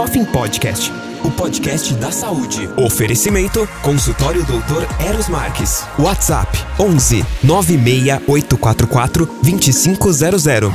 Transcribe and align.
Coffin 0.00 0.24
Podcast, 0.24 0.90
o 1.22 1.30
podcast 1.30 1.92
da 1.96 2.10
saúde. 2.10 2.66
Oferecimento: 2.82 3.68
Consultório 3.82 4.42
Doutor 4.46 4.86
Eros 5.06 5.28
Marques. 5.28 5.84
WhatsApp: 5.98 6.48
11 6.80 7.22
96844 7.44 9.26
2500. 9.42 10.72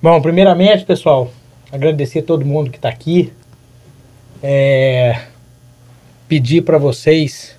Bom, 0.00 0.22
primeiramente, 0.22 0.84
pessoal, 0.84 1.32
agradecer 1.72 2.20
a 2.20 2.22
todo 2.22 2.46
mundo 2.46 2.70
que 2.70 2.76
está 2.78 2.88
aqui. 2.88 3.32
É, 4.40 5.22
pedir 6.28 6.62
para 6.62 6.78
vocês 6.78 7.56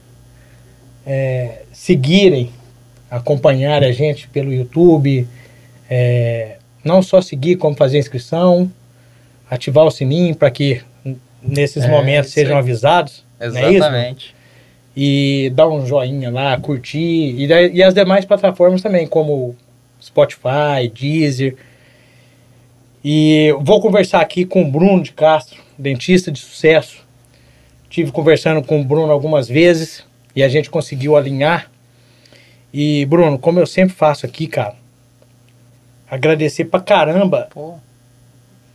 é, 1.06 1.64
seguirem, 1.74 2.52
acompanharem 3.12 3.90
a 3.90 3.92
gente 3.92 4.30
pelo 4.30 4.54
YouTube. 4.54 5.28
É, 5.90 6.56
não 6.86 7.02
só 7.02 7.20
seguir, 7.20 7.58
como 7.58 7.76
fazer 7.76 8.00
inscrição, 8.00 8.72
ativar 9.50 9.86
o 9.86 9.92
sininho 9.92 10.36
para 10.36 10.52
que 10.52 10.82
nesses 11.42 11.84
É, 11.84 11.88
momentos 11.88 12.32
sejam 12.32 12.54
aí. 12.54 12.60
avisados. 12.60 13.24
é? 13.40 13.46
Exatamente. 13.74 14.36
e 15.00 15.52
dar 15.54 15.68
um 15.70 15.86
joinha 15.86 16.32
lá, 16.32 16.60
curtir. 16.60 16.98
E, 17.38 17.46
e 17.46 17.84
as 17.84 17.94
demais 17.94 18.26
plataformas 18.26 18.82
também, 18.82 19.06
como 19.06 19.56
Spotify, 20.02 20.90
Deezer. 20.94 21.56
E 23.06 23.56
vou 23.62 23.80
conversar 23.80 24.22
aqui 24.22 24.44
com 24.46 24.64
o 24.64 24.72
Bruno 24.72 25.04
de 25.04 25.12
Castro, 25.14 25.62
dentista 25.78 26.32
de 26.32 26.40
sucesso. 26.40 27.06
Tive 27.90 28.12
conversando 28.12 28.62
com 28.64 28.82
o 28.82 28.84
Bruno 28.84 29.12
algumas 29.12 29.48
vezes 29.48 30.04
e 30.36 30.42
a 30.44 30.50
gente 30.50 30.70
conseguiu 30.70 31.16
alinhar. 31.16 31.70
E, 32.74 33.06
Bruno, 33.06 33.38
como 33.40 33.60
eu 33.60 33.66
sempre 33.68 33.96
faço 33.96 34.26
aqui, 34.26 34.46
cara, 34.48 34.76
agradecer 36.10 36.66
pra 36.66 36.80
caramba 36.80 37.48
Pô, 37.52 37.76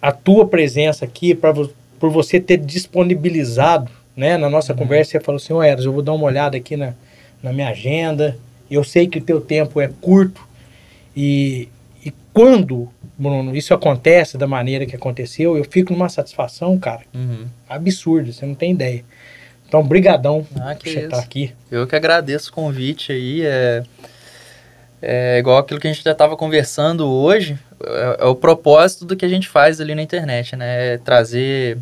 a 0.02 0.10
tua 0.10 0.48
presença 0.48 1.04
aqui, 1.04 1.32
pra, 1.32 1.54
por 1.54 2.10
você 2.10 2.40
ter 2.40 2.56
disponibilizado, 2.56 3.88
né, 4.16 4.36
na 4.36 4.50
nossa 4.50 4.74
conversa, 4.74 5.12
você 5.12 5.20
falou 5.20 5.36
assim, 5.36 5.52
ô 5.52 5.62
Eros, 5.62 5.84
eu 5.84 5.92
vou 5.92 6.02
dar 6.02 6.12
uma 6.12 6.24
olhada 6.24 6.56
aqui 6.56 6.76
na, 6.76 6.92
na 7.40 7.52
minha 7.52 7.68
agenda, 7.68 8.36
eu 8.68 8.82
sei 8.82 9.06
que 9.06 9.18
o 9.18 9.22
teu 9.22 9.40
tempo 9.40 9.80
é 9.80 9.88
curto, 10.00 10.46
e, 11.16 11.68
e 12.04 12.12
quando, 12.32 12.88
Bruno, 13.16 13.54
isso 13.54 13.72
acontece 13.72 14.36
da 14.36 14.46
maneira 14.46 14.84
que 14.84 14.96
aconteceu, 14.96 15.56
eu 15.56 15.64
fico 15.64 15.92
numa 15.92 16.08
satisfação, 16.08 16.76
cara, 16.78 17.02
uhum. 17.14 17.46
absurda, 17.68 18.32
você 18.32 18.44
não 18.44 18.56
tem 18.56 18.72
ideia. 18.72 19.04
Então, 19.68 19.82
brigadão 19.82 20.46
Ah, 20.56 20.74
por 20.74 20.86
você 20.86 20.98
estar 20.98 21.18
aqui. 21.18 21.50
Eu 21.70 21.86
que 21.86 21.96
agradeço 21.96 22.50
o 22.50 22.52
convite 22.52 23.10
aí. 23.10 23.40
É, 23.42 23.82
é 25.02 25.38
igual 25.38 25.58
aquilo 25.58 25.80
que 25.80 25.88
a 25.88 25.92
gente 25.92 26.04
já 26.04 26.12
estava 26.12 26.36
conversando 26.36 27.08
hoje. 27.08 27.58
É, 27.84 28.18
é 28.20 28.24
o 28.24 28.36
propósito 28.36 29.04
do 29.04 29.16
que 29.16 29.24
a 29.24 29.28
gente 29.28 29.48
faz 29.48 29.80
ali 29.80 29.94
na 29.94 30.02
internet, 30.02 30.54
né? 30.54 30.94
É 30.94 30.98
trazer 30.98 31.76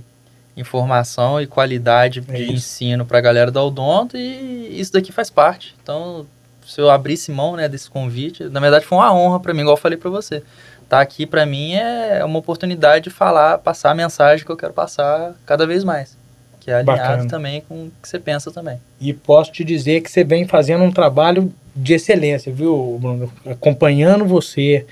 informação 0.56 1.40
e 1.40 1.46
qualidade 1.46 2.24
É 2.28 2.32
de 2.32 2.44
isso. 2.44 2.52
ensino 2.52 3.04
para 3.04 3.18
a 3.18 3.20
galera 3.20 3.50
da 3.50 3.62
Odonto 3.62 4.16
e 4.16 4.80
isso 4.80 4.92
daqui 4.92 5.12
faz 5.12 5.28
parte. 5.28 5.76
Então, 5.82 6.26
se 6.66 6.80
eu 6.80 6.90
abrisse 6.90 7.30
mão 7.30 7.56
né, 7.56 7.68
desse 7.68 7.90
convite, 7.90 8.44
na 8.44 8.60
verdade 8.60 8.86
foi 8.86 8.98
uma 8.98 9.12
honra 9.12 9.38
para 9.38 9.52
mim, 9.52 9.60
igual 9.60 9.76
eu 9.76 9.80
falei 9.80 9.98
para 9.98 10.10
você. 10.10 10.42
Tá 10.88 11.00
aqui 11.00 11.24
para 11.24 11.46
mim 11.46 11.74
é 11.74 12.24
uma 12.24 12.38
oportunidade 12.38 13.04
de 13.04 13.10
falar, 13.10 13.58
passar 13.58 13.90
a 13.90 13.94
mensagem 13.94 14.44
que 14.44 14.50
eu 14.50 14.56
quero 14.56 14.72
passar 14.72 15.34
cada 15.46 15.66
vez 15.66 15.84
mais. 15.84 16.16
Que 16.60 16.70
é 16.70 16.74
alinhado 16.74 17.00
Bacana. 17.00 17.28
também 17.28 17.62
com 17.66 17.86
o 17.86 17.92
que 18.02 18.08
você 18.08 18.18
pensa 18.18 18.50
também. 18.50 18.78
E 19.00 19.12
posso 19.12 19.50
te 19.50 19.64
dizer 19.64 20.02
que 20.02 20.10
você 20.10 20.22
vem 20.22 20.46
fazendo 20.46 20.84
um 20.84 20.92
trabalho 20.92 21.52
de 21.74 21.94
excelência, 21.94 22.52
viu, 22.52 22.98
Bruno? 23.00 23.32
Acompanhando 23.46 24.26
você, 24.26 24.84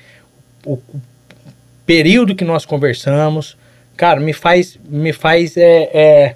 o, 0.64 0.74
o 0.74 1.00
período 1.84 2.34
que 2.34 2.44
nós 2.44 2.64
conversamos, 2.64 3.56
cara, 3.96 4.18
me 4.18 4.32
faz, 4.32 4.78
me 4.88 5.12
faz 5.12 5.56
é, 5.56 5.90
é, 5.92 6.34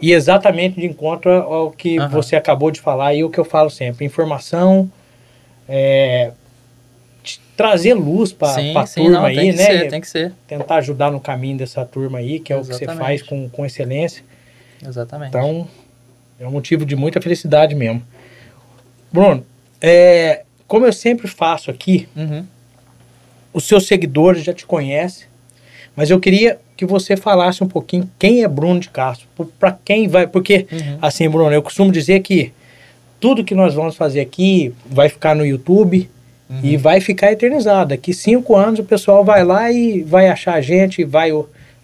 ir 0.00 0.12
exatamente 0.12 0.80
de 0.80 0.86
encontro 0.86 1.30
ao 1.30 1.70
que 1.70 1.98
Aham. 1.98 2.08
você 2.08 2.36
acabou 2.36 2.70
de 2.70 2.80
falar 2.80 3.14
e 3.14 3.24
o 3.24 3.30
que 3.30 3.38
eu 3.38 3.44
falo 3.44 3.70
sempre: 3.70 4.04
informação, 4.04 4.90
é, 5.68 6.32
trazer 7.56 7.94
luz 7.94 8.32
para 8.32 8.52
a 8.52 8.86
turma 8.86 9.10
não, 9.10 9.24
aí, 9.24 9.36
tem 9.36 9.50
que 9.50 9.56
né? 9.56 9.64
ser, 9.64 9.88
tem 9.88 10.00
que 10.00 10.08
ser. 10.08 10.32
Tentar 10.46 10.76
ajudar 10.76 11.10
no 11.10 11.20
caminho 11.20 11.56
dessa 11.56 11.84
turma 11.84 12.18
aí, 12.18 12.38
que 12.38 12.52
é 12.52 12.56
o 12.56 12.60
que 12.60 12.66
você 12.66 12.84
Exatamente. 12.84 13.04
faz 13.04 13.22
com, 13.22 13.48
com 13.48 13.64
excelência. 13.64 14.22
Exatamente. 14.84 15.28
Então, 15.28 15.66
é 16.40 16.46
um 16.46 16.50
motivo 16.50 16.84
de 16.84 16.96
muita 16.96 17.20
felicidade 17.20 17.74
mesmo. 17.74 18.02
Bruno, 19.12 19.44
é, 19.80 20.42
como 20.66 20.86
eu 20.86 20.92
sempre 20.92 21.28
faço 21.28 21.70
aqui, 21.70 22.08
Uhum. 22.16 22.44
os 23.52 23.64
seus 23.64 23.86
seguidores 23.86 24.42
já 24.44 24.52
te 24.52 24.66
conhecem, 24.66 25.26
mas 25.94 26.10
eu 26.10 26.20
queria 26.20 26.58
que 26.76 26.84
você 26.84 27.16
falasse 27.16 27.64
um 27.64 27.68
pouquinho 27.68 28.10
quem 28.18 28.42
é 28.42 28.48
Bruno 28.48 28.80
de 28.80 28.90
Castro, 28.90 29.26
para 29.58 29.78
quem 29.84 30.08
vai, 30.08 30.26
porque 30.26 30.66
Uhum. 30.70 30.98
assim, 31.00 31.28
Bruno, 31.28 31.52
eu 31.52 31.62
costumo 31.62 31.90
dizer 31.90 32.20
que 32.20 32.52
tudo 33.18 33.42
que 33.44 33.54
nós 33.54 33.72
vamos 33.74 33.96
fazer 33.96 34.20
aqui 34.20 34.74
vai 34.84 35.08
ficar 35.08 35.34
no 35.34 35.46
YouTube 35.46 36.08
Uhum. 36.50 36.60
e 36.62 36.76
vai 36.76 37.00
ficar 37.00 37.32
eternizado. 37.32 37.88
Daqui 37.90 38.12
cinco 38.12 38.54
anos 38.54 38.78
o 38.78 38.84
pessoal 38.84 39.24
vai 39.24 39.42
lá 39.42 39.72
e 39.72 40.02
vai 40.02 40.28
achar 40.28 40.54
a 40.54 40.60
gente, 40.60 41.02
vai, 41.02 41.30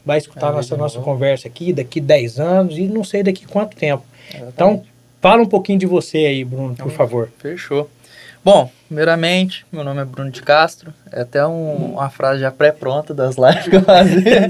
vai 0.04 0.18
escutar 0.18 0.50
ver 0.50 0.56
nossa, 0.56 0.76
nossa 0.76 1.00
conversa 1.00 1.48
aqui 1.48 1.72
daqui 1.72 2.00
10 2.00 2.38
anos 2.40 2.76
e 2.78 2.82
não 2.82 3.04
sei 3.04 3.22
daqui 3.22 3.46
quanto 3.46 3.76
tempo. 3.76 4.04
Exatamente. 4.28 4.52
Então, 4.54 4.82
fala 5.20 5.42
um 5.42 5.46
pouquinho 5.46 5.78
de 5.78 5.86
você 5.86 6.18
aí, 6.18 6.44
Bruno, 6.44 6.68
por 6.68 6.72
Então, 6.74 6.90
favor. 6.90 7.28
Fechou. 7.38 7.88
Bom, 8.44 8.68
primeiramente, 8.88 9.64
meu 9.70 9.84
nome 9.84 10.00
é 10.02 10.04
Bruno 10.04 10.30
de 10.30 10.42
Castro. 10.42 10.92
É 11.12 11.20
até 11.20 11.46
um- 11.46 11.92
uma 11.94 12.10
frase 12.10 12.40
já 12.40 12.50
pré-pronta 12.50 13.14
das 13.14 13.36
lives 13.36 13.68
que 13.68 13.76
eu 13.76 13.82
fazia. 13.82 14.48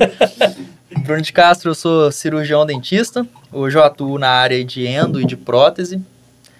Bruno 1.04 1.20
de 1.20 1.32
Castro, 1.32 1.70
eu 1.70 1.74
sou 1.74 2.10
cirurgião 2.10 2.64
dentista. 2.64 3.26
Hoje 3.52 3.76
eu 3.76 3.82
atuo 3.82 4.18
na 4.18 4.28
área 4.30 4.64
de 4.64 4.86
endo 4.86 5.20
e 5.20 5.26
de 5.26 5.36
prótese. 5.36 6.00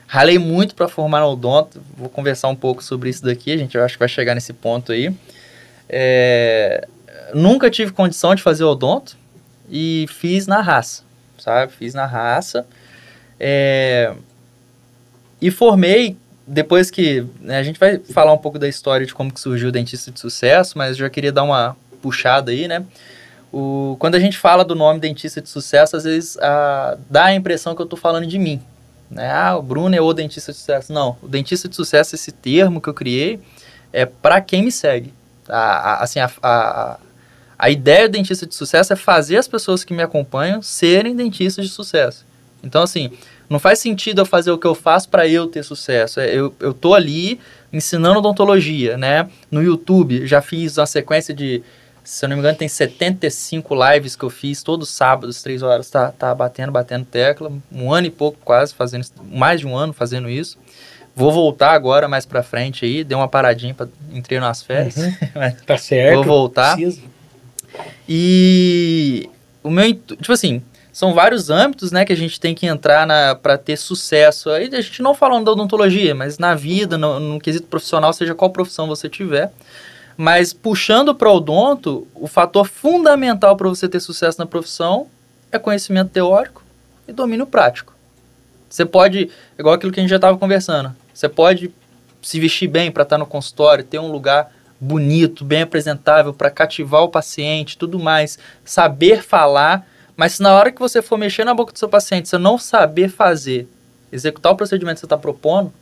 Ralei 0.07 0.39
muito 0.39 0.75
para 0.75 0.89
formar 0.89 1.25
odonto. 1.27 1.81
Vou 1.97 2.09
conversar 2.11 2.49
um 2.49 2.57
pouco 2.57 2.85
sobre 2.85 3.09
isso 3.09 3.25
daqui. 3.25 3.51
A 3.53 3.57
gente 3.57 3.77
eu 3.77 3.83
acho 3.85 3.95
que 3.95 3.99
vai 4.01 4.09
chegar 4.09 4.35
nesse 4.35 4.53
ponto 4.53 4.93
aí. 4.93 5.11
É, 5.89 6.87
Nunca 7.35 7.71
tive 7.71 7.93
condição 7.93 8.35
de 8.35 8.43
fazer 8.43 8.65
odonto 8.65 9.17
e 9.71 10.07
fiz 10.09 10.47
na 10.47 10.61
raça, 10.61 11.03
sabe? 11.39 11.73
Fiz 11.73 11.95
na 11.95 12.07
raça. 12.07 12.67
É, 13.39 14.13
E 15.41 15.51
formei 15.51 16.17
depois 16.47 16.91
que 16.91 17.25
né, 17.41 17.59
a 17.59 17.63
gente 17.63 17.79
vai 17.79 17.99
falar 17.99 18.33
um 18.33 18.39
pouco 18.39 18.59
da 18.59 18.69
história 18.69 19.07
de 19.07 19.15
como 19.15 19.33
que 19.33 19.41
surgiu 19.41 19.69
o 19.69 19.73
dentista 19.73 20.11
de 20.11 20.21
sucesso, 20.21 20.77
mas 20.77 20.97
já 20.97 21.09
queria 21.09 21.33
dar 21.33 21.43
uma 21.45 21.77
puxada 22.01 22.51
aí, 22.51 22.67
né? 22.69 22.85
O, 23.53 23.97
quando 23.99 24.15
a 24.15 24.21
gente 24.21 24.39
fala 24.39 24.65
do 24.65 24.75
nome 24.75 24.99
dentista 24.99 25.41
de 25.41 25.49
sucesso, 25.49 25.97
às 25.97 26.05
vezes 26.05 26.39
ah, 26.41 26.97
dá 27.11 27.27
a 27.27 27.35
impressão 27.35 27.75
que 27.75 27.83
eu 27.83 27.85
estou 27.85 27.99
falando 27.99 28.27
de 28.27 28.39
mim. 28.39 28.61
Né? 29.11 29.31
Ah, 29.31 29.57
o 29.57 29.63
Bruno 29.63 29.95
é 29.95 30.01
o 30.01 30.13
dentista 30.13 30.53
de 30.53 30.59
sucesso. 30.59 30.93
Não, 30.93 31.17
o 31.23 31.29
dentista 31.29 31.69
de 31.69 31.77
sucesso, 31.77 32.15
esse 32.15 32.33
termo 32.33 32.81
que 32.81 32.89
eu 32.89 32.95
criei, 32.95 33.39
é 33.93 34.07
para 34.07 34.41
quem 34.41 34.63
me 34.63 34.73
segue. 34.73 35.13
A, 35.49 35.59
a- 35.59 36.03
assim, 36.03 36.19
a, 36.19 36.31
a, 36.43 36.99
a 37.63 37.71
ideia 37.71 38.09
do 38.09 38.13
dentista 38.13 38.45
de 38.45 38.57
sucesso 38.57 38.93
é 38.93 38.97
fazer 38.97 39.37
as 39.37 39.47
pessoas 39.47 39.85
que 39.85 39.95
me 39.95 40.03
acompanham 40.03 40.61
serem 40.61 41.15
dentistas 41.15 41.65
de 41.65 41.71
sucesso. 41.71 42.27
Então, 42.61 42.83
assim, 42.83 43.13
não 43.49 43.61
faz 43.61 43.79
sentido 43.79 44.21
eu 44.21 44.27
fazer 44.27 44.51
o 44.51 44.59
que 44.59 44.67
eu 44.67 44.75
faço 44.75 45.09
para 45.09 45.29
eu 45.29 45.47
ter 45.47 45.63
sucesso. 45.63 46.19
É, 46.19 46.35
Eu, 46.35 46.53
eu 46.59 46.75
tô 46.75 46.93
ali 46.93 47.39
ensinando 47.73 48.19
odontologia, 48.19 48.99
né? 48.99 49.31
No 49.49 49.63
YouTube, 49.63 50.27
já 50.27 50.43
fiz 50.43 50.77
uma 50.77 50.87
sequência 50.87 51.33
de, 51.33 51.63
se 52.03 52.25
eu 52.25 52.31
não 52.31 52.35
me 52.35 52.41
engano, 52.41 52.59
tem 52.59 52.67
75 52.67 53.73
lives 53.77 54.17
que 54.17 54.25
eu 54.25 54.31
fiz 54.31 54.61
todos 54.65 54.89
os 54.89 54.95
sábados, 54.97 55.41
três 55.41 55.63
horas, 55.63 55.89
tá, 55.89 56.11
tá 56.11 56.35
batendo, 56.35 56.73
batendo 56.73 57.05
tecla. 57.05 57.53
Um 57.71 57.93
ano 57.93 58.09
e 58.09 58.11
pouco 58.11 58.39
quase 58.45 58.75
fazendo 58.75 59.03
isso, 59.03 59.13
mais 59.31 59.61
de 59.61 59.69
um 59.69 59.77
ano 59.77 59.93
fazendo 59.93 60.29
isso. 60.29 60.59
Vou 61.15 61.31
voltar 61.31 61.71
agora 61.71 62.09
mais 62.09 62.27
pra 62.27 62.43
frente 62.43 62.85
aí, 62.85 63.05
dei 63.05 63.17
uma 63.17 63.29
paradinha, 63.29 63.73
pra, 63.73 63.87
entrei 64.13 64.41
nas 64.41 64.65
férias. 64.65 64.97
mas 65.33 65.63
Tá 65.63 65.79
certo. 65.79 66.17
Vou 66.17 66.25
voltar. 66.25 66.75
Precisa. 66.75 67.12
E 68.09 69.29
o 69.63 69.71
meu, 69.71 69.95
tipo 69.95 70.33
assim, 70.33 70.63
são 70.93 71.15
vários 71.15 71.49
âmbitos, 71.49 71.91
né, 71.91 72.05
que 72.05 72.13
a 72.13 72.17
gente 72.17 72.39
tem 72.39 72.55
que 72.55 72.67
entrar 72.67 73.35
para 73.37 73.57
ter 73.57 73.77
sucesso. 73.77 74.51
Aí 74.51 74.69
a 74.73 74.81
gente 74.81 75.03
não 75.03 75.15
falando 75.15 75.47
da 75.47 75.53
odontologia, 75.53 76.15
mas 76.15 76.39
na 76.39 76.55
vida, 76.55 76.99
no, 76.99 77.19
no 77.19 77.41
quesito 77.41 77.67
profissional, 77.67 78.13
seja 78.13 78.35
qual 78.35 78.51
profissão 78.51 78.87
você 78.87 79.09
tiver. 79.09 79.51
Mas 80.17 80.53
puxando 80.53 81.15
para 81.15 81.31
o 81.31 81.37
odonto, 81.37 82.07
o 82.15 82.27
fator 82.27 82.67
fundamental 82.67 83.57
para 83.57 83.69
você 83.69 83.89
ter 83.89 84.01
sucesso 84.01 84.39
na 84.39 84.47
profissão 84.47 85.07
é 85.51 85.59
conhecimento 85.59 86.11
teórico 86.11 86.63
e 87.09 87.13
domínio 87.13 87.47
prático. 87.47 87.95
Você 88.69 88.85
pode, 88.85 89.31
igual 89.59 89.75
aquilo 89.75 89.93
que 89.93 90.01
a 90.01 90.03
gente 90.03 90.11
já 90.11 90.17
estava 90.17 90.37
conversando, 90.37 90.95
você 91.13 91.29
pode 91.29 91.73
se 92.23 92.39
vestir 92.39 92.69
bem 92.69 92.91
para 92.91 93.03
estar 93.03 93.19
no 93.19 93.27
consultório, 93.27 93.85
ter 93.85 93.99
um 93.99 94.11
lugar 94.11 94.53
bonito, 94.83 95.45
bem 95.45 95.63
apresentável 95.63 96.35
para 96.35 96.51
cativar 96.51 97.05
o 97.05 97.09
paciente, 97.09 97.79
tudo 97.79 98.01
mais, 98.01 98.37
saber 98.65 99.23
falar, 99.23 99.87
mas 100.17 100.33
se 100.33 100.43
na 100.43 100.53
hora 100.53 100.73
que 100.73 100.81
você 100.81 101.01
for 101.01 101.17
mexer 101.17 101.45
na 101.45 101.55
boca 101.55 101.73
do 101.73 101.79
seu 101.79 101.89
paciente, 101.89 102.29
você 102.29 102.37
não 102.37 102.59
saber 102.59 103.09
fazer, 103.09 103.69
executar 104.11 104.51
o 104.51 104.57
procedimento 104.57 104.97
que 104.97 105.01
você 105.01 105.07
está 105.07 105.17
propondo, 105.17 105.73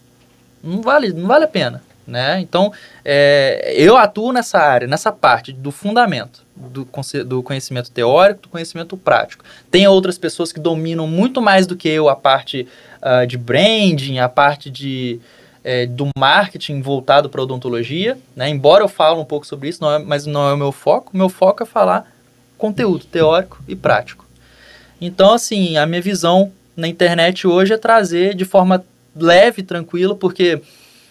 não 0.63 0.83
vale, 0.83 1.15
não 1.15 1.27
vale 1.27 1.45
a 1.47 1.49
pena. 1.49 1.83
né? 2.07 2.41
Então, 2.41 2.73
é, 3.03 3.73
eu 3.75 3.97
atuo 3.97 4.33
nessa 4.33 4.59
área, 4.59 4.87
nessa 4.87 5.11
parte 5.11 5.51
do 5.51 5.71
fundamento, 5.71 6.45
do, 6.55 6.87
do, 7.25 7.43
conhecimento 7.43 7.91
teórico, 7.91 8.43
do 8.43 8.49
conhecimento 8.51 8.99
prático. 8.99 9.45
Tem 9.71 9.89
outras 9.89 10.19
pessoas 10.19 10.53
que 10.53 10.61
dominam 10.61 11.07
muito 11.07 11.41
mais 11.41 11.67
do 11.67 11.75
que 11.75 11.89
eu 11.89 12.09
a 12.11 12.17
parte 12.17 12.69
uh, 13.01 13.27
de 13.27 13.39
branding, 13.39 14.19
a 14.19 14.29
parte 14.29 14.69
de, 14.69 15.21
é, 15.63 15.87
do 15.87 16.09
marketing 16.17 16.81
voltado 16.81 17.29
para 17.29 17.43
odontologia, 17.43 18.19
né? 18.35 18.49
Embora 18.49 18.83
eu 18.83 18.89
fale 18.89 19.19
um 19.19 19.25
pouco 19.25 19.47
sobre 19.47 19.69
isso, 19.69 19.83
não 19.83 19.93
é, 19.93 19.99
mas 19.99 20.27
não 20.27 20.49
é 20.49 20.55
o 20.55 20.57
meu 20.57 20.73
foco. 20.73 21.11
O 21.13 21.17
meu 21.17 21.29
foco 21.29 21.63
é 21.63 21.67
falar 21.67 22.11
conteúdo 22.57 23.05
teórico 23.05 23.63
e 23.67 23.75
prático. 23.75 24.27
Então, 25.01 25.33
assim, 25.33 25.77
a 25.77 25.87
minha 25.87 26.03
visão 26.03 26.53
na 26.77 26.87
internet 26.87 27.47
hoje 27.47 27.73
é 27.73 27.79
trazer 27.79 28.35
de 28.35 28.45
forma 28.45 28.85
leve, 29.17 29.63
tranquila, 29.63 30.15
porque 30.15 30.61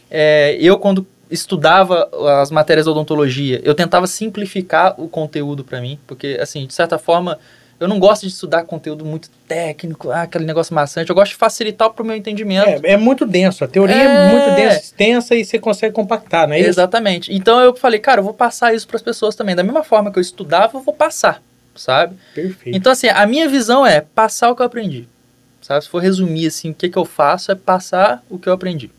é, 0.10 0.58
eu, 0.60 0.78
quando 0.78 1.06
estudava 1.30 2.10
as 2.42 2.50
matérias 2.50 2.86
de 2.86 2.92
odontologia, 2.92 3.62
eu 3.64 3.76
tentava 3.76 4.08
simplificar 4.08 5.00
o 5.00 5.08
conteúdo 5.08 5.64
para 5.64 5.80
mim, 5.80 6.00
porque, 6.08 6.38
assim, 6.42 6.66
de 6.66 6.74
certa 6.74 6.98
forma, 6.98 7.38
eu 7.80 7.88
não 7.88 7.98
gosto 7.98 8.24
de 8.24 8.28
estudar 8.28 8.64
conteúdo 8.64 9.06
muito 9.06 9.30
técnico, 9.48 10.12
ah, 10.12 10.24
aquele 10.24 10.46
negócio 10.46 10.76
maçante. 10.76 11.10
Eu 11.10 11.16
gosto 11.16 11.32
de 11.32 11.38
facilitar 11.38 11.90
para 11.90 12.04
o 12.04 12.06
meu 12.06 12.16
entendimento. 12.16 12.86
É, 12.86 12.94
é, 12.94 12.98
muito 12.98 13.26
denso. 13.26 13.64
A 13.64 13.68
teoria 13.68 13.96
é... 13.96 14.06
é 14.06 14.32
muito 14.32 14.56
densa, 14.56 14.80
extensa 14.80 15.36
e 15.36 15.46
você 15.46 15.58
consegue 15.58 15.94
compactar, 15.94 16.48
não 16.48 16.56
é 16.56 16.60
isso? 16.60 16.70
Exatamente. 16.70 17.34
Então 17.34 17.60
eu 17.62 17.74
falei, 17.74 18.00
cara, 18.00 18.20
eu 18.20 18.24
vou 18.24 18.34
passar 18.34 18.74
isso 18.74 18.86
para 18.86 18.98
as 18.98 19.02
pessoas 19.02 19.34
também. 19.36 19.56
Da 19.56 19.64
mesma 19.64 19.84
forma 19.84 20.12
que 20.12 20.20
eu 20.20 20.22
estudava, 20.22 20.78
eu 20.78 20.82
vou 20.82 20.94
passar, 20.94 21.42
sabe? 21.74 22.18
Perfeito. 22.36 22.76
Então, 22.76 22.92
assim, 22.92 23.08
a 23.08 23.26
minha 23.26 23.48
visão 23.48 23.86
é 23.86 24.02
passar 24.02 24.50
o 24.50 24.56
que 24.56 24.62
eu 24.62 24.66
aprendi. 24.66 25.08
Sabe? 25.62 25.84
Se 25.84 25.90
for 25.90 26.00
resumir, 26.00 26.48
assim, 26.48 26.72
o 26.72 26.74
que, 26.74 26.90
que 26.90 26.98
eu 26.98 27.06
faço 27.06 27.50
é 27.50 27.56
passar 27.56 28.22
o 28.30 28.38
que 28.38 28.50
eu 28.50 28.54
aprendi. 28.54 28.92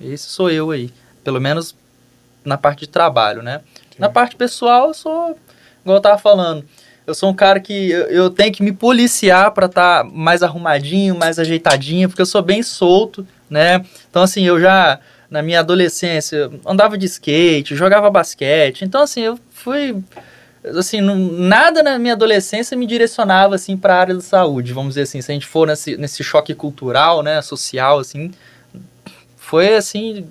Esse 0.00 0.24
sou 0.24 0.50
eu 0.50 0.70
aí. 0.70 0.90
Pelo 1.24 1.40
menos 1.40 1.74
na 2.44 2.58
parte 2.58 2.80
de 2.80 2.88
trabalho, 2.88 3.42
né? 3.42 3.62
Sim. 3.74 3.96
Na 3.98 4.10
parte 4.10 4.36
pessoal, 4.36 4.88
eu 4.88 4.94
sou, 4.94 5.38
igual 5.82 5.96
eu 5.96 6.02
tava 6.02 6.18
falando, 6.18 6.66
eu 7.06 7.14
sou 7.14 7.30
um 7.30 7.34
cara 7.34 7.58
que 7.60 7.90
eu, 7.90 8.02
eu 8.06 8.30
tenho 8.30 8.52
que 8.52 8.62
me 8.62 8.72
policiar 8.72 9.50
para 9.52 9.66
estar 9.66 10.04
tá 10.04 10.10
mais 10.10 10.42
arrumadinho, 10.42 11.16
mais 11.16 11.38
ajeitadinho, 11.38 12.08
porque 12.08 12.22
eu 12.22 12.26
sou 12.26 12.42
bem 12.42 12.62
solto, 12.62 13.26
né? 13.50 13.84
Então, 14.08 14.22
assim, 14.22 14.44
eu 14.44 14.60
já, 14.60 15.00
na 15.30 15.42
minha 15.42 15.60
adolescência, 15.60 16.50
andava 16.64 16.96
de 16.96 17.06
skate, 17.06 17.74
jogava 17.74 18.10
basquete. 18.10 18.84
Então, 18.84 19.02
assim, 19.02 19.22
eu 19.22 19.38
fui 19.50 19.96
assim, 20.64 21.00
não, 21.00 21.16
nada 21.16 21.82
na 21.82 21.98
minha 21.98 22.14
adolescência 22.14 22.76
me 22.76 22.86
direcionava, 22.86 23.54
assim, 23.54 23.76
para 23.76 23.96
a 23.96 24.00
área 24.00 24.14
da 24.14 24.20
saúde, 24.20 24.72
vamos 24.72 24.90
dizer 24.90 25.02
assim, 25.02 25.20
se 25.20 25.30
a 25.30 25.34
gente 25.34 25.46
for 25.46 25.66
nesse, 25.66 25.96
nesse 25.96 26.22
choque 26.22 26.54
cultural, 26.54 27.22
né, 27.22 27.42
social, 27.42 27.98
assim, 27.98 28.30
foi, 29.36 29.74
assim, 29.74 30.24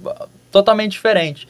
totalmente 0.52 0.94
diferente. 0.94 1.48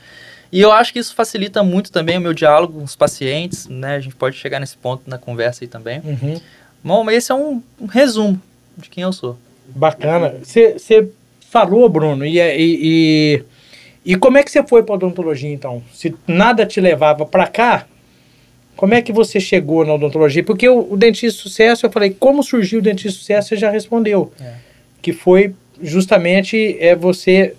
E 0.51 0.59
eu 0.59 0.71
acho 0.71 0.91
que 0.91 0.99
isso 0.99 1.15
facilita 1.15 1.63
muito 1.63 1.91
também 1.91 2.17
o 2.17 2.21
meu 2.21 2.33
diálogo 2.33 2.73
com 2.73 2.83
os 2.83 2.95
pacientes, 2.95 3.67
né? 3.67 3.95
A 3.95 3.99
gente 3.99 4.15
pode 4.15 4.35
chegar 4.35 4.59
nesse 4.59 4.75
ponto 4.75 5.09
na 5.09 5.17
conversa 5.17 5.63
aí 5.63 5.67
também. 5.67 6.01
Uhum. 6.03 6.39
Bom, 6.83 7.03
mas 7.03 7.15
esse 7.15 7.31
é 7.31 7.35
um, 7.35 7.61
um 7.79 7.85
resumo 7.85 8.41
de 8.75 8.89
quem 8.89 9.03
eu 9.03 9.13
sou. 9.13 9.37
Bacana. 9.67 10.35
Você 10.43 11.09
falou, 11.49 11.87
Bruno, 11.87 12.25
e, 12.25 12.37
e, 12.39 12.43
e, 12.81 13.43
e, 14.05 14.15
como 14.15 14.37
é 14.37 14.43
que 14.43 14.51
você 14.51 14.61
foi 14.63 14.83
para 14.83 14.95
odontologia, 14.95 15.51
então? 15.51 15.81
Se 15.93 16.13
nada 16.27 16.65
te 16.65 16.81
levava 16.81 17.25
para 17.25 17.47
cá, 17.47 17.85
como 18.75 18.93
é 18.93 19.01
que 19.01 19.13
você 19.13 19.39
chegou 19.39 19.85
na 19.85 19.93
odontologia? 19.93 20.43
Porque 20.43 20.67
o, 20.67 20.93
o 20.93 20.97
dentista 20.97 21.41
sucesso, 21.41 21.85
eu 21.85 21.91
falei, 21.91 22.09
como 22.09 22.43
surgiu 22.43 22.79
o 22.79 22.81
dentista 22.81 23.19
sucesso, 23.19 23.49
você 23.49 23.57
já 23.57 23.69
respondeu. 23.69 24.33
É. 24.41 24.55
Que 25.01 25.13
foi 25.13 25.53
justamente 25.81 26.77
é 26.79 26.95
você, 26.95 27.55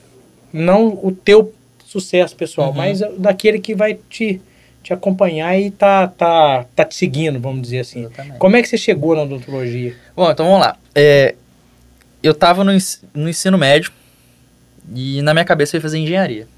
não 0.53 0.89
o 1.03 1.13
teu 1.13 1.53
sucesso 1.93 2.35
pessoal, 2.35 2.71
uhum. 2.71 2.77
mas 2.77 3.01
daquele 3.19 3.59
que 3.59 3.75
vai 3.75 3.99
te, 4.09 4.41
te 4.83 4.93
acompanhar 4.93 5.59
e 5.59 5.71
tá, 5.71 6.09
tá, 6.09 6.65
tá 6.75 6.85
te 6.85 6.95
seguindo, 6.95 7.39
vamos 7.39 7.63
dizer 7.63 7.81
assim. 7.81 8.01
Exatamente. 8.01 8.39
Como 8.39 8.57
é 8.57 8.63
que 8.63 8.69
você 8.69 8.79
chegou 8.79 9.15
na 9.15 9.23
odontologia? 9.23 9.95
Bom, 10.17 10.31
então 10.31 10.47
vamos 10.47 10.61
lá. 10.61 10.77
É, 10.95 11.35
eu 12.23 12.33
estava 12.33 12.65
no, 12.65 12.73
no 13.15 13.29
ensino 13.29 13.59
médio 13.59 13.93
e 14.95 15.21
na 15.23 15.35
minha 15.35 15.45
cabeça 15.45 15.77
eu 15.77 15.79
ia 15.79 15.83
fazer 15.83 15.99
engenharia. 15.99 16.49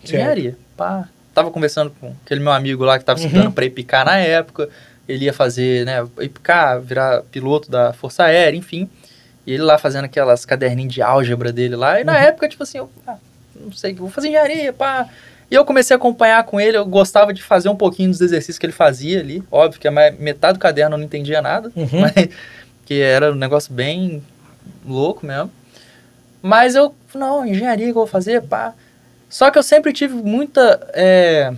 Certo. 0.00 0.14
Engenharia. 0.14 0.56
Pá. 0.76 1.08
Tava 1.32 1.50
conversando 1.50 1.90
com 1.98 2.14
aquele 2.24 2.40
meu 2.40 2.52
amigo 2.52 2.84
lá 2.84 2.96
que 2.96 3.02
estava 3.02 3.18
estudando 3.18 3.46
uhum. 3.46 3.52
para 3.52 3.64
IPCAR 3.64 4.04
na 4.04 4.18
época. 4.18 4.68
Ele 5.08 5.24
ia 5.24 5.32
fazer, 5.32 5.84
né, 5.84 6.06
IPCAR, 6.20 6.80
virar 6.80 7.22
piloto 7.22 7.70
da 7.70 7.92
Força 7.92 8.24
Aérea, 8.24 8.56
enfim. 8.56 8.88
E 9.46 9.52
ele 9.52 9.62
lá 9.62 9.76
fazendo 9.76 10.04
aquelas 10.04 10.44
caderninhos 10.44 10.94
de 10.94 11.02
álgebra 11.02 11.52
dele 11.52 11.76
lá. 11.76 12.00
E 12.00 12.04
na 12.04 12.12
uhum. 12.12 12.18
época, 12.18 12.48
tipo 12.48 12.62
assim, 12.62 12.78
eu, 12.78 12.90
ah, 13.06 13.16
não 13.64 13.72
sei, 13.72 13.94
vou 13.94 14.10
fazer 14.10 14.28
engenharia, 14.28 14.72
pá. 14.72 15.08
E 15.50 15.54
eu 15.54 15.64
comecei 15.64 15.94
a 15.94 15.98
acompanhar 15.98 16.42
com 16.44 16.60
ele, 16.60 16.76
eu 16.76 16.86
gostava 16.86 17.32
de 17.32 17.42
fazer 17.42 17.68
um 17.68 17.76
pouquinho 17.76 18.10
dos 18.10 18.20
exercícios 18.20 18.58
que 18.58 18.66
ele 18.66 18.72
fazia 18.72 19.20
ali. 19.20 19.42
Óbvio 19.50 19.80
que 19.80 19.86
a 19.86 19.90
metade 19.90 20.58
do 20.58 20.60
caderno 20.60 20.94
eu 20.94 20.98
não 20.98 21.04
entendia 21.04 21.42
nada, 21.42 21.70
uhum. 21.76 21.88
mas 22.00 22.28
que 22.84 23.00
era 23.00 23.32
um 23.32 23.36
negócio 23.36 23.72
bem 23.72 24.22
louco 24.86 25.24
mesmo. 25.26 25.50
Mas 26.42 26.74
eu, 26.74 26.94
não, 27.14 27.46
engenharia 27.46 27.86
que 27.86 27.90
eu 27.90 27.94
vou 27.94 28.06
fazer, 28.06 28.42
pá. 28.42 28.74
Só 29.28 29.50
que 29.50 29.58
eu 29.58 29.62
sempre 29.62 29.92
tive 29.92 30.14
muita 30.14 30.88
é, 30.92 31.52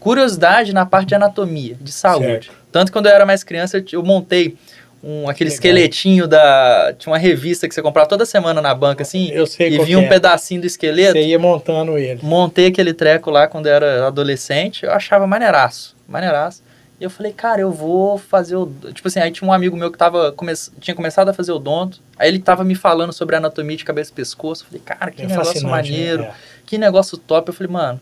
curiosidade 0.00 0.72
na 0.72 0.86
parte 0.86 1.08
de 1.08 1.14
anatomia, 1.14 1.76
de 1.80 1.92
saúde. 1.92 2.26
Certo. 2.26 2.52
Tanto 2.70 2.86
que 2.86 2.92
quando 2.92 3.06
eu 3.06 3.12
era 3.12 3.26
mais 3.26 3.42
criança, 3.42 3.82
eu 3.92 4.02
montei 4.02 4.56
um, 5.02 5.28
aquele 5.28 5.50
Legal. 5.50 5.54
esqueletinho 5.54 6.26
da. 6.26 6.92
Tinha 6.98 7.12
uma 7.12 7.18
revista 7.18 7.68
que 7.68 7.74
você 7.74 7.80
comprava 7.80 8.08
toda 8.08 8.26
semana 8.26 8.60
na 8.60 8.74
banca, 8.74 9.02
assim. 9.02 9.30
Eu 9.30 9.46
sei 9.46 9.68
E 9.68 9.84
vinha 9.84 9.98
um 9.98 10.02
é. 10.02 10.08
pedacinho 10.08 10.60
do 10.60 10.66
esqueleto. 10.66 11.12
Você 11.12 11.24
ia 11.24 11.38
montando 11.38 11.96
ele. 11.96 12.20
Montei 12.22 12.66
aquele 12.66 12.92
treco 12.92 13.30
lá 13.30 13.46
quando 13.46 13.66
eu 13.66 13.72
era 13.72 14.06
adolescente. 14.06 14.84
Eu 14.84 14.92
achava 14.92 15.26
maneiraço. 15.26 15.96
Maneiraço. 16.08 16.62
E 17.00 17.04
eu 17.04 17.10
falei, 17.10 17.32
cara, 17.32 17.60
eu 17.60 17.70
vou 17.70 18.18
fazer 18.18 18.56
o. 18.56 18.66
Tipo 18.92 19.06
assim, 19.06 19.20
aí 19.20 19.30
tinha 19.30 19.48
um 19.48 19.52
amigo 19.52 19.76
meu 19.76 19.90
que 19.92 19.96
tava 19.96 20.32
come... 20.32 20.52
tinha 20.80 20.96
começado 20.96 21.28
a 21.28 21.32
fazer 21.32 21.52
odonto. 21.52 22.00
Aí 22.18 22.28
ele 22.28 22.40
tava 22.40 22.64
me 22.64 22.74
falando 22.74 23.12
sobre 23.12 23.36
anatomia 23.36 23.76
de 23.76 23.84
cabeça 23.84 24.10
e 24.10 24.14
pescoço. 24.14 24.64
Eu 24.64 24.66
falei, 24.66 24.82
cara, 24.84 25.10
que 25.12 25.22
é 25.22 25.26
negócio 25.26 25.68
maneiro. 25.68 26.22
Né? 26.22 26.32
Que 26.66 26.76
negócio 26.76 27.16
top. 27.16 27.50
Eu 27.50 27.54
falei, 27.54 27.72
mano, 27.72 28.00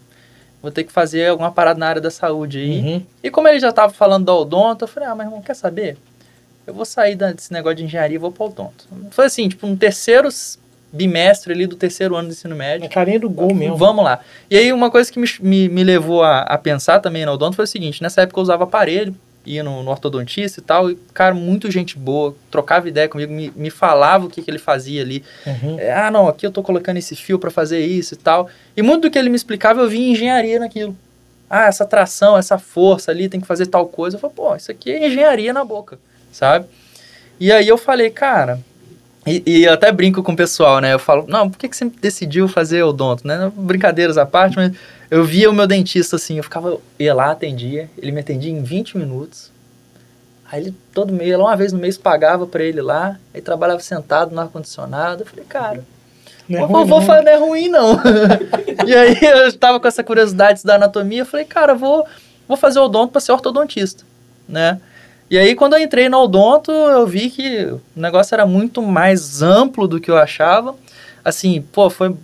vou 0.63 0.71
ter 0.71 0.83
que 0.83 0.93
fazer 0.93 1.27
alguma 1.29 1.53
parada 1.53 1.79
na 1.79 1.89
área 1.89 2.01
da 2.01 2.11
saúde 2.11 2.59
aí. 2.59 2.81
Uhum. 2.81 3.03
E 3.23 3.31
como 3.31 3.49
ele 3.49 3.61
já 3.61 3.71
tava 3.71 3.93
falando 3.93 4.25
do 4.25 4.33
odonto, 4.33 4.85
eu 4.85 4.89
falei, 4.89 5.11
ah, 5.11 5.15
mas 5.15 5.27
irmão, 5.27 5.43
quer 5.43 5.55
saber? 5.55 5.99
Eu 6.67 6.75
vou 6.75 6.85
sair 6.85 7.15
desse 7.15 7.53
negócio 7.53 7.77
de 7.77 7.85
engenharia 7.85 8.17
e 8.17 8.19
vou 8.19 8.33
para 8.33 8.45
o 8.45 8.47
odonto. 8.49 8.87
Foi 9.11 9.27
assim, 9.27 9.49
tipo, 9.49 9.67
um 9.67 9.77
terceiro 9.77 10.29
bimestre 10.93 11.53
ali 11.53 11.67
do 11.67 11.77
terceiro 11.77 12.17
ano 12.17 12.29
do 12.29 12.33
ensino 12.33 12.57
médio. 12.57 12.87
É 12.87 12.89
carinha 12.89 13.21
do 13.21 13.29
gol 13.29 13.55
mesmo. 13.55 13.77
Vamos 13.77 14.05
lá. 14.05 14.21
E 14.51 14.57
aí 14.57 14.73
uma 14.73 14.91
coisa 14.91 15.13
que 15.13 15.19
me, 15.19 15.29
me, 15.41 15.69
me 15.69 15.85
levou 15.85 16.23
a, 16.23 16.41
a, 16.41 16.59
pensar 16.59 17.01
também 17.01 17.25
na 17.25 17.33
odonto 17.33 17.55
foi 17.55 17.65
o 17.65 17.69
seguinte, 17.69 18.03
nessa 18.03 18.23
época 18.23 18.41
eu 18.41 18.43
usava 18.43 18.65
aparelho, 18.65 19.15
ia 19.45 19.63
no, 19.63 19.83
no 19.83 19.91
ortodontista 19.91 20.59
e 20.59 20.63
tal, 20.63 20.91
e, 20.91 20.97
cara, 21.15 21.35
muito 21.35 21.71
gente 21.71 21.97
boa, 21.97 22.35
trocava 22.51 22.89
ideia 22.89 23.09
comigo, 23.09 23.33
me, 23.33 23.53
me 23.55 23.71
falava 23.71 24.27
o 24.27 24.31
que, 24.31 24.43
que 24.43 24.51
ele 24.51 24.59
fazia 24.59 25.03
ali. 25.03 25.23
Uhum. 25.47 25.79
É, 25.79 25.93
ah, 25.93 26.11
não, 26.11 26.27
aqui 26.27 26.45
eu 26.45 26.51
tô 26.51 26.63
colocando 26.63 26.97
esse 26.97 27.15
fio 27.15 27.39
para 27.39 27.51
fazer 27.51 27.85
isso 27.85 28.15
e 28.15 28.17
tal. 28.17 28.49
E 28.77 28.83
muito 28.83 29.03
do 29.03 29.11
que 29.11 29.19
ele 29.19 29.29
me 29.29 29.37
explicava, 29.37 29.83
eu 29.83 29.89
via 29.89 30.11
engenharia 30.11 30.59
naquilo. 30.59 30.97
Ah, 31.49 31.67
essa 31.67 31.85
tração, 31.85 32.37
essa 32.37 32.59
força 32.59 33.13
ali, 33.13 33.29
tem 33.29 33.41
que 33.41 33.47
fazer 33.47 33.67
tal 33.67 33.87
coisa. 33.87 34.17
Eu 34.17 34.21
falei, 34.21 34.35
pô, 34.35 34.57
isso 34.57 34.69
aqui 34.69 34.91
é 34.91 35.07
engenharia 35.07 35.53
na 35.53 35.65
boca 35.65 35.97
sabe? 36.37 36.67
E 37.41 37.51
aí 37.51 37.67
eu 37.67 37.79
falei, 37.79 38.11
cara, 38.11 38.61
e, 39.27 39.43
e, 39.47 39.65
eu 39.65 39.73
até 39.73 39.91
brinco 39.91 40.23
com 40.23 40.33
o 40.33 40.37
pessoal, 40.37 40.81
né? 40.81 40.93
Eu 40.93 40.99
falo, 40.99 41.25
não, 41.27 41.51
por 41.51 41.59
que, 41.59 41.69
que 41.69 41.77
você 41.77 41.87
decidiu 42.01 42.47
fazer 42.47 42.83
odonto, 42.83 43.27
né? 43.27 43.51
Brincadeiras 43.57 44.19
à 44.19 44.27
parte, 44.27 44.57
mas 44.57 44.73
eu 45.11 45.25
via 45.25 45.51
o 45.51 45.53
meu 45.53 45.67
dentista 45.67 46.17
assim, 46.17 46.37
eu 46.37 46.45
ficava, 46.45 46.79
ia 46.99 47.15
lá, 47.15 47.31
atendia, 47.31 47.91
ele 47.99 48.13
me 48.13 48.21
atendia 48.21 48.53
em 48.53 48.63
20 48.63 48.99
minutos. 48.99 49.51
Aí 50.51 50.63
ele 50.63 50.75
todo 50.95 51.13
mês, 51.13 51.35
uma 51.35 51.57
vez 51.57 51.73
no 51.73 51.79
mês, 51.79 51.99
pagava 51.99 52.47
para 52.47 52.63
ele 52.63 52.81
lá, 52.81 53.19
aí 53.35 53.41
trabalhava 53.41 53.81
sentado 53.81 54.35
no 54.35 54.41
ar-condicionado. 54.41 55.23
Eu 55.23 55.27
falei, 55.27 55.45
cara, 55.47 55.85
não 56.49 56.61
é 56.61 56.63
ruim, 56.63 56.87
vou, 56.87 57.01
não. 57.01 57.23
não 57.23 57.33
é 57.33 57.37
ruim 57.37 57.69
não. 57.69 58.01
e 58.87 58.95
aí 58.95 59.19
eu 59.23 59.49
estava 59.49 59.81
com 59.81 59.89
essa 59.89 60.05
curiosidade 60.05 60.63
da 60.63 60.77
anatomia, 60.77 61.23
eu 61.23 61.27
falei, 61.27 61.47
cara, 61.47 61.75
vou, 61.75 62.07
vou 62.47 62.57
fazer 62.57 62.79
odonto 62.79 63.11
para 63.11 63.21
ser 63.21 63.33
ortodontista, 63.33 64.05
né? 64.49 64.79
E 65.29 65.37
aí, 65.37 65.55
quando 65.55 65.75
eu 65.75 65.81
entrei 65.81 66.09
no 66.09 66.19
Odonto, 66.19 66.71
eu 66.71 67.07
vi 67.07 67.31
que 67.31 67.65
o 67.65 67.81
negócio 67.97 68.35
era 68.35 68.47
muito 68.47 68.81
mais 68.81 69.43
amplo 69.43 69.89
do 69.89 70.01
que 70.01 70.11
eu 70.11 70.17
achava. 70.17 70.75
Assim, 71.25 71.61
pô, 71.61 71.91
foi. 71.91 72.15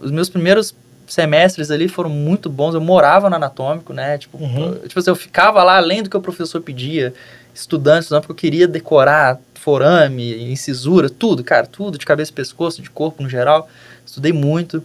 Os 0.00 0.10
meus 0.10 0.30
primeiros 0.30 0.74
semestres 1.06 1.70
ali 1.70 1.86
foram 1.86 2.08
muito 2.08 2.48
bons. 2.48 2.74
Eu 2.74 2.80
morava 2.80 3.28
no 3.28 3.36
anatômico, 3.36 3.92
né? 3.92 4.16
Tipo, 4.16 4.38
uhum. 4.38 4.78
tipo 4.86 4.98
assim, 4.98 5.10
eu 5.10 5.16
ficava 5.16 5.62
lá 5.62 5.76
além 5.76 6.02
do 6.02 6.08
que 6.08 6.16
o 6.16 6.20
professor 6.20 6.62
pedia, 6.62 7.12
estudando, 7.54 8.02
estudando, 8.02 8.22
porque 8.22 8.32
eu 8.32 8.50
queria 8.50 8.68
decorar 8.68 9.38
forame, 9.54 10.50
incisura, 10.50 11.10
tudo, 11.10 11.44
cara, 11.44 11.66
tudo, 11.66 11.98
de 11.98 12.06
cabeça 12.06 12.30
e 12.30 12.34
pescoço, 12.34 12.80
de 12.80 12.88
corpo 12.88 13.22
no 13.22 13.28
geral. 13.28 13.68
Estudei 14.06 14.32
muito. 14.32 14.82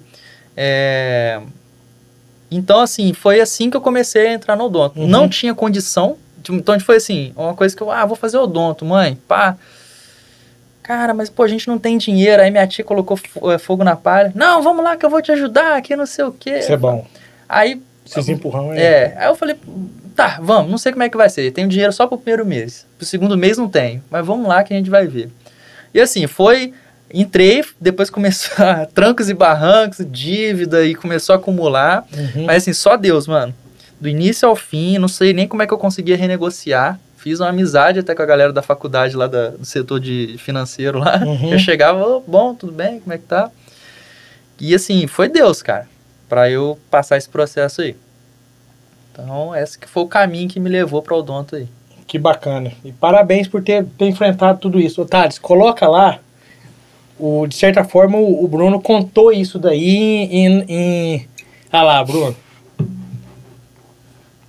É... 0.57 1.41
Então, 2.51 2.81
assim, 2.81 3.13
foi 3.13 3.39
assim 3.39 3.69
que 3.69 3.77
eu 3.77 3.81
comecei 3.81 4.27
a 4.27 4.33
entrar 4.33 4.57
no 4.57 4.65
odonto. 4.65 4.99
Uhum. 4.99 5.07
Não 5.07 5.29
tinha 5.29 5.55
condição 5.55 6.17
então, 6.49 6.73
a 6.73 6.77
gente 6.77 6.85
foi 6.85 6.97
assim, 6.97 7.31
uma 7.35 7.53
coisa 7.53 7.75
que 7.75 7.81
eu, 7.81 7.91
ah, 7.91 8.05
vou 8.05 8.15
fazer 8.15 8.37
odonto, 8.37 8.83
mãe, 8.83 9.17
pá. 9.27 9.57
Cara, 10.83 11.13
mas 11.13 11.29
pô, 11.29 11.43
a 11.43 11.47
gente 11.47 11.67
não 11.67 11.79
tem 11.79 11.97
dinheiro. 11.97 12.41
Aí 12.41 12.51
minha 12.51 12.67
tia 12.67 12.83
colocou 12.83 13.17
eh, 13.53 13.57
fogo 13.57 13.85
na 13.85 13.95
palha. 13.95 14.33
Não, 14.35 14.61
vamos 14.61 14.83
lá 14.83 14.97
que 14.97 15.05
eu 15.05 15.09
vou 15.09 15.21
te 15.21 15.31
ajudar, 15.31 15.81
que 15.81 15.95
não 15.95 16.05
sei 16.05 16.25
o 16.25 16.31
quê. 16.31 16.59
Isso 16.59 16.73
é 16.73 16.77
bom. 16.77 17.07
Aí, 17.47 17.81
Esses 18.05 18.27
empurrão 18.27 18.73
é. 18.73 18.81
é, 18.81 19.15
aí 19.17 19.27
eu 19.27 19.35
falei, 19.35 19.55
tá, 20.13 20.39
vamos, 20.41 20.69
não 20.69 20.77
sei 20.77 20.91
como 20.91 21.03
é 21.03 21.09
que 21.09 21.15
vai 21.15 21.29
ser. 21.29 21.51
Tenho 21.51 21.69
dinheiro 21.69 21.93
só 21.93 22.05
pro 22.05 22.17
primeiro 22.17 22.45
mês. 22.45 22.85
Pro 22.97 23.05
segundo 23.05 23.37
mês 23.37 23.57
não 23.57 23.69
tenho. 23.69 24.03
Mas 24.11 24.25
vamos 24.25 24.45
lá 24.45 24.61
que 24.61 24.73
a 24.73 24.77
gente 24.77 24.89
vai 24.89 25.07
ver. 25.07 25.29
E 25.93 26.01
assim, 26.01 26.27
foi. 26.27 26.73
Entrei, 27.15 27.63
depois 27.79 28.09
começou 28.09 28.65
a 28.65 28.87
trancos 28.91 29.29
e 29.29 29.35
barrancos, 29.35 30.05
dívida 30.09 30.83
e 30.83 30.95
começou 30.95 31.33
a 31.33 31.37
acumular. 31.37 32.03
Uhum. 32.11 32.45
Mas 32.45 32.63
assim, 32.63 32.73
só 32.73 32.97
Deus, 32.97 33.27
mano. 33.27 33.53
Do 34.03 34.09
início 34.09 34.49
ao 34.49 34.53
fim, 34.55 34.97
não 34.97 35.07
sei 35.07 35.31
nem 35.31 35.47
como 35.47 35.61
é 35.63 35.65
que 35.65 35.73
eu 35.73 35.77
conseguia 35.77 36.17
renegociar. 36.17 36.99
Fiz 37.15 37.39
uma 37.39 37.47
amizade 37.47 37.99
até 37.99 38.13
com 38.13 38.21
a 38.21 38.25
galera 38.25 38.51
da 38.51 38.61
faculdade 38.61 39.15
lá 39.15 39.27
da- 39.27 39.51
do 39.51 39.63
setor 39.65 39.97
de 39.97 40.35
financeiro 40.39 40.99
lá. 40.99 41.21
Uhum. 41.25 41.53
Eu 41.55 41.57
chegava, 41.59 42.05
"Ô, 42.05 42.19
bom, 42.19 42.53
tudo 42.53 42.73
bem, 42.73 42.99
como 42.99 43.13
é 43.13 43.17
que 43.17 43.23
tá? 43.23 43.49
E 44.59 44.75
assim, 44.75 45.07
foi 45.07 45.29
Deus, 45.29 45.61
cara, 45.61 45.87
pra 46.27 46.49
eu 46.49 46.77
passar 46.91 47.15
esse 47.17 47.29
processo 47.29 47.81
aí. 47.81 47.95
Então, 49.13 49.55
esse 49.55 49.79
que 49.79 49.87
foi 49.87 50.03
o 50.03 50.07
caminho 50.07 50.49
que 50.49 50.59
me 50.59 50.69
levou 50.69 51.01
pra 51.01 51.15
Odonto 51.15 51.55
aí. 51.55 51.67
Que 52.05 52.19
bacana. 52.19 52.73
E 52.83 52.91
parabéns 52.91 53.47
por 53.47 53.63
ter, 53.63 53.85
ter 53.97 54.05
enfrentado 54.07 54.59
tudo 54.59 54.81
isso. 54.81 55.05
Thales, 55.05 55.39
coloca 55.39 55.87
lá. 55.87 56.19
O, 57.17 57.47
de 57.47 57.55
certa 57.55 57.85
forma, 57.85 58.17
o, 58.17 58.43
o 58.43 58.47
Bruno 58.49 58.81
contou 58.81 59.31
isso 59.31 59.57
daí 59.57 60.27
em. 60.29 60.65
em... 60.67 61.27
Ah 61.71 61.83
lá, 61.83 62.03
Bruno. 62.03 62.35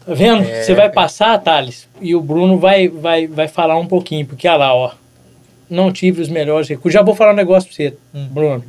Tá 0.07 0.13
vendo? 0.15 0.43
É. 0.49 0.63
Você 0.63 0.75
vai 0.75 0.91
passar, 0.91 1.39
Thales, 1.39 1.89
e 2.01 2.15
o 2.15 2.21
Bruno 2.21 2.59
vai, 2.59 2.89
vai, 2.89 3.27
vai 3.27 3.49
falar 3.49 3.77
um 3.79 3.87
pouquinho, 3.87 4.27
porque 4.27 4.47
olha 4.49 4.57
lá, 4.59 4.75
ó. 4.75 4.91
Não 5.71 5.91
tive 5.91 6.21
os 6.21 6.29
melhores 6.29 6.69
recursos. 6.69 6.93
Já 6.93 7.03
vou 7.03 7.15
falar 7.15 7.33
um 7.33 7.37
negócio 7.37 7.69
pra 7.69 7.77
você, 7.77 7.95
Hum. 8.15 8.29
Bruno. 8.31 8.65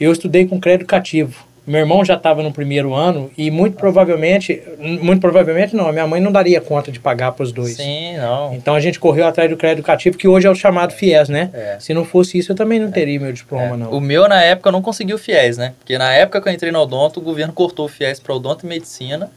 Eu 0.00 0.10
estudei 0.12 0.46
com 0.46 0.58
crédito 0.60 0.86
cativo. 0.86 1.44
Meu 1.66 1.80
irmão 1.80 2.04
já 2.04 2.14
estava 2.14 2.42
no 2.42 2.50
primeiro 2.50 2.92
ano 2.94 3.30
e 3.38 3.50
muito 3.50 3.76
provavelmente, 3.76 4.60
muito 4.80 5.20
provavelmente 5.20 5.76
não, 5.76 5.86
a 5.88 5.92
minha 5.92 6.06
mãe 6.06 6.20
não 6.20 6.32
daria 6.32 6.60
conta 6.60 6.90
de 6.90 6.98
pagar 6.98 7.30
para 7.32 7.44
os 7.44 7.52
dois. 7.52 7.76
Sim, 7.76 8.16
não. 8.16 8.52
Então 8.54 8.74
a 8.74 8.80
gente 8.80 8.98
correu 8.98 9.24
atrás 9.26 9.48
do 9.48 9.56
crédito 9.56 9.78
educativo, 9.78 10.16
que 10.18 10.26
hoje 10.26 10.46
é 10.48 10.50
o 10.50 10.54
chamado 10.54 10.92
FIES, 10.92 11.28
né? 11.28 11.50
É. 11.52 11.76
Se 11.78 11.94
não 11.94 12.04
fosse 12.04 12.38
isso, 12.38 12.50
eu 12.50 12.56
também 12.56 12.80
não 12.80 12.90
teria 12.90 13.20
meu 13.20 13.32
diploma, 13.32 13.74
É. 13.74 13.76
não. 13.76 13.90
O 13.92 14.00
meu, 14.00 14.26
na 14.26 14.42
época, 14.42 14.68
eu 14.70 14.72
não 14.72 14.82
consegui 14.82 15.14
o 15.14 15.18
FIES, 15.18 15.58
né? 15.58 15.74
Porque 15.78 15.96
na 15.96 16.12
época 16.12 16.40
que 16.40 16.48
eu 16.48 16.52
entrei 16.52 16.72
no 16.72 16.80
Odonto, 16.80 17.20
o 17.20 17.22
governo 17.22 17.52
cortou 17.52 17.84
o 17.84 17.88
FIES 17.88 18.18
pra 18.18 18.34
Odonto 18.34 18.66
e 18.66 18.68
Medicina 18.68 19.30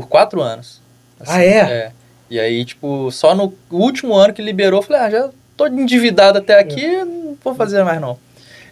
por 0.00 0.08
quatro 0.08 0.40
anos. 0.40 0.80
Ah, 1.26 1.42
é? 1.42 1.90
E 2.30 2.38
aí, 2.38 2.64
tipo, 2.64 3.10
só 3.10 3.34
no 3.34 3.52
último 3.70 4.14
ano 4.14 4.32
que 4.32 4.40
liberou, 4.42 4.80
falei, 4.82 5.02
ah, 5.02 5.10
já 5.10 5.30
tô 5.56 5.66
endividado 5.66 6.38
até 6.38 6.58
aqui, 6.60 6.86
não 7.04 7.36
vou 7.42 7.54
fazer 7.54 7.82
mais 7.82 8.00
não. 8.00 8.16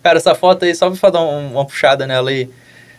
Cara, 0.03 0.19
essa 0.19 0.35
foto 0.35 0.65
aí, 0.65 0.75
só 0.75 0.89
pra 0.91 1.11
dar 1.11 1.23
um- 1.23 1.53
uma 1.53 1.65
puxada 1.65 2.07
nela 2.07 2.31
aí. 2.31 2.49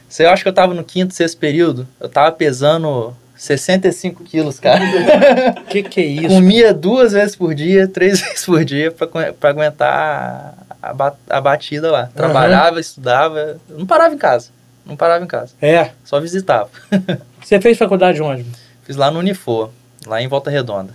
Você 0.09 0.25
acha 0.25 0.43
que 0.43 0.49
eu 0.49 0.53
tava 0.53 0.73
no 0.73 0.83
quinto, 0.83 1.13
sexto 1.13 1.37
período? 1.37 1.87
Eu 1.99 2.09
tava 2.09 2.31
pesando 2.33 3.15
65 3.37 4.23
quilos, 4.25 4.59
cara. 4.59 4.81
Que 5.69 5.83
que 5.83 6.01
é 6.01 6.05
isso? 6.05 6.35
Comia 6.35 6.73
duas 6.73 7.13
vezes 7.13 7.35
por 7.35 7.53
dia, 7.55 7.87
três 7.87 8.19
vezes 8.21 8.45
por 8.45 8.65
dia 8.65 8.91
pra 8.91 9.49
aguentar 9.49 10.53
a, 10.81 10.93
ba- 10.93 11.15
a 11.29 11.39
batida 11.39 11.91
lá. 11.91 12.09
Trabalhava, 12.15 12.79
estudava, 12.79 13.57
eu 13.69 13.77
não 13.79 13.85
parava 13.85 14.13
em 14.13 14.17
casa. 14.17 14.49
Não 14.87 14.95
parava 14.95 15.23
em 15.23 15.27
casa, 15.27 15.53
É. 15.61 15.91
só 16.03 16.19
visitava. 16.19 16.69
Você 17.43 17.59
fez 17.61 17.77
faculdade 17.77 18.21
onde? 18.21 18.45
Fiz 18.83 18.95
lá 18.95 19.11
no 19.11 19.19
Unifor, 19.19 19.69
lá 20.05 20.21
em 20.21 20.27
Volta 20.27 20.49
Redonda. 20.49 20.93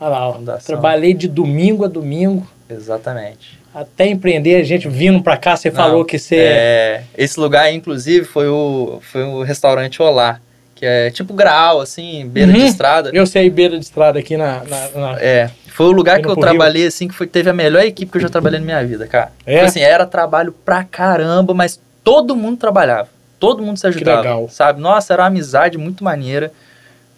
Olha 0.00 0.10
lá, 0.10 0.28
ó. 0.28 0.38
Trabalhei 0.64 1.14
de 1.14 1.28
domingo 1.28 1.84
a 1.84 1.88
domingo 1.88 2.46
Exatamente. 2.68 3.58
até 3.74 4.06
empreender. 4.06 4.56
A 4.56 4.62
gente 4.64 4.88
vindo 4.88 5.22
pra 5.22 5.36
cá, 5.36 5.56
você 5.56 5.68
Não, 5.70 5.76
falou 5.76 6.04
que 6.04 6.18
você. 6.18 6.36
É, 6.36 7.02
esse 7.16 7.38
lugar, 7.38 7.72
inclusive, 7.72 8.24
foi 8.24 8.48
o, 8.48 8.98
foi 9.02 9.22
o 9.24 9.42
restaurante 9.42 10.02
Olá, 10.02 10.40
que 10.74 10.84
é 10.84 11.10
tipo 11.10 11.32
graal, 11.32 11.80
assim, 11.80 12.26
beira 12.28 12.52
Uhum. 12.52 12.58
de 12.58 12.66
estrada. 12.66 13.10
Eu 13.12 13.26
sei 13.26 13.48
beira 13.48 13.78
de 13.78 13.84
estrada 13.84 14.18
aqui 14.18 14.36
na. 14.36 14.62
na- 14.64 14.88
na- 14.90 15.20
É, 15.20 15.50
foi 15.68 15.86
o 15.86 15.92
lugar 15.92 16.20
que 16.20 16.26
eu 16.26 16.32
pro 16.34 16.40
Rio. 16.42 16.50
trabalhei, 16.50 16.86
assim, 16.86 17.06
que 17.08 17.14
foi, 17.14 17.26
teve 17.26 17.48
a 17.50 17.54
melhor 17.54 17.82
equipe 17.84 18.10
que 18.10 18.18
eu 18.18 18.22
já 18.22 18.28
trabalhei 18.28 18.58
na 18.58 18.64
minha 18.66 18.84
vida, 18.84 19.06
cara. 19.06 19.32
É? 19.46 19.54
Tipo 19.54 19.66
assim, 19.66 19.80
era 19.80 20.04
trabalho 20.06 20.52
pra 20.64 20.82
caramba, 20.84 21.54
mas 21.54 21.80
todo 22.04 22.36
mundo 22.36 22.58
trabalhava. 22.58 23.08
Todo 23.40 23.62
mundo 23.62 23.76
se 23.78 23.86
ajudava, 23.86 24.20
legal. 24.20 24.48
sabe? 24.48 24.80
Nossa, 24.80 25.12
era 25.12 25.22
uma 25.22 25.28
amizade 25.28 25.76
muito 25.76 26.04
maneira. 26.04 26.52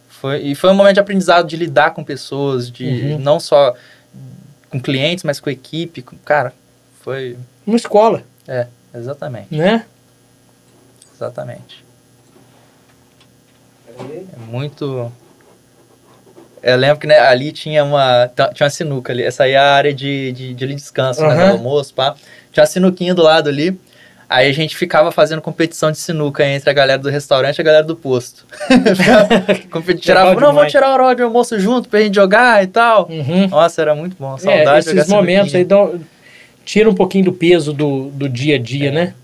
Foi, 0.09 0.39
e 0.41 0.55
foi 0.55 0.71
um 0.71 0.75
momento 0.75 0.95
de 0.95 1.01
aprendizado 1.01 1.47
de 1.47 1.57
lidar 1.57 1.91
com 1.93 2.03
pessoas, 2.03 2.71
de 2.71 2.87
Uhum. 2.87 3.19
não 3.19 3.39
só 3.39 3.75
com 4.71 4.81
clientes, 4.81 5.23
mas 5.25 5.39
com 5.39 5.51
equipe. 5.51 6.01
Com, 6.03 6.17
cara, 6.19 6.53
foi... 7.03 7.37
Uma 7.67 7.77
escola, 7.77 8.23
É, 8.49 8.67
exatamente, 8.95 9.55
né? 9.55 9.85
exatamente. 11.15 11.85
É 13.99 14.39
muito... 14.51 15.11
Eu 16.63 16.77
lembro 16.77 16.99
que 16.99 17.07
né, 17.07 17.19
ali 17.21 17.53
tinha 17.53 17.85
uma, 17.85 18.29
tinha 18.55 18.65
uma 18.67 18.71
sinuca 18.71 19.13
ali. 19.13 19.23
Essa 19.23 19.45
aí 19.45 19.53
é 19.53 19.57
a 19.59 19.75
área 19.75 19.95
de, 19.95 20.33
de, 20.33 20.53
de 20.55 20.75
descanso, 20.75 21.21
né? 21.23 21.29
Aham. 21.29 21.47
Do 21.47 21.53
almoço, 21.59 21.95
pá. 21.95 22.17
Tinha 22.51 22.63
uma 22.63 22.67
sinuquinha 22.67 23.15
do 23.15 23.23
lado 23.23 23.49
ali. 23.49 23.79
Aí 24.29 24.49
a 24.49 24.53
gente 24.53 24.77
ficava 24.77 25.13
fazendo 25.13 25.41
competição 25.41 25.93
de 25.93 25.99
sinuca 25.99 26.45
entre 26.45 26.69
a 26.69 26.73
galera 26.73 26.99
do 27.01 27.09
restaurante 27.09 27.59
e 27.59 27.61
a 27.61 27.65
galera 27.65 27.85
do 27.85 27.95
posto. 27.95 28.45
Tirava, 30.01 30.35
não, 30.41 30.53
vamos 30.53 30.73
tirar 30.73 30.89
a 30.89 30.93
hora 30.95 31.15
de 31.15 31.23
almoço 31.23 31.59
junto 31.61 31.89
pra 31.89 32.01
gente 32.01 32.15
jogar 32.17 32.63
e 32.63 32.67
tal. 32.67 33.09
Uhum. 33.09 33.47
Nossa, 33.49 33.83
era 33.83 33.95
muito 33.95 34.17
bom. 34.19 34.35
É, 34.35 34.39
Saudade 34.39 34.85
de 34.85 34.91
jogar 34.91 35.01
esses 35.03 35.09
momentos 35.09 35.53
sinuquinha. 35.53 35.59
aí 35.61 35.93
dão, 35.93 36.01
tira 36.65 36.91
um 36.91 36.95
pouquinho 36.95 37.27
do 37.27 37.33
peso 37.33 37.73
do, 37.73 38.11
do 38.11 38.29
dia 38.29 38.57
a 38.57 38.59
dia, 38.59 38.89
É. 38.89 38.93
né? 38.93 39.15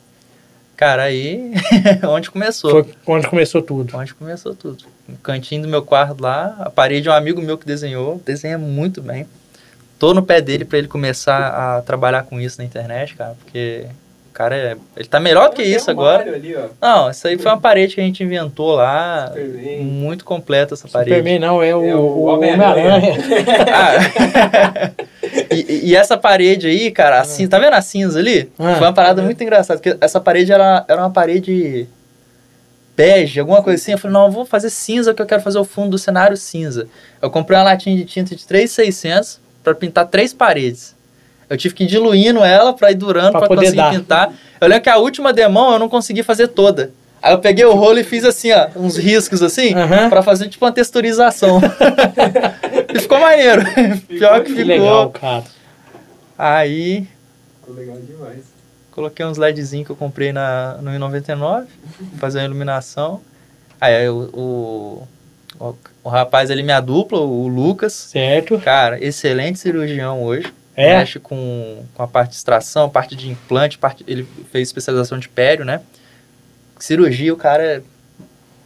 Cara, 0.77 1.05
aí 1.05 1.53
onde 2.09 2.31
começou. 2.31 2.71
Foi 2.71 2.87
onde 3.07 3.27
começou 3.29 3.63
tudo. 3.63 3.97
Onde 3.97 4.15
começou 4.15 4.55
tudo. 4.55 4.85
No 5.09 5.17
cantinho 5.17 5.63
do 5.63 5.69
meu 5.69 5.83
quarto 5.83 6.21
lá, 6.21 6.57
a 6.61 6.71
parede 6.71 7.09
é 7.09 7.11
um 7.13 7.15
amigo 7.15 7.41
meu 7.43 7.59
que 7.59 7.67
desenhou, 7.67 8.21
desenha 8.25 8.59
muito 8.59 9.01
bem. 9.03 9.27
Tô 9.99 10.13
no 10.15 10.23
pé 10.23 10.41
dele 10.41 10.65
pra 10.65 10.79
ele 10.79 10.89
começar 10.89 11.77
a 11.77 11.83
trabalhar 11.83 12.25
com 12.25 12.41
isso 12.41 12.59
na 12.59 12.65
internet, 12.65 13.15
cara, 13.15 13.37
porque 13.45 13.85
o 13.87 14.02
cara 14.33 14.57
é, 14.57 14.77
ele 14.97 15.09
tá 15.09 15.21
melhor 15.21 15.51
do 15.51 15.57
que 15.57 15.63
isso 15.63 15.89
um 15.89 15.93
agora. 15.93 16.23
Ali. 16.23 16.57
Não, 16.81 17.11
isso 17.11 17.27
aí 17.29 17.37
foi 17.39 17.51
uma 17.51 17.61
parede 17.61 17.95
que 17.95 18.01
a 18.01 18.05
gente 18.05 18.23
inventou 18.23 18.75
lá, 18.75 19.29
Superman. 19.29 19.85
muito 19.85 20.25
completa 20.25 20.75
essa 20.75 20.89
parede. 20.89 21.11
Superman 21.11 21.39
não, 21.39 21.63
é 21.63 21.75
o, 21.75 21.85
É 21.85 21.95
o 21.95 21.99
o 21.99 22.25
Homem-Aranha. 22.25 23.13
Ah, 23.75 24.91
e, 25.51 25.91
e 25.91 25.97
essa 25.97 26.17
parede 26.17 26.67
aí, 26.67 26.91
cara, 26.91 27.21
assim, 27.21 27.47
tá 27.47 27.59
vendo 27.59 27.75
a 27.75 27.83
cinza 27.83 28.19
ali? 28.19 28.51
Ah. 28.59 28.75
Foi 28.77 28.87
uma 28.87 28.93
parada 28.93 29.23
muito 29.23 29.43
engraçada, 29.43 29.79
porque 29.81 29.97
essa 30.01 30.21
parede 30.21 30.53
era, 30.53 30.85
era 30.89 31.01
uma 31.01 31.11
parede 31.11 31.87
bege, 32.97 33.41
alguma 33.41 33.63
coisa 33.63 33.81
assim. 33.81 33.93
Eu 33.93 33.99
falei, 33.99 34.15
não, 34.15 34.27
eu 34.27 34.31
vou 34.31 34.45
fazer 34.45 34.71
cinza, 34.71 35.15
que 35.15 35.23
eu 35.23 35.27
quero 35.27 35.43
fazer 35.43 35.59
o 35.59 35.65
fundo 35.65 35.91
do 35.91 35.99
cenário 35.99 36.37
cinza. 36.37 36.87
Eu 37.21 37.31
comprei 37.31 37.59
uma 37.59 37.65
latinha 37.65 37.97
de 37.97 38.05
tinta 38.05 38.35
de 38.35 38.47
3,600 38.47 39.41
pra 39.63 39.75
pintar 39.75 40.07
três 40.09 40.33
paredes. 40.33 40.95
Eu 41.53 41.59
tive 41.59 41.75
que 41.75 41.85
ir 41.85 41.87
diluindo 41.87 42.41
ela 42.43 42.73
pra 42.73 42.91
ir 42.91 42.95
durando, 42.95 43.31
Pra 43.33 43.41
pra, 43.41 43.49
poder 43.49 43.61
conseguir 43.67 43.77
dar. 43.77 43.91
pintar. 43.93 44.33
Eu 44.61 44.69
lembro 44.69 44.83
que 44.83 44.89
a 44.89 44.97
última 44.97 45.33
demão 45.33 45.73
eu 45.73 45.79
não 45.79 45.89
consegui 45.89 46.23
fazer 46.23 46.49
toda. 46.49 46.91
Aí 47.23 47.33
eu 47.35 47.39
peguei 47.39 47.65
o 47.65 47.75
rolo 47.75 47.99
e 47.99 48.05
fiz 48.05 48.25
assim, 48.25 48.51
ó, 48.53 48.69
uns 48.75 48.97
riscos 48.97 49.43
assim, 49.43 49.75
Aham. 49.75 50.09
pra 50.09 50.23
fazer 50.23 50.49
tipo 50.49 50.65
uma 50.65 50.73
texturização. 50.73 51.61
e 52.93 52.99
ficou 52.99 53.21
maneiro. 53.21 53.63
Pior 54.09 54.41
que 54.41 54.47
Que 54.55 54.57
ficou. 54.57 54.65
legal, 54.67 55.11
cara. 55.11 55.45
Aí 56.39 57.07
Ficou 57.61 57.77
legal 57.77 57.97
demais. 57.99 58.41
coloquei 58.91 59.25
uns 59.25 59.37
LEDzinhos 59.37 59.87
que 59.87 59.93
eu 59.93 59.97
comprei 59.97 60.33
na, 60.33 60.79
no 60.81 60.91
I99, 60.91 61.67
fazer 62.19 62.41
a 62.41 62.45
iluminação. 62.45 63.21
Aí 63.81 64.09
o, 64.09 65.07
o, 65.61 65.77
o 66.03 66.09
rapaz 66.09 66.51
ali, 66.51 66.63
minha 66.63 66.81
dupla, 66.81 67.21
o 67.21 67.47
Lucas, 67.47 67.93
Certo. 67.93 68.59
cara, 68.59 69.05
excelente 69.05 69.59
cirurgião 69.59 70.23
hoje. 70.23 70.53
É. 70.75 70.97
Mexe 70.99 71.19
com, 71.19 71.85
com 71.95 72.03
a 72.03 72.09
parte 72.09 72.31
de 72.31 72.37
extração, 72.37 72.89
parte 72.89 73.15
de 73.15 73.31
implante, 73.31 73.77
parte, 73.79 74.05
ele 74.09 74.27
fez 74.51 74.69
especialização 74.69 75.19
de 75.19 75.29
pério, 75.29 75.65
né? 75.65 75.81
Cirurgia, 76.79 77.33
o 77.33 77.37
cara 77.37 77.63
é 77.63 77.83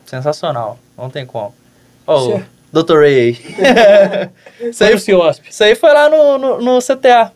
sensacional, 0.07 0.79
não 0.97 1.11
tem 1.11 1.27
como. 1.27 1.55
Ó, 2.07 2.17
o 2.19 2.33
Certo. 2.33 2.47
Dr. 2.73 2.99
Ray 3.01 3.19
aí. 3.19 4.31
Isso 4.71 4.85
aí 4.85 4.95
isso 4.95 5.65
aí 5.65 5.75
foi 5.75 5.93
lá 5.93 6.09
no, 6.09 6.39
no, 6.39 6.61
no 6.63 6.79
CTA, 6.81 7.33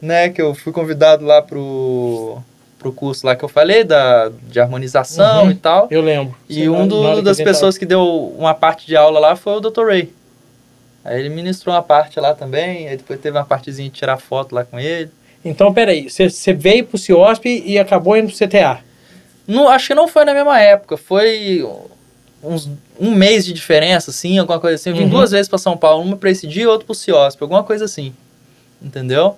né? 0.00 0.28
Que 0.28 0.40
eu 0.42 0.54
fui 0.54 0.72
convidado 0.72 1.24
lá 1.24 1.40
pro, 1.42 2.38
pro 2.78 2.92
curso 2.92 3.26
lá 3.26 3.34
que 3.34 3.44
eu 3.44 3.48
falei, 3.48 3.84
da, 3.84 4.30
de 4.48 4.60
harmonização 4.60 5.44
Uhum. 5.44 5.50
e 5.50 5.54
tal. 5.54 5.88
Eu 5.90 6.00
lembro. 6.02 6.36
E 6.48 6.54
Sei 6.54 6.68
lá, 6.68 6.78
um 6.78 6.86
do- 6.88 7.22
das 7.22 7.38
pessoas 7.38 7.76
que 7.78 7.86
deu 7.86 8.34
uma 8.38 8.54
parte 8.54 8.86
de 8.86 8.96
aula 8.96 9.18
lá 9.18 9.34
foi 9.36 9.54
o 9.54 9.60
Dr. 9.60 9.86
Ray. 9.86 10.12
Aí 11.04 11.18
ele 11.18 11.28
ministrou 11.30 11.74
uma 11.74 11.82
parte 11.82 12.20
lá 12.20 12.34
também, 12.34 12.88
aí 12.88 12.96
depois 12.96 13.18
teve 13.20 13.36
uma 13.38 13.44
partezinha 13.44 13.88
de 13.88 13.94
tirar 13.94 14.18
foto 14.18 14.54
lá 14.54 14.64
com 14.64 14.78
ele. 14.78 15.10
Então, 15.44 15.72
peraí. 15.72 16.08
Você 16.10 16.52
veio 16.52 16.84
pro 16.86 16.98
Ciosp 16.98 17.46
e 17.46 17.78
acabou 17.78 18.16
indo 18.16 18.28
pro 18.30 18.36
CTA. 18.46 18.80
Não, 19.46 19.68
acho 19.68 19.88
que 19.88 19.94
não 19.94 20.06
foi 20.06 20.24
na 20.24 20.34
mesma 20.34 20.60
época, 20.60 20.96
foi 20.98 21.66
uns, 22.42 22.68
um 22.98 23.10
mês 23.12 23.44
de 23.46 23.52
diferença, 23.52 24.10
assim, 24.10 24.38
alguma 24.38 24.60
coisa 24.60 24.74
assim. 24.76 24.90
Eu 24.90 24.96
vim 24.96 25.04
Uhum. 25.04 25.08
duas 25.10 25.30
vezes 25.30 25.48
para 25.48 25.58
São 25.58 25.76
Paulo, 25.76 26.04
uma 26.04 26.16
para 26.16 26.30
esse 26.30 26.46
dia 26.46 26.64
e 26.64 26.66
outra 26.66 26.84
pro 26.86 26.94
CIOSP, 26.94 27.42
alguma 27.42 27.64
coisa 27.64 27.84
assim. 27.86 28.14
entendeu? 28.82 29.36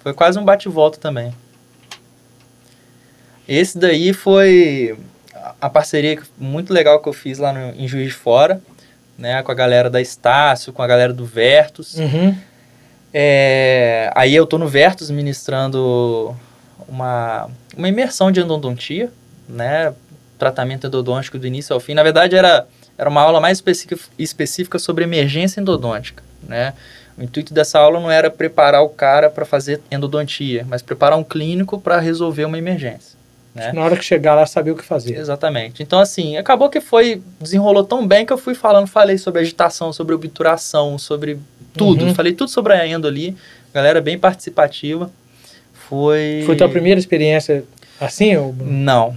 Foi 0.00 0.12
quase 0.12 0.38
um 0.38 0.44
bate-volta 0.44 0.98
também. 0.98 1.32
Esse 3.48 3.78
daí 3.78 4.12
foi 4.12 4.96
a 5.60 5.68
parceria 5.68 6.20
muito 6.38 6.72
legal 6.72 7.00
que 7.00 7.08
eu 7.08 7.12
fiz 7.12 7.38
lá 7.38 7.52
no, 7.52 7.74
em 7.80 7.86
Juiz 7.88 8.08
de 8.08 8.14
Fora, 8.14 8.60
né? 9.18 9.42
Com 9.42 9.52
a 9.52 9.54
galera 9.54 9.88
da 9.88 10.00
Estácio, 10.00 10.72
com 10.72 10.82
a 10.82 10.86
galera 10.86 11.12
do 11.12 11.24
Vertus. 11.24 11.94
Uhum. 11.94 12.36
É, 13.14 14.10
aí 14.14 14.34
eu 14.34 14.46
tô 14.46 14.56
no 14.58 14.66
Vertus 14.66 15.10
ministrando 15.10 16.34
uma, 16.88 17.48
uma 17.76 17.88
imersão 17.88 18.32
de 18.32 18.40
endodontia, 18.40 19.10
né? 19.48 19.92
Tratamento 20.38 20.86
endodôntico 20.86 21.38
do 21.38 21.46
início 21.46 21.74
ao 21.74 21.80
fim. 21.80 21.94
Na 21.94 22.02
verdade, 22.02 22.36
era, 22.36 22.66
era 22.96 23.08
uma 23.08 23.20
aula 23.20 23.40
mais 23.40 23.62
específica, 24.18 24.78
sobre 24.78 25.04
emergência 25.04 25.60
endodôntica, 25.60 26.22
né? 26.42 26.74
O 27.16 27.22
intuito 27.22 27.52
dessa 27.52 27.78
aula 27.78 28.00
não 28.00 28.10
era 28.10 28.30
preparar 28.30 28.82
o 28.82 28.88
cara 28.88 29.28
para 29.28 29.44
fazer 29.44 29.80
endodontia, 29.90 30.64
mas 30.66 30.80
preparar 30.80 31.18
um 31.18 31.24
clínico 31.24 31.78
para 31.78 32.00
resolver 32.00 32.46
uma 32.46 32.56
emergência. 32.56 33.21
Né? 33.54 33.72
Na 33.72 33.82
hora 33.82 33.96
que 33.96 34.04
chegar 34.04 34.34
lá, 34.34 34.46
saber 34.46 34.70
o 34.70 34.76
que 34.76 34.84
fazer. 34.84 35.16
Exatamente. 35.16 35.82
Então, 35.82 35.98
assim, 35.98 36.36
acabou 36.36 36.70
que 36.70 36.80
foi, 36.80 37.22
desenrolou 37.40 37.84
tão 37.84 38.06
bem 38.06 38.24
que 38.24 38.32
eu 38.32 38.38
fui 38.38 38.54
falando, 38.54 38.86
falei 38.86 39.18
sobre 39.18 39.42
agitação, 39.42 39.92
sobre 39.92 40.14
obturação, 40.14 40.98
sobre 40.98 41.38
tudo. 41.74 42.06
Uhum. 42.06 42.14
Falei 42.14 42.32
tudo 42.32 42.50
sobre 42.50 42.72
a 42.72 42.86
endo 42.86 43.06
ali. 43.06 43.36
Galera 43.74 44.00
bem 44.00 44.18
participativa. 44.18 45.10
Foi. 45.72 46.42
Foi 46.46 46.56
tua 46.56 46.68
primeira 46.68 46.98
experiência 46.98 47.64
assim? 48.00 48.36
Ou... 48.36 48.54
Não. 48.58 49.14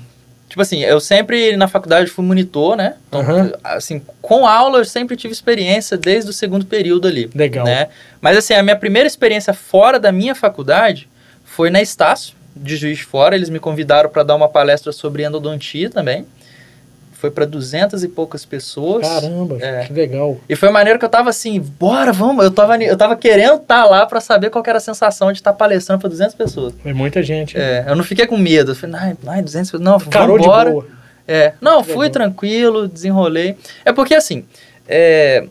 Tipo 0.50 0.62
assim, 0.62 0.80
eu 0.84 1.00
sempre 1.00 1.58
na 1.58 1.68
faculdade 1.68 2.10
fui 2.10 2.24
monitor, 2.24 2.78
né? 2.78 2.96
Então, 3.08 3.22
Uhum. 3.22 3.52
assim, 3.64 4.02
com 4.22 4.46
aula 4.46 4.80
eu 4.80 4.86
sempre 4.86 5.18
tive 5.18 5.34
experiência 5.34 5.98
desde 5.98 6.30
o 6.30 6.34
segundo 6.34 6.66
período 6.66 7.08
ali. 7.08 7.30
Legal. 7.34 7.66
Né? 7.66 7.88
Mas 8.22 8.38
assim, 8.38 8.54
a 8.54 8.64
minha 8.64 8.76
primeira 8.76 9.08
experiência 9.08 9.54
fora 9.54 10.00
da 10.00 10.12
minha 10.12 10.36
faculdade 10.36 11.10
foi 11.44 11.70
na 11.70 11.82
Estácio, 11.82 12.36
de 12.56 12.76
Juiz 12.78 12.98
de 13.00 13.04
Fora. 13.06 13.36
Eles 13.36 13.50
me 13.50 13.60
convidaram 13.60 14.10
para 14.10 14.24
dar 14.24 14.36
uma 14.36 14.48
palestra 14.48 14.92
sobre 14.92 15.24
endodontia 15.24 15.90
também. 15.90 16.26
Foi 17.14 17.32
para 17.32 17.46
duzentas 17.46 18.04
e 18.04 18.08
poucas 18.08 18.46
pessoas. 18.46 19.08
Caramba, 19.08 19.58
É. 19.60 19.86
que 19.86 19.94
legal. 19.94 20.38
E 20.48 20.56
foi 20.56 20.70
maneiro 20.70 21.00
que 21.00 21.06
eu 21.06 21.10
tava 21.10 21.30
assim, 21.30 21.60
bora, 21.60 22.12
vamos. 22.12 22.44
Eu 22.44 22.52
tava, 22.52 22.78
eu 22.84 22.96
tava 22.98 23.16
querendo 23.16 23.56
estar 23.56 23.86
lá 23.86 24.06
para 24.06 24.20
saber 24.20 24.50
qual 24.50 24.64
era 24.68 24.78
a 24.78 24.82
sensação 24.82 25.32
de 25.32 25.40
estar 25.40 25.54
palestrando 25.54 26.02
para 26.02 26.10
200 26.10 26.36
pessoas. 26.36 26.74
Foi 26.84 26.94
muita 26.94 27.24
gente. 27.24 27.58
É, 27.58 27.86
eu 27.88 27.96
não 27.96 28.04
fiquei 28.04 28.28
com 28.28 28.38
medo. 28.38 28.72
Eu 28.72 28.76
falei, 28.76 28.96
ai, 29.00 29.18
ai 29.28 29.42
200 29.42 29.72
pessoas. 29.72 29.82
Não, 29.84 30.00
Carou 30.00 30.38
de 30.38 30.46
vambora. 30.46 30.72
boa. 30.72 30.88
É, 31.28 31.54
não, 31.60 31.82
Que 31.82 31.88
fui 31.94 32.06
legal. 32.08 32.12
tranquilo, 32.12 32.88
desenrolei. 32.88 33.58
É 33.84 33.92
porque 33.92 34.14
assim, 34.14 34.46
é, 34.88 35.48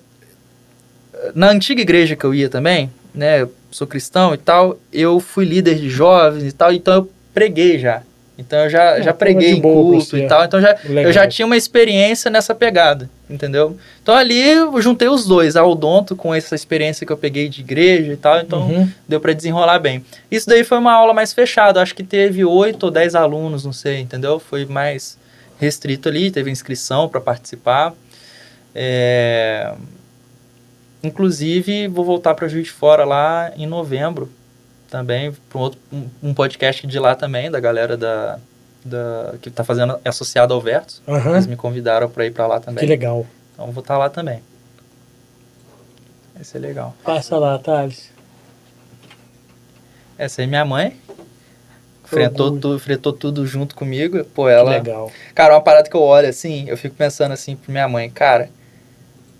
na 1.34 1.48
antiga 1.50 1.80
igreja 1.80 2.14
que 2.14 2.24
eu 2.24 2.32
ia 2.34 2.48
também, 2.48 2.90
né, 3.14 3.48
sou 3.74 3.88
cristão 3.88 4.32
e 4.32 4.36
tal, 4.38 4.78
eu 4.92 5.18
fui 5.18 5.44
líder 5.44 5.74
de 5.74 5.90
jovens 5.90 6.44
e 6.44 6.52
tal, 6.52 6.72
então 6.72 6.94
eu 6.94 7.10
preguei 7.34 7.76
já. 7.78 8.02
Então 8.38 8.58
eu 8.60 8.70
já, 8.70 8.94
Ah, 8.94 9.00
já 9.00 9.12
preguei 9.12 9.50
em 9.50 9.60
culto 9.60 10.16
e 10.16 10.26
tal, 10.28 10.44
então 10.44 10.60
já, 10.60 10.76
Legal. 10.84 11.04
eu 11.04 11.12
já 11.12 11.26
tinha 11.26 11.44
uma 11.46 11.56
experiência 11.56 12.30
nessa 12.30 12.54
pegada, 12.54 13.10
entendeu? 13.28 13.76
Então 14.02 14.14
ali 14.14 14.40
eu 14.40 14.80
juntei 14.80 15.08
os 15.08 15.24
dois, 15.26 15.56
a 15.56 15.64
odonto 15.64 16.14
com 16.14 16.32
essa 16.32 16.54
experiência 16.54 17.04
que 17.04 17.12
eu 17.12 17.16
peguei 17.16 17.48
de 17.48 17.60
igreja 17.62 18.12
e 18.12 18.16
tal, 18.16 18.38
então 18.40 18.60
Uhum. 18.68 18.88
deu 19.08 19.18
para 19.20 19.32
desenrolar 19.32 19.78
bem. 19.80 20.04
Isso 20.30 20.48
daí 20.48 20.62
foi 20.64 20.78
uma 20.78 20.92
aula 20.92 21.12
mais 21.12 21.32
fechada, 21.32 21.80
acho 21.82 21.94
que 21.96 22.02
teve 22.04 22.44
oito 22.44 22.84
ou 22.84 22.90
dez 22.92 23.14
alunos, 23.16 23.64
não 23.64 23.72
sei, 23.72 23.98
entendeu? 24.00 24.38
Foi 24.38 24.64
mais 24.66 25.16
restrito 25.58 26.08
ali, 26.08 26.30
teve 26.30 26.48
inscrição 26.50 27.08
para 27.08 27.20
participar. 27.20 27.92
É, 28.74 29.72
Inclusive, 31.04 31.86
vou 31.88 32.04
voltar 32.04 32.34
para 32.34 32.48
Juiz 32.48 32.66
de 32.66 32.72
Fora 32.72 33.04
lá 33.04 33.52
em 33.56 33.66
novembro 33.66 34.30
também, 34.90 35.32
para 35.48 35.58
um, 35.58 35.62
outro- 35.62 35.80
um- 35.92 36.08
um 36.22 36.34
podcast 36.34 36.86
de 36.86 36.98
lá 36.98 37.14
também, 37.14 37.50
da 37.50 37.60
galera 37.60 37.96
da, 37.96 38.38
da 38.84 39.34
que 39.42 39.48
está 39.48 39.62
fazendo, 39.64 39.98
é 40.04 40.08
associado 40.08 40.54
ao 40.54 40.60
Vertus. 40.60 41.02
Aham. 41.06 41.32
Eles 41.32 41.46
me 41.46 41.56
convidaram 41.56 42.08
para 42.08 42.24
ir 42.26 42.30
para 42.32 42.46
lá 42.46 42.58
Que 42.60 42.66
também. 42.66 42.86
legal. 42.86 43.26
Então, 43.52 43.70
vou 43.70 43.80
estar 43.82 43.98
lá 43.98 44.08
também. 44.08 44.40
Vai 46.34 46.42
ser 46.44 46.58
legal. 46.58 46.94
Passa 47.04 47.36
lá, 47.38 47.58
Thales. 47.58 48.10
Essa 50.18 50.40
aí 50.42 50.46
é 50.46 50.48
minha 50.48 50.64
mãe. 50.64 50.90
Que 50.90 52.16
Enfrentou, 52.16 52.58
tu, 52.58 52.74
enfrentou 52.74 53.12
tudo 53.12 53.46
junto 53.46 53.74
comigo. 53.74 54.24
Pô, 54.26 54.44
Que 54.44 54.50
ela. 54.52 54.70
legal. 54.70 55.10
Cara, 55.34 55.54
uma 55.54 55.60
parada 55.60 55.88
que 55.88 55.96
eu 55.96 56.02
olho 56.02 56.28
assim, 56.28 56.68
eu 56.68 56.76
fico 56.76 56.94
pensando 56.94 57.32
assim 57.32 57.56
pra 57.56 57.72
minha 57.72 57.88
mãe, 57.88 58.10
cara. 58.10 58.50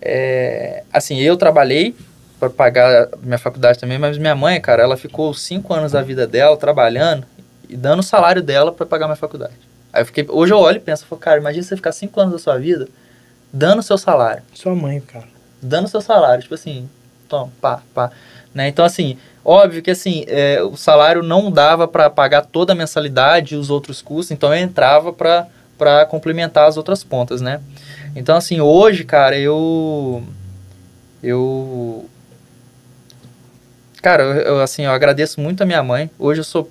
É, 0.04 0.82
assim, 0.92 1.18
eu 1.18 1.36
trabalhei 1.36 1.96
para 2.38 2.50
pagar 2.50 3.08
minha 3.22 3.38
faculdade 3.38 3.78
também, 3.78 3.98
mas 3.98 4.18
minha 4.18 4.34
mãe, 4.34 4.60
cara, 4.60 4.82
ela 4.82 4.96
ficou 4.96 5.32
cinco 5.32 5.72
anos 5.72 5.92
da 5.92 6.02
vida 6.02 6.26
dela 6.26 6.56
trabalhando 6.56 7.26
e 7.68 7.76
dando 7.76 8.00
o 8.00 8.02
salário 8.02 8.42
dela 8.42 8.70
para 8.70 8.84
pagar 8.84 9.06
minha 9.06 9.16
faculdade. 9.16 9.54
Aí 9.92 10.02
eu 10.02 10.06
fiquei, 10.06 10.26
hoje 10.28 10.52
eu 10.52 10.58
olho 10.58 10.76
e 10.76 10.80
penso, 10.80 11.06
falo, 11.06 11.20
cara, 11.20 11.40
imagina 11.40 11.62
você 11.62 11.76
ficar 11.76 11.92
cinco 11.92 12.20
anos 12.20 12.32
da 12.32 12.38
sua 12.38 12.58
vida 12.58 12.86
dando 13.52 13.78
o 13.78 13.82
seu 13.82 13.96
salário 13.96 14.42
Sua 14.52 14.74
mãe, 14.74 15.00
cara. 15.00 15.26
dando 15.62 15.88
seu 15.88 16.00
salário, 16.00 16.42
tipo 16.42 16.54
assim, 16.54 16.88
toma, 17.28 17.50
pá, 17.60 17.80
pá. 17.94 18.10
Né? 18.52 18.68
Então, 18.68 18.84
assim, 18.84 19.16
óbvio 19.44 19.80
que 19.82 19.90
assim, 19.90 20.24
é, 20.26 20.60
o 20.62 20.76
salário 20.76 21.22
não 21.22 21.50
dava 21.50 21.88
para 21.88 22.10
pagar 22.10 22.42
toda 22.42 22.72
a 22.72 22.76
mensalidade 22.76 23.54
e 23.54 23.56
os 23.56 23.70
outros 23.70 24.02
custos, 24.02 24.32
então 24.32 24.52
eu 24.52 24.60
entrava 24.60 25.12
para 25.12 26.06
complementar 26.06 26.68
as 26.68 26.76
outras 26.76 27.02
pontas, 27.02 27.40
né? 27.40 27.60
Então, 28.14 28.36
assim, 28.36 28.60
hoje, 28.60 29.04
cara, 29.04 29.38
eu. 29.38 30.22
Eu. 31.22 32.08
Cara, 34.02 34.22
eu, 34.22 34.34
eu, 34.34 34.60
assim, 34.60 34.84
eu 34.84 34.90
agradeço 34.90 35.40
muito 35.40 35.62
a 35.62 35.66
minha 35.66 35.82
mãe. 35.82 36.10
Hoje 36.18 36.40
eu 36.40 36.44
sou. 36.44 36.70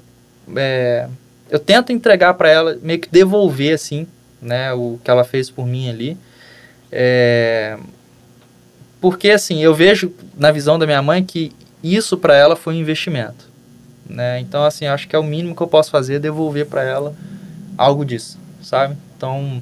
é, 0.55 1.07
eu 1.49 1.59
tento 1.59 1.91
entregar 1.91 2.33
para 2.33 2.49
ela, 2.49 2.77
meio 2.81 2.99
que 2.99 3.09
devolver, 3.09 3.73
assim, 3.73 4.07
né, 4.41 4.73
o 4.73 4.99
que 5.03 5.11
ela 5.11 5.23
fez 5.23 5.49
por 5.49 5.67
mim 5.67 5.89
ali. 5.89 6.17
É, 6.91 7.77
porque 9.01 9.29
assim, 9.31 9.61
eu 9.61 9.75
vejo 9.75 10.13
na 10.37 10.51
visão 10.51 10.79
da 10.79 10.85
minha 10.85 11.01
mãe 11.01 11.23
que 11.23 11.51
isso 11.83 12.17
para 12.17 12.35
ela 12.35 12.55
foi 12.55 12.73
um 12.73 12.77
investimento, 12.77 13.49
né? 14.09 14.39
Então 14.39 14.63
assim, 14.63 14.85
acho 14.85 15.07
que 15.07 15.15
é 15.15 15.19
o 15.19 15.23
mínimo 15.23 15.55
que 15.55 15.61
eu 15.61 15.67
posso 15.67 15.91
fazer 15.91 16.15
é 16.15 16.19
devolver 16.19 16.65
para 16.67 16.83
ela 16.83 17.15
algo 17.77 18.05
disso, 18.05 18.39
sabe? 18.61 18.95
Então 19.17 19.61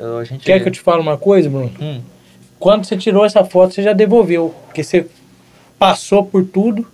eu, 0.00 0.24
gente 0.24 0.44
Quer 0.44 0.60
que 0.62 0.68
eu 0.68 0.72
te 0.72 0.80
fale 0.80 1.00
uma 1.00 1.16
coisa, 1.16 1.48
Bruno? 1.48 1.70
Hum, 1.80 2.00
Quando 2.58 2.84
você 2.84 2.96
tirou 2.96 3.24
essa 3.24 3.44
foto, 3.44 3.74
você 3.74 3.82
já 3.82 3.92
devolveu. 3.92 4.54
Porque 4.66 4.82
você 4.82 5.06
passou 5.78 6.24
por 6.24 6.44
tudo, 6.44 6.86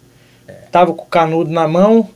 tava 0.71 0.93
com 0.93 1.03
o 1.03 1.07
canudo 1.07 1.51
na 1.51 1.67
mão 1.67 2.09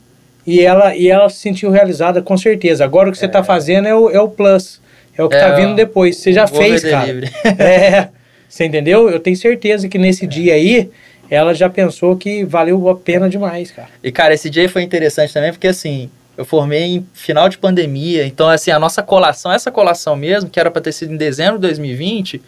e 0.46 0.60
ela, 0.60 0.94
e 0.94 1.08
ela 1.08 1.28
se 1.28 1.38
sentiu 1.38 1.70
realizada 1.70 2.22
com 2.22 2.36
certeza. 2.36 2.84
Agora 2.84 3.08
o 3.08 3.12
que 3.12 3.18
você 3.18 3.28
tá 3.28 3.42
fazendo 3.42 3.88
é 3.88 3.94
o, 3.94 4.10
é 4.10 4.20
o 4.20 4.28
plus. 4.28 4.80
É 5.16 5.22
o 5.22 5.28
que 5.28 5.36
É, 5.36 5.40
tá 5.40 5.54
vindo 5.54 5.74
depois. 5.74 6.16
Você 6.16 6.32
já 6.32 6.46
fez, 6.46 6.82
cara. 6.82 7.12
É. 7.58 8.08
Você 8.48 8.64
entendeu? 8.64 9.08
Eu 9.08 9.20
tenho 9.20 9.36
certeza 9.36 9.88
que 9.88 9.96
nesse 9.96 10.26
dia 10.26 10.54
aí, 10.54 10.90
ela 11.30 11.54
já 11.54 11.70
pensou 11.70 12.16
que 12.16 12.44
valeu 12.44 12.88
a 12.88 12.96
pena 12.96 13.28
demais, 13.28 13.70
cara. 13.70 13.88
E, 14.02 14.10
cara, 14.10 14.34
esse 14.34 14.50
dia 14.50 14.68
foi 14.68 14.82
interessante 14.82 15.32
também, 15.32 15.52
porque, 15.52 15.68
assim, 15.68 16.10
eu 16.40 16.44
formei 16.46 16.82
em 16.96 17.06
final 17.12 17.48
de 17.48 17.58
pandemia, 17.58 18.24
então, 18.26 18.48
assim, 18.48 18.70
a 18.70 18.78
nossa 18.78 19.02
colação, 19.02 19.52
essa 19.52 19.70
colação 19.70 20.16
mesmo, 20.16 20.48
que 20.48 20.58
era 20.58 20.70
para 20.70 20.80
ter 20.80 20.92
sido 20.92 21.12
em 21.12 21.16
dezembro 21.16 21.56
de 21.56 21.62
2020, 21.62 22.40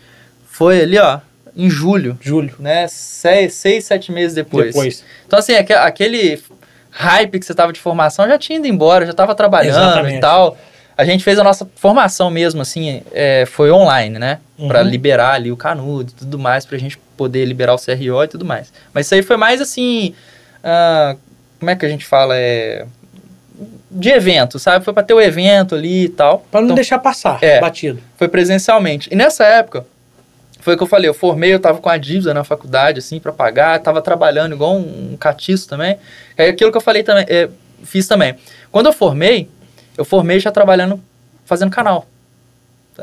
foi 0.47 0.81
ali, 0.83 0.99
ó, 0.99 1.21
em 1.55 1.69
julho, 1.69 2.19
Júlio. 2.21 2.55
né? 2.59 2.87
Seis, 2.89 3.53
seis 3.55 3.85
sete 3.85 4.11
meses 4.11 4.35
depois. 4.35 4.69
Depois. 4.69 5.05
Então, 5.27 5.39
assim, 5.39 5.53
aque- 5.55 5.75
aquele 5.75 6.43
hype 6.91 7.39
que 7.39 7.45
você 7.45 7.55
tava 7.55 7.73
de 7.73 7.81
formação 7.81 8.27
já 8.27 8.39
tinha 8.39 8.59
ido 8.59 8.67
embora, 8.67 9.05
já 9.05 9.13
tava 9.13 9.35
trabalhando 9.35 9.77
Exatamente. 9.77 10.17
e 10.17 10.21
tal. 10.21 10.57
A 10.97 11.05
gente 11.05 11.23
fez 11.25 11.39
a 11.39 11.45
nossa 11.45 11.69
formação 11.77 12.31
mesmo, 12.31 12.61
assim, 12.63 13.03
é, 13.13 13.45
foi 13.47 13.71
online, 13.71 14.19
né? 14.19 14.39
Pra 14.69 14.81
Uhum. 14.83 14.89
liberar 14.89 15.35
ali 15.35 15.51
o 15.53 15.57
canudo 15.57 16.11
e 16.11 16.15
tudo 16.15 16.39
mais, 16.39 16.65
pra 16.65 16.79
gente 16.79 16.99
poder 17.17 17.45
liberar 17.45 17.75
o 17.75 17.79
CRO 17.79 18.23
e 18.25 18.29
tudo 18.29 18.45
mais. 18.45 18.73
Mas 18.95 19.07
isso 19.07 19.15
aí 19.15 19.23
foi 19.23 19.37
mais 19.37 19.61
assim. 19.61 20.15
ah, 20.65 21.17
como 21.59 21.71
é 21.71 21.77
que 21.77 21.85
a 21.85 21.89
gente 21.89 22.05
fala? 22.07 22.35
É. 22.37 22.87
De 23.91 24.09
evento, 24.09 24.59
sabe? 24.59 24.85
Foi 24.85 24.95
pra 24.95 25.03
ter 25.03 25.15
o 25.15 25.21
evento 25.21 25.75
ali 25.75 26.05
e 26.05 26.09
tal. 26.09 26.47
Pra 26.51 26.61
não 26.61 26.67
Então, 26.69 26.75
deixar 26.77 26.99
passar, 26.99 27.39
É. 27.43 27.61
batido. 27.61 28.01
foi 28.17 28.29
presencialmente. 28.29 29.09
E 29.13 29.15
nessa 29.17 29.45
época, 29.45 29.85
foi 30.61 30.75
o 30.75 30.77
que 30.77 30.83
eu 30.83 30.87
falei, 30.87 31.09
eu 31.09 31.15
formei, 31.15 31.53
eu 31.53 31.59
tava 31.61 31.79
com 31.79 31.89
a 31.89 31.97
dívida 31.97 32.33
na 32.33 32.45
faculdade, 32.45 33.01
assim, 33.01 33.19
pra 33.21 33.33
pagar, 33.33 33.81
tava 33.81 34.01
trabalhando 34.01 34.55
igual 34.55 34.75
um, 34.77 35.13
um 35.13 35.17
catiço 35.17 35.69
também. 35.69 35.99
É 36.37 36.49
aquilo 36.49 36.71
que 36.71 36.77
eu 36.77 36.81
falei 36.81 37.03
também, 37.03 37.27
é, 37.29 37.49
fiz 37.85 38.07
também. 38.07 38.35
Quando 38.71 38.87
eu 38.87 38.93
formei, 38.93 39.49
eu 39.99 40.05
formei 40.05 40.39
já 40.41 40.51
trabalhando, 40.51 41.01
fazendo 41.45 41.71
canal. 41.71 42.07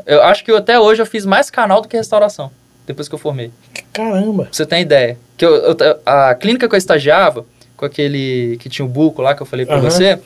Eu 0.06 0.22
acho 0.22 0.44
que 0.44 0.50
eu- 0.50 0.56
até 0.56 0.78
hoje 0.78 1.02
eu 1.02 1.06
fiz 1.06 1.26
mais 1.26 1.50
canal 1.50 1.80
do 1.82 1.88
que 1.88 1.96
restauração, 1.96 2.50
depois 2.86 3.08
que 3.08 3.14
eu 3.14 3.18
formei. 3.18 3.50
Caramba. 3.92 4.44
Pra 4.44 4.52
você 4.52 4.64
ter 4.66 4.80
ideia. 4.80 5.18
Que 5.36 5.44
eu, 5.44 5.54
eu- 5.54 6.00
a 6.06 6.34
clínica 6.34 6.68
que 6.68 6.74
eu 6.74 6.78
estagiava, 6.78 7.44
com 7.76 7.84
aquele 7.86 8.56
que 8.60 8.68
tinha 8.68 8.84
o 8.84 8.88
buco 8.88 9.20
lá 9.22 9.34
que 9.34 9.42
eu 9.42 9.46
falei 9.46 9.64
pra 9.66 9.76
Aham. 9.76 9.84
você, 9.90 10.18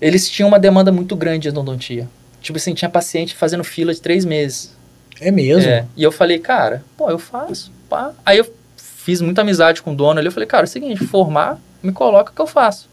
eles 0.00 0.28
tinham 0.28 0.48
uma 0.48 0.58
demanda 0.58 0.90
muito 0.92 1.14
grande 1.16 1.40
de 1.44 1.48
endodontia. 1.48 2.08
Tipo 2.40 2.56
assim, 2.58 2.72
tinha 2.74 2.88
paciente 2.88 3.34
fazendo 3.34 3.62
fila 3.64 3.92
de 3.92 4.00
três 4.00 4.24
meses. 4.24 4.74
É 5.20 5.30
mesmo. 5.30 5.70
É, 5.70 5.84
e 5.96 6.02
eu 6.02 6.10
falei, 6.10 6.38
cara, 6.38 6.82
pô, 6.96 7.10
eu 7.10 7.18
faço, 7.18 7.70
pá. 7.88 8.12
Aí 8.24 8.38
eu 8.38 8.46
fiz 8.76 9.20
muita 9.20 9.42
amizade 9.42 9.82
com 9.82 9.92
o 9.92 9.96
dono 9.96 10.18
ali. 10.18 10.28
Eu 10.28 10.32
falei, 10.32 10.46
cara, 10.46 10.64
é 10.64 10.68
o 10.68 10.68
seguinte, 10.68 11.04
formar, 11.06 11.58
me 11.82 11.92
coloca 11.92 12.32
que 12.34 12.40
eu 12.40 12.46
faço. 12.46 12.88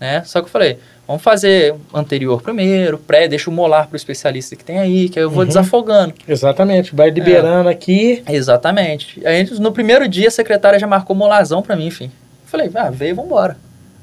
Né? 0.00 0.22
Só 0.24 0.40
que 0.40 0.46
eu 0.46 0.50
falei, 0.50 0.78
vamos 1.06 1.22
fazer 1.22 1.74
anterior 1.94 2.40
primeiro, 2.42 2.96
pré, 2.98 3.28
deixa 3.28 3.50
o 3.50 3.52
molar 3.52 3.86
pro 3.86 3.96
especialista 3.96 4.56
que 4.56 4.64
tem 4.64 4.78
aí, 4.78 5.08
que 5.08 5.18
aí 5.18 5.24
eu 5.24 5.30
vou 5.30 5.42
Uhum. 5.42 5.46
desafogando. 5.48 6.14
Exatamente. 6.26 6.94
Vai 6.94 7.10
liberando 7.10 7.68
aqui. 7.68 8.22
Exatamente. 8.28 9.24
Aí 9.26 9.44
no 9.60 9.70
primeiro 9.72 10.08
dia 10.08 10.28
a 10.28 10.30
secretária 10.30 10.78
já 10.78 10.86
marcou 10.86 11.14
molazão 11.14 11.62
pra 11.62 11.76
mim, 11.76 11.86
enfim. 11.86 12.06
Eu 12.06 12.48
falei, 12.48 12.70
ah, 12.74 12.90
veio, 12.90 13.14
vambora. 13.14 13.56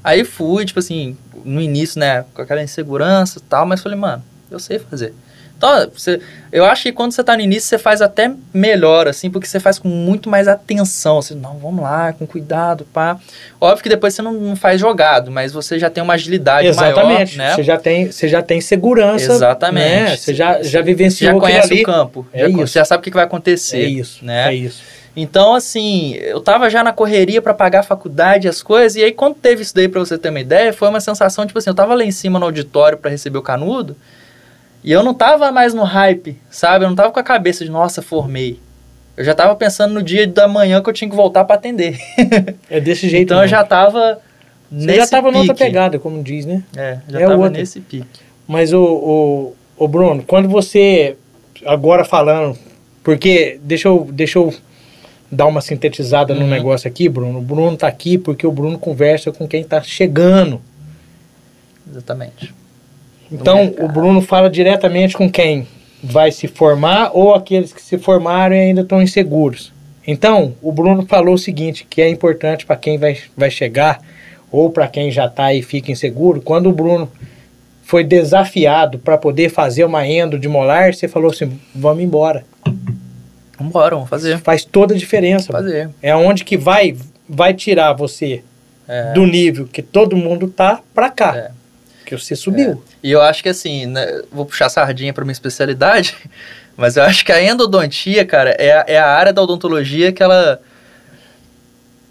Aí 0.08 0.24
fui, 0.24 0.64
tipo 0.64 0.80
assim, 0.80 1.18
no 1.44 1.60
início, 1.60 2.00
né, 2.00 2.24
com 2.34 2.42
aquela 2.42 2.64
insegurança 2.64 3.40
e 3.40 3.42
tal, 3.42 3.66
mas 3.66 3.82
falei, 3.82 3.98
mano, 3.98 4.24
eu 4.50 4.58
sei 4.58 4.80
fazer. 4.80 5.14
Então, 5.58 5.90
você, 5.92 6.22
eu 6.52 6.64
acho 6.66 6.84
que 6.84 6.92
quando 6.92 7.12
você 7.12 7.24
tá 7.24 7.36
no 7.36 7.42
início, 7.42 7.68
você 7.68 7.80
faz 7.80 8.00
até 8.00 8.32
melhor, 8.54 9.08
assim, 9.08 9.30
porque 9.30 9.48
você 9.48 9.60
faz 9.60 9.80
com 9.80 9.88
muito 9.88 10.30
mais 10.30 10.48
atenção, 10.48 11.18
assim, 11.18 11.34
não, 11.34 11.58
vamos 11.58 11.82
lá, 11.84 12.14
com 12.14 12.28
cuidado, 12.28 12.86
pá. 12.94 13.18
Óbvio 13.60 13.82
que 13.82 13.90
depois 13.90 14.14
você 14.14 14.22
não, 14.22 14.34
não 14.34 14.56
faz 14.56 14.80
jogado, 14.80 15.32
mas 15.32 15.52
você 15.52 15.80
já 15.80 15.90
tem 15.90 16.04
uma 16.04 16.14
agilidade 16.14 16.68
Exatamente. 16.68 17.38
maior, 17.38 17.50
né? 17.50 17.56
Você 17.56 17.64
já 17.64 17.78
tem, 17.78 18.12
você 18.12 18.28
já 18.28 18.44
tem 18.44 18.62
segurança. 18.62 19.32
Exatamente. 19.34 19.88
né? 20.12 20.16
Você 20.16 20.34
já, 20.34 20.62
já 20.62 20.82
vivenciou 20.82 21.34
já 21.34 21.40
conhece 21.40 21.74
o 21.74 21.84
campo, 21.84 22.28
É 22.32 22.42
já, 22.42 22.48
isso. 22.50 22.58
você 22.60 22.80
já 22.80 22.86
sabe 22.86 23.02
o 23.02 23.04
que 23.04 23.10
vai 23.10 23.24
acontecer. 23.26 23.78
É 23.82 23.86
isso. 23.88 24.24
né? 24.24 24.50
É 24.50 24.54
isso. 24.56 24.84
Então, 25.16 25.56
assim, 25.56 26.14
eu 26.18 26.40
tava 26.40 26.70
já 26.70 26.84
na 26.84 26.94
correria 26.94 27.42
pra 27.42 27.52
pagar 27.52 27.80
a 27.80 27.84
faculdade, 27.84 28.48
as 28.48 28.62
coisas, 28.62 28.96
e 28.96 29.04
aí 29.04 29.12
quando 29.12 29.34
teve 29.34 29.64
isso 29.64 29.74
daí, 29.74 29.88
pra 29.88 30.00
você 30.00 30.16
ter 30.20 30.30
uma 30.30 30.40
ideia, 30.40 30.72
foi 30.72 30.88
uma 30.88 31.00
sensação, 31.00 31.48
tipo 31.48 31.58
assim, 31.58 31.72
eu 31.72 31.74
tava 31.74 31.96
lá 31.96 32.04
em 32.04 32.12
cima 32.12 32.38
no 32.38 32.46
auditório 32.46 33.00
pra 33.00 33.10
receber 33.10 33.40
o 33.40 33.42
canudo, 33.42 33.96
e 34.88 34.92
eu 34.92 35.04
não 35.04 35.14
tava 35.14 35.52
mais 35.52 35.74
no 35.74 35.84
hype, 35.84 36.38
sabe? 36.50 36.86
Eu 36.86 36.90
não 36.90 36.96
tava 36.96 37.12
com 37.12 37.20
a 37.20 37.24
cabeça 37.24 37.66
de, 37.66 37.70
nossa, 37.72 38.02
formei. 38.02 38.60
Eu 39.18 39.24
já 39.26 39.34
tava 39.34 39.56
pensando 39.56 39.94
no 39.96 40.02
dia 40.04 40.26
da 40.28 40.48
manhã 40.48 40.82
que 40.82 40.90
eu 40.90 40.94
tinha 40.94 41.10
que 41.10 41.16
voltar 41.16 41.44
pra 41.44 41.56
atender. 41.56 41.98
É 42.70 42.80
desse 42.80 43.10
jeito. 43.10 43.24
então 43.26 43.38
eu 43.38 43.42
mesmo. 43.42 43.52
já 43.58 43.64
tava 43.64 44.20
Você 44.72 44.86
nesse 44.86 44.98
já 45.00 45.08
tava 45.08 45.32
noutra 45.32 45.54
pique. 45.54 45.66
pegada, 45.66 45.98
como 46.00 46.22
diz, 46.24 46.46
né? 46.46 46.64
É, 46.76 47.00
já 47.10 47.20
É 47.22 47.26
tava 47.26 47.36
outra. 47.44 47.60
nesse 47.60 47.80
pique. 47.82 48.06
Mas 48.48 48.72
o, 48.74 48.82
o, 48.84 49.56
o 49.78 49.88
Bruno, 49.88 50.24
quando 50.24 50.48
você, 50.48 51.18
agora 51.66 52.06
falando, 52.06 52.58
porque 53.04 53.60
deixa 53.64 53.88
eu, 53.88 54.08
deixa 54.12 54.38
eu 54.40 54.54
dar 55.32 55.48
uma 55.48 55.60
sintetizada 55.62 56.34
no 56.34 56.42
Uhum. 56.42 56.48
negócio 56.48 56.88
aqui, 56.88 57.10
Bruno. 57.10 57.40
O 57.40 57.42
Bruno 57.42 57.76
tá 57.76 57.88
aqui 57.88 58.18
porque 58.18 58.46
o 58.48 58.52
Bruno 58.52 58.78
conversa 58.80 59.32
com 59.32 59.48
quem 59.48 59.64
tá 59.64 59.82
chegando. 59.82 60.62
Exatamente. 61.90 62.54
Então, 63.32 63.66
mercado. 63.66 63.86
o 63.86 63.92
Bruno 63.92 64.22
fala 64.22 64.50
diretamente 64.50 65.16
com 65.16 65.30
quem 65.30 65.68
vai 66.02 66.32
se 66.32 66.48
formar 66.48 67.12
ou 67.14 67.34
aqueles 67.34 67.74
que 67.74 67.82
se 67.82 67.98
formaram 67.98 68.56
e 68.56 68.60
ainda 68.60 68.82
estão 68.82 69.02
inseguros. 69.02 69.74
Então, 70.06 70.54
o 70.62 70.72
Bruno 70.72 71.06
falou 71.06 71.36
o 71.36 71.38
seguinte, 71.38 71.86
que 71.90 72.02
é 72.02 72.08
importante 72.10 72.66
para 72.66 72.76
quem 72.78 72.98
vai, 72.98 73.18
vai 73.36 73.52
chegar 73.52 74.00
ou 74.52 74.70
para 74.70 74.88
quem 74.88 75.12
já 75.12 75.26
está 75.26 75.54
e 75.54 75.62
fica 75.62 75.92
inseguro. 75.92 76.42
Quando 76.42 76.70
o 76.70 76.72
Bruno 76.72 77.12
foi 77.84 78.04
desafiado 78.04 79.00
para 79.00 79.18
poder 79.18 79.50
fazer 79.50 79.84
uma 79.84 80.08
endo 80.08 80.40
de 80.40 80.48
molar, 80.48 80.94
você 80.94 81.08
falou 81.08 81.32
assim, 81.32 81.60
vamos 81.76 82.04
embora. 82.04 82.46
Vambora, 83.60 83.96
vamos 83.96 84.10
fazer. 84.10 84.38
Faz 84.40 84.64
toda 84.64 84.94
a 84.94 84.98
diferença. 84.98 85.52
Fazer. 85.52 85.90
É 86.02 86.16
onde 86.16 86.44
que 86.46 86.58
vai, 86.58 86.96
vai 87.28 87.54
tirar 87.54 87.94
você 87.94 88.44
É. 88.88 89.12
do 89.14 89.26
nível 89.26 89.68
que 89.68 89.82
todo 89.82 90.16
mundo 90.16 90.48
tá 90.48 90.80
para 90.94 91.10
cá. 91.10 91.36
É. 91.36 91.52
Que 92.08 92.18
você 92.18 92.36
subiu. 92.38 92.82
E 93.04 93.12
eu 93.12 93.22
acho 93.22 93.44
que 93.44 93.50
assim, 93.50 93.86
né, 93.86 94.22
vou 94.32 94.46
puxar 94.46 94.70
sardinha 94.70 95.12
para 95.12 95.26
minha 95.26 95.34
especialidade, 95.34 96.16
mas 96.78 96.96
eu 96.96 97.04
acho 97.04 97.26
que 97.26 97.32
a 97.34 97.44
endodontia, 97.44 98.26
cara, 98.26 98.52
é, 98.52 98.72
a- 98.72 98.86
é 98.88 98.98
a 98.98 99.08
área 99.08 99.34
da 99.34 99.42
odontologia 99.42 100.12
que 100.14 100.24
ela 100.24 100.62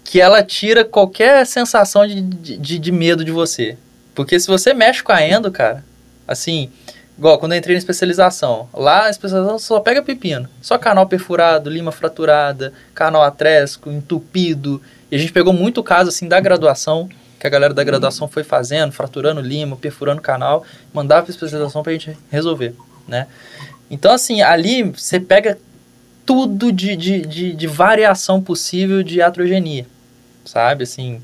que 0.03 0.21
ela 0.21 0.41
tira 0.43 0.85
qualquer 0.85 1.45
sensação 1.45 2.07
de, 2.07 2.21
de, 2.21 2.79
de 2.79 2.91
medo 2.91 3.25
de 3.25 3.31
você. 3.31 3.75
Porque 4.15 4.39
se 4.39 4.47
você 4.47 4.73
mexe 4.73 5.03
com 5.03 5.11
a 5.11 5.21
endo, 5.21 5.51
cara, 5.51 5.83
assim, 6.27 6.69
igual 7.17 7.37
quando 7.37 7.51
eu 7.53 7.57
entrei 7.57 7.75
na 7.75 7.79
especialização, 7.79 8.69
lá 8.73 9.05
a 9.05 9.09
especialização 9.09 9.59
só 9.59 9.79
pega 9.81 10.01
pepino. 10.01 10.47
Só 10.61 10.77
canal 10.77 11.07
perfurado, 11.07 11.69
lima 11.69 11.91
fraturada, 11.91 12.71
canal 12.95 13.21
atrésico, 13.21 13.91
entupido. 13.91 14.81
E 15.11 15.15
a 15.15 15.19
gente 15.19 15.33
pegou 15.33 15.51
muito 15.51 15.83
caso, 15.83 16.09
assim, 16.09 16.27
da 16.27 16.39
graduação, 16.39 17.09
que 17.39 17.45
a 17.45 17.49
galera 17.49 17.73
da 17.73 17.83
graduação 17.83 18.27
foi 18.27 18.43
fazendo, 18.43 18.91
fraturando 18.91 19.41
lima, 19.41 19.75
perfurando 19.75 20.21
canal, 20.21 20.63
mandava 20.93 21.23
pra 21.23 21.31
especialização 21.31 21.83
pra 21.83 21.93
gente 21.93 22.17
resolver, 22.29 22.73
né? 23.07 23.27
Então, 23.89 24.11
assim, 24.11 24.41
ali 24.41 24.83
você 24.83 25.19
pega 25.19 25.57
tudo 26.25 26.71
de, 26.71 26.95
de, 26.95 27.21
de, 27.21 27.53
de 27.53 27.67
variação 27.67 28.41
possível 28.41 29.01
de 29.01 29.21
atrogenia, 29.21 29.85
sabe? 30.43 30.83
Assim, 30.83 31.21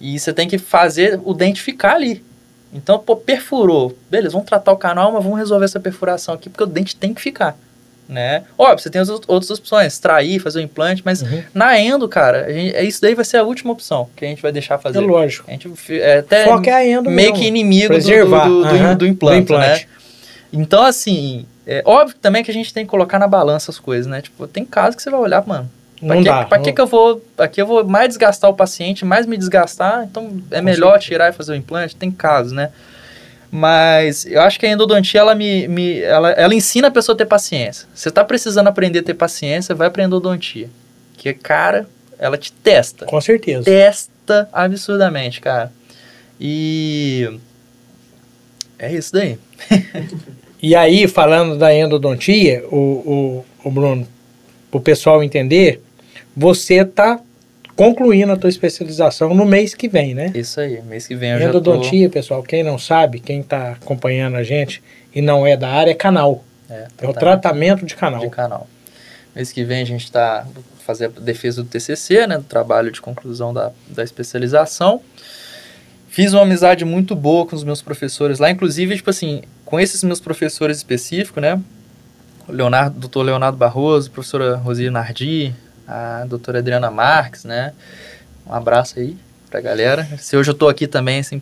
e 0.00 0.18
você 0.18 0.32
tem 0.32 0.48
que 0.48 0.58
fazer 0.58 1.20
o 1.24 1.34
dente 1.34 1.60
ficar 1.60 1.94
ali. 1.94 2.24
Então, 2.72 2.98
pô, 2.98 3.16
perfurou. 3.16 3.96
Beleza, 4.10 4.32
vamos 4.32 4.48
tratar 4.48 4.72
o 4.72 4.76
canal, 4.76 5.12
mas 5.12 5.22
vamos 5.22 5.38
resolver 5.38 5.64
essa 5.64 5.80
perfuração 5.80 6.34
aqui, 6.34 6.48
porque 6.48 6.64
o 6.64 6.66
dente 6.66 6.96
tem 6.96 7.12
que 7.12 7.20
ficar, 7.20 7.56
né? 8.08 8.44
Óbvio, 8.56 8.78
você 8.78 8.90
tem 8.90 9.00
as 9.00 9.08
out- 9.10 9.24
outras 9.26 9.50
opções, 9.50 9.92
extrair, 9.94 10.38
fazer 10.38 10.60
o 10.60 10.62
implante, 10.62 11.02
mas 11.04 11.22
Uhum. 11.22 11.42
na 11.52 11.78
endo, 11.78 12.08
cara, 12.08 12.46
a 12.46 12.52
gente, 12.52 12.74
é 12.76 12.84
isso 12.84 13.00
daí 13.02 13.14
vai 13.14 13.24
ser 13.24 13.38
a 13.38 13.42
última 13.42 13.72
opção 13.72 14.08
que 14.14 14.24
a 14.24 14.28
gente 14.28 14.40
vai 14.40 14.52
deixar 14.52 14.78
fazer. 14.78 14.98
É 14.98 15.00
lógico. 15.00 15.44
A 15.48 15.52
gente 15.52 15.70
é 15.90 16.18
até 16.18 16.44
Foca 16.44 16.70
é 16.70 16.74
a 16.74 16.86
endo 16.86 17.10
meio 17.10 17.30
mesmo. 17.30 17.36
que 17.42 17.46
inimigo 17.48 17.88
do, 17.88 17.94
Preservar, 17.94 18.48
do, 18.48 18.62
do, 18.62 18.68
do- 18.68 18.74
aham, 18.74 18.96
do 18.96 19.06
implante, 19.06 19.46
do 19.46 19.54
implante. 19.54 19.86
né? 19.86 19.90
Então, 20.52 20.82
assim, 20.84 21.44
é 21.66 21.82
óbvio 21.84 22.16
também 22.22 22.44
que 22.44 22.50
a 22.50 22.54
gente 22.54 22.72
tem 22.72 22.84
que 22.84 22.90
colocar 22.90 23.18
na 23.18 23.26
balança 23.26 23.70
as 23.70 23.78
coisas, 23.78 24.06
né? 24.06 24.22
Tipo, 24.22 24.46
tem 24.46 24.64
casos 24.64 24.94
que 24.96 25.02
você 25.02 25.10
vai 25.10 25.20
olhar, 25.20 25.44
mano, 25.46 25.68
pra, 25.98 26.08
Não 26.14 26.18
que, 26.22 26.28
dá. 26.28 26.44
pra 26.44 26.58
não- 26.58 26.64
que, 26.64 26.72
que 26.72 26.80
eu 26.80 26.86
vou. 26.86 27.20
Aqui 27.36 27.60
eu 27.60 27.66
vou 27.66 27.84
mais 27.84 28.08
desgastar 28.08 28.48
o 28.48 28.54
paciente, 28.54 29.04
mais 29.04 29.26
me 29.26 29.36
desgastar, 29.36 30.04
então 30.04 30.30
é 30.50 30.58
Com 30.58 30.64
melhor 30.64 30.92
certeza. 30.92 31.06
tirar 31.08 31.28
e 31.30 31.32
fazer 31.32 31.52
o 31.52 31.56
implante, 31.56 31.96
tem 31.96 32.10
casos, 32.10 32.52
né? 32.52 32.70
Mas 33.50 34.26
eu 34.26 34.40
acho 34.40 34.58
que 34.58 34.66
a 34.66 34.70
endodontia, 34.70 35.20
ela 35.20 35.34
me, 35.34 35.68
me 35.68 36.00
ela, 36.00 36.30
ela 36.32 36.54
ensina 36.54 36.88
a 36.88 36.90
pessoa 36.90 37.14
a 37.14 37.18
ter 37.18 37.26
paciência. 37.26 37.88
Você 37.94 38.10
tá 38.10 38.24
precisando 38.24 38.66
aprender 38.66 39.00
a 39.00 39.02
ter 39.02 39.14
paciência, 39.14 39.74
vai 39.74 39.88
pra 39.90 40.04
endodontia. 40.04 40.68
Que, 41.16 41.32
cara, 41.32 41.88
ela 42.18 42.36
te 42.36 42.52
testa 42.52 43.06
Com 43.06 43.20
certeza. 43.20 43.64
testa 43.64 44.48
absurdamente, 44.52 45.40
cara. 45.40 45.72
E 46.40 47.38
é 48.78 48.92
isso 48.92 49.12
daí. 49.12 49.38
E 50.62 50.74
aí, 50.74 51.06
falando 51.06 51.58
da 51.58 51.72
endodontia, 51.72 52.64
o, 52.72 52.76
o, 52.76 53.44
o 53.62 53.70
Bruno, 53.70 54.08
para 54.70 54.78
o 54.78 54.80
pessoal 54.80 55.22
entender, 55.22 55.82
você 56.34 56.76
está 56.76 57.20
concluindo 57.76 58.32
a 58.32 58.36
tua 58.36 58.48
especialização 58.48 59.34
no 59.34 59.44
mês 59.44 59.74
que 59.74 59.86
vem, 59.86 60.14
né? 60.14 60.32
Isso 60.34 60.58
aí. 60.58 60.80
Mês 60.82 61.06
que 61.06 61.14
vem 61.14 61.32
eu 61.32 61.38
já 61.38 61.48
Endodontia, 61.48 62.08
pessoal, 62.08 62.42
quem 62.42 62.62
não 62.62 62.78
sabe, 62.78 63.20
quem 63.20 63.40
está 63.40 63.72
acompanhando 63.72 64.36
a 64.36 64.42
gente 64.42 64.82
e 65.14 65.20
não 65.20 65.46
é 65.46 65.56
da 65.56 65.68
área, 65.68 65.90
é 65.90 65.94
canal. 65.94 66.42
tô 66.66 66.74
é, 66.74 66.88
É 67.02 67.08
o 67.08 67.12
tratamento 67.12 67.84
de 67.84 67.94
canal. 67.94 68.20
de 68.20 68.30
canal. 68.30 68.66
Mês 69.34 69.52
que 69.52 69.62
vem 69.62 69.82
a 69.82 69.84
gente 69.84 70.10
tá 70.10 70.46
fazer 70.84 71.06
a 71.06 71.20
defesa 71.20 71.62
do 71.62 71.68
TCC, 71.68 72.26
né, 72.26 72.38
do 72.38 72.44
trabalho 72.44 72.90
de 72.90 73.00
conclusão 73.00 73.52
da, 73.52 73.72
da 73.88 74.02
especialização. 74.02 75.00
Fiz 76.08 76.32
uma 76.32 76.42
amizade 76.42 76.84
muito 76.84 77.14
boa 77.14 77.44
com 77.44 77.54
os 77.54 77.62
meus 77.62 77.82
professores 77.82 78.38
lá, 78.38 78.50
inclusive, 78.50 78.96
tipo 78.96 79.10
assim, 79.10 79.42
com 79.64 79.78
esses 79.78 80.02
meus 80.02 80.20
professores 80.20 80.78
específicos, 80.78 81.42
né? 81.42 81.60
Leonardo, 82.48 82.98
doutor 82.98 83.22
Leonardo 83.22 83.58
Barroso, 83.58 84.10
professora 84.10 84.56
Rosi 84.56 84.88
Nardi, 84.88 85.54
a 85.86 86.24
doutora 86.28 86.58
Adriana 86.58 86.90
Marques, 86.90 87.44
né? 87.44 87.72
Um 88.46 88.52
abraço 88.52 88.98
aí 88.98 89.16
pra 89.50 89.60
galera. 89.60 90.06
Se 90.18 90.36
hoje 90.36 90.50
eu 90.50 90.54
tô 90.54 90.68
aqui 90.68 90.86
também, 90.86 91.20
assim, 91.20 91.40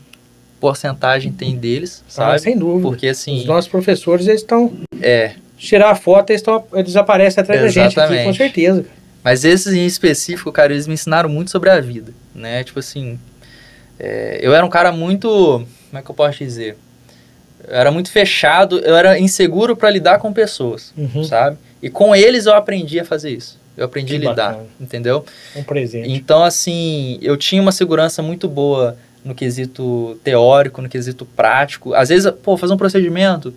porcentagem 0.60 1.32
tem 1.32 1.56
deles, 1.56 2.02
Ah, 2.06 2.10
sabe? 2.10 2.38
sem 2.40 2.58
dúvida. 2.58 2.88
Porque 2.88 3.08
assim, 3.08 3.38
Os 3.38 3.44
nossos 3.46 3.68
professores, 3.70 4.26
eles 4.26 4.40
estão... 4.40 4.72
é, 5.00 5.32
Tirar 5.56 5.90
a 5.90 5.94
foto, 5.94 6.30
eles, 6.30 6.42
tão, 6.42 6.64
eles 6.74 6.96
aparecem 6.96 7.40
atrás 7.42 7.60
da 7.60 7.68
gente 7.68 7.86
aqui, 7.86 7.94
com 7.94 8.02
Exatamente. 8.14 8.36
certeza. 8.36 8.84
Mas 9.22 9.44
esses 9.44 9.72
em 9.72 9.86
específico, 9.86 10.50
cara, 10.52 10.72
eles 10.72 10.86
me 10.86 10.94
ensinaram 10.94 11.28
muito 11.28 11.50
sobre 11.50 11.70
a 11.70 11.80
vida, 11.80 12.12
né? 12.34 12.62
Tipo 12.64 12.80
assim, 12.80 13.18
é, 13.98 14.38
eu 14.42 14.54
era 14.54 14.64
um 14.66 14.68
cara 14.68 14.90
muito, 14.92 15.28
como 15.28 15.98
é 15.98 16.02
que 16.02 16.10
eu 16.10 16.14
posso 16.14 16.38
dizer? 16.38 16.76
Eu 17.66 17.74
era 17.76 17.90
muito 17.90 18.10
fechado, 18.10 18.78
eu 18.80 18.94
era 18.94 19.18
inseguro 19.18 19.74
para 19.76 19.88
lidar 19.88 20.18
com 20.18 20.32
pessoas, 20.32 20.92
Uhum. 20.98 21.24
sabe? 21.24 21.56
E 21.82 21.88
com 21.88 22.14
eles 22.14 22.44
eu 22.46 22.54
aprendi 22.54 22.98
a 23.00 23.04
fazer 23.04 23.30
isso. 23.30 23.58
Eu 23.76 23.86
aprendi 23.86 24.18
Que 24.18 24.26
a 24.26 24.30
lidar, 24.30 24.48
bacana. 24.52 24.66
entendeu? 24.80 25.24
Um 25.56 25.62
presente. 25.62 26.10
Então, 26.10 26.44
assim, 26.44 27.18
eu 27.20 27.36
tinha 27.36 27.60
uma 27.60 27.72
segurança 27.72 28.22
muito 28.22 28.48
boa 28.48 28.96
no 29.24 29.34
quesito 29.34 30.18
teórico, 30.22 30.80
no 30.82 30.88
quesito 30.88 31.24
prático. 31.24 31.92
Às 31.94 32.08
vezes, 32.10 32.30
pô, 32.42 32.56
fazer 32.56 32.72
um 32.74 32.76
procedimento, 32.76 33.52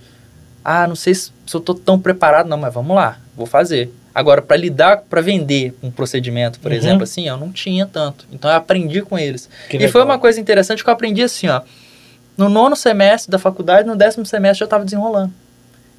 ah, 0.66 0.88
não 0.88 0.96
sei 0.96 1.14
se, 1.14 1.32
se 1.46 1.56
eu 1.56 1.60
tô 1.60 1.74
tão 1.76 2.00
preparado, 2.00 2.48
não, 2.48 2.58
mas 2.58 2.74
vamos 2.74 2.96
lá, 2.96 3.20
vou 3.36 3.46
fazer. 3.46 3.94
Agora, 4.16 4.42
para 4.42 4.58
lidar, 4.58 5.04
para 5.08 5.22
vender 5.22 5.76
um 5.84 5.92
procedimento, 5.92 6.60
por 6.60 6.72
Uhum. 6.72 6.78
exemplo, 6.78 7.04
assim, 7.04 7.28
eu 7.28 7.38
não 7.38 7.52
tinha 7.52 7.86
tanto. 7.86 8.26
Então, 8.32 8.50
eu 8.50 8.58
aprendi 8.58 9.02
com 9.04 9.20
eles. 9.20 9.48
Que 9.70 9.78
E 9.78 9.80
foi 9.88 10.02
legal. 10.02 10.06
uma 10.16 10.20
coisa 10.20 10.42
interessante 10.42 10.84
que 10.84 10.90
eu 10.90 10.94
aprendi 10.94 11.22
assim, 11.22 11.48
ó. 11.48 11.62
No 12.36 12.50
nono 12.50 12.76
semestre 12.76 13.30
da 13.32 13.38
faculdade, 13.38 13.88
no 13.88 13.96
décimo 13.96 14.26
semestre, 14.26 14.64
eu 14.64 14.68
já 14.68 14.70
tava 14.70 14.84
desenrolando. 14.86 15.32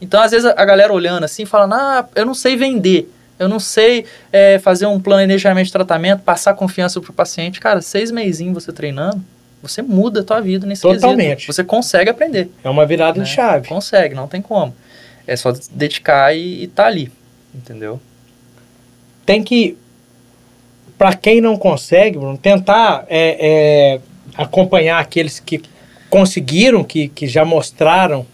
Então, 0.00 0.20
às 0.20 0.30
vezes, 0.32 0.46
a 0.46 0.54
a 0.60 0.64
galera 0.64 0.92
olhando 0.92 1.22
assim, 1.24 1.44
falando, 1.44 1.74
ah, 1.74 2.08
eu 2.16 2.24
não 2.26 2.34
sei 2.34 2.56
vender. 2.56 3.08
Eu 3.38 3.48
não 3.48 3.60
sei 3.60 4.04
é, 4.32 4.58
fazer 4.58 4.86
um 4.86 4.98
planejamento 4.98 5.66
de 5.66 5.72
tratamento, 5.72 6.22
passar 6.22 6.54
confiança 6.54 7.00
pro 7.00 7.12
paciente. 7.12 7.60
Cara, 7.60 7.80
seis 7.80 8.10
meizinhos 8.10 8.64
você 8.64 8.72
treinando, 8.72 9.22
você 9.62 9.82
muda 9.82 10.20
a 10.20 10.24
tua 10.24 10.40
vida 10.40 10.66
nesse 10.66 10.82
Totalmente. 10.82 11.46
quesito. 11.46 11.52
Você 11.52 11.64
consegue 11.64 12.10
aprender. 12.10 12.50
É 12.64 12.68
uma 12.68 12.84
virada 12.84 13.18
né? 13.18 13.24
de 13.24 13.30
chave. 13.30 13.68
Consegue, 13.68 14.14
não 14.14 14.26
tem 14.26 14.42
como. 14.42 14.74
É 15.26 15.36
só 15.36 15.52
dedicar 15.70 16.34
e, 16.34 16.64
e 16.64 16.66
tá 16.66 16.86
ali, 16.86 17.12
entendeu? 17.54 18.00
Tem 19.26 19.42
que, 19.42 19.76
para 20.96 21.14
quem 21.14 21.40
não 21.40 21.56
consegue, 21.56 22.18
Bruno, 22.18 22.38
tentar 22.38 23.04
é, 23.08 23.36
é, 23.38 24.00
acompanhar 24.36 24.98
aqueles 24.98 25.38
que 25.38 25.62
conseguiram, 26.08 26.82
que, 26.82 27.08
que 27.08 27.26
já 27.26 27.44
mostraram 27.44 28.26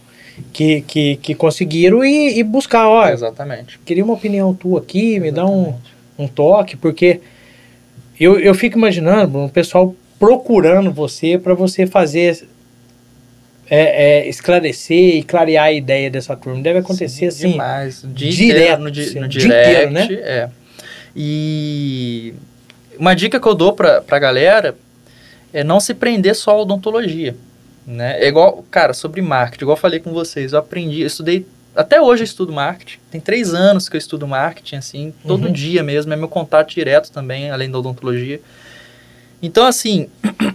que, 0.52 0.80
que, 0.82 1.16
que 1.16 1.34
conseguiram 1.34 2.04
e, 2.04 2.38
e 2.38 2.42
buscar, 2.42 2.88
ó, 2.88 3.08
Exatamente. 3.08 3.78
queria 3.84 4.04
uma 4.04 4.14
opinião 4.14 4.54
tua 4.54 4.80
aqui, 4.80 5.18
me 5.20 5.30
dá 5.30 5.46
um, 5.46 5.74
um 6.18 6.26
toque, 6.26 6.76
porque 6.76 7.20
eu, 8.18 8.38
eu 8.38 8.54
fico 8.54 8.78
imaginando, 8.78 9.44
o 9.44 9.48
pessoal 9.48 9.94
procurando 10.18 10.92
você 10.92 11.38
para 11.38 11.54
você 11.54 11.86
fazer 11.86 12.46
é, 13.68 14.20
é, 14.20 14.28
esclarecer 14.28 15.16
e 15.16 15.22
clarear 15.22 15.66
a 15.66 15.72
ideia 15.72 16.10
dessa 16.10 16.36
turma. 16.36 16.62
Deve 16.62 16.80
acontecer 16.80 17.26
assim. 17.26 17.52
Demais. 17.52 18.04
Dia 18.06 18.30
direto, 18.30 18.60
inteiro 18.60 18.82
no, 18.82 18.90
di 18.90 19.04
sim. 19.04 19.20
no 19.20 19.28
Dia 19.28 19.40
direct. 19.40 19.70
inteiro, 19.70 19.90
né? 19.90 20.08
É. 20.22 20.48
E 21.16 22.34
uma 22.98 23.14
dica 23.14 23.40
que 23.40 23.46
eu 23.46 23.54
dou 23.54 23.72
pra, 23.72 24.00
pra 24.00 24.18
galera 24.18 24.76
é 25.52 25.62
não 25.64 25.80
se 25.80 25.94
prender 25.94 26.34
só 26.34 26.52
à 26.52 26.60
odontologia. 26.62 27.34
Né? 27.86 28.18
É 28.22 28.28
igual, 28.28 28.64
cara, 28.70 28.94
sobre 28.94 29.20
marketing, 29.20 29.64
igual 29.64 29.76
eu 29.76 29.80
falei 29.80 30.00
com 30.00 30.12
vocês, 30.12 30.52
eu 30.52 30.58
aprendi, 30.58 31.02
eu 31.02 31.06
estudei, 31.06 31.46
até 31.76 32.00
hoje 32.00 32.22
eu 32.22 32.24
estudo 32.24 32.52
marketing, 32.52 32.98
tem 33.10 33.20
três 33.20 33.52
anos 33.52 33.88
que 33.88 33.96
eu 33.96 33.98
estudo 33.98 34.26
marketing, 34.26 34.76
assim, 34.76 35.14
todo 35.26 35.46
Uhum. 35.46 35.52
dia 35.52 35.82
mesmo, 35.82 36.12
é 36.12 36.16
meu 36.16 36.28
contato 36.28 36.70
direto 36.74 37.10
também, 37.12 37.50
além 37.50 37.70
da 37.70 37.78
odontologia. 37.78 38.40
Então, 39.42 39.66
assim, 39.66 40.08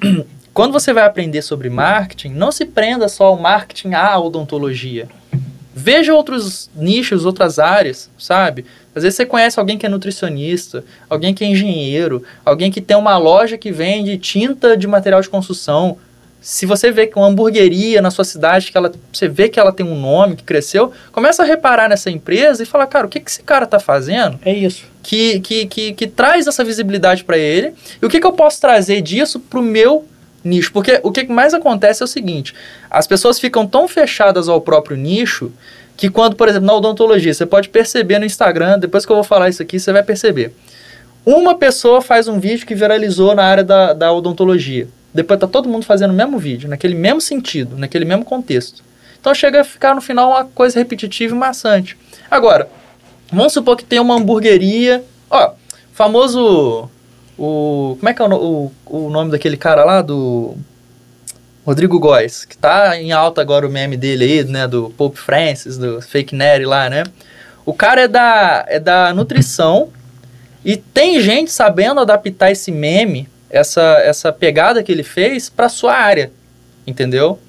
quando 0.53 0.71
você 0.73 0.91
vai 0.91 1.05
aprender 1.05 1.41
sobre 1.43 1.69
marketing, 1.69 2.29
não 2.29 2.51
se 2.51 2.65
prenda 2.65 3.07
só 3.07 3.25
ao 3.25 3.37
marketing 3.39 3.93
à 3.93 4.17
odontologia. 4.19 5.07
Veja 5.75 6.13
outros 6.13 6.69
nichos, 6.75 7.25
outras 7.25 7.59
áreas, 7.59 8.09
sabe? 8.17 8.65
Às 8.93 9.03
vezes 9.03 9.15
você 9.15 9.25
conhece 9.25 9.59
alguém 9.59 9.77
que 9.77 9.85
é 9.85 9.89
nutricionista, 9.89 10.83
alguém 11.09 11.33
que 11.33 11.43
é 11.43 11.47
engenheiro, 11.47 12.23
alguém 12.43 12.71
que 12.71 12.81
tem 12.81 12.97
uma 12.97 13.17
loja 13.17 13.57
que 13.57 13.71
vende 13.71 14.17
tinta 14.17 14.75
de 14.75 14.87
material 14.87 15.21
de 15.21 15.29
construção. 15.29 15.97
Se 16.41 16.65
você 16.65 16.89
vê 16.91 17.05
que 17.05 17.17
uma 17.17 17.27
hamburgueria 17.27 18.01
na 18.01 18.09
sua 18.09 18.23
cidade, 18.23 18.71
que 18.71 18.77
ela, 18.77 18.91
você 19.11 19.27
vê 19.27 19.49
que 19.49 19.59
ela 19.59 19.73
tem 19.73 19.85
um 19.85 19.99
nome, 19.99 20.37
que 20.37 20.43
cresceu, 20.43 20.91
começa 21.11 21.43
a 21.43 21.45
reparar 21.45 21.89
nessa 21.89 22.09
empresa 22.09 22.63
e 22.63 22.65
fala, 22.65 22.87
cara, 22.87 23.07
o 23.07 23.09
que, 23.09 23.19
que 23.19 23.29
esse 23.29 23.43
cara 23.43 23.65
tá 23.67 23.79
fazendo? 23.79 24.39
É 24.45 24.53
isso. 24.53 24.85
que, 25.03 25.39
que, 25.41 25.65
que, 25.65 25.93
que 25.93 26.07
traz 26.07 26.47
essa 26.47 26.63
visibilidade 26.63 27.23
para 27.25 27.37
ele. 27.37 27.73
E 28.01 28.05
o 28.05 28.09
que, 28.09 28.19
que 28.19 28.25
eu 28.25 28.31
posso 28.31 28.61
trazer 28.61 29.01
disso 29.01 29.39
pro 29.39 29.61
meu 29.61 30.05
nicho? 30.43 30.71
Porque 30.71 31.01
o 31.03 31.11
que 31.11 31.25
mais 31.27 31.53
acontece 31.53 32.01
é 32.01 32.05
o 32.05 32.07
seguinte: 32.07 32.53
as 32.89 33.05
pessoas 33.05 33.37
ficam 33.37 33.67
tão 33.67 33.87
fechadas 33.87 34.47
ao 34.47 34.61
próprio 34.61 34.95
nicho 34.95 35.51
que 35.97 36.09
quando, 36.09 36.37
por 36.37 36.47
exemplo, 36.47 36.65
na 36.67 36.73
odontologia, 36.73 37.33
você 37.33 37.45
pode 37.45 37.67
perceber 37.67 38.19
no 38.19 38.25
Instagram, 38.25 38.79
depois 38.79 39.05
que 39.05 39.11
eu 39.11 39.17
vou 39.17 39.25
falar 39.25 39.49
isso 39.49 39.61
aqui, 39.61 39.77
você 39.77 39.91
vai 39.91 40.01
perceber. 40.01 40.53
Uma 41.25 41.57
pessoa 41.57 42.01
faz 42.01 42.29
um 42.29 42.39
vídeo 42.39 42.65
que 42.65 42.73
viralizou 42.73 43.35
na 43.35 43.43
área 43.43 43.65
da, 43.65 43.91
da 43.91 44.13
odontologia. 44.13 44.87
Depois 45.13 45.39
tá 45.39 45.47
todo 45.47 45.69
mundo 45.69 45.85
fazendo 45.85 46.11
o 46.11 46.15
mesmo 46.15 46.37
vídeo, 46.37 46.69
naquele 46.69 46.95
mesmo 46.95 47.21
sentido, 47.21 47.77
naquele 47.77 48.05
mesmo 48.05 48.23
contexto. 48.23 48.83
Então 49.19 49.33
chega 49.33 49.61
a 49.61 49.63
ficar 49.63 49.95
no 49.95 50.01
final 50.01 50.29
uma 50.29 50.45
coisa 50.45 50.79
repetitiva 50.79 51.35
e 51.35 51.37
maçante. 51.37 51.97
Agora, 52.29 52.69
Vamos 53.31 53.53
supor 53.53 53.77
que 53.77 53.85
tem 53.85 53.99
uma 53.99 54.15
hamburgueria. 54.15 55.03
Ó, 55.29 55.51
famoso. 55.93 56.89
O. 57.37 57.95
Como 57.99 58.09
é 58.09 58.13
que 58.13 58.21
é 58.21 58.25
o, 58.25 58.33
o, 58.33 58.71
o 59.05 59.09
nome 59.09 59.31
daquele 59.31 59.57
cara 59.57 59.85
lá? 59.85 60.01
Do. 60.01 60.57
Rodrigo 61.65 61.99
Góes, 61.99 62.45
que 62.45 62.57
tá 62.57 62.97
em 62.99 63.11
alta 63.11 63.41
agora 63.41 63.67
o 63.67 63.69
meme 63.69 63.95
dele 63.95 64.23
aí, 64.23 64.43
né? 64.43 64.67
Do 64.67 64.89
Pope 64.97 65.19
Francis, 65.19 65.77
do 65.77 66.01
Fake 66.01 66.33
Nery 66.33 66.65
lá, 66.65 66.89
né? 66.89 67.03
O 67.63 67.73
cara 67.73 68.01
é 68.01 68.07
da, 68.07 68.65
é 68.67 68.79
da 68.79 69.13
nutrição 69.13 69.89
e 70.65 70.75
tem 70.75 71.21
gente 71.21 71.51
sabendo 71.51 71.99
adaptar 71.99 72.49
esse 72.49 72.71
meme, 72.71 73.29
essa, 73.49 73.81
essa 74.03 74.31
pegada 74.31 74.83
que 74.83 74.91
ele 74.91 75.03
fez 75.03 75.49
pra 75.49 75.69
sua 75.69 75.93
área, 75.93 76.31
entendeu? 76.85 77.39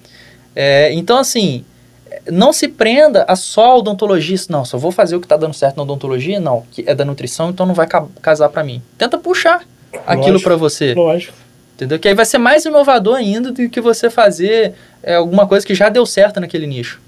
É, 0.55 0.93
então, 0.93 1.19
assim, 1.19 1.65
não 2.31 2.53
se 2.53 2.69
prenda 2.69 3.25
a 3.29 3.37
só 3.37 3.79
odontologia. 3.79 4.37
Não, 4.49 4.65
só 4.65 4.77
vou 4.79 4.91
fazer 4.91 5.17
o 5.17 5.21
que 5.21 5.29
tá 5.29 5.37
dando 5.37 5.55
certo 5.55 5.77
na 5.77 5.83
odontologia? 5.83 6.41
Não, 6.41 6.65
que 6.71 6.85
é 6.87 6.95
da 6.95 7.05
nutrição, 7.05 7.51
então 7.51 7.65
não 7.67 7.75
vai 7.75 7.87
ca- 7.87 8.07
casar 8.21 8.49
pra 8.49 8.65
mim. 8.65 8.83
Tenta 8.99 9.17
puxar 9.19 9.63
aquilo 10.07 10.33
Lógico. 10.33 10.43
pra 10.49 10.57
você, 10.57 10.95
Lógico. 10.95 11.35
entendeu? 11.75 11.99
Que 11.99 12.09
aí 12.09 12.15
vai 12.15 12.25
ser 12.25 12.39
mais 12.39 12.65
inovador 12.65 13.17
ainda 13.17 13.53
do 13.53 13.69
que 13.69 13.81
você 13.81 14.09
fazer 14.11 14.75
é, 15.03 15.15
alguma 15.17 15.47
coisa 15.47 15.65
que 15.67 15.75
já 15.75 15.89
deu 15.89 16.05
certo 16.07 16.41
naquele 16.41 16.67
nicho. 16.67 17.01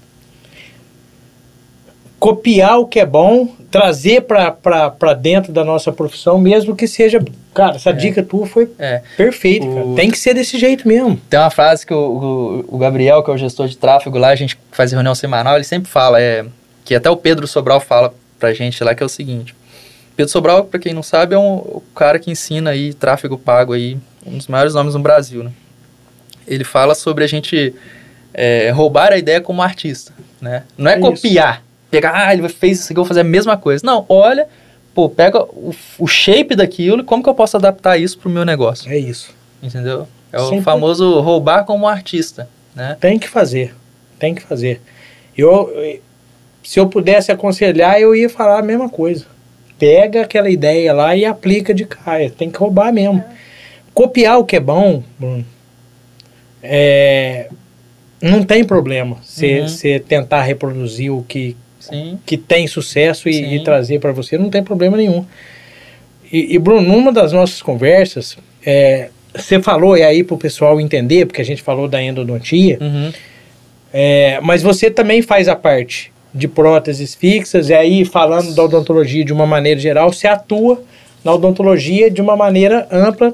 Copiar 2.23 2.79
o 2.79 2.87
que 2.87 3.01
é 3.01 3.05
bom, 3.05 3.49
trazer 3.69 4.21
para 4.21 5.13
dentro 5.13 5.51
da 5.51 5.61
nossa 5.65 5.91
profissão, 5.91 6.37
mesmo 6.37 6.73
que 6.73 6.87
seja. 6.87 7.21
Cara, 7.53 7.75
essa 7.75 7.91
dica 7.91 8.23
tua 8.23 8.45
foi 8.47 8.71
É. 8.79 9.01
perfeita, 9.17 9.65
O- 9.65 9.73
cara. 9.75 9.95
Tem 9.97 10.09
que 10.09 10.17
ser 10.17 10.33
desse 10.33 10.57
jeito 10.57 10.87
mesmo. 10.87 11.19
Tem 11.29 11.37
uma 11.37 11.49
frase 11.49 11.85
que 11.85 11.93
o, 11.93 11.97
o, 12.69 12.75
o 12.75 12.77
Gabriel, 12.77 13.21
que 13.21 13.29
é 13.29 13.33
o 13.33 13.37
gestor 13.37 13.67
de 13.67 13.75
tráfego 13.75 14.17
lá, 14.17 14.29
a 14.29 14.35
gente 14.35 14.57
faz 14.71 14.93
reunião 14.93 15.13
semanal, 15.13 15.55
ele 15.55 15.65
sempre 15.65 15.91
fala, 15.91 16.21
é, 16.21 16.45
que 16.85 16.95
até 16.95 17.09
o 17.09 17.17
Pedro 17.17 17.45
Sobral 17.45 17.81
fala 17.81 18.13
pra 18.39 18.53
gente 18.53 18.81
lá, 18.85 18.95
que 18.95 19.03
é 19.03 19.05
o 19.05 19.09
seguinte. 19.09 19.53
Pedro 20.15 20.31
Sobral, 20.31 20.63
pra 20.63 20.79
quem 20.79 20.93
não 20.93 21.03
sabe, 21.03 21.35
é 21.35 21.37
um, 21.37 21.55
o 21.55 21.83
cara 21.93 22.19
que 22.19 22.31
ensina 22.31 22.69
aí 22.69 22.93
tráfego 22.93 23.37
pago 23.37 23.73
aí, 23.73 23.97
um 24.25 24.37
dos 24.37 24.47
maiores 24.47 24.73
nomes 24.73 24.93
no 24.93 25.01
Brasil, 25.01 25.43
né? 25.43 25.51
Ele 26.47 26.63
fala 26.63 26.95
sobre 26.95 27.25
a 27.25 27.27
gente 27.27 27.75
é, 28.33 28.69
roubar 28.69 29.11
a 29.11 29.17
ideia 29.17 29.41
como 29.41 29.61
artista, 29.61 30.13
né? 30.39 30.63
Não 30.77 30.89
é, 30.89 30.93
É 30.93 30.99
isso. 30.99 31.05
Pegar, 31.93 32.11
ah, 32.27 32.33
ele 32.33 32.47
fez 32.49 32.79
isso 32.79 32.85
aqui, 32.91 32.93
eu 32.99 33.03
vou 33.03 33.07
fazer 33.07 33.21
a 33.21 33.23
mesma 33.23 33.55
coisa. 33.55 33.85
Não, 33.85 34.05
olha, 34.09 34.47
pô, 34.93 35.07
pega 35.09 35.43
o, 35.43 35.73
o 35.99 36.07
shape 36.07 36.55
daquilo 36.55 37.01
e 37.01 37.03
como 37.03 37.21
que 37.23 37.29
eu 37.29 37.35
posso 37.35 37.55
adaptar 37.57 37.97
isso 37.97 38.17
pro 38.17 38.29
meu 38.29 38.43
negócio, 38.43 38.91
É 38.91 38.97
isso. 38.97 39.33
entendeu? 39.61 40.07
É 40.31 40.39
o 40.39 40.49
Sempre- 40.49 40.63
famoso 40.63 41.19
roubar 41.21 41.63
como 41.65 41.87
artista, 41.87 42.49
né? 42.75 42.97
Tem 42.99 43.19
que 43.19 43.27
fazer. 43.29 43.75
Tem 44.17 44.33
que 44.33 44.41
fazer. 44.41 44.81
Eu, 45.37 45.71
se 46.63 46.79
eu 46.79 46.87
pudesse 46.87 47.31
aconselhar, 47.31 47.99
eu 48.01 48.15
ia 48.15 48.29
falar 48.29 48.59
a 48.59 48.63
mesma 48.63 48.89
coisa. 48.89 49.25
Pega 49.77 50.21
aquela 50.21 50.49
ideia 50.49 50.93
lá 50.93 51.15
e 51.15 51.25
aplica 51.25 51.73
de 51.73 51.85
cara. 51.85 52.29
Tem 52.31 52.49
que 52.49 52.57
roubar 52.57 52.91
mesmo. 52.93 53.23
Copiar 53.93 54.39
o 54.39 54.45
que 54.45 54.55
é 54.55 54.59
bom, 54.59 55.03
Bruno, 55.19 55.45
é, 56.61 57.49
não 58.21 58.43
tem 58.43 58.63
problema. 58.63 59.17
Você 59.23 59.59
Uhum. 59.61 59.67
você 59.67 59.99
tentar 59.99 60.41
reproduzir 60.43 61.11
o 61.11 61.23
que, 61.23 61.55
Sim. 61.89 62.19
que 62.25 62.37
tem 62.37 62.65
sucesso 62.67 63.27
e, 63.29 63.55
e 63.55 63.63
trazer 63.63 63.99
para 63.99 64.11
você, 64.11 64.37
não 64.37 64.49
tem 64.49 64.63
problema 64.63 64.97
nenhum. 64.97 65.25
E, 66.31 66.55
e, 66.55 66.59
Bruno, 66.59 66.81
numa 66.81 67.11
das 67.11 67.31
nossas 67.31 67.61
conversas, 67.61 68.37
é, 68.65 69.09
você 69.35 69.61
falou, 69.61 69.97
e 69.97 70.03
aí 70.03 70.23
para 70.23 70.35
o 70.35 70.37
pessoal 70.37 70.79
entender, 70.79 71.25
porque 71.25 71.41
a 71.41 71.45
gente 71.45 71.61
falou 71.61 71.87
da 71.87 72.01
endodontia, 72.01 72.77
Uhum. 72.81 73.11
é, 73.93 74.39
mas 74.41 74.61
você 74.63 74.89
também 74.89 75.21
faz 75.21 75.47
a 75.47 75.55
parte 75.55 76.11
de 76.33 76.47
próteses 76.47 77.13
fixas, 77.13 77.69
e 77.69 77.73
aí 77.73 78.03
falando 78.05 78.55
da 78.55 78.63
odontologia 78.63 79.23
de 79.23 79.31
uma 79.33 79.45
maneira 79.45 79.79
geral, 79.79 80.11
você 80.11 80.25
atua 80.27 80.81
na 81.23 81.33
odontologia 81.33 82.09
de 82.09 82.21
uma 82.21 82.35
maneira 82.35 82.87
ampla, 82.91 83.33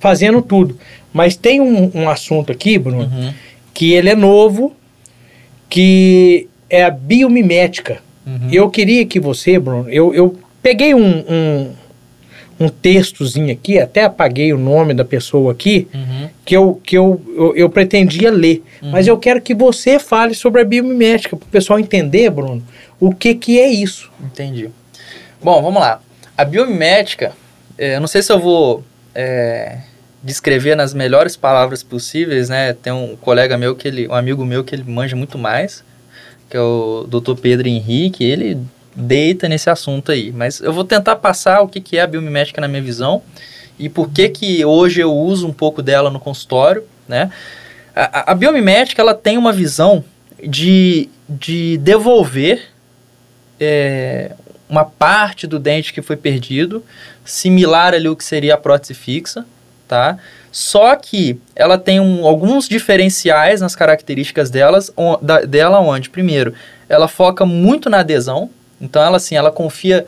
fazendo 0.00 0.42
tudo. 0.42 0.76
Mas 1.12 1.36
tem 1.36 1.60
um, 1.60 1.90
um 1.94 2.08
assunto 2.08 2.50
aqui, 2.50 2.76
Bruno, 2.78 3.02
Uhum. 3.04 3.32
que 3.72 3.92
ele 3.92 4.10
é 4.10 4.16
novo, 4.16 4.74
que 5.70 6.48
é 6.74 6.84
a 6.84 6.90
biomimética. 6.90 7.98
Uhum. 8.26 8.48
Eu 8.50 8.70
queria 8.70 9.04
que 9.06 9.20
você, 9.20 9.58
Bruno, 9.58 9.88
eu, 9.88 10.14
eu 10.14 10.36
peguei 10.62 10.94
um, 10.94 11.24
um, 11.28 11.70
um 12.58 12.68
textozinho 12.68 13.52
aqui, 13.52 13.78
até 13.78 14.04
apaguei 14.04 14.52
o 14.52 14.58
nome 14.58 14.94
da 14.94 15.04
pessoa 15.04 15.52
aqui, 15.52 15.86
Uhum. 15.94 16.28
que 16.44 16.56
eu, 16.56 16.80
que 16.82 16.96
eu, 16.96 17.20
eu, 17.36 17.56
eu 17.56 17.70
pretendia 17.70 18.30
ler. 18.30 18.62
Mas 18.82 19.06
eu 19.06 19.18
quero 19.18 19.40
que 19.40 19.54
você 19.54 19.98
fale 19.98 20.34
sobre 20.34 20.60
a 20.60 20.64
biomimética, 20.64 21.36
para 21.36 21.46
o 21.46 21.48
pessoal 21.48 21.78
entender, 21.78 22.30
Bruno, 22.30 22.62
o 22.98 23.14
que, 23.14 23.34
que 23.34 23.60
é 23.60 23.68
isso. 23.68 24.10
Entendi. 24.22 24.70
Bom, 25.42 25.62
vamos 25.62 25.80
lá. 25.80 26.00
A 26.36 26.44
biomimética, 26.44 27.32
é, 27.78 27.96
eu 27.96 28.00
não 28.00 28.08
sei 28.08 28.22
se 28.22 28.32
eu 28.32 28.40
vou 28.40 28.82
é, 29.14 29.78
descrever 30.22 30.74
nas 30.74 30.94
melhores 30.94 31.36
palavras 31.36 31.82
possíveis, 31.82 32.48
né? 32.48 32.72
Tem 32.72 32.92
um 32.92 33.14
colega 33.16 33.58
meu, 33.58 33.76
que 33.76 33.86
ele, 33.86 34.08
um 34.08 34.14
amigo 34.14 34.44
meu 34.44 34.64
que 34.64 34.74
ele 34.74 34.84
manja 34.84 35.14
muito 35.14 35.36
mais, 35.36 35.84
que 36.54 36.58
é 36.58 36.60
o 36.60 37.04
Dr. 37.10 37.34
Pedro 37.34 37.66
Henrique, 37.66 38.22
ele 38.22 38.56
deita 38.94 39.48
nesse 39.48 39.68
assunto 39.68 40.12
aí. 40.12 40.30
Mas 40.30 40.60
eu 40.60 40.72
vou 40.72 40.84
tentar 40.84 41.16
passar 41.16 41.62
o 41.62 41.66
que, 41.68 41.80
que 41.80 41.96
é 41.96 42.02
a 42.02 42.06
biomimética 42.06 42.60
na 42.60 42.68
minha 42.68 42.80
visão 42.80 43.22
e 43.76 43.88
por 43.88 44.08
que 44.08 44.28
que 44.28 44.64
hoje 44.64 45.00
eu 45.00 45.12
uso 45.12 45.48
um 45.48 45.52
pouco 45.52 45.82
dela 45.82 46.10
no 46.10 46.20
consultório, 46.20 46.84
né? 47.08 47.28
A, 47.92 48.30
a- 48.30 48.34
biomimética, 48.36 49.02
ela 49.02 49.14
tem 49.14 49.36
uma 49.36 49.52
visão 49.52 50.04
de, 50.46 51.08
de 51.28 51.76
devolver 51.78 52.68
é, 53.58 54.30
uma 54.68 54.84
parte 54.84 55.48
do 55.48 55.58
dente 55.58 55.92
que 55.92 56.02
foi 56.02 56.16
perdido, 56.16 56.84
similar 57.24 57.94
ali 57.94 58.08
o 58.08 58.14
que 58.14 58.22
seria 58.24 58.54
a 58.54 58.58
prótese 58.58 58.94
fixa, 58.94 59.44
tá? 59.88 60.18
Só 60.54 60.94
que 60.94 61.36
ela 61.56 61.76
tem 61.76 61.98
um, 61.98 62.24
alguns 62.24 62.68
diferenciais 62.68 63.60
nas 63.60 63.74
características 63.74 64.50
delas, 64.50 64.88
on, 64.96 65.18
da, 65.20 65.40
dela 65.40 65.80
onde, 65.80 66.08
primeiro, 66.08 66.54
ela 66.88 67.08
foca 67.08 67.44
muito 67.44 67.90
na 67.90 67.98
adesão, 67.98 68.48
então 68.80 69.02
ela 69.02 69.16
assim, 69.16 69.34
ela 69.34 69.50
confia 69.50 70.06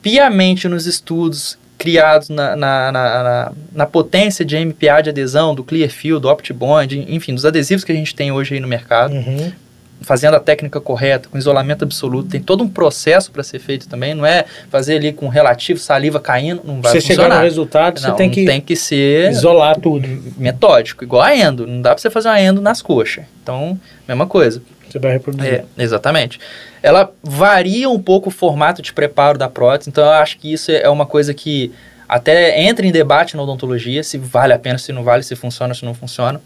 piamente 0.00 0.68
nos 0.68 0.86
estudos 0.86 1.58
criados 1.76 2.28
na, 2.28 2.54
na, 2.54 2.92
na, 2.92 3.52
na, 3.72 3.86
potência 3.86 4.44
de 4.44 4.56
MPA 4.56 5.00
de 5.02 5.10
adesão, 5.10 5.52
do 5.52 5.64
Clearfield, 5.64 6.22
do 6.22 6.28
OptBond, 6.28 7.04
enfim, 7.08 7.34
dos 7.34 7.44
adesivos 7.44 7.82
que 7.82 7.90
a 7.90 7.96
gente 7.96 8.14
tem 8.14 8.30
hoje 8.30 8.54
aí 8.54 8.60
no 8.60 8.68
mercado. 8.68 9.14
Uhum 9.14 9.52
fazendo 10.00 10.34
a 10.34 10.40
técnica 10.40 10.80
correta, 10.80 11.28
com 11.28 11.36
isolamento 11.36 11.84
absoluto, 11.84 12.30
tem 12.30 12.40
todo 12.40 12.62
um 12.62 12.68
processo 12.68 13.30
para 13.30 13.42
ser 13.42 13.58
feito 13.58 13.88
também, 13.88 14.14
não 14.14 14.24
é 14.24 14.44
fazer 14.70 14.96
ali 14.96 15.12
com 15.12 15.28
relativo, 15.28 15.78
saliva 15.78 16.20
caindo, 16.20 16.62
não 16.64 16.80
vai 16.80 16.92
você 16.92 17.00
funcionar. 17.00 17.22
chegar 17.24 17.36
no 17.36 17.42
resultado, 17.42 18.00
não, 18.00 18.10
você 18.10 18.16
tem 18.16 18.30
que, 18.30 18.44
tem 18.44 18.60
que 18.60 18.76
ser 18.76 19.30
isolar 19.30 19.78
tudo. 19.78 20.06
Metódico, 20.36 21.04
igual 21.04 21.22
a 21.22 21.36
endo, 21.36 21.66
não 21.66 21.82
dá 21.82 21.90
para 21.90 21.98
você 21.98 22.10
fazer 22.10 22.28
uma 22.28 22.40
endo 22.40 22.60
nas 22.60 22.80
coxas. 22.80 23.24
Então, 23.42 23.78
mesma 24.06 24.26
coisa. 24.26 24.62
Você 24.88 24.98
vai 24.98 25.12
reproduzir. 25.12 25.52
É, 25.52 25.64
exatamente. 25.76 26.40
Ela 26.82 27.12
varia 27.22 27.90
um 27.90 28.00
pouco 28.00 28.28
o 28.28 28.32
formato 28.32 28.80
de 28.80 28.92
preparo 28.92 29.36
da 29.36 29.48
prótese, 29.48 29.90
então 29.90 30.04
eu 30.04 30.12
acho 30.12 30.38
que 30.38 30.52
isso 30.52 30.70
é 30.70 30.88
uma 30.88 31.04
coisa 31.04 31.34
que 31.34 31.72
até 32.08 32.62
entra 32.62 32.86
em 32.86 32.90
debate 32.90 33.36
na 33.36 33.42
odontologia, 33.42 34.02
se 34.02 34.16
vale 34.16 34.54
a 34.54 34.58
pena, 34.58 34.78
se 34.78 34.92
não 34.92 35.04
vale, 35.04 35.22
se 35.22 35.36
funciona, 35.36 35.74
se 35.74 35.84
não 35.84 35.92
funciona. 35.92 36.40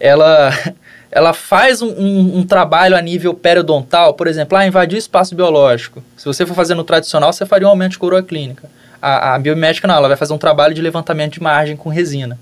Ela 0.00 0.50
ela 1.14 1.34
faz 1.34 1.82
um, 1.82 1.90
um, 1.90 2.38
um, 2.38 2.42
trabalho 2.42 2.96
a 2.96 3.02
nível 3.02 3.34
periodontal, 3.34 4.14
por 4.14 4.26
exemplo, 4.26 4.56
ah, 4.56 4.66
invadir 4.66 4.96
o 4.96 4.98
espaço 4.98 5.34
biológico. 5.34 6.02
Se 6.16 6.24
você 6.24 6.46
for 6.46 6.54
fazer 6.54 6.74
no 6.74 6.84
tradicional, 6.84 7.30
você 7.30 7.44
faria 7.44 7.66
um 7.66 7.70
aumento 7.70 7.92
de 7.92 7.98
coroa 7.98 8.22
clínica. 8.22 8.66
A, 9.00 9.34
a 9.34 9.38
biomédica 9.38 9.86
não, 9.86 9.94
ela 9.94 10.08
vai 10.08 10.16
fazer 10.16 10.32
um 10.32 10.38
trabalho 10.38 10.74
de 10.74 10.80
levantamento 10.80 11.34
de 11.34 11.42
margem 11.42 11.76
com 11.76 11.90
resina. 11.90 12.38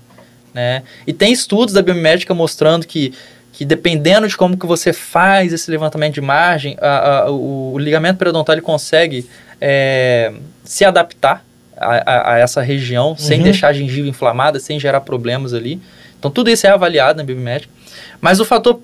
Né? 0.53 0.83
E 1.05 1.11
tem 1.11 1.33
estudos 1.33 1.73
da 1.73 1.81
biomédica 1.81 2.33
mostrando 2.33 2.87
que, 2.87 3.13
que 3.51 3.65
dependendo 3.65 4.25
de 4.25 4.37
como 4.37 4.55
que 4.55 4.65
você 4.65 4.93
faz 4.93 5.51
esse 5.51 5.69
levantamento 5.69 6.13
de 6.13 6.21
margem, 6.21 6.77
a, 6.79 7.23
a, 7.23 7.31
o, 7.31 7.73
o, 7.73 7.77
ligamento 7.77 8.19
periodontal 8.19 8.53
ele 8.53 8.61
consegue 8.61 9.29
é, 9.59 10.31
se 10.63 10.85
adaptar 10.85 11.43
a, 11.75 12.35
a, 12.35 12.37
essa 12.37 12.61
região 12.61 13.09
uhum. 13.09 13.17
sem 13.17 13.41
deixar 13.43 13.67
a 13.67 13.73
gengiva 13.73 14.07
inflamada, 14.07 14.61
sem 14.61 14.79
gerar 14.79 15.01
problemas 15.01 15.53
ali. 15.53 15.81
Então 16.17 16.31
tudo 16.31 16.49
isso 16.49 16.65
é 16.65 16.69
avaliado 16.69 17.17
na 17.17 17.23
biomédica. 17.25 17.80
Mas 18.19 18.39
o 18.39 18.45
fator 18.45 18.79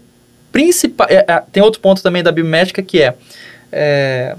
principal. 0.51 1.08
É, 1.10 1.25
é, 1.27 1.43
tem 1.51 1.62
outro 1.62 1.80
ponto 1.80 2.01
também 2.01 2.23
da 2.23 2.32
biomédica 2.32 2.82
que 2.82 3.01
é, 3.01 3.15
é. 3.71 4.36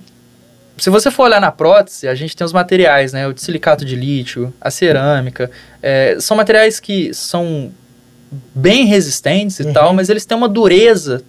se 0.77 0.91
você 0.91 1.11
for 1.11 1.25
olhar 1.25 1.41
na 1.41 1.53
prótese, 1.53 2.09
a 2.09 2.15
gente 2.15 2.37
tem 2.37 2.45
os 2.45 2.53
materiais, 2.53 3.13
né? 3.13 3.27
O 3.27 3.33
de 3.33 3.41
silicato 3.43 3.85
de 3.85 3.95
lítio, 3.95 4.53
a 4.61 4.71
cerâmica. 4.71 5.51
É, 5.83 6.17
são 6.21 6.37
materiais 6.37 6.81
que 6.81 7.13
são 7.15 7.71
bem 8.55 8.85
resistentes 8.85 9.61
e 9.61 9.65
uhum. 9.65 9.73
tal, 9.73 9.93
mas 9.93 10.09
eles 10.09 10.27
têm 10.27 10.37
uma 10.37 10.49
dureza 10.49 11.23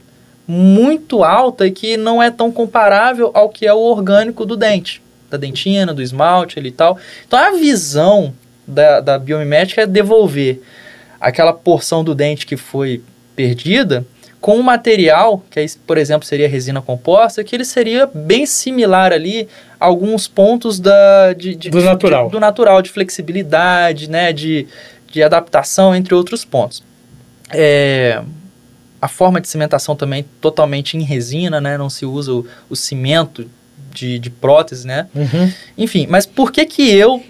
muito 0.47 1.23
alta 1.23 1.67
e 1.67 1.71
que 1.71 1.95
não 1.95 2.21
é 2.21 2.31
tão 2.31 2.51
comparável 2.51 3.29
ao 3.35 3.49
que 3.49 3.67
é 3.67 3.73
o 3.73 3.77
orgânico 3.77 4.45
do 4.45 4.57
dente, 4.57 5.01
da 5.29 5.37
dentina, 5.37 5.93
do 5.93 6.01
esmalte 6.01 6.57
ali 6.57 6.69
e 6.69 6.71
tal. 6.71 6.97
Então 7.27 7.37
a 7.37 7.51
visão 7.51 8.33
da, 8.65 8.99
da 8.99 9.19
biomimética 9.19 9.81
é 9.81 9.85
devolver 9.85 10.61
aquela 11.21 11.53
porção 11.53 12.03
do 12.03 12.15
dente 12.15 12.47
que 12.47 12.57
foi 12.57 13.03
perdida 13.39 14.05
com 14.41 14.57
um 14.57 14.61
material, 14.61 15.41
que 15.49 15.61
aí, 15.61 15.65
por 15.87 15.97
exemplo, 15.97 16.27
seria 16.27 16.47
resina 16.47 16.81
composta, 16.81 17.41
que 17.41 17.55
ele 17.55 17.63
seria 17.63 18.05
bem 18.05 18.45
similar 18.45 19.13
ali 19.13 19.47
a 19.79 19.85
alguns 19.85 20.27
pontos 20.27 20.77
da, 20.77 21.31
de, 21.31 21.55
de, 21.55 21.69
do 21.69 21.81
natural. 21.81 22.25
De, 22.25 22.31
do 22.33 22.39
natural, 22.39 22.81
de 22.81 22.89
flexibilidade, 22.89 24.09
né, 24.09 24.33
de, 24.33 24.67
de 25.09 25.23
adaptação, 25.23 25.95
entre 25.95 26.13
outros 26.13 26.43
pontos. 26.43 26.83
É, 27.49 28.21
a 29.01 29.07
forma 29.07 29.39
de 29.39 29.47
cimentação 29.47 29.95
também 29.95 30.25
totalmente 30.41 30.97
em 30.97 31.01
resina, 31.01 31.61
né, 31.61 31.77
não 31.77 31.89
se 31.89 32.05
usa 32.05 32.33
o, 32.33 32.45
o 32.69 32.75
cimento 32.75 33.49
de, 33.93 34.19
de 34.19 34.29
prótese, 34.29 34.85
né? 34.85 35.07
Uhum. 35.15 35.51
Enfim, 35.77 36.07
mas 36.09 36.25
por 36.25 36.51
que 36.51 36.65
que 36.65 36.93
eu 36.93 37.23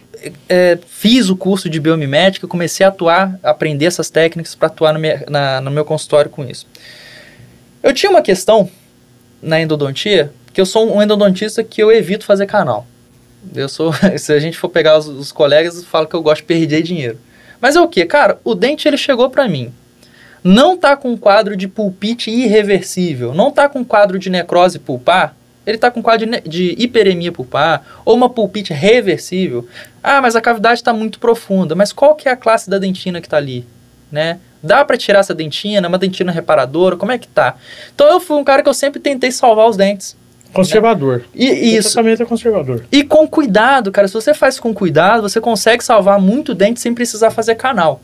é, 0.48 0.78
fiz 0.88 1.30
o 1.30 1.36
curso 1.36 1.70
de 1.70 1.80
biomimética, 1.80 2.48
comecei 2.48 2.86
a 2.86 2.90
atuar, 2.90 3.40
aprender 3.44 3.86
essas 3.86 4.10
técnicas 4.10 4.56
para 4.56 4.68
atuar 4.68 4.94
no, 4.94 5.00
me, 5.00 5.16
na, 5.30 5.62
no 5.62 5.72
meu 5.72 5.86
consultório 5.86 6.30
com 6.30 6.44
isso. 6.44 6.68
Eu 7.82 7.94
tinha 7.94 8.10
uma 8.10 8.22
questão 8.22 8.70
na 9.42 9.60
endodontia, 9.60 10.32
que 10.54 10.60
eu 10.60 10.66
sou 10.66 10.94
um 10.94 11.02
endodontista 11.02 11.64
que 11.64 11.82
eu 11.82 11.92
evito 11.92 12.26
fazer 12.26 12.46
canal. 12.46 12.86
Eu 13.56 13.70
sou, 13.70 13.94
se 14.18 14.34
a 14.34 14.40
gente 14.40 14.58
for 14.58 14.70
pegar 14.70 14.98
os, 14.98 15.08
os 15.08 15.32
colegas, 15.32 15.84
falo 15.86 16.08
que 16.08 16.16
eu 16.16 16.22
gosto 16.22 16.42
de 16.42 16.48
perder 16.48 16.82
dinheiro. 16.82 17.18
Mas 17.62 17.76
é 17.76 17.82
o 17.82 17.88
que, 17.88 18.06
cara? 18.06 18.40
O 18.44 18.56
dente 18.56 18.88
ele 18.88 18.98
chegou 18.98 19.30
para 19.30 19.48
mim. 19.48 19.74
Não 20.44 20.78
tá 20.78 20.96
com 20.96 21.18
quadro 21.18 21.58
de 21.58 21.68
pulpite 21.68 22.32
irreversível, 22.32 23.34
não 23.34 23.52
tá 23.52 23.68
com 23.68 23.84
quadro 23.84 24.18
de 24.18 24.30
necrose 24.30 24.80
pulpar, 24.80 25.36
ele 25.70 25.76
está 25.76 25.92
com 25.92 26.02
quadro 26.02 26.26
de, 26.26 26.42
de 26.50 26.76
hiperemia 26.78 27.32
pulpar 27.32 28.02
ou 28.06 28.16
uma 28.16 28.30
pulpite 28.30 28.74
reversível. 28.74 29.68
Ah, 30.04 30.22
mas 30.22 30.36
a 30.36 30.42
cavidade 30.42 30.80
está 30.80 30.94
muito 30.94 31.20
profunda. 31.20 31.76
Mas 31.76 31.92
qual 31.92 32.16
que 32.16 32.28
é 32.28 32.32
a 32.32 32.36
classe 32.36 32.70
da 32.70 32.78
dentina 32.78 33.20
que 33.20 33.28
está 33.28 33.38
ali? 33.38 33.66
Né? 34.12 34.40
Dá 34.62 34.84
para 34.84 34.98
tirar 34.98 35.20
essa 35.20 35.34
dentina, 35.34 35.88
uma 35.88 35.98
dentina 35.98 36.32
reparadora, 36.32 36.98
como 36.98 37.12
é 37.12 37.18
que 37.18 37.28
tá? 37.28 37.56
Então 37.94 38.08
eu 38.08 38.20
fui 38.20 38.38
um 38.38 38.44
cara 38.44 38.62
que 38.62 38.70
eu 38.70 38.74
sempre 38.74 39.00
tentei 39.00 39.32
salvar 39.32 39.68
os 39.68 39.78
dentes. 39.78 40.18
Conservador. 40.54 41.20
Né? 41.20 41.26
E, 41.36 41.76
isso. 41.78 41.90
O 41.90 41.94
tratamento 41.94 42.24
é 42.24 42.26
conservador. 42.26 42.86
E 42.92 43.04
com 43.04 43.28
cuidado, 43.28 43.92
cara. 43.92 44.08
Se 44.08 44.14
você 44.14 44.34
faz 44.34 44.60
com 44.60 44.74
cuidado, 44.74 45.22
você 45.22 45.40
consegue 45.40 45.84
salvar 45.84 46.20
muito 46.20 46.56
dente 46.56 46.80
sem 46.80 46.94
precisar 46.94 47.32
fazer 47.32 47.56
canal. 47.56 48.02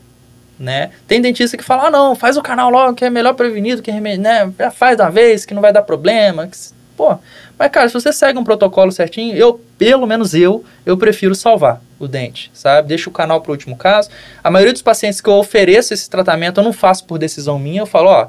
Né? 0.58 0.90
Tem 1.06 1.20
dentista 1.20 1.56
que 1.56 1.64
fala, 1.64 1.88
ah, 1.88 1.90
não, 1.90 2.14
faz 2.14 2.36
o 2.36 2.42
canal 2.42 2.70
logo, 2.70 2.94
que 2.94 3.04
é 3.04 3.10
melhor 3.10 3.34
prevenido, 3.34 3.82
que 3.82 3.90
é 3.90 4.00
né? 4.00 4.50
faz 4.74 4.96
da 4.96 5.10
vez, 5.10 5.44
que 5.44 5.52
não 5.52 5.60
vai 5.60 5.72
dar 5.72 5.82
problema. 5.82 6.46
Que, 6.46 6.56
pô, 6.96 7.16
mas, 7.58 7.70
cara, 7.70 7.88
se 7.88 7.94
você 7.94 8.12
segue 8.12 8.38
um 8.38 8.44
protocolo 8.44 8.90
certinho, 8.92 9.36
eu, 9.36 9.60
pelo 9.78 10.06
menos 10.06 10.34
eu, 10.34 10.64
eu 10.84 10.96
prefiro 10.96 11.34
salvar 11.34 11.80
o 11.98 12.06
dente, 12.06 12.50
sabe? 12.52 12.88
Deixa 12.88 13.08
o 13.08 13.12
canal 13.12 13.40
para 13.40 13.50
o 13.50 13.52
último 13.52 13.76
caso. 13.76 14.10
A 14.42 14.50
maioria 14.50 14.72
dos 14.72 14.82
pacientes 14.82 15.20
que 15.20 15.28
eu 15.28 15.34
ofereço 15.34 15.94
esse 15.94 16.08
tratamento, 16.08 16.60
eu 16.60 16.64
não 16.64 16.72
faço 16.72 17.04
por 17.04 17.18
decisão 17.18 17.58
minha, 17.58 17.82
eu 17.82 17.86
falo, 17.86 18.08
ó, 18.08 18.28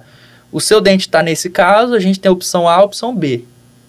o 0.51 0.62
seu 0.62 0.80
dente 0.80 1.08
está 1.08 1.21
nesse 1.21 1.49
caso, 1.49 1.93
a 1.93 1.99
gente 1.99 2.19
tem 2.19 2.30
a 2.30 2.34
opção 2.34 2.67
A, 2.67 2.75
a 2.75 2.84
opção 2.84 3.15
B. 3.15 3.43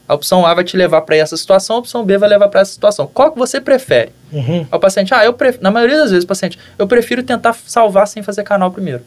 A 0.09 0.15
opção 0.15 0.47
A 0.47 0.55
vai 0.55 0.65
te 0.65 0.77
levar 0.77 1.03
para 1.03 1.17
essa 1.17 1.37
situação, 1.37 1.77
a 1.77 1.79
opção 1.81 2.03
B 2.03 2.17
vai 2.17 2.29
levar 2.29 2.49
para 2.49 2.61
essa 2.61 2.73
situação. 2.73 3.07
Qual 3.07 3.31
que 3.31 3.39
você 3.39 3.61
prefere? 3.61 4.11
Uhum. 4.33 4.67
O 4.73 4.79
paciente, 4.79 5.13
ah, 5.13 5.25
eu 5.25 5.35
prefiro, 5.35 5.63
na 5.63 5.71
maioria 5.71 5.99
das 5.99 6.11
vezes, 6.11 6.25
paciente, 6.25 6.59
eu 6.79 6.87
prefiro 6.87 7.23
tentar 7.23 7.53
salvar 7.53 8.09
sem 8.09 8.23
fazer 8.23 8.43
canal 8.43 8.71
primeiro. 8.71 9.05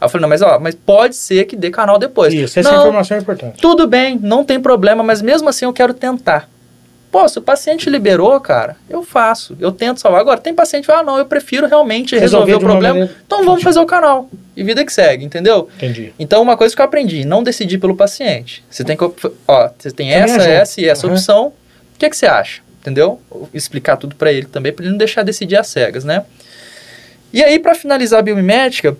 Aí 0.00 0.06
eu 0.06 0.08
falei, 0.08 0.22
não, 0.22 0.28
mas 0.28 0.42
ó, 0.42 0.58
mas 0.60 0.74
pode 0.74 1.16
ser 1.16 1.44
que 1.44 1.56
dê 1.56 1.70
canal 1.70 1.98
depois. 1.98 2.32
Isso, 2.32 2.58
essa 2.58 2.70
não, 2.70 2.80
informação 2.80 3.16
é 3.16 3.20
importante. 3.20 3.60
Tudo 3.60 3.86
bem, 3.86 4.18
não 4.22 4.44
tem 4.44 4.60
problema, 4.60 5.02
mas 5.02 5.20
mesmo 5.20 5.48
assim 5.48 5.64
eu 5.64 5.72
quero 5.72 5.92
tentar. 5.92 6.48
Pô, 7.10 7.26
se 7.26 7.38
o 7.38 7.42
paciente 7.42 7.88
liberou, 7.88 8.38
cara, 8.38 8.76
eu 8.88 9.02
faço, 9.02 9.56
eu 9.58 9.72
tento 9.72 9.98
salvar. 9.98 10.20
Agora, 10.20 10.38
tem 10.38 10.54
paciente 10.54 10.82
que 10.82 10.88
fala, 10.88 11.00
ah, 11.00 11.04
não, 11.04 11.18
eu 11.18 11.24
prefiro 11.24 11.66
realmente 11.66 12.14
resolver, 12.16 12.52
resolver 12.52 12.54
o 12.54 12.68
problema, 12.68 13.10
então 13.26 13.44
vamos 13.44 13.62
fazer 13.62 13.80
o 13.80 13.86
canal. 13.86 14.28
E 14.54 14.62
vida 14.62 14.84
que 14.84 14.92
segue, 14.92 15.24
entendeu? 15.24 15.68
Entendi. 15.76 16.12
Então, 16.18 16.42
uma 16.42 16.56
coisa 16.56 16.76
que 16.76 16.82
eu 16.82 16.84
aprendi, 16.84 17.24
não 17.24 17.42
decidir 17.42 17.78
pelo 17.78 17.96
paciente. 17.96 18.62
Você 18.68 18.84
tem 18.84 18.94
que, 18.94 19.04
ó, 19.46 19.70
você 19.78 19.90
tem 19.90 20.12
essa, 20.12 20.42
essa 20.42 20.80
e 20.80 20.84
essa 20.84 21.06
uhum. 21.06 21.14
opção, 21.14 21.46
o 21.46 21.98
que, 21.98 22.04
é 22.04 22.10
que 22.10 22.16
você 22.16 22.26
acha? 22.26 22.60
Entendeu? 22.82 23.20
Explicar 23.54 23.96
tudo 23.96 24.14
para 24.14 24.30
ele 24.30 24.46
também, 24.46 24.70
para 24.70 24.84
ele 24.84 24.92
não 24.92 24.98
deixar 24.98 25.22
decidir 25.22 25.56
às 25.56 25.68
cegas, 25.68 26.04
né? 26.04 26.24
E 27.32 27.42
aí, 27.42 27.58
para 27.58 27.74
finalizar 27.74 28.18
a 28.18 28.22
biomimética, 28.22 28.96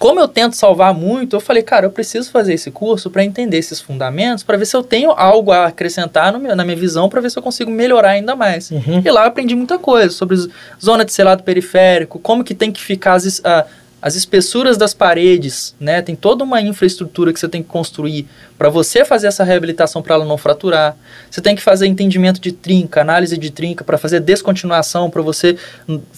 como 0.00 0.18
eu 0.18 0.26
tento 0.26 0.56
salvar 0.56 0.94
muito, 0.94 1.36
eu 1.36 1.40
falei, 1.40 1.62
cara, 1.62 1.84
eu 1.84 1.90
preciso 1.90 2.30
fazer 2.30 2.54
esse 2.54 2.70
curso 2.70 3.10
para 3.10 3.22
entender 3.22 3.58
esses 3.58 3.82
fundamentos, 3.82 4.42
para 4.42 4.56
ver 4.56 4.64
se 4.64 4.74
eu 4.74 4.82
tenho 4.82 5.10
algo 5.10 5.52
a 5.52 5.66
acrescentar 5.66 6.32
meu, 6.38 6.56
na 6.56 6.64
minha 6.64 6.76
visão, 6.76 7.06
para 7.06 7.20
ver 7.20 7.30
se 7.30 7.38
eu 7.38 7.42
consigo 7.42 7.70
melhorar 7.70 8.12
ainda 8.12 8.34
mais. 8.34 8.70
Uhum. 8.70 9.02
E 9.04 9.10
lá 9.10 9.24
eu 9.24 9.28
aprendi 9.28 9.54
muita 9.54 9.78
coisa 9.78 10.08
sobre 10.08 10.38
zona 10.82 11.04
de 11.04 11.12
selado 11.12 11.42
periférico, 11.42 12.18
como 12.18 12.42
que 12.42 12.54
tem 12.54 12.72
que 12.72 12.80
ficar 12.80 13.12
as, 13.12 13.42
a, 13.44 13.66
as 14.02 14.14
espessuras 14.14 14.78
das 14.78 14.94
paredes, 14.94 15.74
né? 15.78 16.00
Tem 16.00 16.16
toda 16.16 16.42
uma 16.42 16.60
infraestrutura 16.60 17.32
que 17.32 17.38
você 17.38 17.48
tem 17.48 17.62
que 17.62 17.68
construir 17.68 18.26
para 18.56 18.70
você 18.70 19.04
fazer 19.04 19.26
essa 19.26 19.44
reabilitação 19.44 20.00
para 20.00 20.14
ela 20.14 20.24
não 20.24 20.38
fraturar. 20.38 20.96
Você 21.30 21.40
tem 21.40 21.54
que 21.54 21.60
fazer 21.60 21.86
entendimento 21.86 22.40
de 22.40 22.50
trinca, 22.50 23.02
análise 23.02 23.36
de 23.36 23.50
trinca 23.50 23.84
para 23.84 23.98
fazer 23.98 24.20
descontinuação 24.20 25.10
para 25.10 25.20
você, 25.20 25.56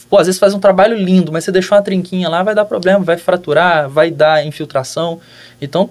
pô, 0.09 0.18
às 0.18 0.26
vezes 0.26 0.39
faz 0.39 0.55
um 0.55 0.61
trabalho 0.61 0.97
lindo, 0.97 1.33
mas 1.33 1.45
você 1.45 1.51
deixou 1.51 1.76
uma 1.76 1.83
trinquinha 1.83 2.28
lá, 2.28 2.43
vai 2.43 2.55
dar 2.55 2.64
problema, 2.64 3.05
vai 3.05 3.16
fraturar, 3.16 3.89
vai 3.89 4.11
dar 4.11 4.47
infiltração. 4.47 5.20
Então, 5.61 5.91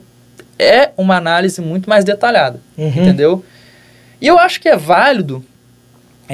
é 0.57 0.91
uma 0.95 1.17
análise 1.17 1.59
muito 1.61 1.89
mais 1.89 2.05
detalhada, 2.05 2.59
uhum. 2.77 2.87
entendeu? 2.87 3.43
E 4.21 4.27
eu 4.27 4.37
acho 4.37 4.61
que 4.61 4.69
é 4.69 4.77
válido 4.77 5.43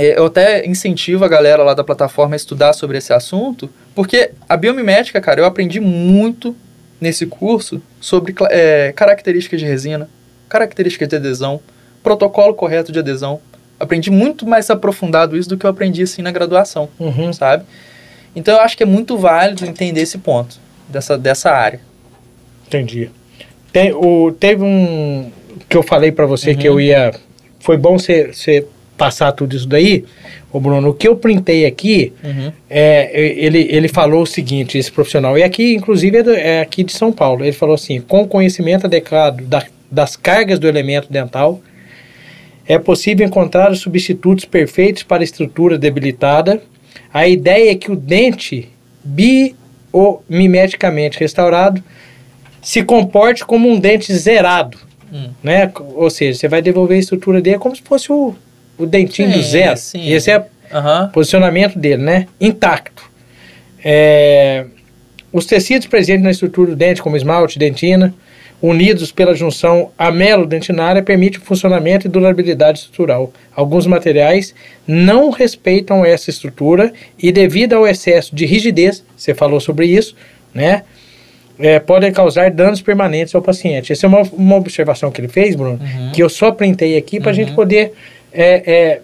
eu 0.06 0.26
até 0.26 0.66
incentivo 0.66 1.24
a 1.24 1.28
galera 1.28 1.64
lá 1.64 1.74
da 1.74 1.84
plataforma 1.84 2.36
a 2.36 2.38
estudar 2.38 2.74
sobre 2.74 2.98
esse 2.98 3.14
assunto, 3.14 3.70
porque 3.96 4.32
a 4.48 4.58
biomimética, 4.58 5.20
cara, 5.22 5.40
eu 5.42 5.46
aprendi 5.46 5.80
muito 5.80 6.56
nesse 7.00 7.26
curso 7.26 7.82
sobre 8.00 8.34
é, 8.50 8.92
características 8.96 9.60
de 9.60 9.66
resina, 9.66 10.10
características 10.50 11.08
de 11.08 11.16
adesão, 11.16 11.60
protocolo 12.04 12.54
correto 12.54 12.92
de 12.92 13.00
adesão, 13.00 13.40
aprendi 13.80 14.10
muito 14.10 14.46
mais 14.48 14.70
aprofundado 14.70 15.38
isso 15.38 15.50
do 15.50 15.58
que 15.58 15.66
eu 15.66 15.70
aprendi 15.70 16.04
assim 16.04 16.22
na 16.22 16.32
graduação, 16.32 16.90
Uhum. 17.00 17.32
sabe? 17.32 17.64
Então 18.36 18.56
eu 18.56 18.62
acho 18.62 18.76
que 18.78 18.84
é 18.84 18.86
muito 18.86 19.18
válido 19.18 19.66
entender 19.66 20.02
esse 20.02 20.18
ponto 20.18 20.60
dessa, 20.90 21.18
dessa 21.18 21.52
área. 21.52 21.80
Entendi. 22.68 23.10
Tem, 23.72 23.94
o, 23.94 24.32
teve 24.40 24.64
um 24.64 25.32
que 25.70 25.76
eu 25.78 25.84
falei 25.84 26.12
pra 26.12 26.26
você 26.26 26.56
que 26.56 26.68
Uhum. 26.68 26.76
eu 26.76 26.82
ia. 26.82 27.14
Foi 27.60 27.78
bom 27.78 27.98
você 27.98 28.66
passar 28.98 29.32
tudo 29.32 29.56
isso 29.56 29.68
daí, 29.68 30.04
ô 30.52 30.60
Bruno. 30.60 30.90
O 30.90 30.94
que 30.94 31.08
eu 31.08 31.16
printei 31.16 31.66
aqui, 31.66 32.12
é, 32.70 33.12
ele, 33.46 33.68
ele 33.70 33.88
falou 33.88 34.24
o 34.24 34.26
seguinte, 34.28 34.78
esse 34.78 34.92
profissional, 34.92 35.38
e 35.38 35.44
aqui, 35.44 35.76
inclusive, 35.76 36.18
é, 36.18 36.24
do- 36.24 36.34
é 36.34 36.62
aqui 36.62 36.84
de 36.84 36.92
São 36.92 37.12
Paulo. 37.12 37.44
Ele 37.46 37.52
falou 37.54 37.76
assim: 37.76 38.02
com 38.02 38.28
conhecimento 38.28 38.86
adequado 38.86 39.42
da- 39.44 39.66
das 39.90 40.16
cargas 40.16 40.60
do 40.60 40.68
elemento 40.68 41.12
dental, 41.12 41.62
é 42.68 42.78
possível 42.78 43.26
encontrar 43.26 43.72
os 43.72 43.80
substitutos 43.80 44.44
perfeitos 44.44 45.04
para 45.04 45.22
a 45.22 45.24
estrutura 45.24 45.78
debilitada. 45.78 46.62
A 47.14 47.28
ideia 47.28 47.72
é 47.72 47.76
que 47.76 47.90
o 47.92 47.96
dente 47.96 48.68
biomimeticamente 49.94 51.20
restaurado 51.20 51.82
se 52.62 52.84
comporte 52.84 53.46
como 53.46 53.70
um 53.70 53.80
dente 53.80 54.14
zerado, 54.14 54.78
Hum. 55.14 55.30
né? 55.42 55.72
Ou 55.96 56.10
seja, 56.10 56.38
você 56.38 56.48
vai 56.50 56.62
devolver 56.62 56.98
a 56.98 57.00
estrutura 57.00 57.40
dele 57.42 57.58
como 57.60 57.74
se 57.74 57.82
fosse 57.82 58.12
o, 58.12 58.36
o 58.78 58.86
dentinho 58.86 59.30
do 59.32 59.42
Sim, 59.44 59.50
zero. 59.50 59.78
sim. 59.78 60.10
Esse 60.12 60.32
é 60.32 60.40
o 60.40 61.08
posicionamento 61.12 61.78
dele, 61.80 62.04
né? 62.04 62.28
Intacto. 62.40 63.04
É, 63.84 64.66
os 65.32 65.46
tecidos 65.46 65.88
presentes 65.88 66.24
na 66.24 66.32
estrutura 66.32 66.72
do 66.72 66.76
dente, 66.76 67.02
como 67.02 67.16
esmalte, 67.16 67.60
dentina, 67.60 68.14
unidos 68.62 69.12
pela 69.12 69.36
junção 69.36 69.92
amelo-dentinária, 69.98 71.04
permitem 71.04 71.40
o 71.40 71.44
funcionamento 71.44 72.08
e 72.08 72.10
durabilidade 72.10 72.80
estrutural. 72.80 73.32
Alguns 73.56 73.86
materiais 73.86 74.54
não 74.88 75.30
respeitam 75.30 76.04
essa 76.04 76.30
estrutura 76.30 76.92
e, 77.22 77.32
devido 77.32 77.74
ao 77.74 77.88
excesso 77.88 78.36
de 78.36 78.46
rigidez, 78.46 79.04
você 79.16 79.34
falou 79.34 79.60
sobre 79.60 79.86
isso, 79.86 80.16
né? 80.54 80.84
é, 81.60 81.80
podem 81.80 82.12
causar 82.12 82.52
danos 82.52 82.82
permanentes 82.82 83.34
ao 83.34 83.42
paciente. 83.42 83.92
Essa 83.92 84.06
é 84.06 84.10
uma, 84.10 84.22
uma 84.34 84.56
observação 84.56 85.10
que 85.12 85.20
ele 85.22 85.28
fez, 85.28 85.56
Bruno, 85.56 85.80
Uhum. 85.82 86.12
que 86.12 86.22
eu 86.22 86.30
só 86.30 86.52
printei 86.52 86.96
aqui 86.98 87.20
para 87.20 87.32
a 87.32 87.34
gente 87.34 87.50
Uhum. 87.50 87.56
poder 87.56 87.94
é, 88.32 88.72
é, 88.72 89.02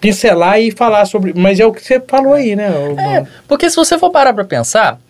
pincelar 0.00 0.60
e 0.60 0.70
falar 0.70 1.04
sobre. 1.06 1.32
Mas 1.34 1.58
é 1.58 1.66
o 1.66 1.72
que 1.72 1.82
você 1.82 2.00
falou 2.00 2.34
aí, 2.34 2.54
né? 2.54 2.70
É, 2.98 3.26
porque 3.48 3.70
se 3.70 3.76
você 3.76 3.98
for 3.98 4.10
parar 4.10 4.32
pra 4.32 4.44
pensar, 4.44 5.00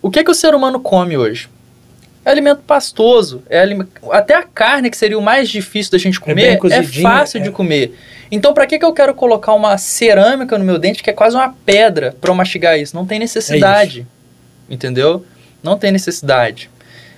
o 0.00 0.10
que 0.10 0.22
que 0.22 0.30
o 0.30 0.34
ser 0.34 0.54
humano 0.54 0.78
come 0.80 1.16
hoje? 1.16 1.48
É 2.24 2.30
alimento 2.30 2.60
pastoso, 2.66 3.42
é 3.48 3.64
até 4.10 4.34
a 4.34 4.42
carne 4.42 4.90
que 4.90 4.96
seria 4.96 5.18
o 5.18 5.22
mais 5.22 5.48
difícil 5.48 5.90
da 5.90 5.98
gente 5.98 6.20
bem 6.20 6.34
comer, 6.34 6.46
é, 6.48 6.56
cozidinha, 6.56 7.08
fácil 7.08 7.40
é. 7.40 7.42
de 7.42 7.50
comer. 7.50 7.94
Então 8.30 8.52
pra 8.52 8.66
que 8.66 8.78
que 8.78 8.84
eu 8.84 8.92
quero 8.92 9.14
colocar 9.14 9.54
uma 9.54 9.78
cerâmica 9.78 10.58
no 10.58 10.64
meu 10.64 10.78
dente 10.78 11.02
que 11.02 11.08
é 11.08 11.12
quase 11.14 11.34
uma 11.34 11.54
pedra 11.64 12.14
pra 12.20 12.30
eu 12.30 12.34
mastigar 12.34 12.78
isso? 12.78 12.94
Não 12.94 13.06
tem 13.06 13.18
necessidade. 13.18 14.06
entendeu? 14.68 15.24
Não 15.62 15.78
tem 15.78 15.90
necessidade. 15.90 16.70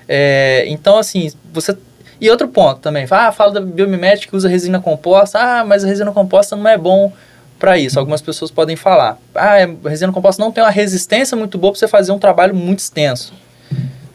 É, 0.09 0.65
então 0.69 0.97
assim, 0.97 1.33
você 1.53 1.77
e 2.25 2.31
outro 2.31 2.49
ponto 2.49 2.81
também, 2.81 3.07
ah, 3.11 3.33
fala 3.33 3.53
da 3.53 3.61
biomimética 3.61 4.31
que 4.31 4.37
usa 4.37 4.49
resina 4.49 4.81
composta, 4.81 5.39
ah, 5.39 5.65
mas 5.65 5.85
a 5.85 5.89
resina 5.89 6.13
composta 6.13 6.55
não 6.57 6.69
é 6.69 6.79
bom 6.79 7.13
para 7.59 7.77
isso. 7.77 7.99
Algumas 7.99 8.23
pessoas 8.23 8.51
podem 8.51 8.77
falar, 8.77 9.19
ah, 9.35 9.57
a 9.85 9.89
resina 9.89 10.13
composta 10.13 10.43
não 10.43 10.53
tem 10.53 10.63
uma 10.63 10.71
resistência 10.71 11.37
muito 11.37 11.59
boa 11.59 11.73
para 11.73 11.81
você 11.81 11.89
fazer 11.89 12.13
um 12.13 12.19
trabalho 12.19 12.55
muito 12.55 12.79
extenso. 12.79 13.35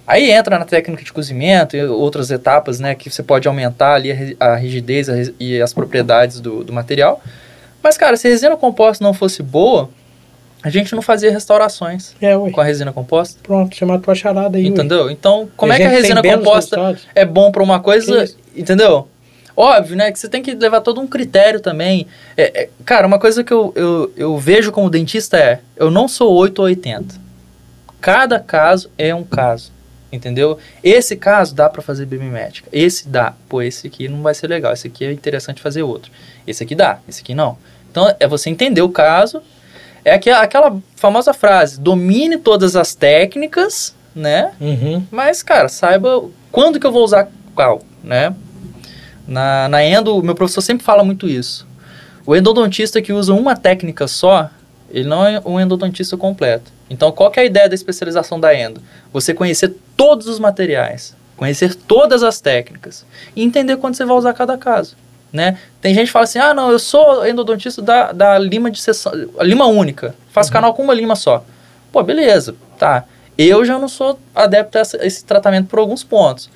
Aí 0.07 0.31
entra 0.31 0.57
na 0.57 0.63
técnica 0.63 1.03
de 1.03 1.11
cozimento 1.11 1.75
e 1.75 1.83
outras 1.85 2.31
etapas, 2.31 2.79
né, 2.79 2.95
que 2.95 3.09
você 3.09 3.21
pode 3.21 3.45
aumentar 3.45 3.95
ali 3.95 4.09
a, 4.11 4.15
ri- 4.15 4.37
a 4.39 4.55
rigidez 4.55 5.07
e 5.37 5.61
as 5.61 5.73
propriedades 5.73 6.39
do, 6.39 6.63
do 6.63 6.71
material. 6.71 7.21
Mas, 7.83 7.97
cara, 7.97 8.15
se 8.15 8.25
a 8.25 8.31
resina 8.31 8.55
composta 8.55 9.03
não 9.03 9.13
fosse 9.13 9.43
boa, 9.43 9.89
a 10.63 10.69
gente 10.69 10.93
não 10.95 11.01
fazia 11.01 11.31
restaurações 11.31 12.15
É, 12.21 12.35
ué. 12.35 12.51
com 12.51 12.59
a 12.61 12.63
resina 12.63 12.91
composta. 12.91 13.39
Pronto, 13.43 13.75
você 13.75 13.85
matou 13.85 14.11
a 14.11 14.15
charada 14.15 14.57
aí. 14.57 14.63
ué. 14.63 14.69
Entendeu? 14.69 15.09
Então, 15.09 15.49
como 15.55 15.71
E 15.71 15.75
é 15.75 15.77
que 15.79 15.83
a 15.83 15.89
resina 15.89 16.21
composta 16.21 16.99
é 17.15 17.25
bom 17.25 17.51
para 17.51 17.63
uma 17.63 17.79
coisa, 17.79 18.25
entendeu? 18.55 19.07
Óbvio, 19.55 19.95
né? 19.95 20.11
Que 20.11 20.19
você 20.19 20.29
tem 20.29 20.43
que 20.43 20.53
levar 20.53 20.81
todo 20.81 21.01
um 21.01 21.07
critério 21.07 21.59
também. 21.59 22.05
É, 22.35 22.63
é, 22.63 22.69
cara, 22.85 23.07
uma 23.07 23.17
coisa 23.17 23.43
que 23.43 23.51
eu, 23.51 23.73
eu, 23.75 24.13
eu 24.15 24.37
vejo 24.37 24.71
como 24.71 24.87
dentista 24.89 25.35
é: 25.37 25.61
eu 25.75 25.89
não 25.89 26.07
sou 26.07 26.31
8 26.35 26.59
ou 26.59 26.65
80. 26.65 27.15
Cada 27.99 28.39
caso 28.39 28.91
é 28.97 29.13
um 29.15 29.23
caso, 29.23 29.71
entendeu? 30.11 30.59
Esse 30.83 31.15
caso 31.15 31.55
dá 31.55 31.67
para 31.67 31.81
fazer 31.81 32.05
biomimética. 32.05 32.69
Esse 32.71 33.07
dá. 33.07 33.33
Pô, 33.49 33.61
esse 33.63 33.87
aqui 33.87 34.07
não 34.07 34.21
vai 34.21 34.35
ser 34.35 34.45
legal. 34.47 34.73
Esse 34.73 34.87
aqui 34.87 35.03
é 35.05 35.11
interessante 35.11 35.59
fazer 35.61 35.81
outro. 35.81 36.11
Esse 36.45 36.63
aqui 36.63 36.75
dá, 36.75 36.99
esse 37.09 37.21
aqui 37.21 37.33
não. 37.33 37.57
Então, 37.89 38.13
é 38.19 38.27
você 38.27 38.51
entender 38.51 38.81
o 38.83 38.89
caso. 38.89 39.41
É 40.07 40.13
aque- 40.13 40.29
aquela 40.29 40.77
famosa 40.95 41.33
frase: 41.33 41.79
domine 41.79 42.37
todas 42.37 42.77
as 42.77 42.95
técnicas, 42.95 43.93
né? 44.15 44.51
Uhum. 44.61 45.03
Mas, 45.11 45.43
cara, 45.43 45.67
saiba 45.67 46.23
quando 46.49 46.79
que 46.79 46.87
eu 46.87 46.91
vou 46.93 47.03
usar 47.03 47.27
qual, 47.53 47.81
né? 48.01 48.33
Na, 49.27 49.67
na 49.67 49.83
endo, 49.83 50.15
o 50.15 50.23
meu 50.23 50.33
professor 50.33 50.61
sempre 50.61 50.85
fala 50.85 51.03
muito 51.03 51.27
isso. 51.27 51.67
O 52.25 52.33
endodontista 52.33 53.01
que 53.01 53.11
usa 53.11 53.33
uma 53.33 53.53
técnica 53.55 54.07
só, 54.07 54.49
ele 54.89 55.09
não 55.09 55.25
é 55.25 55.41
um 55.45 55.59
endodontista 55.59 56.15
completo. 56.15 56.71
Então, 56.89 57.11
qual 57.11 57.29
que 57.29 57.39
é 57.41 57.43
a 57.43 57.45
ideia 57.45 57.67
da 57.67 57.75
especialização 57.75 58.39
da 58.39 58.55
endo? 58.55 58.81
Você 59.11 59.33
conhecer 59.33 59.75
todos 59.97 60.27
os 60.27 60.39
materiais, 60.39 61.13
conhecer 61.35 61.75
todas 61.75 62.23
as 62.23 62.39
técnicas 62.39 63.05
e 63.35 63.43
entender 63.43 63.75
quando 63.75 63.95
você 63.95 64.05
vai 64.05 64.15
usar 64.15 64.31
cada 64.33 64.57
caso, 64.57 64.95
né? 65.37 65.57
Tem 65.79 65.93
gente 65.93 66.07
que 66.07 66.11
fala 66.11 66.23
assim, 66.23 66.39
ah, 66.39 66.53
não, 66.53 66.71
eu 66.71 66.79
sou 66.79 67.25
endodontista 67.25 67.81
da, 67.81 68.11
da 68.11 68.37
lima 68.39 68.69
de 68.71 68.81
sessão, 68.81 69.13
lima 69.41 69.67
única, 69.67 70.15
faço 70.31 70.51
canal 70.51 70.73
com 70.73 70.83
uma 70.83 70.93
lima 70.93 71.15
só. 71.15 71.45
Pô, 71.91 72.03
beleza, 72.03 72.55
tá. 72.77 73.05
Eu 73.37 73.63
já 73.63 73.77
não 73.77 73.87
sou 73.87 74.19
adepto 74.35 74.79
a 74.79 74.81
esse 75.05 75.23
tratamento 75.23 75.67
por 75.67 75.77
alguns 75.77 76.03
pontos. 76.03 76.49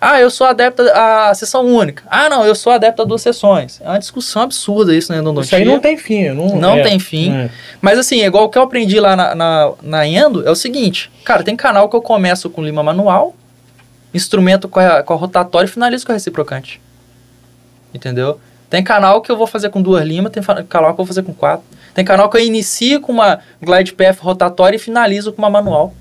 Ah, 0.00 0.18
eu 0.18 0.30
sou 0.30 0.46
adepto 0.46 0.82
à 0.94 1.32
sessão 1.32 1.64
única. 1.64 2.02
Ah, 2.10 2.28
não, 2.28 2.44
eu 2.44 2.56
sou 2.56 2.72
adepto 2.72 3.02
a 3.02 3.04
duas 3.04 3.22
sessões. 3.22 3.80
É 3.84 3.88
uma 3.88 3.98
discussão 3.98 4.42
absurda 4.42 4.92
isso 4.92 5.12
na 5.12 5.18
endodontia. 5.18 5.46
Isso 5.46 5.54
aí 5.54 5.64
não 5.64 5.78
tem 5.78 5.96
fim. 5.96 6.30
Não, 6.30 6.56
Não 6.56 6.78
é. 6.78 6.82
tem 6.82 6.98
fim. 6.98 7.32
É. 7.32 7.50
Mas 7.80 7.98
assim, 7.98 8.20
é 8.20 8.26
igual 8.26 8.44
o 8.44 8.48
que 8.48 8.58
eu 8.58 8.62
aprendi 8.62 8.98
lá 8.98 9.14
na, 9.14 9.34
na, 9.34 9.72
na 9.80 10.06
Endo, 10.08 10.44
é 10.48 10.50
o 10.50 10.56
seguinte. 10.56 11.08
Cara, 11.24 11.44
tem 11.44 11.54
canal 11.54 11.88
que 11.88 11.94
eu 11.94 12.02
começo 12.02 12.50
com 12.50 12.64
lima 12.64 12.82
manual, 12.82 13.36
instrumento 14.12 14.68
com 14.68 14.80
a, 14.80 15.02
com 15.04 15.12
a 15.12 15.16
rotatória 15.16 15.68
e 15.68 15.70
finalizo 15.70 16.04
com 16.04 16.10
a 16.10 16.14
reciprocante. 16.14 16.80
Entendeu? 17.92 18.40
Tem 18.70 18.82
canal 18.82 19.20
que 19.20 19.30
eu 19.30 19.36
vou 19.36 19.46
fazer 19.46 19.68
com 19.68 19.82
duas 19.82 20.04
limas, 20.06 20.32
tem 20.32 20.42
canal 20.42 20.94
que 20.94 21.00
eu 21.00 21.04
vou 21.04 21.06
fazer 21.06 21.22
com 21.22 21.34
quatro. 21.34 21.64
Tem 21.94 22.04
canal 22.04 22.30
que 22.30 22.38
eu 22.38 22.40
inicio 22.40 23.00
com 23.00 23.12
uma 23.12 23.40
glide 23.60 23.92
path 23.92 24.18
rotatória 24.18 24.76
e 24.76 24.80
finalizo 24.80 25.32
com 25.32 25.42
uma 25.42 25.50
manual. 25.50 25.92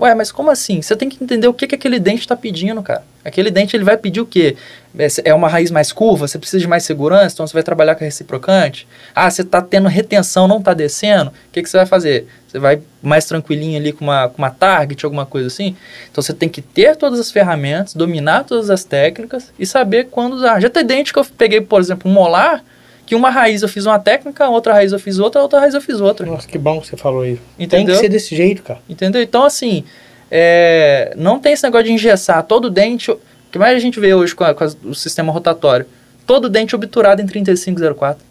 Ué, 0.00 0.14
mas 0.14 0.32
como 0.32 0.50
assim? 0.50 0.80
Você 0.80 0.96
tem 0.96 1.10
que 1.10 1.22
entender 1.22 1.46
o 1.46 1.52
que, 1.52 1.66
que 1.66 1.74
aquele 1.74 1.98
dente 2.00 2.20
está 2.22 2.34
pedindo, 2.34 2.82
cara. 2.82 3.04
Aquele 3.22 3.50
dente 3.50 3.76
ele 3.76 3.84
vai 3.84 3.98
pedir 3.98 4.22
o 4.22 4.26
quê? 4.26 4.56
É- 4.98 5.08
É 5.26 5.34
uma 5.34 5.46
raiz 5.46 5.70
mais 5.70 5.92
curva? 5.92 6.26
Você 6.26 6.38
precisa 6.38 6.58
de 6.58 6.66
mais 6.66 6.84
segurança? 6.84 7.34
Então 7.34 7.46
você 7.46 7.52
vai 7.52 7.62
trabalhar 7.62 7.94
com 7.94 8.02
a 8.02 8.06
reciprocante? 8.06 8.88
Ah, 9.14 9.30
você 9.30 9.42
está 9.42 9.60
tendo 9.60 9.88
retenção, 9.88 10.48
não 10.48 10.56
está 10.58 10.72
descendo? 10.72 11.30
O 11.30 11.34
que, 11.52 11.62
que 11.62 11.68
você 11.68 11.76
vai 11.76 11.84
fazer? 11.84 12.26
Você 12.48 12.58
vai 12.58 12.80
mais 13.02 13.26
tranquilinho 13.26 13.78
ali 13.78 13.92
com 13.92 14.04
uma, 14.06 14.28
com 14.30 14.38
uma 14.38 14.50
target, 14.50 15.04
alguma 15.04 15.26
coisa 15.26 15.48
assim? 15.48 15.76
Então 16.10 16.22
você 16.22 16.32
tem 16.32 16.48
que 16.48 16.62
ter 16.62 16.96
todas 16.96 17.20
as 17.20 17.30
ferramentas, 17.30 17.92
dominar 17.92 18.44
todas 18.44 18.70
as 18.70 18.82
técnicas 18.84 19.52
e 19.58 19.66
saber 19.66 20.08
quando 20.10 20.32
usar. 20.32 20.60
Já 20.60 20.70
tem 20.70 20.84
dente 20.84 21.12
que 21.12 21.18
eu 21.18 21.24
peguei, 21.36 21.60
por 21.60 21.78
exemplo, 21.78 22.10
um 22.10 22.14
molar, 22.14 22.64
que 23.10 23.14
uma 23.16 23.28
raiz 23.28 23.60
eu 23.62 23.68
fiz 23.68 23.86
uma 23.86 23.98
técnica, 23.98 24.48
outra 24.48 24.72
raiz 24.72 24.92
eu 24.92 24.98
fiz 25.00 25.18
outra, 25.18 25.42
outra 25.42 25.58
raiz 25.58 25.74
eu 25.74 25.80
fiz 25.80 26.00
outra. 26.00 26.24
Nossa, 26.24 26.46
que 26.46 26.56
bom 26.56 26.80
que 26.80 26.86
você 26.86 26.96
falou 26.96 27.26
isso. 27.26 27.42
Tem 27.58 27.64
Entendeu? 27.66 27.96
que 27.96 28.00
ser 28.00 28.08
desse 28.08 28.36
jeito, 28.36 28.62
cara. 28.62 28.78
Entendeu? 28.88 29.20
Então, 29.20 29.42
assim, 29.42 29.82
é, 30.30 31.12
não 31.16 31.40
tem 31.40 31.52
esse 31.52 31.64
negócio 31.64 31.86
de 31.86 31.92
engessar 31.92 32.40
todo 32.44 32.70
dente. 32.70 33.10
O 33.10 33.18
que 33.50 33.58
mais 33.58 33.76
a 33.76 33.80
gente 33.80 33.98
vê 33.98 34.14
hoje 34.14 34.32
com, 34.32 34.44
a- 34.44 34.54
com 34.54 34.62
as- 34.62 34.76
o 34.84 34.94
sistema 34.94 35.32
rotatório? 35.32 35.86
Todo 36.24 36.48
dente 36.48 36.76
obturado 36.76 37.20
em 37.20 37.26
3504. 37.26 38.24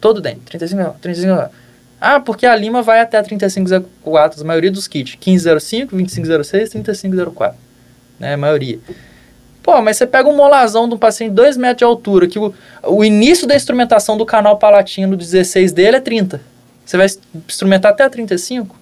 Todo 0.00 0.20
dente. 0.20 0.40
3504. 0.46 1.00
3504. 1.00 1.56
Ah, 2.00 2.18
porque 2.18 2.46
a 2.46 2.56
lima 2.56 2.82
vai 2.82 2.98
até 3.00 3.18
a 3.18 3.22
3504, 3.22 4.42
a 4.42 4.44
maioria 4.44 4.72
dos 4.72 4.88
kits. 4.88 5.16
1505, 5.24 5.94
2506, 5.94 6.70
3504. 6.70 7.56
Né, 8.18 8.34
a 8.34 8.36
maioria. 8.36 8.80
Pô, 9.66 9.82
mas 9.82 9.96
você 9.96 10.06
pega 10.06 10.28
um 10.28 10.36
molazão 10.36 10.88
de 10.88 10.94
um 10.94 10.98
paciente 10.98 11.30
de 11.30 11.36
2 11.36 11.56
metros 11.56 11.78
de 11.78 11.84
altura, 11.84 12.28
que 12.28 12.38
o, 12.38 12.54
o 12.84 13.04
início 13.04 13.48
da 13.48 13.56
instrumentação 13.56 14.16
do 14.16 14.24
canal 14.24 14.56
palatino 14.58 15.16
16 15.16 15.72
dele 15.72 15.96
é 15.96 16.00
30. 16.00 16.40
Você 16.84 16.96
vai 16.96 17.06
instrumentar 17.34 17.90
até 17.90 18.04
a 18.04 18.08
35? 18.08 18.76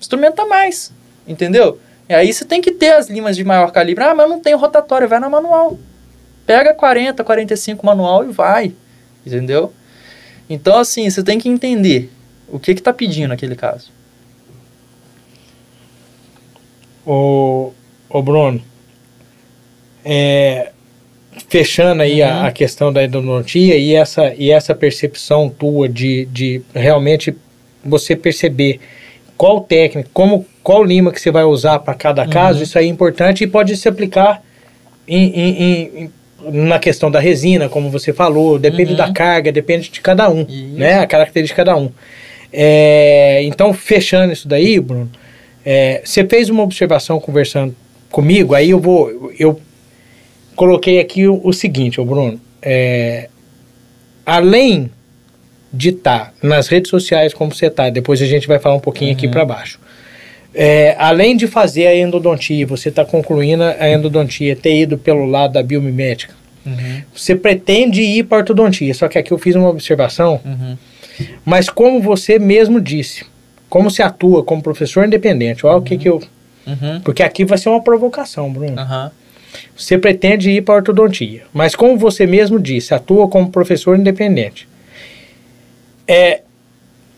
instrumenta 0.00 0.46
mais, 0.46 0.92
entendeu? 1.26 1.80
E 2.08 2.14
aí 2.14 2.32
você 2.32 2.44
tem 2.44 2.60
que 2.60 2.70
ter 2.70 2.92
as 2.92 3.10
limas 3.10 3.36
de 3.36 3.42
maior 3.42 3.72
calibre. 3.72 4.04
Ah, 4.04 4.14
mas 4.14 4.28
não 4.28 4.38
tem 4.38 4.54
rotatória, 4.54 5.08
vai 5.08 5.18
na 5.18 5.28
manual. 5.28 5.76
Pega 6.46 6.72
40, 6.72 7.24
45 7.24 7.84
manual 7.84 8.24
e 8.24 8.30
vai, 8.30 8.72
entendeu? 9.26 9.72
Então, 10.48 10.78
assim, 10.78 11.10
você 11.10 11.24
tem 11.24 11.40
que 11.40 11.48
entender 11.48 12.08
o 12.46 12.60
que 12.60 12.72
que 12.72 12.80
tá 12.80 12.92
pedindo 12.92 13.30
naquele 13.30 13.56
caso. 13.56 13.90
Ô, 17.04 17.72
ô 18.08 18.22
Bruno, 18.22 18.62
é, 20.10 20.70
fechando 21.50 22.02
aí 22.02 22.22
Uhum. 22.22 22.28
a, 22.28 22.46
a 22.46 22.50
questão 22.52 22.90
da 22.90 23.04
endodontia 23.04 23.76
e 23.76 23.94
essa, 23.94 24.32
e 24.38 24.50
essa 24.50 24.74
percepção 24.74 25.48
tua 25.50 25.86
de, 25.88 26.24
de 26.26 26.62
realmente 26.74 27.34
você 27.84 28.16
perceber 28.16 28.80
qual 29.36 29.60
técnica, 29.60 30.08
como, 30.14 30.46
qual 30.62 30.82
lima 30.82 31.12
que 31.12 31.20
você 31.20 31.30
vai 31.30 31.44
usar 31.44 31.78
para 31.80 31.92
cada 31.94 32.22
Uhum. 32.24 32.30
caso, 32.30 32.62
isso 32.62 32.78
aí 32.78 32.86
é 32.86 32.88
importante 32.88 33.44
e 33.44 33.46
pode 33.46 33.76
se 33.76 33.86
aplicar 33.88 34.42
em- 35.06 35.30
em- 35.30 35.62
em- 36.04 36.10
na 36.66 36.78
questão 36.78 37.10
da 37.10 37.20
resina, 37.20 37.68
como 37.68 37.90
você 37.90 38.12
falou, 38.12 38.58
depende 38.58 38.92
Uhum. 38.92 38.96
da 38.96 39.12
carga, 39.12 39.52
depende 39.52 39.90
de 39.90 40.00
cada 40.00 40.30
um, 40.30 40.42
Isso. 40.42 40.74
né? 40.76 40.94
A 41.00 41.06
característica 41.06 41.62
de 41.62 41.66
cada 41.66 41.76
um. 41.78 41.90
É, 42.52 43.42
então, 43.44 43.74
fechando 43.74 44.32
isso 44.32 44.48
daí, 44.48 44.80
Bruno, 44.80 45.10
é, 45.64 46.00
você 46.04 46.24
fez 46.24 46.48
uma 46.48 46.62
observação 46.62 47.20
conversando 47.20 47.74
comigo, 48.10 48.54
aí 48.54 48.70
eu 48.70 48.80
vou, 48.80 49.32
eu 49.38 49.60
coloquei 50.58 50.98
aqui 50.98 51.26
o, 51.28 51.40
o 51.44 51.52
seguinte, 51.52 52.00
ô 52.00 52.04
Bruno, 52.04 52.38
é, 52.60 53.28
além 54.26 54.90
de 55.72 55.90
estar 55.90 56.34
nas 56.42 56.66
redes 56.66 56.90
sociais 56.90 57.32
como 57.32 57.54
você 57.54 57.66
está, 57.66 57.88
depois 57.88 58.20
a 58.20 58.26
gente 58.26 58.48
vai 58.48 58.58
falar 58.58 58.74
um 58.74 58.80
pouquinho 58.80 59.12
aqui 59.12 59.28
para 59.28 59.44
baixo. 59.44 59.78
É, 60.52 60.96
além 60.98 61.36
de 61.36 61.46
fazer 61.46 61.86
a 61.86 61.94
endodontia, 61.96 62.66
você 62.66 62.88
está 62.88 63.04
concluindo 63.04 63.62
a 63.62 63.88
endodontia, 63.88 64.56
ter 64.56 64.74
ido 64.76 64.98
pelo 64.98 65.24
lado 65.24 65.52
da 65.54 65.62
biomimética, 65.62 66.36
Uhum, 66.66 67.02
você 67.14 67.34
pretende 67.34 68.02
ir 68.02 68.24
para 68.24 68.38
ortodontia, 68.38 68.92
só 68.92 69.08
que 69.08 69.16
aqui 69.16 69.32
eu 69.32 69.38
fiz 69.38 69.54
uma 69.54 69.70
observação, 69.70 70.38
uhum, 70.44 70.76
mas 71.42 71.70
como 71.70 71.98
você 72.02 72.38
mesmo 72.38 72.78
disse, 72.78 73.24
como 73.70 73.90
você 73.90 74.02
atua 74.02 74.42
como 74.42 74.60
professor 74.60 75.06
independente, 75.06 75.64
olha 75.64 75.78
o 75.78 75.82
que 75.82 75.96
que 75.96 76.08
eu... 76.10 76.20
uhum, 76.66 77.00
Porque 77.02 77.22
aqui 77.22 77.42
vai 77.44 77.56
ser 77.56 77.70
uma 77.70 77.80
provocação, 77.82 78.52
Bruno. 78.52 78.78
aham, 78.78 79.10
Você 79.76 79.96
pretende 79.96 80.50
ir 80.50 80.62
para 80.62 80.74
a 80.74 80.76
ortodontia, 80.78 81.42
mas 81.52 81.74
como 81.74 81.96
você 81.96 82.26
mesmo 82.26 82.58
disse, 82.58 82.94
atua 82.94 83.28
como 83.28 83.50
professor 83.50 83.98
independente. 83.98 84.68
É, 86.06 86.40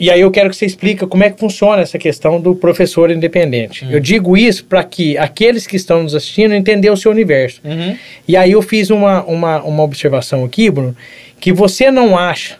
e 0.00 0.10
aí 0.10 0.22
eu 0.22 0.30
quero 0.30 0.48
que 0.48 0.56
você 0.56 0.64
explique 0.64 1.06
como 1.06 1.22
é 1.22 1.30
que 1.30 1.38
funciona 1.38 1.82
essa 1.82 1.98
questão 1.98 2.40
do 2.40 2.54
professor 2.54 3.10
independente. 3.10 3.86
Eu 3.90 4.00
digo 4.00 4.34
isso 4.34 4.64
para 4.64 4.82
que 4.82 5.18
aqueles 5.18 5.66
que 5.66 5.76
estão 5.76 6.02
nos 6.02 6.14
assistindo 6.14 6.54
entendam 6.54 6.94
o 6.94 6.96
seu 6.96 7.10
universo. 7.10 7.60
uhum, 7.62 7.96
E 8.26 8.34
aí 8.34 8.52
eu 8.52 8.62
fiz 8.62 8.88
uma, 8.88 9.22
uma, 9.24 9.62
uma 9.62 9.82
observação 9.82 10.42
aqui, 10.42 10.70
Bruno, 10.70 10.96
que 11.38 11.52
você 11.52 11.90
não 11.90 12.16
acha 12.16 12.58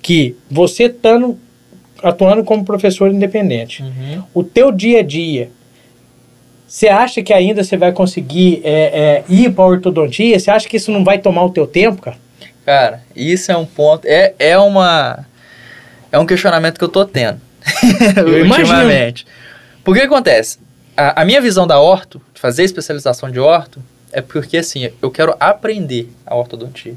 que 0.00 0.36
você 0.48 0.84
estando 0.84 1.36
atuando 2.00 2.44
como 2.44 2.64
professor 2.64 3.10
independente, 3.10 3.82
uhum. 3.82 4.22
o 4.32 4.44
teu 4.44 4.70
dia 4.70 5.00
a 5.00 5.02
dia, 5.02 5.50
você 6.68 6.88
acha 6.88 7.22
que 7.22 7.32
ainda 7.32 7.64
você 7.64 7.78
vai 7.78 7.92
conseguir 7.92 8.60
é, 8.62 8.70
é, 8.70 9.24
ir 9.26 9.50
para 9.52 9.64
ortodontia? 9.64 10.38
Você 10.38 10.50
acha 10.50 10.68
que 10.68 10.76
isso 10.76 10.92
não 10.92 11.02
vai 11.02 11.18
tomar 11.18 11.42
o 11.44 11.50
teu 11.50 11.66
tempo, 11.66 12.02
cara? 12.02 12.18
Cara, 12.66 13.02
isso 13.16 13.50
é 13.50 13.56
um 13.56 13.64
ponto. 13.64 14.06
É, 14.06 14.34
é 14.38 14.58
uma. 14.58 15.24
É 16.12 16.18
um 16.18 16.26
questionamento 16.26 16.76
que 16.76 16.84
eu 16.84 16.88
tô 16.90 17.06
tendo. 17.06 17.40
Eu 18.16 18.44
ultimamente. 18.44 19.26
Porque 19.82 20.00
o 20.00 20.02
que 20.02 20.14
acontece? 20.14 20.58
A, 20.94 21.22
a 21.22 21.24
minha 21.24 21.40
visão 21.40 21.66
da 21.66 21.80
orto, 21.80 22.20
de 22.34 22.40
fazer 22.40 22.64
especialização 22.64 23.30
de 23.30 23.40
orto, 23.40 23.82
é 24.12 24.20
porque 24.20 24.58
assim, 24.58 24.90
eu 25.00 25.10
quero 25.10 25.34
aprender 25.40 26.10
a 26.26 26.34
ortodontia. 26.34 26.94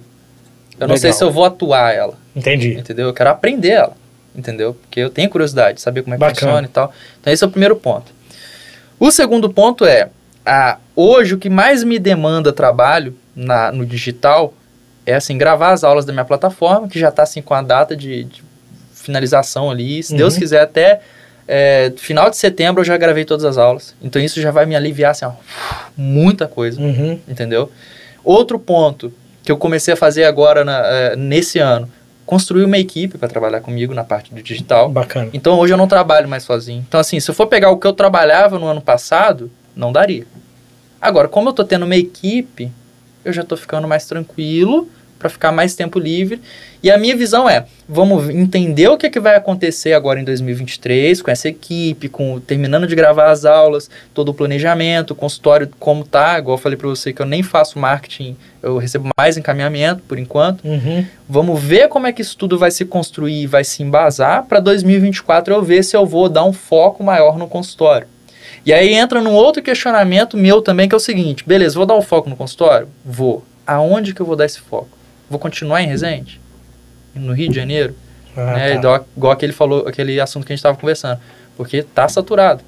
Eu 0.80 0.88
não 0.88 0.98
sei 0.98 1.10
Legal. 1.10 1.18
se 1.18 1.24
eu 1.24 1.32
vou 1.32 1.46
atuar 1.46 1.94
ela, 1.94 2.18
Entendi. 2.36 2.74
entendeu? 2.74 3.08
Eu 3.08 3.14
quero 3.14 3.30
aprender 3.30 3.70
ela, 3.70 3.96
entendeu? 4.36 4.74
Porque 4.74 5.00
eu 5.00 5.10
tenho 5.10 5.30
curiosidade 5.30 5.76
de 5.76 5.82
saber 5.82 6.02
como 6.02 6.16
é 6.16 6.18
que 6.18 6.20
Bacana. 6.20 6.40
funciona 6.40 6.68
e 6.68 6.70
tal. 6.70 6.94
Então 7.20 7.32
esse 7.32 7.44
é 7.44 7.48
o 7.48 7.50
primeiro 7.50 7.76
ponto. 7.76 8.12
O 9.04 9.10
segundo 9.10 9.50
ponto 9.52 9.84
é, 9.84 10.10
a, 10.46 10.78
hoje 10.96 11.34
o 11.34 11.38
que 11.40 11.50
mais 11.50 11.84
me 11.84 11.98
demanda 11.98 12.54
trabalho 12.54 13.16
na, 13.36 13.72
no 13.72 13.84
digital 13.84 14.54
é 15.08 15.16
assim, 15.16 15.36
gravar 15.40 15.72
as 15.72 15.84
aulas 15.84 16.06
da 16.06 16.14
minha 16.14 16.24
plataforma, 16.24 16.88
que 16.88 17.00
já 17.00 17.10
está 17.10 17.24
assim 17.24 17.42
com 17.42 17.56
a 17.56 17.64
data 17.64 17.96
de, 17.96 18.26
de 18.26 18.44
finalização 18.94 19.72
ali. 19.72 20.04
Se 20.04 20.16
Deus 20.16 20.36
Uhum. 20.36 20.40
quiser, 20.40 20.62
até 20.62 21.02
é, 21.48 21.92
final 21.98 22.30
de 22.30 22.38
setembro 22.38 22.82
eu 22.82 22.86
já 22.86 22.96
gravei 22.96 23.26
todas 23.26 23.44
as 23.44 23.58
aulas. 23.58 23.96
Então 24.04 24.22
isso 24.22 24.40
já 24.40 24.52
vai 24.52 24.68
me 24.68 24.76
aliviar 24.76 25.10
assim, 25.12 25.26
ó, 25.26 25.32
muita 25.98 26.48
coisa 26.48 26.80
Uhum. 26.80 27.20
entendeu? 27.28 27.72
Outro 28.24 28.60
ponto 28.60 29.12
que 29.44 29.52
eu 29.52 29.58
comecei 29.58 29.96
a 29.96 29.98
fazer 29.98 30.26
agora 30.26 30.64
na- 30.64 30.84
eh, 30.86 31.16
nesse 31.16 31.58
ano, 31.58 31.90
construir 32.32 32.64
uma 32.64 32.78
equipe 32.78 33.18
para 33.18 33.28
trabalhar 33.28 33.60
comigo 33.60 33.94
na 33.94 34.06
parte 34.06 34.34
do 34.34 34.42
digital. 34.42 34.88
Bacana. 34.88 35.30
Então 35.34 35.60
hoje 35.60 35.74
eu 35.74 35.78
não 35.78 35.86
trabalho 35.86 36.30
mais 36.30 36.44
sozinho. 36.44 36.82
Então 36.88 36.98
assim, 36.98 37.20
se 37.20 37.30
eu 37.30 37.36
for 37.36 37.46
pegar 37.46 37.72
o 37.72 37.78
que 37.78 37.86
eu 37.86 37.92
trabalhava 37.92 38.58
no 38.58 38.68
ano 38.68 38.80
passado, 38.80 39.52
não 39.76 39.92
daria. 39.92 40.26
Agora, 41.02 41.28
como 41.28 41.50
eu 41.50 41.54
tô 41.54 41.66
tendo 41.66 41.84
uma 41.84 41.98
equipe, 41.98 42.72
eu 43.26 43.34
já 43.34 43.44
tô 43.44 43.58
ficando 43.58 43.86
mais 43.86 44.06
tranquilo 44.06 44.88
para 45.22 45.30
ficar 45.30 45.52
mais 45.52 45.76
tempo 45.76 46.00
livre. 46.00 46.42
E 46.84 46.90
a 46.90 46.98
minha 46.98 47.16
visão 47.16 47.48
é, 47.48 47.66
vamos 47.88 48.28
entender 48.28 48.88
o 48.88 48.98
que, 48.98 49.06
é 49.06 49.10
que 49.10 49.20
vai 49.20 49.36
acontecer 49.36 49.94
agora 49.94 50.20
em 50.20 50.24
2023 50.24 51.22
com 51.22 51.30
essa 51.30 51.48
equipe, 51.48 52.10
com 52.10 52.40
terminando 52.40 52.88
de 52.88 52.96
gravar 52.96 53.30
as 53.30 53.46
aulas, 53.46 53.88
todo 54.16 54.30
o 54.30 54.34
planejamento, 54.34 55.12
o 55.12 55.16
consultório 55.16 55.70
como 55.80 56.04
tá, 56.04 56.40
igual 56.40 56.58
eu 56.58 56.62
falei 56.62 56.76
para 56.76 56.88
você 56.88 57.14
que 57.14 57.22
eu 57.22 57.26
nem 57.26 57.44
faço 57.44 57.78
marketing, 57.78 58.36
eu 58.64 58.78
recebo 58.80 59.10
mais 59.16 59.38
encaminhamento 59.38 60.02
por 60.08 60.18
enquanto. 60.18 60.66
Uhum. 60.66 61.06
Vamos 61.30 61.62
ver 61.62 61.88
como 61.88 62.08
é 62.08 62.12
que 62.12 62.24
isso 62.24 62.36
tudo 62.36 62.58
vai 62.58 62.72
se 62.72 62.84
construir, 62.84 63.46
vai 63.46 63.64
se 63.64 63.84
embasar 63.84 64.46
para 64.46 64.60
2024 64.60 65.54
eu 65.54 65.62
ver 65.62 65.84
se 65.84 65.96
eu 65.96 66.06
vou 66.06 66.28
dar 66.28 66.44
um 66.44 66.54
foco 66.54 67.04
maior 67.04 67.38
no 67.38 67.48
consultório. 67.48 68.08
E 68.66 68.74
aí 68.74 68.94
entra 68.94 69.22
num 69.22 69.34
outro 69.34 69.62
questionamento 69.62 70.38
meu 70.38 70.62
também, 70.62 70.88
que 70.88 70.96
é 70.96 70.98
o 70.98 71.00
seguinte: 71.00 71.44
beleza, 71.46 71.76
vou 71.76 71.86
dar 71.86 71.96
um 71.96 72.02
foco 72.02 72.30
no 72.30 72.36
consultório? 72.36 72.88
Vou. 73.06 73.44
Aonde 73.66 74.14
que 74.14 74.22
eu 74.22 74.26
vou 74.26 74.36
dar 74.36 74.46
esse 74.46 74.60
foco? 74.60 75.01
Vou 75.32 75.40
continuar 75.40 75.82
em 75.82 75.88
Resende? 75.88 76.42
No 77.16 77.32
Rio 77.32 77.48
de 77.48 77.56
Janeiro? 77.56 77.96
Ah, 78.36 78.54
né? 78.54 78.70
tá. 78.70 78.76
igual, 78.76 79.08
igual 79.16 79.34
aquele, 79.34 79.54
falou, 79.54 79.88
aquele 79.88 80.20
assunto 80.20 80.46
que 80.46 80.52
a 80.52 80.54
gente 80.54 80.60
estava 80.60 80.78
conversando. 80.78 81.22
Porque 81.56 81.84
tá 81.84 82.06
saturado. 82.10 82.62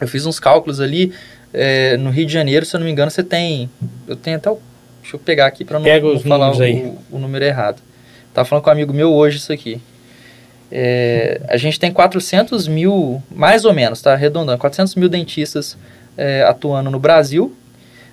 Eu 0.00 0.08
fiz 0.08 0.26
uns 0.26 0.40
cálculos 0.40 0.80
ali. 0.80 1.12
é, 1.52 1.96
no 1.96 2.10
Rio 2.10 2.26
de 2.26 2.32
Janeiro, 2.32 2.66
se 2.66 2.74
eu 2.74 2.80
não 2.80 2.84
me 2.84 2.90
engano, 2.90 3.12
você 3.12 3.22
tem. 3.22 3.70
Eu 4.08 4.16
tenho 4.16 4.38
até 4.38 4.50
o. 4.50 4.58
Deixa 5.02 5.14
eu 5.14 5.20
pegar 5.20 5.46
aqui 5.46 5.64
para 5.64 5.78
não, 5.78 5.84
Pega 5.84 6.04
não 6.04 6.18
falar 6.18 6.50
o, 6.50 6.98
o 7.12 7.18
número 7.20 7.44
errado. 7.44 7.80
Tava 8.32 8.44
falando 8.48 8.64
com 8.64 8.70
um 8.70 8.72
amigo 8.72 8.92
meu 8.92 9.12
hoje 9.12 9.36
isso 9.36 9.52
aqui. 9.52 9.80
É, 10.72 11.40
a 11.46 11.56
gente 11.56 11.78
tem 11.78 11.92
400 11.92 12.66
mil, 12.66 13.22
mais 13.30 13.64
ou 13.64 13.72
menos, 13.72 14.02
tá 14.02 14.14
arredondando, 14.14 14.58
400 14.58 14.96
mil 14.96 15.08
dentistas 15.08 15.78
é, 16.16 16.42
atuando 16.42 16.90
no 16.90 16.98
Brasil. 16.98 17.54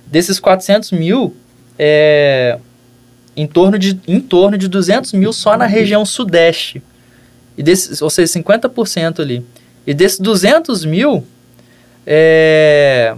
Desses 0.06 0.38
400 0.38 0.92
mil, 0.92 1.34
é, 1.76 2.58
em, 3.36 3.46
torno 3.46 3.78
de, 3.78 3.98
em 4.06 4.20
torno 4.20 4.58
de 4.58 4.68
200 4.68 5.12
mil 5.12 5.32
só 5.32 5.56
na 5.56 5.66
região 5.66 6.04
sudeste. 6.04 6.82
E 7.56 7.62
desses, 7.62 8.00
ou 8.02 8.10
seja, 8.10 8.32
50% 8.40 9.20
ali. 9.20 9.44
E 9.86 9.92
desses 9.92 10.18
200 10.18 10.84
mil, 10.84 11.26
é... 12.06 13.14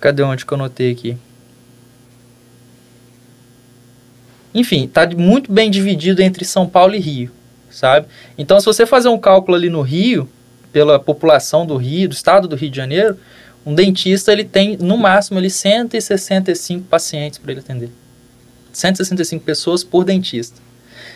Cadê 0.00 0.22
onde 0.22 0.46
que 0.46 0.52
eu 0.52 0.58
notei 0.58 0.92
aqui? 0.92 1.16
Enfim, 4.54 4.88
tá 4.88 5.04
de- 5.04 5.16
muito 5.16 5.52
bem 5.52 5.70
dividido 5.70 6.22
entre 6.22 6.44
São 6.44 6.68
Paulo 6.68 6.94
e 6.94 6.98
Rio, 6.98 7.30
sabe? 7.70 8.06
Então, 8.36 8.58
se 8.58 8.66
você 8.66 8.84
fazer 8.84 9.08
um 9.08 9.18
cálculo 9.18 9.56
ali 9.56 9.68
no 9.70 9.82
Rio, 9.82 10.28
pela 10.72 10.98
população 10.98 11.64
do 11.66 11.76
Rio, 11.76 12.08
do 12.08 12.14
estado 12.14 12.48
do 12.48 12.56
Rio 12.56 12.70
de 12.70 12.76
Janeiro, 12.76 13.16
um 13.64 13.74
dentista 13.74 14.32
ele 14.32 14.44
tem 14.44 14.76
no 14.76 14.96
máximo 14.96 15.38
ali 15.38 15.50
165 15.50 16.84
pacientes 16.84 17.38
para 17.38 17.52
ele 17.52 17.60
atender. 17.60 17.90
165 18.72 19.44
pessoas 19.44 19.82
por 19.84 20.04
dentista. 20.04 20.58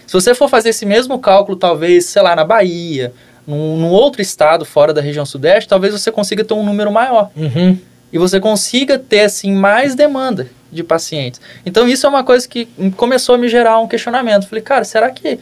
Se 0.07 0.13
você 0.13 0.35
for 0.35 0.49
fazer 0.49 0.71
esse 0.71 0.85
mesmo 0.85 1.19
cálculo, 1.19 1.57
talvez, 1.57 2.07
sei 2.07 2.21
lá, 2.23 2.37
na 2.37 2.45
Bahia, 2.45 3.13
num, 3.47 3.77
num 3.77 3.89
outro 3.91 4.21
estado 4.23 4.65
fora 4.65 4.93
da 4.93 5.01
região 5.01 5.25
sudeste, 5.25 5.69
talvez 5.69 5.93
você 5.93 6.11
consiga 6.13 6.45
ter 6.45 6.55
um 6.55 6.65
número 6.65 6.91
maior 6.93 7.31
Uhum. 7.37 7.79
e 8.13 8.19
você 8.19 8.39
consiga 8.41 8.99
ter 8.99 9.21
assim 9.21 9.53
mais 9.53 9.95
demanda 9.95 10.49
de 10.71 10.83
pacientes. 10.83 11.41
Então 11.65 11.89
isso 11.89 12.05
é 12.07 12.09
uma 12.09 12.25
coisa 12.25 12.47
que 12.49 12.67
começou 12.97 13.35
a 13.35 13.39
me 13.39 13.49
gerar 13.49 13.79
um 13.79 13.87
questionamento. 13.89 14.47
Falei, 14.49 14.63
cara, 14.63 14.85
será 14.85 15.11
que 15.11 15.39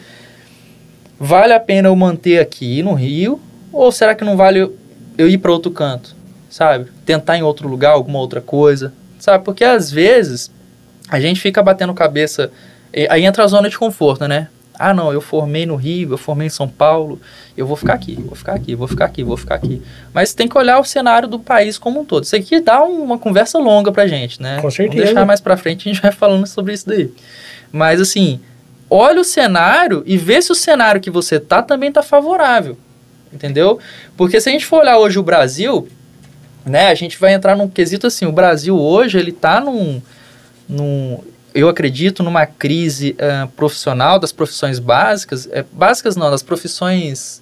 vale 1.19 1.53
a 1.53 1.59
pena 1.59 1.87
eu 1.87 1.95
manter 1.95 2.39
aqui 2.39 2.81
no 2.83 2.93
Rio 2.93 3.39
ou 3.71 3.91
será 3.91 4.13
que 4.15 4.23
não 4.23 4.35
vale 4.37 4.59
eu- 4.59 4.75
eu 5.17 5.27
ir 5.29 5.37
para 5.37 5.51
outro 5.51 5.71
canto, 5.71 6.15
sabe? 6.49 6.89
Tentar 7.05 7.37
em 7.37 7.43
outro 7.43 7.67
lugar 7.67 7.91
alguma 7.91 8.19
outra 8.19 8.41
coisa, 8.41 8.93
sabe? 9.19 9.43
Porque 9.43 9.63
às 9.63 9.89
vezes 9.91 10.51
a 11.13 11.19
gente 11.19 11.39
fica 11.39 11.61
batendo 11.61 11.93
cabeça, 11.93 12.51
aí 13.09 13.23
entra 13.23 13.43
a 13.43 13.47
zona 13.47 13.69
de 13.69 13.77
conforto, 13.77 14.27
né? 14.27 14.47
Ah, 14.79 14.91
não, 14.93 15.13
eu 15.13 15.21
formei 15.21 15.65
no 15.67 15.75
Rio, 15.75 16.11
eu 16.13 16.17
formei 16.17 16.47
em 16.47 16.49
São 16.49 16.67
Paulo, 16.67 17.21
eu 17.55 17.67
vou 17.67 17.77
ficar 17.77 17.93
aqui, 17.93 18.15
vou 18.25 18.35
ficar 18.35 18.53
aqui, 18.55 18.73
vou 18.73 18.87
ficar 18.87 19.05
aqui, 19.05 19.23
vou 19.23 19.37
ficar 19.37 19.55
aqui. 19.55 19.79
Mas 20.11 20.33
tem 20.33 20.47
que 20.47 20.57
olhar 20.57 20.79
o 20.79 20.83
cenário 20.83 21.27
do 21.27 21.37
país 21.37 21.77
como 21.77 21.99
um 22.01 22.05
todo. 22.05 22.23
Isso 22.23 22.35
aqui 22.35 22.59
dá 22.59 22.83
um- 22.83 23.03
uma 23.03 23.19
conversa 23.19 23.59
longa 23.59 23.91
pra 23.91 24.07
gente, 24.07 24.41
né? 24.41 24.59
Com 24.59 24.71
certeza. 24.71 25.03
Deixar 25.05 25.25
mais 25.27 25.39
pra 25.39 25.55
frente, 25.55 25.87
a 25.87 25.93
gente 25.93 26.01
vai 26.01 26.11
falando 26.11 26.47
sobre 26.47 26.73
isso 26.73 26.87
daí. 26.87 27.11
Mas 27.71 28.01
assim, 28.01 28.39
olha 28.89 29.21
o 29.21 29.23
cenário 29.23 30.01
e 30.07 30.17
vê 30.17 30.41
se 30.41 30.51
o 30.51 30.55
cenário 30.55 30.99
que 30.99 31.11
você 31.11 31.39
tá 31.39 31.61
também 31.61 31.91
tá 31.91 32.01
favorável. 32.01 32.75
Entendeu? 33.31 33.77
Porque 34.17 34.41
se 34.41 34.49
a 34.49 34.51
gente 34.51 34.65
for 34.65 34.81
olhar 34.81 34.97
hoje 34.97 35.19
o 35.19 35.23
Brasil, 35.23 35.87
né, 36.65 36.87
a 36.87 36.95
gente 36.95 37.19
vai 37.19 37.33
entrar 37.33 37.55
num 37.55 37.67
quesito 37.69 38.07
assim, 38.07 38.25
o 38.25 38.31
Brasil 38.31 38.75
hoje, 38.75 39.19
ele 39.19 39.31
tá 39.31 39.59
num 39.59 40.01
num, 40.67 41.19
eu 41.53 41.69
acredito 41.69 42.23
numa 42.23 42.45
crise 42.45 43.15
uh, 43.19 43.47
profissional 43.49 44.19
das 44.19 44.31
profissões 44.31 44.79
básicas, 44.79 45.47
é, 45.51 45.63
básicas 45.71 46.15
não, 46.15 46.31
das 46.31 46.41
profissões, 46.41 47.41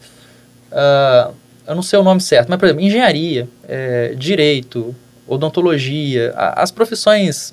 uh, 0.72 1.34
eu 1.68 1.76
não 1.76 1.84
sei 1.84 1.98
o 2.00 2.04
nome 2.04 2.20
certo, 2.20 2.50
mas 2.50 2.60
por 2.60 2.66
exemplo, 2.66 2.84
engenharia, 2.84 3.48
é, 3.68 4.14
direito, 4.18 4.96
odontologia, 5.28 6.34
a, 6.36 6.62
as 6.62 6.72
profissões 6.72 7.52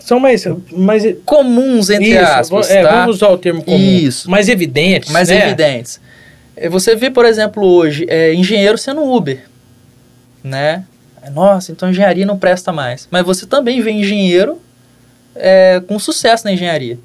são 0.00 0.18
mais, 0.18 0.44
mais 0.72 1.04
comuns 1.24 1.88
entre 1.88 2.10
isso, 2.10 2.18
aspas, 2.18 2.70
é, 2.70 2.82
tá? 2.82 3.00
vamos 3.00 3.16
usar 3.16 3.28
o 3.28 3.38
termo 3.38 3.62
comum, 3.62 3.78
isso, 3.78 4.28
mais 4.30 4.48
evidentes, 4.48 5.10
mais 5.10 5.28
né? 5.28 5.46
evidentes. 5.46 6.00
Você 6.68 6.94
vê, 6.96 7.10
por 7.10 7.24
exemplo, 7.24 7.64
hoje 7.64 8.04
é, 8.08 8.34
engenheiro 8.34 8.76
sendo 8.76 9.02
Uber, 9.02 9.44
né? 10.42 10.84
Nossa, 11.28 11.72
então 11.72 11.90
engenharia 11.90 12.24
não 12.24 12.38
presta 12.38 12.72
mais. 12.72 13.06
Mas 13.10 13.24
você 13.24 13.46
também 13.46 13.80
vê 13.80 13.90
engenheiro 13.90 14.60
é, 15.34 15.82
com 15.86 15.98
sucesso 15.98 16.44
na 16.44 16.52
engenharia. 16.52 16.98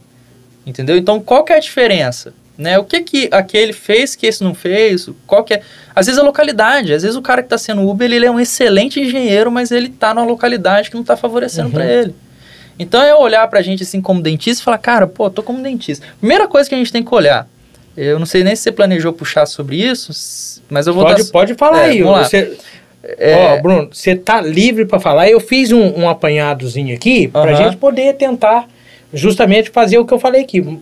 Entendeu? 0.66 0.98
Então, 0.98 1.20
qual 1.20 1.44
que 1.44 1.54
é 1.54 1.58
a 1.58 1.60
diferença? 1.60 2.34
Né? 2.58 2.80
O 2.80 2.86
que 2.86 3.02
que 3.02 3.30
aquele 3.32 3.74
fez 3.74 4.16
que 4.16 4.26
esse 4.26 4.44
não 4.44 4.56
fez? 4.56 5.10
Qual 5.28 5.44
que 5.44 5.56
é? 5.56 5.62
Às 5.94 6.06
vezes 6.06 6.20
a 6.20 6.24
localidade, 6.24 6.94
às 6.94 7.04
vezes 7.04 7.18
o 7.18 7.22
cara 7.22 7.42
que 7.42 7.48
está 7.48 7.58
sendo 7.58 7.88
Uber, 7.88 8.10
ele 8.10 8.26
é 8.26 8.32
um 8.32 8.40
excelente 8.40 9.00
engenheiro, 9.00 9.52
mas 9.52 9.72
ele 9.72 9.88
está 9.88 10.14
numa 10.14 10.26
localidade 10.26 10.90
que 10.90 10.96
não 10.96 11.02
está 11.02 11.18
favorecendo 11.18 11.68
uhum. 11.68 11.74
para 11.74 11.86
ele. 11.86 12.16
Então 12.80 13.02
é 13.02 13.14
olhar 13.14 13.46
para 13.50 13.60
a 13.60 13.62
gente 13.62 13.84
assim 13.84 14.02
como 14.02 14.22
dentista 14.22 14.62
e 14.62 14.64
falar, 14.64 14.78
cara, 14.78 15.06
pô, 15.06 15.30
tô 15.30 15.44
como 15.44 15.62
dentista. 15.62 16.06
Primeira 16.20 16.48
coisa 16.48 16.68
que 16.68 16.76
a 16.76 16.78
gente 16.78 16.92
tem 16.92 17.04
que 17.04 17.14
olhar, 17.14 17.48
eu 17.96 18.20
não 18.20 18.26
sei 18.26 18.44
nem 18.44 18.56
se 18.56 18.64
você 18.64 18.72
planejou 18.72 19.14
puxar 19.14 19.46
sobre 19.46 19.78
isso, 19.78 20.12
mas 20.70 20.88
eu 20.88 20.94
vou 20.94 21.04
pode, 21.04 21.24
dar... 21.24 21.32
Pode 21.32 21.56
falar 21.56 21.88
é, 21.88 21.90
aí. 21.92 22.04
Você, 22.04 22.58
é... 23.18 23.58
Ó, 23.58 23.62
Bruno, 23.62 23.90
você 23.92 24.16
tá 24.16 24.42
livre 24.42 24.86
para 24.86 25.00
falar. 25.00 25.30
Eu 25.30 25.40
fiz 25.40 25.72
um, 25.72 26.02
um 26.02 26.10
apanhadozinho 26.10 26.96
aqui 26.96 27.28
para 27.28 27.52
a 27.52 27.56
gente 27.56 27.78
poder 27.78 28.16
tentar 28.16 28.68
justamente 29.14 29.70
fazer 29.70 29.98
o 29.98 30.06
que 30.06 30.14
eu 30.14 30.20
falei 30.20 30.42
aqui. 30.42 30.80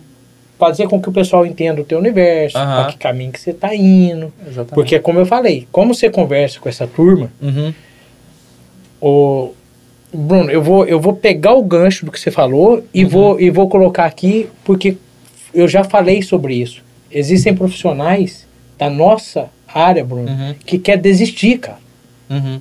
Fazer 0.58 0.88
com 0.88 1.00
que 1.00 1.08
o 1.08 1.12
pessoal 1.12 1.44
entenda 1.44 1.80
o 1.80 1.84
teu 1.84 1.98
universo, 1.98 2.56
uhum. 2.56 2.64
para 2.64 2.92
que 2.92 2.96
caminho 2.96 3.32
que 3.32 3.40
você 3.40 3.52
tá 3.52 3.74
indo. 3.74 4.32
Exatamente. 4.46 4.74
Porque, 4.74 4.98
como 4.98 5.18
eu 5.18 5.26
falei, 5.26 5.66
como 5.70 5.94
você 5.94 6.08
conversa 6.08 6.60
com 6.60 6.68
essa 6.68 6.86
turma, 6.86 7.30
uhum. 7.42 7.74
o, 9.00 9.52
Bruno, 10.12 10.50
eu 10.50 10.62
vou, 10.62 10.86
eu 10.86 11.00
vou 11.00 11.14
pegar 11.14 11.54
o 11.54 11.62
gancho 11.62 12.06
do 12.06 12.12
que 12.12 12.20
você 12.20 12.30
falou 12.30 12.84
e, 12.94 13.04
uhum. 13.04 13.10
vou, 13.10 13.40
e 13.40 13.50
vou 13.50 13.68
colocar 13.68 14.04
aqui, 14.04 14.48
porque 14.64 14.96
eu 15.52 15.66
já 15.66 15.84
falei 15.84 16.22
sobre 16.22 16.54
isso. 16.54 16.82
Existem 17.10 17.54
profissionais 17.54 18.46
da 18.78 18.88
nossa 18.88 19.48
área, 19.66 20.04
Bruno, 20.04 20.28
uhum. 20.30 20.54
que 20.64 20.78
quer 20.78 20.96
desistir, 20.96 21.58
cara. 21.58 21.83
Uhum. 22.28 22.60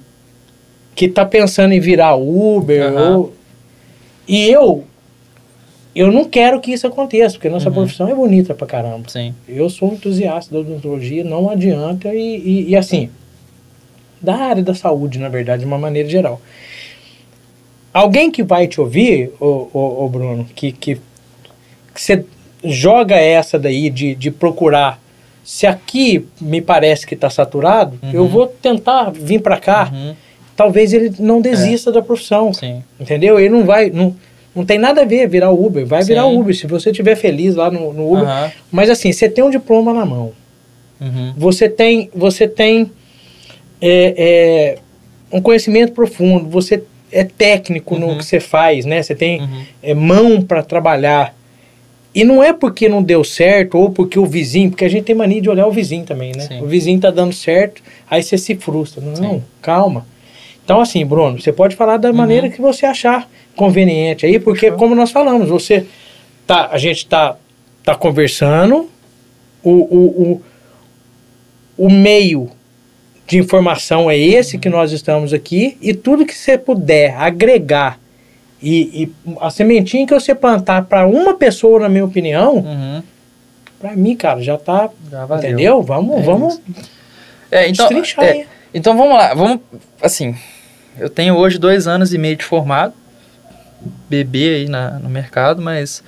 Que 0.96 1.08
tá 1.08 1.26
pensando 1.26 1.74
em 1.74 1.80
virar 1.80 2.16
Uber. 2.16 2.94
Uhum. 2.94 3.18
Ou... 3.18 3.34
E 4.28 4.50
eu, 4.50 4.84
eu 5.96 6.12
não 6.12 6.26
quero 6.26 6.60
que 6.62 6.72
isso 6.72 6.88
aconteça, 6.88 7.36
porque 7.36 7.50
nossa 7.50 7.70
uhum. 7.70 7.76
profissão 7.76 8.08
é 8.08 8.16
bonita 8.16 8.54
pra 8.54 8.66
caramba. 8.66 9.10
Sim. 9.10 9.34
Eu 9.48 9.70
sou 9.70 9.92
um 9.92 9.94
entusiasta 9.94 10.54
da 10.54 10.62
odontologia, 10.62 11.24
não 11.24 11.50
adianta, 11.50 12.14
e, 12.14 12.38
e, 12.38 12.70
e, 12.70 12.76
assim, 12.76 13.10
da 14.22 14.36
área 14.36 14.64
da 14.64 14.74
saúde, 14.74 15.20
na 15.20 15.30
verdade, 15.30 15.62
de 15.62 15.68
uma 15.68 15.78
maneira 15.78 16.08
geral. 16.08 16.42
Alguém 17.94 18.32
que 18.32 18.42
vai 18.42 18.68
te 18.68 18.82
ouvir, 18.82 19.32
ô, 19.40 19.68
ô, 19.72 20.06
ô 20.06 20.10
Bruno, 20.10 20.46
que, 20.56 20.72
que, 20.72 20.96
que 21.94 22.02
você 22.02 22.26
joga 22.64 23.16
essa 23.16 23.60
daí 23.60 23.90
de, 23.90 24.16
de 24.16 24.32
procurar 24.32 25.03
se 25.44 25.68
aqui 25.68 26.26
me 26.40 26.62
parece 26.62 27.06
que 27.06 27.16
está 27.16 27.30
saturado, 27.30 28.00
uhum. 28.02 28.12
eu 28.12 28.28
vou 28.28 28.48
tentar 28.48 29.12
vir 29.12 29.42
para 29.42 29.58
cá. 29.58 29.92
Uhum. 29.94 30.16
Talvez 30.56 30.94
ele 30.94 31.14
não 31.20 31.42
desista 31.42 31.90
é. 31.90 31.94
da 31.94 32.02
profissão. 32.02 32.54
Sim. 32.54 32.84
Entendeu? 33.00 33.40
Ele 33.40 33.50
não 33.50 33.66
vai. 33.66 33.90
Não, 33.90 34.16
não 34.56 34.64
tem 34.64 34.78
nada 34.78 35.02
a 35.02 35.06
ver 35.06 35.28
virar 35.28 35.52
Uber. 35.52 35.86
Vai 35.86 36.04
Sim. 36.04 36.10
virar 36.10 36.28
Uber 36.28 36.56
se 36.56 36.68
você 36.68 36.92
estiver 36.92 37.16
feliz 37.16 37.56
lá 37.56 37.70
no, 37.70 37.92
no 37.92 38.14
Uber. 38.14 38.28
Uhum. 38.28 38.52
Mas 38.72 38.90
assim, 38.90 39.12
você 39.12 39.28
tem 39.28 39.44
um 39.44 39.50
diploma 39.50 39.94
na 39.94 40.06
mão. 40.06 40.32
Uhum. 41.02 41.34
Você 41.36 41.68
tem, 41.68 42.10
você 42.16 42.48
tem 42.48 42.90
é, 43.82 44.14
é, 44.18 44.78
um 45.32 45.42
conhecimento 45.42 45.92
profundo. 45.92 46.48
Você 46.50 46.84
é 47.12 47.24
técnico 47.24 47.98
no 47.98 48.08
uhum. 48.08 48.18
que 48.18 48.26
você 48.26 48.40
faz, 48.40 48.86
né? 48.86 49.02
Você 49.02 49.16
tem 49.16 49.42
uhum. 49.42 49.64
é, 49.82 49.94
mão 49.94 50.42
para 50.42 50.64
trabalhar. 50.64 51.36
E 52.16 52.24
não 52.24 52.44
é 52.44 52.54
porque 52.54 52.88
não 52.88 53.02
deu 53.02 53.24
certo 53.24 53.78
ou 53.78 53.90
porque 53.90 54.20
o 54.20 54.26
vizinho, 54.26 54.70
porque 54.70 54.86
a 54.86 54.90
gente 54.90 55.06
tem 55.06 55.16
mania 55.16 55.42
de 55.42 55.50
olhar 55.50 55.66
o 55.66 55.72
vizinho 55.72 56.06
também, 56.06 56.32
né? 56.36 56.42
Sim. 56.48 56.62
O 56.62 56.68
vizinho 56.68 57.00
tá 57.00 57.10
dando 57.10 57.34
certo, 57.34 57.82
aí 58.10 58.22
você 58.22 58.38
se 58.38 58.56
frustra. 58.56 59.02
Não, 59.02 59.16
Sim. 59.16 59.44
calma. 59.62 60.06
Então, 60.64 60.80
assim, 60.80 61.04
Bruno, 61.06 61.42
você 61.42 61.52
pode 61.52 61.76
falar 61.76 61.98
da 61.98 62.10
uhum. 62.10 62.16
maneira 62.16 62.50
que 62.50 62.62
você 62.62 62.86
achar 62.86 63.28
conveniente 63.56 64.26
aí, 64.26 64.40
porque, 64.40 64.72
como 64.72 64.94
nós 64.94 65.12
falamos, 65.12 65.50
você 65.50 65.86
tá, 66.46 66.70
a 66.72 66.78
gente 66.78 67.06
tá, 67.08 67.36
tá 67.84 67.96
conversando, 67.96 68.90
o, 69.64 69.72
o, 69.72 70.42
o, 71.78 71.86
o 71.86 71.90
meio 71.90 72.50
de 73.26 73.40
informação 73.40 74.10
é 74.10 74.18
esse 74.18 74.56
uhum. 74.56 74.62
que 74.62 74.70
nós 74.70 74.92
estamos 74.92 75.34
aqui, 75.34 75.78
e 75.82 75.94
tudo 75.96 76.26
que 76.26 76.36
você 76.36 76.58
puder 76.58 77.16
agregar 77.18 78.00
e, 78.64 79.04
e 79.04 79.12
a 79.42 79.50
sementinha 79.50 80.08
que 80.08 80.14
você 80.14 80.34
plantar 80.34 80.84
para 80.84 81.06
uma 81.06 81.34
pessoa, 81.34 81.82
na 81.82 81.90
minha 81.90 82.06
opinião, 82.06 82.56
uhum. 82.56 83.04
para 83.78 83.94
mim, 83.94 84.16
cara, 84.16 84.42
já 84.42 84.58
tá. 84.58 84.90
Já. 85.12 85.26
Entendeu? 85.38 85.82
Vamos, 85.82 86.20
é 86.20 86.22
vamos. 86.22 86.62
É, 87.52 87.68
então, 87.68 87.90
é, 88.20 88.46
então 88.74 88.96
vamos 88.98 89.16
lá. 89.16 89.34
Vamos. 89.34 89.60
Assim, 90.02 90.34
eu 90.98 91.10
tenho 91.10 91.36
hoje 91.36 91.60
dois 91.60 91.88
anos 91.88 92.14
e 92.14 92.18
meio 92.18 92.38
de 92.38 92.46
formado, 92.46 92.94
bebê 94.10 94.56
aí 94.56 94.70
na, 94.70 94.92
no 94.92 95.10
mercado, 95.10 95.62
mas 95.62 96.02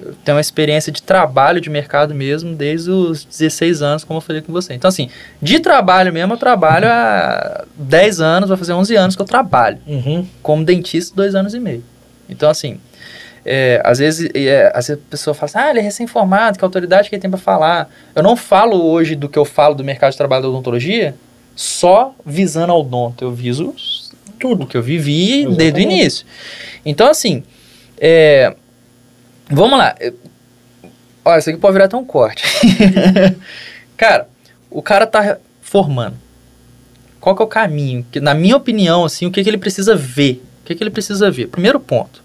eu 0.00 0.14
tenho 0.24 0.36
uma 0.36 0.40
experiência 0.40 0.92
de 0.92 1.02
trabalho 1.02 1.60
de 1.60 1.68
mercado 1.68 2.14
mesmo 2.14 2.54
desde 2.54 2.90
os 2.90 3.24
16 3.24 3.82
anos, 3.82 4.04
como 4.04 4.18
eu 4.18 4.22
falei 4.22 4.42
com 4.42 4.52
você. 4.52 4.74
Então, 4.74 4.88
assim, 4.88 5.10
de 5.42 5.58
trabalho 5.58 6.12
mesmo, 6.12 6.34
eu 6.34 6.38
trabalho 6.38 6.86
há 6.88 7.64
10 7.76 8.20
anos, 8.20 8.48
vai 8.48 8.58
fazer 8.58 8.74
11 8.74 8.94
anos 8.94 9.16
que 9.16 9.22
eu 9.22 9.26
trabalho. 9.26 9.78
Uhum. 9.86 10.24
Como 10.40 10.64
dentista, 10.64 11.16
dois 11.16 11.34
anos 11.34 11.52
e 11.52 11.58
meio. 11.58 11.82
Então, 12.28 12.50
assim, 12.50 12.80
é, 13.44 13.80
às, 13.84 13.98
vezes, 13.98 14.28
é, 14.34 14.72
às 14.74 14.88
vezes 14.88 15.02
a 15.02 15.10
pessoa 15.10 15.34
fala 15.34 15.44
assim, 15.46 15.58
ah, 15.58 15.70
ele 15.70 15.78
é 15.78 15.82
recém-formado, 15.82 16.58
que 16.58 16.64
autoridade 16.64 17.08
que 17.08 17.14
ele 17.14 17.22
tem 17.22 17.30
para 17.30 17.38
falar. 17.38 17.88
Eu 18.14 18.22
não 18.22 18.36
falo 18.36 18.84
hoje 18.84 19.14
do 19.14 19.28
que 19.28 19.38
eu 19.38 19.44
falo 19.44 19.74
do 19.74 19.84
mercado 19.84 20.10
de 20.10 20.18
trabalho 20.18 20.42
da 20.42 20.48
odontologia 20.48 21.14
só 21.54 22.14
visando 22.24 22.72
ao 22.72 22.80
odonto. 22.80 23.24
Eu 23.24 23.32
viso 23.32 23.74
tudo 24.38 24.66
que 24.66 24.76
eu 24.76 24.82
vivi 24.82 25.40
Exatamente. 25.40 25.56
desde 25.58 25.80
o 25.80 25.82
início. 25.82 26.26
Então, 26.84 27.08
assim, 27.08 27.44
é, 27.98 28.54
vamos 29.48 29.78
lá. 29.78 29.94
Olha, 31.24 31.38
isso 31.38 31.50
aqui 31.50 31.58
pode 31.58 31.72
virar 31.72 31.86
até 31.86 31.96
um 31.96 32.04
corte. 32.04 32.44
cara, 33.96 34.28
o 34.70 34.82
cara 34.82 35.06
tá 35.06 35.38
formando. 35.60 36.16
Qual 37.20 37.34
que 37.34 37.42
é 37.42 37.44
o 37.44 37.48
caminho? 37.48 38.06
Que, 38.10 38.20
na 38.20 38.34
minha 38.34 38.56
opinião, 38.56 39.04
assim, 39.04 39.26
o 39.26 39.30
que, 39.32 39.42
que 39.42 39.50
ele 39.50 39.58
precisa 39.58 39.96
ver? 39.96 40.44
O 40.66 40.68
que, 40.68 40.74
que 40.74 40.82
ele 40.82 40.90
precisa 40.90 41.30
ver? 41.30 41.46
Primeiro 41.46 41.78
ponto. 41.78 42.20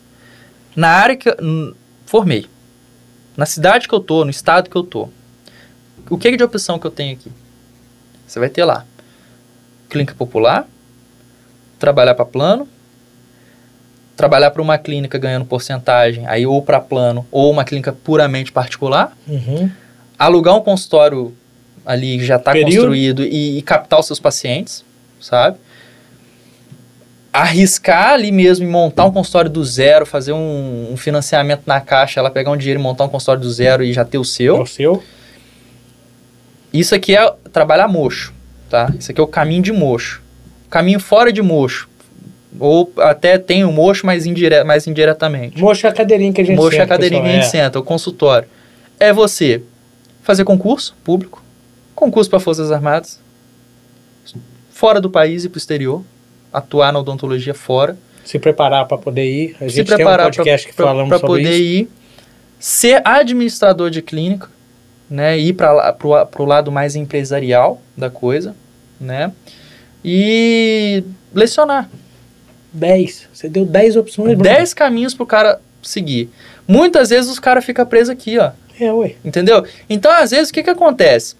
Na 0.75 0.87
área 0.87 1.15
que 1.15 1.29
eu 1.29 1.75
formei, 2.07 2.47
na 3.37 3.45
cidade 3.45 3.87
que 3.87 3.93
eu 3.93 3.99
tô, 3.99 4.25
no 4.25 4.31
estado 4.31 4.67
que 4.67 4.75
eu 4.75 4.81
tô, 4.81 5.09
o 6.09 6.17
que, 6.17 6.31
que 6.31 6.37
de 6.37 6.43
opção 6.43 6.79
que 6.79 6.87
eu 6.87 6.89
tenho 6.89 7.13
aqui? 7.13 7.31
Você 8.25 8.39
vai 8.39 8.49
ter 8.49 8.65
lá 8.65 8.83
clínica 9.87 10.15
popular, 10.15 10.67
trabalhar 11.77 12.15
para 12.15 12.25
plano, 12.25 12.67
trabalhar 14.17 14.49
para 14.49 14.61
uma 14.63 14.79
clínica 14.79 15.19
ganhando 15.19 15.45
porcentagem, 15.45 16.25
aí 16.25 16.43
ou 16.43 16.63
para 16.63 16.79
plano, 16.79 17.27
ou 17.29 17.51
uma 17.51 17.63
clínica 17.63 17.93
puramente 17.93 18.51
particular, 18.51 19.15
uhum. 19.27 19.69
alugar 20.17 20.55
um 20.55 20.61
consultório 20.61 21.31
ali 21.85 22.17
que 22.17 22.25
já 22.25 22.37
está 22.37 22.53
construído 22.59 23.23
e, 23.23 23.59
e, 23.59 23.61
captar 23.61 23.99
os 23.99 24.07
seus 24.07 24.19
pacientes, 24.19 24.83
sabe? 25.19 25.59
Arriscar 27.33 28.13
ali 28.13 28.31
mesmo 28.31 28.65
e 28.65 28.67
montar 28.67 29.05
um 29.05 29.11
consultório 29.11 29.49
do 29.49 29.63
zero, 29.63 30.05
fazer 30.05 30.33
um, 30.33 30.89
um, 30.91 30.97
financiamento 30.97 31.63
na 31.65 31.79
caixa, 31.79 32.19
ela 32.19 32.29
pegar 32.29 32.51
um 32.51 32.57
dinheiro 32.57 32.79
e 32.79 32.83
montar 32.83 33.05
um 33.05 33.09
consultório 33.09 33.41
do 33.41 33.49
zero 33.49 33.83
e 33.83 33.93
já 33.93 34.03
ter 34.03 34.17
o 34.17 34.25
seu. 34.25 34.57
É 34.57 34.61
o 34.61 34.65
seu. 34.65 35.03
Isso 36.73 36.93
aqui 36.93 37.15
é 37.15 37.33
trabalhar 37.51 37.87
mocho, 37.87 38.33
tá? 38.69 38.93
Isso 38.97 39.11
aqui 39.11 39.19
é 39.19 39.23
o 39.23 39.27
caminho 39.27 39.61
de 39.61 39.71
mocho. 39.71 40.21
Caminho 40.69 40.99
fora 40.99 41.31
de 41.31 41.41
mocho. 41.41 41.89
Ou 42.59 42.91
até 42.97 43.37
tem 43.37 43.63
o 43.63 43.71
mocho, 43.71 44.05
mas, 44.05 44.25
indire 44.25 44.63
mais 44.65 44.85
indiretamente. 44.85 45.59
Mocho 45.59 45.87
é 45.87 45.89
a 45.89 45.93
cadeirinha 45.93 46.33
que 46.33 46.41
a 46.41 46.43
gente 46.43 46.57
mocho 46.57 46.71
senta. 46.71 46.81
Mocho 46.81 46.81
é 46.81 46.83
a 46.83 46.97
cadeirinha 46.97 47.21
pessoal, 47.21 47.33
que 47.33 47.39
a 47.39 47.43
gente 47.43 47.55
é. 47.55 47.63
senta, 47.63 47.79
o 47.79 47.83
consultório. 47.83 48.47
É 48.99 49.13
você 49.13 49.63
fazer 50.21 50.43
concurso 50.43 50.95
público, 51.03 51.41
concurso 51.95 52.29
para 52.29 52.39
Forças 52.39 52.71
Armadas, 52.71 53.19
fora 54.69 54.99
do 54.99 55.09
país 55.09 55.45
e 55.45 55.49
para 55.49 55.57
o 55.57 55.59
exterior 55.59 56.03
atuar 56.51 56.91
na 56.91 56.99
odontologia 56.99 57.53
fora. 57.53 57.97
Se 58.23 58.37
preparar 58.39 58.87
para 58.87 58.97
poder 58.97 59.25
ir. 59.25 59.55
A 59.59 59.63
gente 59.67 59.73
se 59.73 59.83
preparar 59.83 60.31
tem 60.31 60.41
um 60.41 60.43
podcast 60.43 60.67
pra, 60.67 60.71
que 60.71 60.77
falamos 60.77 61.09
pra, 61.09 61.19
pra 61.19 61.27
sobre 61.27 61.43
poder 61.43 61.59
ir. 61.59 61.89
Ser 62.59 63.01
administrador 63.03 63.89
de 63.89 64.01
clínica, 64.01 64.49
né? 65.09 65.37
Ir 65.37 65.53
para 65.53 65.97
o 66.37 66.45
lado 66.45 66.71
mais 66.71 66.95
empresarial 66.95 67.81
da 67.97 68.09
coisa, 68.09 68.55
né? 68.99 69.31
E 70.05 71.03
lecionar. 71.33 71.89
10. 72.73 73.29
Você 73.33 73.49
deu 73.49 73.65
10 73.65 73.95
opções, 73.97 74.37
Bruno. 74.37 74.43
10 74.43 74.73
caminhos 74.73 75.13
pro 75.13 75.25
cara 75.25 75.59
seguir. 75.81 76.29
Muitas 76.67 77.09
vezes 77.09 77.29
os 77.29 77.39
caras 77.39 77.65
ficam 77.65 77.85
presos 77.85 78.09
aqui, 78.09 78.37
ó. 78.37 78.51
É, 78.79 78.91
ué. 78.93 79.15
Entendeu? 79.23 79.65
Então, 79.89 80.11
às 80.11 80.31
vezes, 80.31 80.49
o 80.49 80.53
que 80.53 80.63
que 80.63 80.69
acontece? 80.69 81.35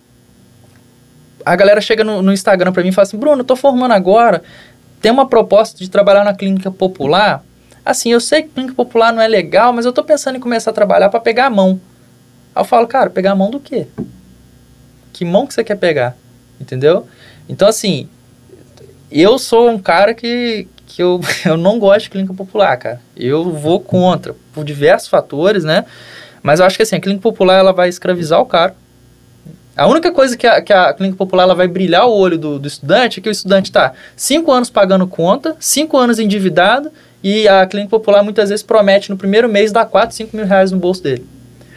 A 1.45 1.55
galera 1.55 1.81
chega 1.81 2.03
no, 2.03 2.21
no 2.21 2.31
Instagram 2.31 2.71
pra 2.71 2.83
mim 2.83 2.89
e 2.89 2.91
fala 2.91 3.03
assim, 3.03 3.17
Bruno, 3.17 3.41
eu 3.41 3.45
tô 3.45 3.55
formando 3.55 3.93
agora, 3.93 4.43
tem 5.01 5.11
uma 5.11 5.27
proposta 5.27 5.77
de 5.79 5.89
trabalhar 5.89 6.23
na 6.23 6.33
clínica 6.33 6.69
popular. 6.69 7.43
Assim, 7.83 8.11
eu 8.11 8.21
sei 8.21 8.43
que 8.43 8.49
clínica 8.49 8.75
popular 8.75 9.11
não 9.11 9.21
é 9.21 9.27
legal, 9.27 9.73
mas 9.73 9.85
eu 9.85 9.91
tô 9.91 10.03
pensando 10.03 10.35
em 10.35 10.39
começar 10.39 10.69
a 10.69 10.73
trabalhar 10.73 11.09
pra 11.09 11.19
pegar 11.19 11.47
a 11.47 11.49
mão. 11.49 11.81
Aí 12.55 12.61
eu 12.61 12.65
falo, 12.65 12.87
cara, 12.87 13.09
pegar 13.09 13.31
a 13.31 13.35
mão 13.35 13.49
do 13.49 13.59
quê? 13.59 13.87
Que 15.11 15.25
mão 15.25 15.47
que 15.47 15.53
você 15.53 15.63
quer 15.63 15.77
pegar? 15.77 16.15
Entendeu? 16.59 17.07
Então, 17.49 17.67
assim, 17.67 18.07
eu 19.11 19.39
sou 19.39 19.69
um 19.69 19.79
cara 19.79 20.13
que, 20.13 20.67
que 20.85 21.01
eu, 21.01 21.19
eu 21.45 21.57
não 21.57 21.79
gosto 21.79 22.03
de 22.03 22.09
clínica 22.11 22.33
popular, 22.33 22.77
cara. 22.77 23.01
Eu 23.17 23.51
vou 23.51 23.79
contra, 23.79 24.35
por 24.53 24.63
diversos 24.63 25.09
fatores, 25.09 25.63
né? 25.63 25.85
Mas 26.43 26.59
eu 26.59 26.65
acho 26.65 26.77
que 26.77 26.83
assim, 26.83 26.95
a 26.95 26.99
clínica 26.99 27.23
popular 27.23 27.57
ela 27.57 27.73
vai 27.73 27.89
escravizar 27.89 28.39
o 28.39 28.45
cara. 28.45 28.75
A 29.75 29.87
única 29.87 30.11
coisa 30.11 30.35
que 30.35 30.45
a, 30.45 30.61
que 30.61 30.73
a 30.73 30.93
clínica 30.93 31.17
popular 31.17 31.43
ela 31.43 31.55
vai 31.55 31.67
brilhar 31.67 32.05
o 32.05 32.13
olho 32.13 32.37
do, 32.37 32.59
do 32.59 32.67
estudante 32.67 33.19
é 33.19 33.23
que 33.23 33.29
o 33.29 33.31
estudante 33.31 33.69
está 33.69 33.93
cinco 34.15 34.51
anos 34.51 34.69
pagando 34.69 35.07
conta, 35.07 35.55
cinco 35.59 35.97
anos 35.97 36.19
endividado, 36.19 36.91
e 37.23 37.47
a 37.47 37.65
clínica 37.65 37.89
popular 37.89 38.23
muitas 38.23 38.49
vezes 38.49 38.63
promete 38.63 39.09
no 39.09 39.17
primeiro 39.17 39.47
mês 39.47 39.71
dar 39.71 39.85
4, 39.85 40.15
5 40.15 40.35
mil 40.35 40.45
reais 40.45 40.71
no 40.71 40.77
bolso 40.77 41.03
dele. 41.03 41.25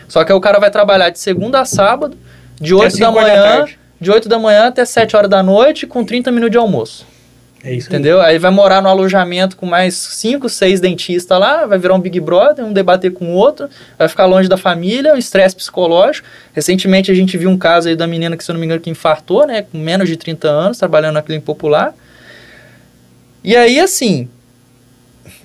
Só 0.09 0.25
que 0.25 0.33
aí 0.33 0.39
o 0.39 0.41
cara 0.41 0.59
vai 0.59 0.71
trabalhar 0.71 1.11
de 1.11 1.19
segunda 1.19 1.61
a 1.61 1.65
sábado, 1.65 2.17
de 2.61 2.75
8 2.75 2.99
da 2.99 3.07
da 3.07 3.13
manhã, 3.13 3.43
tarde. 3.43 3.79
de 4.01 4.11
8 4.11 4.29
da 4.29 4.39
manhã 4.39 4.67
até 4.69 4.85
7 4.85 5.17
horas 5.17 5.31
da 5.31 5.43
noite, 5.43 5.87
com 5.87 6.05
30 6.05 6.31
minutos 6.31 6.53
de 6.53 6.59
almoço. 6.59 7.07
É 7.65 7.73
isso 7.73 7.89
Entendeu? 7.89 8.21
Aí 8.21 8.39
vai 8.39 8.51
morar 8.51 8.83
no 8.83 8.91
alojamento 8.91 9.57
com 9.57 9.65
mais 9.65 9.95
cinco, 9.95 10.51
seis 10.51 10.81
dentistas 10.81 11.41
lá, 11.41 11.65
vai 11.65 11.79
virar 11.79 11.95
um 11.95 11.99
Big 11.99 12.21
Brother, 12.21 12.63
um 12.63 12.73
debater 12.75 13.11
com 13.11 13.33
o 13.33 13.35
outro, 13.35 13.71
vai 13.99 14.07
ficar 14.07 14.27
longe 14.27 14.51
da 14.51 14.59
família, 14.59 15.15
um 15.15 15.17
estresse 15.17 15.57
psicológico. 15.57 16.29
Recentemente 16.53 17.11
a 17.11 17.15
gente 17.15 17.39
viu 17.39 17.49
um 17.49 17.57
caso 17.57 17.89
aí 17.89 17.97
da 17.97 18.07
menina 18.07 18.37
que, 18.37 18.45
se 18.45 18.51
eu 18.51 18.53
não 18.53 18.61
me 18.61 18.67
engano, 18.67 18.83
que 18.83 18.91
infartou, 18.91 19.47
né? 19.47 19.63
Com 19.63 19.79
menos 19.79 20.09
de 20.11 20.17
30 20.17 20.47
anos, 20.47 20.79
trabalhando 20.79 21.15
na 21.15 21.23
clínica 21.23 21.47
popular. 21.47 21.95
E 23.43 23.57
aí, 23.57 23.81
assim, 23.81 24.29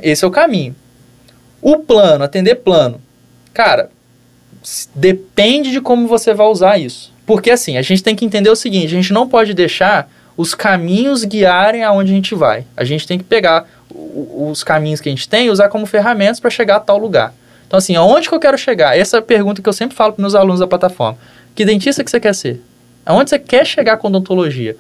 esse 0.02 0.26
é 0.26 0.28
o 0.28 0.32
caminho. 0.32 0.76
O 1.62 1.78
plano, 1.78 2.26
atender 2.26 2.56
plano. 2.56 3.02
Cara, 3.54 3.90
depende 4.94 5.72
de 5.72 5.80
como 5.80 6.06
você 6.06 6.34
vai 6.34 6.48
usar 6.48 6.78
isso. 6.78 7.14
Porque 7.26 7.52
assim, 7.52 7.78
a 7.78 7.82
gente 7.82 8.04
tem 8.04 8.16
que 8.16 8.26
entender 8.26 8.50
o 8.50 8.56
seguinte, 8.56 8.88
a 8.88 9.02
gente 9.02 9.14
não 9.14 9.28
pode 9.28 9.54
deixar 9.54 10.10
os 10.40 10.56
caminhos 10.56 11.26
guiarem 11.26 11.84
aonde 11.84 12.14
a 12.14 12.16
gente 12.16 12.34
vai. 12.34 12.66
A 12.78 12.86
gente 12.86 13.06
tem 13.06 13.18
que 13.18 13.26
pegar 13.26 13.68
os 13.94 14.64
caminhos 14.64 15.02
que 15.02 15.10
a 15.10 15.12
gente 15.12 15.28
tem 15.28 15.48
e 15.48 15.50
usar 15.50 15.68
como 15.68 15.86
ferramentas 15.86 16.40
para 16.40 16.50
chegar 16.50 16.78
a 16.78 16.80
tal 16.80 16.98
lugar. 16.98 17.34
Então 17.68 17.78
assim, 17.78 17.98
aonde 17.98 18.30
que 18.30 18.34
eu 18.34 18.40
quero 18.40 18.58
chegar? 18.58 18.98
Essa 18.98 19.18
é 19.18 19.20
a 19.20 19.22
pergunta 19.22 19.62
que 19.62 19.68
eu 19.68 19.74
sempre 19.74 19.98
falo 19.98 20.14
para 20.14 20.22
meus 20.22 20.36
alunos 20.36 20.62
da 20.62 20.68
plataforma. 20.68 21.20
Que 21.54 21.66
dentista 21.66 22.06
que 22.06 22.10
você 22.10 22.22
quer 22.22 22.34
ser? 22.34 22.62
Aonde 23.06 23.32
você 23.32 23.38
quer 23.38 23.66
chegar 23.66 23.98
com 23.98 24.08
odontologia? 24.08 24.78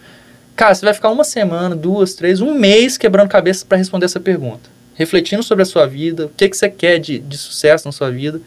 Cara, 0.55 0.73
você 0.73 0.85
vai 0.85 0.93
ficar 0.93 1.09
uma 1.09 1.25
semana, 1.25 1.75
duas, 1.75 2.13
três, 2.13 2.39
um 2.39 2.53
mês 2.53 2.97
quebrando 2.97 3.27
cabeça 3.27 3.65
para 3.67 3.77
responder 3.77 4.05
essa 4.05 4.19
pergunta. 4.21 4.69
Refletindo 4.95 5.43
sobre 5.43 5.63
a 5.63 5.65
sua 5.65 5.85
vida, 5.85 6.27
o 6.27 6.29
que, 6.29 6.47
que 6.47 6.55
você 6.55 6.69
quer 6.69 6.99
de, 6.99 7.19
de 7.19 7.37
sucesso 7.37 7.85
na 7.85 7.91
sua 7.91 8.09
vida. 8.09 8.39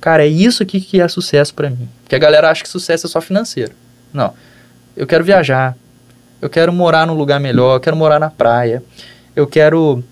Cara, 0.00 0.24
é 0.24 0.28
isso 0.28 0.62
aqui 0.62 0.80
que 0.80 0.98
é 0.98 1.08
sucesso 1.08 1.52
para 1.52 1.68
mim. 1.68 1.90
Porque 2.04 2.16
a 2.16 2.18
galera 2.18 2.48
acha 2.48 2.62
que 2.62 2.70
sucesso 2.70 3.06
é 3.06 3.10
só 3.10 3.20
financeiro. 3.20 3.72
Não. 4.14 4.32
Eu 4.96 5.06
quero 5.06 5.22
viajar. 5.22 5.76
Eu 6.40 6.48
quero 6.48 6.72
morar 6.72 7.06
num 7.06 7.14
lugar 7.14 7.40
melhor. 7.40 7.76
Eu 7.76 7.80
quero 7.80 7.96
morar 7.96 8.18
na 8.18 8.30
praia. 8.30 8.82
Eu 9.34 9.46
quero 9.46 10.02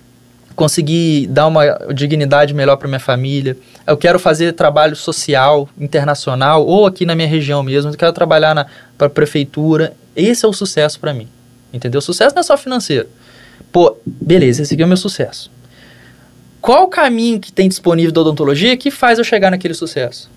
conseguir 0.55 1.27
dar 1.27 1.47
uma 1.47 1.64
dignidade 1.95 2.55
melhor 2.55 2.77
para 2.77 2.89
minha 2.89 3.01
família. 3.01 3.57
Eu 3.87 3.97
quero 3.97 4.18
fazer 4.18 4.53
trabalho 4.53 4.97
social, 4.97 5.68
internacional, 5.79 6.66
ou 6.66 6.87
aqui 6.87 7.05
na 7.05 7.14
minha 7.14 7.29
região 7.29 7.62
mesmo. 7.62 7.91
Eu 7.91 7.97
quero 7.97 8.12
trabalhar 8.12 8.55
na 8.55 8.66
pra 8.97 9.09
prefeitura. 9.09 9.93
Esse 10.16 10.45
é 10.45 10.49
o 10.49 10.53
sucesso 10.53 10.99
para 10.99 11.12
mim. 11.12 11.29
Entendeu? 11.72 12.01
Sucesso 12.01 12.35
não 12.35 12.41
é 12.41 12.43
só 12.43 12.57
financeiro. 12.57 13.07
Pô, 13.70 13.97
beleza, 14.05 14.62
esse 14.62 14.74
aqui 14.74 14.83
é 14.83 14.87
o 14.87 14.89
meu 14.89 14.97
sucesso. 14.97 15.51
Qual 16.61 16.85
o 16.85 16.89
caminho 16.89 17.39
que 17.39 17.53
tem 17.53 17.68
disponível 17.68 18.11
da 18.11 18.22
odontologia 18.22 18.77
que 18.77 18.91
faz 18.91 19.18
eu 19.18 19.24
chegar 19.24 19.51
naquele 19.51 19.74
sucesso? 19.74 20.31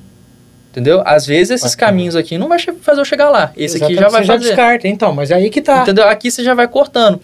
Entendeu? 0.71 1.01
Às 1.05 1.25
vezes 1.25 1.51
esses 1.51 1.73
Bacana. 1.75 1.91
caminhos 1.91 2.15
aqui 2.15 2.37
não 2.37 2.47
vai 2.47 2.59
fazer 2.59 3.01
eu 3.01 3.05
chegar 3.05 3.29
lá. 3.29 3.51
Esse 3.57 3.77
aqui 3.77 3.93
Exatamente, 3.93 3.99
já 3.99 4.09
vai 4.09 4.21
você 4.21 4.27
já 4.27 4.33
fazer. 4.33 4.45
descarta, 4.45 4.87
então, 4.87 5.13
mas 5.13 5.31
aí 5.31 5.49
que 5.49 5.61
tá. 5.61 5.81
Entendeu? 5.81 6.07
Aqui 6.07 6.29
você 6.29 6.43
já 6.43 6.53
vai 6.53 6.67
cortando. 6.67 7.19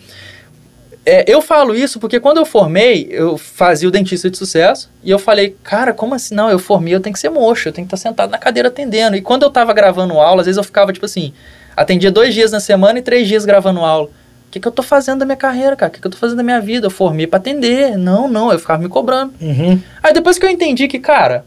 É, 1.06 1.24
eu 1.32 1.40
falo 1.40 1.76
isso 1.76 2.00
porque 2.00 2.20
quando 2.20 2.38
eu 2.38 2.46
formei, 2.46 3.08
eu 3.12 3.38
fazia 3.38 3.88
o 3.88 3.92
dentista 3.92 4.28
de 4.28 4.38
sucesso 4.38 4.90
e 5.04 5.12
eu 5.12 5.20
falei, 5.20 5.56
cara, 5.64 5.94
como 5.94 6.16
assim? 6.16 6.34
Não, 6.34 6.50
eu 6.50 6.58
formei, 6.58 6.96
eu 6.96 7.00
tenho 7.00 7.14
que 7.14 7.20
ser 7.20 7.30
mocho, 7.30 7.70
eu 7.70 7.74
tenho 7.74 7.88
que 7.88 7.94
estar 7.96 8.10
sentado 8.10 8.32
na 8.32 8.40
cadeira 8.40 8.70
atendendo. 8.70 9.16
E 9.16 9.22
quando 9.22 9.44
eu 9.44 9.52
tava 9.52 9.72
gravando 9.72 10.20
aula, 10.20 10.42
às 10.42 10.48
vezes 10.48 10.58
eu 10.58 10.64
ficava 10.64 10.92
tipo 10.92 11.06
assim, 11.06 11.32
atendia 11.78 12.12
dois 12.12 12.34
dias 12.34 12.52
na 12.52 12.60
semana 12.60 12.98
e 12.98 13.04
três 13.04 13.28
dias 13.28 13.46
gravando 13.46 13.82
aula. 13.82 14.08
O 14.08 14.10
que, 14.50 14.60
que 14.60 14.68
eu 14.68 14.72
tô 14.72 14.82
fazendo 14.82 15.20
da 15.20 15.26
minha 15.26 15.36
carreira, 15.36 15.76
cara? 15.76 15.92
O 15.92 15.94
que, 15.94 16.02
que 16.02 16.08
eu 16.08 16.12
tô 16.12 16.18
fazendo 16.18 16.38
da 16.38 16.44
minha 16.44 16.62
vida? 16.62 16.88
Eu 16.88 16.92
formei 16.92 17.28
pra 17.28 17.38
atender. 17.38 17.96
Não, 17.98 18.28
não, 18.28 18.52
eu 18.52 18.58
ficava 18.58 18.82
me 18.82 18.90
cobrando. 18.90 19.32
Uhum. 19.40 19.80
Aí 20.02 20.12
depois 20.12 20.40
que 20.40 20.46
eu 20.46 20.50
entendi 20.50 20.88
que, 20.88 20.98
cara, 20.98 21.46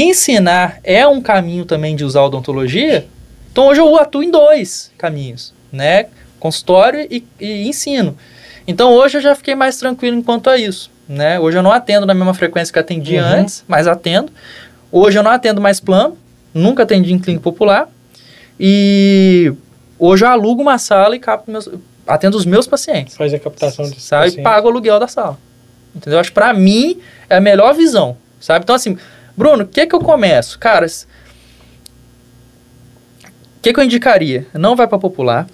ensinar 0.00 0.78
é 0.84 1.06
um 1.06 1.20
caminho 1.20 1.64
também 1.64 1.96
de 1.96 2.04
usar 2.04 2.22
odontologia, 2.22 3.06
então 3.52 3.68
hoje 3.68 3.80
eu 3.80 3.96
atuo 3.96 4.22
em 4.22 4.30
dois 4.30 4.90
caminhos, 4.98 5.52
né? 5.72 6.06
Consultório 6.38 7.06
e, 7.10 7.24
e 7.40 7.66
ensino. 7.68 8.16
Então 8.66 8.92
hoje 8.92 9.18
eu 9.18 9.22
já 9.22 9.34
fiquei 9.34 9.54
mais 9.54 9.76
tranquilo 9.78 10.16
enquanto 10.16 10.48
a 10.50 10.56
isso, 10.58 10.90
né? 11.08 11.40
Hoje 11.40 11.56
eu 11.58 11.62
não 11.62 11.72
atendo 11.72 12.06
na 12.06 12.14
mesma 12.14 12.34
frequência 12.34 12.72
que 12.72 12.78
eu 12.78 12.82
atendia 12.82 13.22
Uhum. 13.22 13.28
antes, 13.40 13.64
mas 13.66 13.86
atendo. 13.86 14.30
Hoje 14.92 15.18
eu 15.18 15.22
não 15.22 15.30
atendo 15.30 15.60
mais 15.60 15.80
plano, 15.80 16.16
nunca 16.54 16.82
atendi 16.84 17.12
em 17.12 17.18
clínica 17.18 17.42
popular. 17.42 17.88
E 18.60 19.52
hoje 19.98 20.24
eu 20.24 20.28
alugo 20.28 20.62
uma 20.62 20.78
sala 20.78 21.14
e 21.16 21.18
capto 21.18 21.50
meus, 21.50 21.68
atendo 22.06 22.36
os 22.36 22.44
meus 22.44 22.66
pacientes 22.66 23.16
Faz 23.16 23.32
a 23.32 23.38
captação 23.38 23.88
de 23.88 24.00
sabe? 24.00 24.30
E 24.30 24.42
paga 24.42 24.66
o 24.66 24.70
aluguel 24.70 24.98
da 24.98 25.06
sala. 25.08 25.38
Entendeu? 25.94 26.18
Acho 26.18 26.30
que 26.30 26.34
pra 26.34 26.52
mim 26.52 27.00
é 27.28 27.36
a 27.36 27.40
melhor 27.40 27.74
visão, 27.74 28.16
sabe? 28.40 28.62
Então, 28.64 28.74
assim, 28.76 28.96
Bruno, 29.38 29.62
o 29.62 29.66
que 29.68 29.86
que 29.86 29.94
eu 29.94 30.00
começo? 30.00 30.58
Cara, 30.58 30.84
s- 30.84 31.06
o 33.24 33.60
que 33.62 33.72
que 33.72 33.78
eu 33.78 33.84
indicaria? 33.84 34.48
Não 34.52 34.74
vai 34.74 34.88
pra 34.88 34.98
popular. 34.98 35.46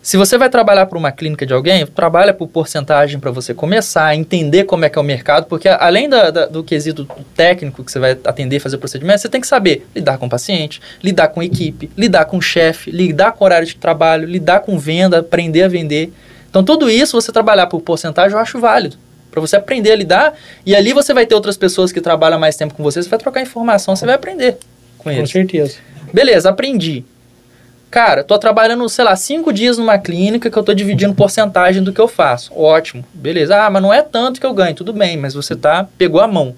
Se 0.00 0.16
você 0.16 0.38
vai 0.38 0.48
trabalhar 0.48 0.86
para 0.86 0.96
uma 0.96 1.12
clínica 1.12 1.44
de 1.44 1.52
alguém, 1.52 1.84
trabalha 1.86 2.32
por 2.32 2.48
porcentagem 2.48 3.20
para 3.20 3.30
você 3.30 3.52
começar, 3.52 4.14
entender 4.14 4.64
como 4.64 4.86
é 4.86 4.88
que 4.88 4.98
é 4.98 5.02
o 5.02 5.04
mercado, 5.04 5.44
porque 5.46 5.68
além 5.68 6.08
da- 6.08 6.30
da- 6.30 6.46
do 6.46 6.64
quesito 6.64 7.06
técnico 7.36 7.84
que 7.84 7.92
você 7.92 7.98
vai 7.98 8.12
atender, 8.24 8.58
fazer 8.58 8.78
procedimento, 8.78 9.20
você 9.20 9.28
tem 9.28 9.40
que 9.40 9.46
saber 9.46 9.86
lidar 9.94 10.16
com 10.16 10.24
o 10.24 10.30
paciente, 10.30 10.80
lidar 11.02 11.28
com 11.28 11.42
equipe, 11.42 11.90
lidar 11.98 12.24
com 12.24 12.38
o 12.38 12.42
chefe, 12.42 12.90
lidar 12.90 13.32
com 13.32 13.44
horário 13.44 13.66
de 13.66 13.76
trabalho, 13.76 14.26
lidar 14.26 14.60
com 14.60 14.78
venda, 14.78 15.18
aprender 15.18 15.62
a 15.64 15.68
vender. 15.68 16.10
Então 16.48 16.64
tudo 16.64 16.88
isso, 16.90 17.20
você 17.20 17.30
trabalhar 17.30 17.66
por 17.66 17.82
porcentagem, 17.82 18.32
eu 18.32 18.38
acho 18.40 18.58
válido. 18.58 18.96
Para 19.34 19.40
você 19.40 19.56
aprender 19.56 19.90
a 19.90 19.96
lidar, 19.96 20.34
e 20.64 20.76
ali 20.76 20.92
você 20.92 21.12
vai 21.12 21.26
ter 21.26 21.34
outras 21.34 21.56
pessoas 21.56 21.90
que 21.90 22.00
trabalham 22.00 22.38
mais 22.38 22.54
tempo 22.54 22.72
com 22.72 22.84
você, 22.84 23.02
você 23.02 23.08
vai 23.08 23.18
trocar 23.18 23.40
informação, 23.42 23.96
você 23.96 24.06
vai 24.06 24.14
aprender 24.14 24.58
com 24.96 25.04
Com 25.04 25.10
eles. 25.10 25.28
certeza. 25.28 25.74
Beleza, 26.12 26.50
aprendi. 26.50 27.04
Cara, 27.90 28.22
tô 28.22 28.38
trabalhando, 28.38 28.88
sei 28.88 29.04
lá, 29.04 29.16
cinco 29.16 29.52
dias 29.52 29.76
numa 29.76 29.98
clínica 29.98 30.48
que 30.48 30.56
eu 30.56 30.62
tô 30.62 30.72
dividindo 30.72 31.12
porcentagem 31.14 31.82
do 31.82 31.92
que 31.92 32.00
eu 32.00 32.06
faço. 32.06 32.52
Ótimo. 32.54 33.04
Beleza. 33.12 33.56
Ah, 33.56 33.68
mas 33.68 33.82
não 33.82 33.92
é 33.92 34.02
tanto 34.02 34.38
que 34.38 34.46
eu 34.46 34.54
ganho. 34.54 34.72
Tudo 34.76 34.92
bem, 34.92 35.16
mas 35.16 35.34
você 35.34 35.56
tá, 35.56 35.84
pegou 35.98 36.20
a 36.20 36.28
mão. 36.28 36.54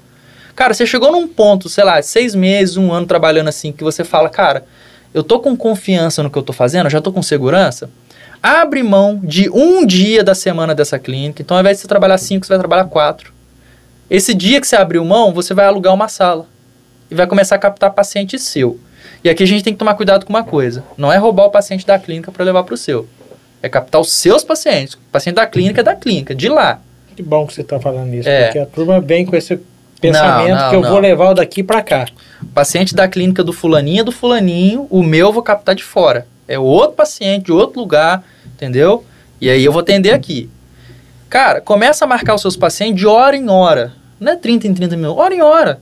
Cara, 0.55 0.75
você 0.75 0.85
chegou 0.85 1.11
num 1.11 1.27
ponto, 1.27 1.71
sei 1.71 1.83
lá, 1.85 2.01
seis 2.03 2.35
meses, 2.35 2.77
um 2.77 2.93
ano 2.93 3.07
trabalhando 3.07 3.49
assim, 3.49 3.73
que 3.73 3.83
você 3.85 4.05
fala, 4.05 4.29
cara, 4.29 4.65
eu 5.15 5.23
tô 5.23 5.41
com 5.41 5.57
confiança 5.57 6.23
no 6.23 6.31
que 6.31 6.37
eu 6.37 6.43
tô 6.43 6.53
fazendo, 6.53 6.87
eu 6.87 6.91
já 6.91 7.01
tô 7.01 7.11
com 7.11 7.23
segurança. 7.23 7.89
Abre 8.49 8.81
mão 8.85 9.19
de 9.25 9.51
um 9.51 9.85
dia 9.85 10.23
da 10.23 10.33
semana 10.33 10.73
dessa 10.73 11.01
clínica. 11.01 11.43
Então, 11.43 11.57
ao 11.57 11.61
invés 11.61 11.79
de 11.79 11.81
você 11.83 11.89
trabalhar 11.89 12.17
cinco, 12.17 12.47
você 12.47 12.51
vai 12.53 12.61
trabalhar 12.61 12.85
quatro. 12.85 13.33
Esse 14.09 14.33
dia 14.33 14.61
que 14.61 14.69
você 14.69 14.77
abriu 14.77 15.05
mão, 15.05 15.33
você 15.35 15.53
vai 15.53 15.67
alugar 15.67 15.93
uma 15.93 16.07
sala. 16.07 16.47
E 17.11 17.15
vai 17.17 17.27
começar 17.27 17.57
a 17.57 17.59
captar 17.59 17.91
paciente 17.93 18.39
seu. 18.39 18.79
E 19.25 19.29
aqui 19.29 19.43
a 19.43 19.47
gente 19.49 19.65
tem 19.65 19.73
que 19.73 19.79
tomar 19.81 19.95
cuidado 19.95 20.25
com 20.25 20.33
uma 20.33 20.45
coisa. 20.45 20.85
Não 20.97 21.13
é 21.13 21.17
roubar 21.17 21.47
o 21.47 21.51
paciente 21.51 21.85
da 21.85 21.99
clínica 21.99 22.31
para 22.31 22.45
levar 22.45 22.63
para 22.63 22.75
o 22.75 22.77
seu. 22.77 23.09
É 23.61 23.69
captar 23.69 24.01
os 24.01 24.13
seus 24.13 24.45
pacientes. 24.45 24.95
O 24.95 24.99
paciente 25.11 25.35
da 25.35 25.47
clínica 25.49 25.81
é 25.81 25.83
da 25.83 25.97
clínica, 25.97 26.33
de 26.33 26.49
lá. 26.49 26.79
Que 27.17 27.25
bom 27.25 27.49
que 27.49 27.53
você 27.53 27.65
tá 27.65 27.81
falando 27.81 28.15
isso, 28.15 28.29
É. 28.29 28.45
porque 28.45 28.59
a 28.61 28.67
turma 28.67 29.01
vem 29.01 29.27
com 29.27 29.35
esse 29.35 29.59
pensamento 30.01 30.51
Não, 30.55 30.63
não, 30.63 30.71
que 30.71 30.77
eu 30.77 30.81
não. 30.83 30.91
vou 30.91 31.01
levar 31.01 31.31
o 31.31 31.35
daqui 31.35 31.65
pra 31.65 31.83
cá. 31.83 32.07
O 32.41 32.47
paciente 32.47 32.95
da 32.95 33.09
clínica 33.09 33.43
do 33.43 33.53
fulaninho 33.53 34.03
é 34.03 34.05
do 34.05 34.13
fulaninho, 34.13 34.87
o 34.89 35.03
meu 35.03 35.27
eu 35.27 35.33
vou 35.33 35.43
captar 35.43 35.75
de 35.75 35.83
fora. 35.83 36.29
É 36.47 36.57
outro 36.57 36.93
paciente 36.95 37.47
de 37.47 37.53
outro 37.53 37.81
lugar, 37.81 38.23
entendeu? 38.57 39.05
E 39.41 39.49
aí 39.49 39.65
eu 39.65 39.71
vou 39.71 39.81
atender 39.81 40.13
aqui. 40.13 40.51
Cara, 41.29 41.61
começa 41.61 42.05
a 42.05 42.09
marcar 42.09 42.35
os 42.35 42.41
seus 42.41 42.57
pacientes 42.57 42.99
de 43.01 43.07
hora 43.07 43.37
em 43.37 43.49
hora. 43.49 43.93
Não 44.19 44.33
é 44.33 44.37
30 44.37 44.67
em 44.67 44.75
30 44.75 44.97
minutos, 44.97 45.23
hora 45.23 45.35
em 45.35 45.43
hora. 45.43 45.81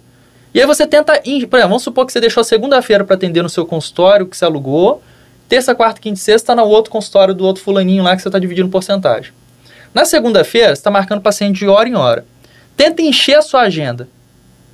E 0.52 0.60
aí 0.60 0.66
você 0.66 0.86
tenta. 0.86 1.14
Por 1.14 1.28
exemplo, 1.28 1.60
vamos 1.60 1.82
supor 1.82 2.06
que 2.06 2.12
você 2.12 2.20
deixou 2.20 2.44
segunda-feira 2.44 3.04
para 3.04 3.16
atender 3.16 3.42
no 3.42 3.48
seu 3.48 3.64
consultório 3.64 4.26
que 4.26 4.36
você 4.36 4.44
alugou. 4.44 5.02
Terça, 5.48 5.74
quarta, 5.74 6.00
quinta 6.00 6.18
e 6.18 6.22
sexta 6.22 6.52
está 6.52 6.56
no 6.56 6.68
outro 6.68 6.90
consultório 6.90 7.34
do 7.34 7.44
outro 7.44 7.62
fulaninho 7.62 8.02
lá 8.02 8.16
que 8.16 8.22
você 8.22 8.28
está 8.28 8.38
dividindo 8.38 8.68
porcentagem. 8.68 9.32
Na 9.92 10.04
segunda-feira, 10.04 10.68
você 10.68 10.80
está 10.80 10.90
marcando 10.90 11.20
paciente 11.20 11.58
de 11.58 11.68
hora 11.68 11.88
em 11.88 11.94
hora. 11.94 12.24
Tenta 12.76 13.02
encher 13.02 13.36
a 13.36 13.42
sua 13.42 13.62
agenda. 13.62 14.08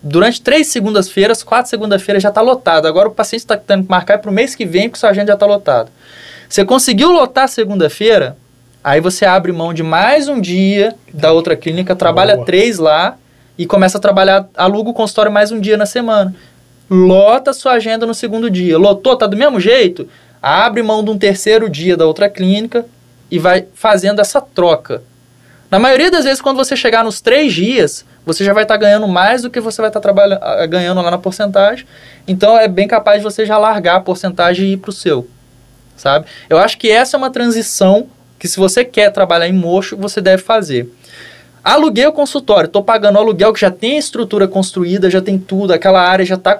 Durante 0.02 0.40
três 0.40 0.68
segundas-feiras, 0.68 1.42
quatro 1.42 1.68
segunda-feiras 1.68 2.22
já 2.22 2.30
está 2.30 2.40
lotado. 2.40 2.86
Agora 2.86 3.08
o 3.08 3.12
paciente 3.12 3.40
está 3.40 3.56
tendo 3.56 3.84
que 3.84 3.90
marcar 3.90 4.18
para 4.18 4.30
o 4.30 4.32
mês 4.32 4.54
que 4.54 4.64
vem, 4.64 4.88
porque 4.88 4.98
sua 4.98 5.10
agenda 5.10 5.28
já 5.28 5.34
está 5.34 5.44
lotada. 5.44 5.90
Você 6.50 6.64
conseguiu 6.64 7.12
lotar 7.12 7.48
segunda-feira, 7.48 8.36
aí 8.82 9.00
você 9.00 9.24
abre 9.24 9.52
mão 9.52 9.72
de 9.72 9.84
mais 9.84 10.26
um 10.26 10.40
dia 10.40 10.96
da 11.14 11.30
outra 11.30 11.54
clínica, 11.54 11.94
trabalha 11.94 12.34
Boa. 12.34 12.44
três 12.44 12.76
lá 12.76 13.16
e 13.56 13.64
começa 13.66 13.98
a 13.98 14.00
trabalhar, 14.00 14.48
aluga 14.56 14.90
o 14.90 14.92
consultório 14.92 15.30
mais 15.30 15.52
um 15.52 15.60
dia 15.60 15.76
na 15.76 15.86
semana. 15.86 16.34
Lota 16.90 17.52
sua 17.52 17.74
agenda 17.74 18.04
no 18.04 18.12
segundo 18.12 18.50
dia. 18.50 18.76
Lotou, 18.76 19.14
tá 19.16 19.28
do 19.28 19.36
mesmo 19.36 19.60
jeito? 19.60 20.08
Abre 20.42 20.82
mão 20.82 21.04
de 21.04 21.10
um 21.10 21.16
terceiro 21.16 21.70
dia 21.70 21.96
da 21.96 22.04
outra 22.04 22.28
clínica 22.28 22.84
e 23.30 23.38
vai 23.38 23.66
fazendo 23.72 24.20
essa 24.20 24.40
troca. 24.40 25.04
Na 25.70 25.78
maioria 25.78 26.10
das 26.10 26.24
vezes, 26.24 26.42
quando 26.42 26.56
você 26.56 26.74
chegar 26.74 27.04
nos 27.04 27.20
três 27.20 27.52
dias, 27.52 28.04
você 28.26 28.42
já 28.42 28.52
vai 28.52 28.64
estar 28.64 28.76
ganhando 28.76 29.06
mais 29.06 29.42
do 29.42 29.50
que 29.50 29.60
você 29.60 29.80
vai 29.80 29.88
estar 29.88 30.00
trabalhando, 30.00 30.42
ah, 30.42 30.66
ganhando 30.66 31.00
lá 31.00 31.12
na 31.12 31.18
porcentagem. 31.18 31.86
Então, 32.26 32.58
é 32.58 32.66
bem 32.66 32.88
capaz 32.88 33.18
de 33.18 33.22
você 33.22 33.46
já 33.46 33.56
largar 33.56 33.98
a 33.98 34.00
porcentagem 34.00 34.66
e 34.66 34.72
ir 34.72 34.78
para 34.78 34.90
o 34.90 34.92
seu, 34.92 35.28
sabe? 36.00 36.26
Eu 36.48 36.58
acho 36.58 36.78
que 36.78 36.90
essa 36.90 37.16
é 37.16 37.18
uma 37.18 37.30
transição 37.30 38.06
que, 38.38 38.48
se 38.48 38.58
você 38.58 38.84
quer 38.84 39.12
trabalhar 39.12 39.46
em 39.46 39.52
mocho, 39.52 39.96
você 39.96 40.20
deve 40.20 40.42
fazer. 40.42 40.90
Aluguei 41.62 42.06
o 42.06 42.12
consultório, 42.12 42.68
estou 42.68 42.82
pagando 42.82 43.16
o 43.16 43.18
aluguel 43.18 43.52
que 43.52 43.60
já 43.60 43.70
tem 43.70 43.96
a 43.96 43.98
estrutura 43.98 44.48
construída, 44.48 45.10
já 45.10 45.20
tem 45.20 45.38
tudo, 45.38 45.74
aquela 45.74 46.00
área 46.00 46.24
já 46.24 46.36
está 46.36 46.58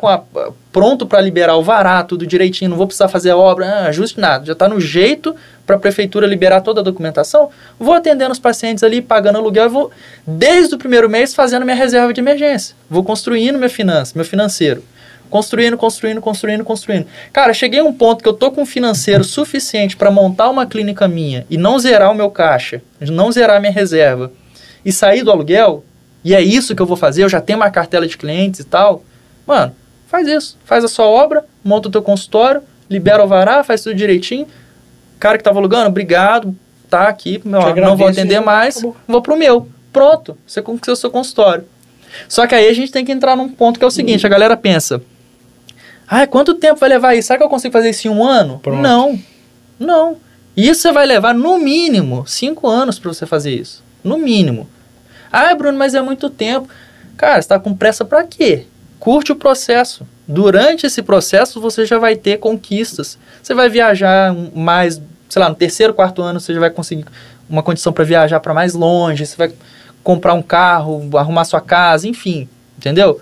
pronto 0.70 1.06
para 1.06 1.22
liberar 1.22 1.56
o 1.56 1.62
vará, 1.62 2.02
tudo 2.02 2.26
direitinho, 2.26 2.68
não 2.68 2.76
vou 2.76 2.86
precisar 2.86 3.08
fazer 3.08 3.30
a 3.30 3.36
obra, 3.36 3.64
ah, 3.64 3.86
ajuste 3.86 4.20
nada, 4.20 4.44
já 4.44 4.52
está 4.52 4.68
no 4.68 4.78
jeito 4.78 5.34
para 5.66 5.76
a 5.76 5.78
prefeitura 5.78 6.26
liberar 6.26 6.60
toda 6.60 6.82
a 6.82 6.84
documentação. 6.84 7.48
Vou 7.78 7.94
atendendo 7.94 8.32
os 8.32 8.38
pacientes 8.38 8.84
ali, 8.84 9.00
pagando 9.00 9.38
aluguel 9.38 9.70
vou, 9.70 9.90
desde 10.26 10.74
o 10.74 10.78
primeiro 10.78 11.08
mês, 11.08 11.34
fazendo 11.34 11.64
minha 11.64 11.76
reserva 11.76 12.12
de 12.12 12.20
emergência. 12.20 12.76
Vou 12.88 13.02
construindo 13.02 13.56
minha 13.56 13.70
finança, 13.70 14.12
meu 14.14 14.24
financeiro. 14.26 14.84
Construindo, 15.30 15.76
construindo, 15.78 16.20
construindo, 16.20 16.64
construindo. 16.64 17.06
Cara, 17.32 17.54
cheguei 17.54 17.80
a 17.80 17.84
um 17.84 17.92
ponto 17.92 18.22
que 18.22 18.28
eu 18.28 18.32
tô 18.32 18.50
com 18.50 18.66
financeiro 18.66 19.22
suficiente 19.22 19.96
para 19.96 20.10
montar 20.10 20.50
uma 20.50 20.66
clínica 20.66 21.06
minha 21.06 21.46
e 21.48 21.56
não 21.56 21.78
zerar 21.78 22.10
o 22.10 22.14
meu 22.14 22.30
caixa, 22.30 22.82
não 23.00 23.30
zerar 23.30 23.56
a 23.56 23.60
minha 23.60 23.72
reserva 23.72 24.32
e 24.84 24.92
sair 24.92 25.22
do 25.22 25.30
aluguel, 25.30 25.84
e 26.24 26.34
é 26.34 26.40
isso 26.40 26.74
que 26.74 26.82
eu 26.82 26.86
vou 26.86 26.96
fazer, 26.96 27.22
eu 27.22 27.28
já 27.28 27.40
tenho 27.40 27.58
uma 27.58 27.70
cartela 27.70 28.06
de 28.06 28.18
clientes 28.18 28.60
e 28.60 28.64
tal, 28.64 29.04
mano, 29.46 29.74
faz 30.06 30.26
isso. 30.26 30.58
Faz 30.64 30.84
a 30.84 30.88
sua 30.88 31.06
obra, 31.06 31.44
monta 31.64 31.88
o 31.88 31.90
teu 31.90 32.02
consultório, 32.02 32.62
libera 32.88 33.24
o 33.24 33.28
vará, 33.28 33.62
faz 33.62 33.82
tudo 33.82 33.94
direitinho. 33.94 34.46
Cara 35.18 35.38
que 35.38 35.44
tava 35.44 35.58
alugando, 35.58 35.88
obrigado, 35.88 36.54
tá 36.88 37.08
aqui, 37.08 37.40
meu, 37.44 37.74
não 37.76 37.96
vou 37.96 38.08
atender 38.08 38.40
mais, 38.40 38.78
acabou. 38.78 38.96
vou 39.06 39.22
pro 39.22 39.36
meu. 39.36 39.68
Pronto, 39.92 40.36
você 40.46 40.60
conquistou 40.60 40.94
o 40.94 40.96
seu 40.96 41.10
consultório. 41.10 41.64
Só 42.28 42.46
que 42.46 42.54
aí 42.54 42.68
a 42.68 42.72
gente 42.72 42.90
tem 42.90 43.04
que 43.04 43.12
entrar 43.12 43.36
num 43.36 43.48
ponto 43.48 43.78
que 43.78 43.84
é 43.84 43.88
o 43.88 43.90
seguinte, 43.90 44.26
a 44.26 44.28
galera 44.28 44.56
pensa, 44.56 45.00
ah, 46.12 46.26
quanto 46.26 46.54
tempo 46.54 46.80
vai 46.80 46.88
levar 46.88 47.14
isso? 47.14 47.28
Será 47.28 47.38
que 47.38 47.44
eu 47.44 47.48
consigo 47.48 47.72
fazer 47.72 47.90
isso 47.90 48.08
em 48.08 48.10
um 48.10 48.26
ano? 48.26 48.58
Pronto. 48.58 48.82
Não, 48.82 49.16
não. 49.78 50.16
Isso 50.56 50.82
você 50.82 50.90
vai 50.90 51.06
levar, 51.06 51.32
no 51.32 51.56
mínimo, 51.56 52.26
cinco 52.26 52.66
anos 52.66 52.98
para 52.98 53.12
você 53.12 53.24
fazer 53.26 53.52
isso. 53.52 53.80
No 54.02 54.18
mínimo. 54.18 54.68
Ah, 55.30 55.54
Bruno, 55.54 55.78
mas 55.78 55.94
é 55.94 56.02
muito 56.02 56.28
tempo. 56.28 56.68
Cara, 57.16 57.34
você 57.34 57.38
está 57.38 57.60
com 57.60 57.72
pressa 57.72 58.04
para 58.04 58.24
quê? 58.24 58.66
Curte 58.98 59.30
o 59.30 59.36
processo. 59.36 60.04
Durante 60.26 60.84
esse 60.84 61.00
processo, 61.00 61.60
você 61.60 61.86
já 61.86 61.96
vai 61.96 62.16
ter 62.16 62.38
conquistas. 62.38 63.16
Você 63.40 63.54
vai 63.54 63.68
viajar 63.68 64.34
mais, 64.52 65.00
sei 65.28 65.40
lá, 65.40 65.48
no 65.48 65.54
terceiro, 65.54 65.94
quarto 65.94 66.22
ano, 66.22 66.40
você 66.40 66.52
já 66.52 66.58
vai 66.58 66.70
conseguir 66.70 67.04
uma 67.48 67.62
condição 67.62 67.92
para 67.92 68.02
viajar 68.02 68.40
para 68.40 68.52
mais 68.52 68.74
longe. 68.74 69.24
Você 69.24 69.36
vai 69.36 69.52
comprar 70.02 70.34
um 70.34 70.42
carro, 70.42 71.08
arrumar 71.16 71.44
sua 71.44 71.60
casa, 71.60 72.08
enfim. 72.08 72.48
Entendeu? 72.76 73.20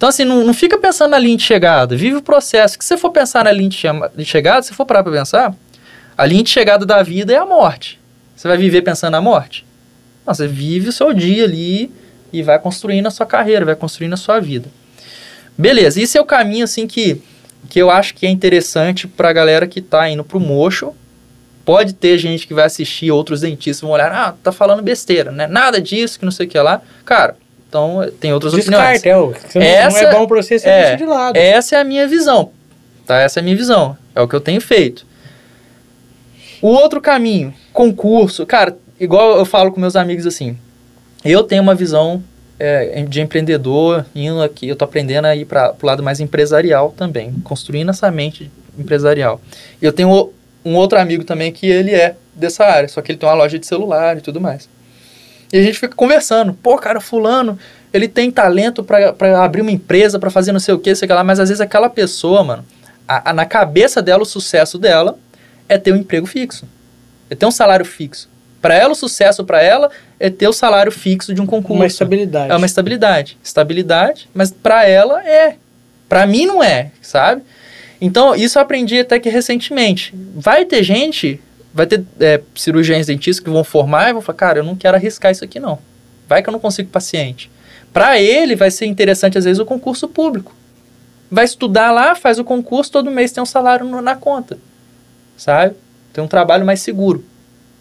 Então, 0.00 0.08
assim, 0.08 0.24
não, 0.24 0.42
não 0.46 0.54
fica 0.54 0.78
pensando 0.78 1.10
na 1.10 1.18
linha 1.18 1.36
de 1.36 1.42
chegada. 1.42 1.94
Vive 1.94 2.16
o 2.16 2.22
processo. 2.22 2.78
Que 2.78 2.82
se 2.82 2.88
você 2.88 2.96
for 2.96 3.10
pensar 3.10 3.44
na 3.44 3.52
linha 3.52 3.68
de, 3.68 3.76
chama, 3.76 4.10
de 4.16 4.24
chegada, 4.24 4.62
se 4.62 4.72
for 4.72 4.86
parar 4.86 5.02
para 5.02 5.12
pensar, 5.12 5.54
a 6.16 6.24
linha 6.24 6.42
de 6.42 6.48
chegada 6.48 6.86
da 6.86 7.02
vida 7.02 7.34
é 7.34 7.36
a 7.36 7.44
morte. 7.44 8.00
Você 8.34 8.48
vai 8.48 8.56
viver 8.56 8.80
pensando 8.80 9.12
na 9.12 9.20
morte? 9.20 9.62
Não, 10.26 10.32
você 10.32 10.48
vive 10.48 10.88
o 10.88 10.92
seu 10.92 11.12
dia 11.12 11.44
ali 11.44 11.92
e 12.32 12.42
vai 12.42 12.58
construindo 12.58 13.08
a 13.08 13.10
sua 13.10 13.26
carreira, 13.26 13.66
vai 13.66 13.76
construindo 13.76 14.14
a 14.14 14.16
sua 14.16 14.40
vida. 14.40 14.70
Beleza, 15.58 16.00
esse 16.00 16.16
é 16.16 16.20
o 16.22 16.24
caminho 16.24 16.64
assim 16.64 16.86
que, 16.86 17.20
que 17.68 17.78
eu 17.78 17.90
acho 17.90 18.14
que 18.14 18.24
é 18.24 18.30
interessante 18.30 19.06
para 19.06 19.28
a 19.28 19.34
galera 19.34 19.66
que 19.66 19.80
está 19.80 20.08
indo 20.08 20.24
para 20.24 20.38
o 20.38 20.40
mocho. 20.40 20.94
Pode 21.62 21.92
ter 21.92 22.16
gente 22.16 22.46
que 22.46 22.54
vai 22.54 22.64
assistir, 22.64 23.10
outros 23.10 23.42
dentistas 23.42 23.82
vão 23.82 23.90
olhar, 23.90 24.10
ah, 24.10 24.34
tá 24.42 24.50
falando 24.50 24.82
besteira, 24.82 25.30
né? 25.30 25.46
Nada 25.46 25.78
disso, 25.78 26.18
que 26.18 26.24
não 26.24 26.32
sei 26.32 26.46
o 26.46 26.48
que 26.48 26.58
lá. 26.58 26.80
Cara, 27.04 27.36
então 27.70 28.04
tem 28.18 28.32
outras 28.32 28.52
Descarte, 28.52 29.08
opiniões. 29.08 29.54
É, 29.54 29.58
não, 29.58 29.62
essa, 29.62 30.02
não 30.02 30.08
é 30.08 30.12
bom 30.12 30.26
para 30.26 30.42
você, 30.42 30.58
você 30.58 30.68
é, 30.68 30.80
deixa 30.80 30.96
de 30.96 31.06
lado. 31.06 31.36
Essa 31.36 31.76
é 31.76 31.80
a 31.80 31.84
minha 31.84 32.06
visão, 32.08 32.50
tá? 33.06 33.20
Essa 33.20 33.38
é 33.38 33.40
a 33.40 33.44
minha 33.44 33.56
visão, 33.56 33.96
é 34.12 34.20
o 34.20 34.26
que 34.26 34.34
eu 34.34 34.40
tenho 34.40 34.60
feito. 34.60 35.06
O 36.60 36.68
outro 36.68 37.00
caminho, 37.00 37.54
concurso, 37.72 38.44
cara, 38.44 38.76
igual 38.98 39.38
eu 39.38 39.44
falo 39.44 39.70
com 39.70 39.80
meus 39.80 39.94
amigos 39.94 40.26
assim, 40.26 40.58
eu 41.24 41.44
tenho 41.44 41.62
uma 41.62 41.74
visão 41.74 42.22
é, 42.58 43.02
de 43.04 43.20
empreendedor, 43.20 44.04
indo 44.14 44.42
aqui, 44.42 44.68
eu 44.68 44.74
tô 44.74 44.84
aprendendo 44.84 45.26
a 45.26 45.36
ir 45.36 45.44
para 45.44 45.72
o 45.80 45.86
lado 45.86 46.02
mais 46.02 46.18
empresarial 46.18 46.92
também, 46.96 47.32
construindo 47.44 47.90
essa 47.90 48.10
mente 48.10 48.50
empresarial. 48.76 49.40
E 49.80 49.84
eu 49.84 49.92
tenho 49.92 50.32
um 50.64 50.74
outro 50.74 50.98
amigo 50.98 51.22
também 51.22 51.52
que 51.52 51.66
ele 51.66 51.94
é 51.94 52.16
dessa 52.34 52.64
área, 52.64 52.88
só 52.88 53.00
que 53.00 53.12
ele 53.12 53.18
tem 53.18 53.28
uma 53.28 53.34
loja 53.36 53.58
de 53.58 53.66
celular 53.66 54.18
e 54.18 54.20
tudo 54.20 54.40
mais. 54.40 54.68
E 55.52 55.58
a 55.58 55.62
gente 55.62 55.78
fica 55.78 55.94
conversando, 55.94 56.54
pô, 56.54 56.76
cara, 56.76 57.00
fulano, 57.00 57.58
ele 57.92 58.06
tem 58.06 58.30
talento 58.30 58.84
para 58.84 59.42
abrir 59.42 59.62
uma 59.62 59.72
empresa, 59.72 60.18
para 60.18 60.30
fazer 60.30 60.52
não 60.52 60.60
sei 60.60 60.74
o 60.74 60.78
que, 60.78 60.94
sei 60.94 61.08
lá, 61.08 61.24
mas 61.24 61.40
às 61.40 61.48
vezes 61.48 61.60
aquela 61.60 61.90
pessoa, 61.90 62.44
mano, 62.44 62.64
a, 63.06 63.30
a, 63.30 63.32
na 63.32 63.44
cabeça 63.44 64.00
dela, 64.00 64.22
o 64.22 64.26
sucesso 64.26 64.78
dela 64.78 65.18
é 65.68 65.76
ter 65.76 65.92
um 65.92 65.96
emprego 65.96 66.26
fixo, 66.26 66.64
é 67.28 67.34
ter 67.34 67.46
um 67.46 67.50
salário 67.50 67.84
fixo. 67.84 68.28
Para 68.62 68.74
ela, 68.74 68.92
o 68.92 68.94
sucesso 68.96 69.42
para 69.44 69.62
ela 69.62 69.90
é 70.18 70.28
ter 70.28 70.46
o 70.46 70.52
salário 70.52 70.92
fixo 70.92 71.34
de 71.34 71.40
um 71.40 71.46
concurso. 71.46 71.74
Uma 71.74 71.86
estabilidade. 71.86 72.52
É 72.52 72.56
uma 72.56 72.66
estabilidade. 72.66 73.38
Estabilidade, 73.42 74.28
mas 74.34 74.50
para 74.50 74.86
ela 74.86 75.26
é. 75.26 75.56
Para 76.08 76.26
mim 76.26 76.44
não 76.44 76.62
é, 76.62 76.90
sabe? 77.00 77.42
Então, 78.00 78.34
isso 78.34 78.58
eu 78.58 78.62
aprendi 78.62 78.98
até 78.98 79.18
que 79.18 79.28
recentemente. 79.28 80.14
Vai 80.34 80.64
ter 80.64 80.82
gente, 80.82 81.40
vai 81.72 81.86
ter 81.86 82.04
é, 82.18 82.40
cirurgiões 82.54 83.06
dentistas 83.06 83.42
que 83.42 83.50
vão 83.50 83.64
formar 83.64 84.10
e 84.10 84.12
vão 84.12 84.22
falar, 84.22 84.36
cara, 84.36 84.58
eu 84.60 84.64
não 84.64 84.76
quero 84.76 84.96
arriscar 84.96 85.30
isso 85.30 85.44
aqui 85.44 85.60
não. 85.60 85.78
Vai 86.28 86.42
que 86.42 86.48
eu 86.48 86.52
não 86.52 86.60
consigo 86.60 86.90
paciente. 86.90 87.50
Para 87.92 88.20
ele, 88.20 88.54
vai 88.54 88.70
ser 88.70 88.86
interessante, 88.86 89.36
às 89.36 89.44
vezes, 89.44 89.58
o 89.58 89.64
concurso 89.64 90.08
público. 90.08 90.54
Vai 91.30 91.44
estudar 91.44 91.90
lá, 91.90 92.14
faz 92.14 92.38
o 92.38 92.44
concurso, 92.44 92.90
todo 92.90 93.10
mês 93.10 93.32
tem 93.32 93.42
um 93.42 93.46
salário 93.46 93.86
no, 93.86 94.00
na 94.00 94.16
conta. 94.16 94.58
Sabe? 95.36 95.74
Tem 96.12 96.22
um 96.22 96.28
trabalho 96.28 96.66
mais 96.66 96.80
seguro, 96.80 97.24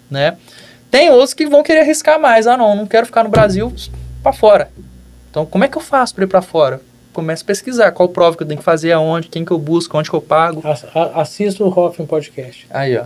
né? 0.09 0.37
Tem 0.89 1.09
outros 1.11 1.33
que 1.33 1.45
vão 1.45 1.61
querer 1.61 1.81
arriscar 1.81 2.19
mais. 2.19 2.47
Ah, 2.47 2.57
não, 2.57 2.75
não 2.75 2.87
quero 2.87 3.05
ficar 3.05 3.23
no 3.23 3.29
Brasil 3.29 3.71
para 4.23 4.33
fora. 4.33 4.71
Então, 5.29 5.45
como 5.45 5.63
é 5.63 5.67
que 5.67 5.77
eu 5.77 5.81
faço 5.81 6.15
para 6.15 6.23
ir 6.23 6.27
para 6.27 6.41
fora? 6.41 6.81
Começo 7.13 7.43
a 7.43 7.45
pesquisar 7.45 7.91
qual 7.91 8.09
prova 8.09 8.37
que 8.37 8.43
eu 8.43 8.47
tenho 8.47 8.59
que 8.59 8.63
fazer, 8.63 8.91
aonde, 8.91 9.27
quem 9.27 9.45
que 9.45 9.51
eu 9.51 9.59
busco, 9.59 9.97
onde 9.97 10.09
que 10.09 10.15
eu 10.15 10.21
pago. 10.21 10.63
Assista 11.13 11.63
o 11.63 11.67
Hoffman 11.67 12.07
Podcast. 12.07 12.65
Aí, 12.69 12.97
ó. 12.97 13.05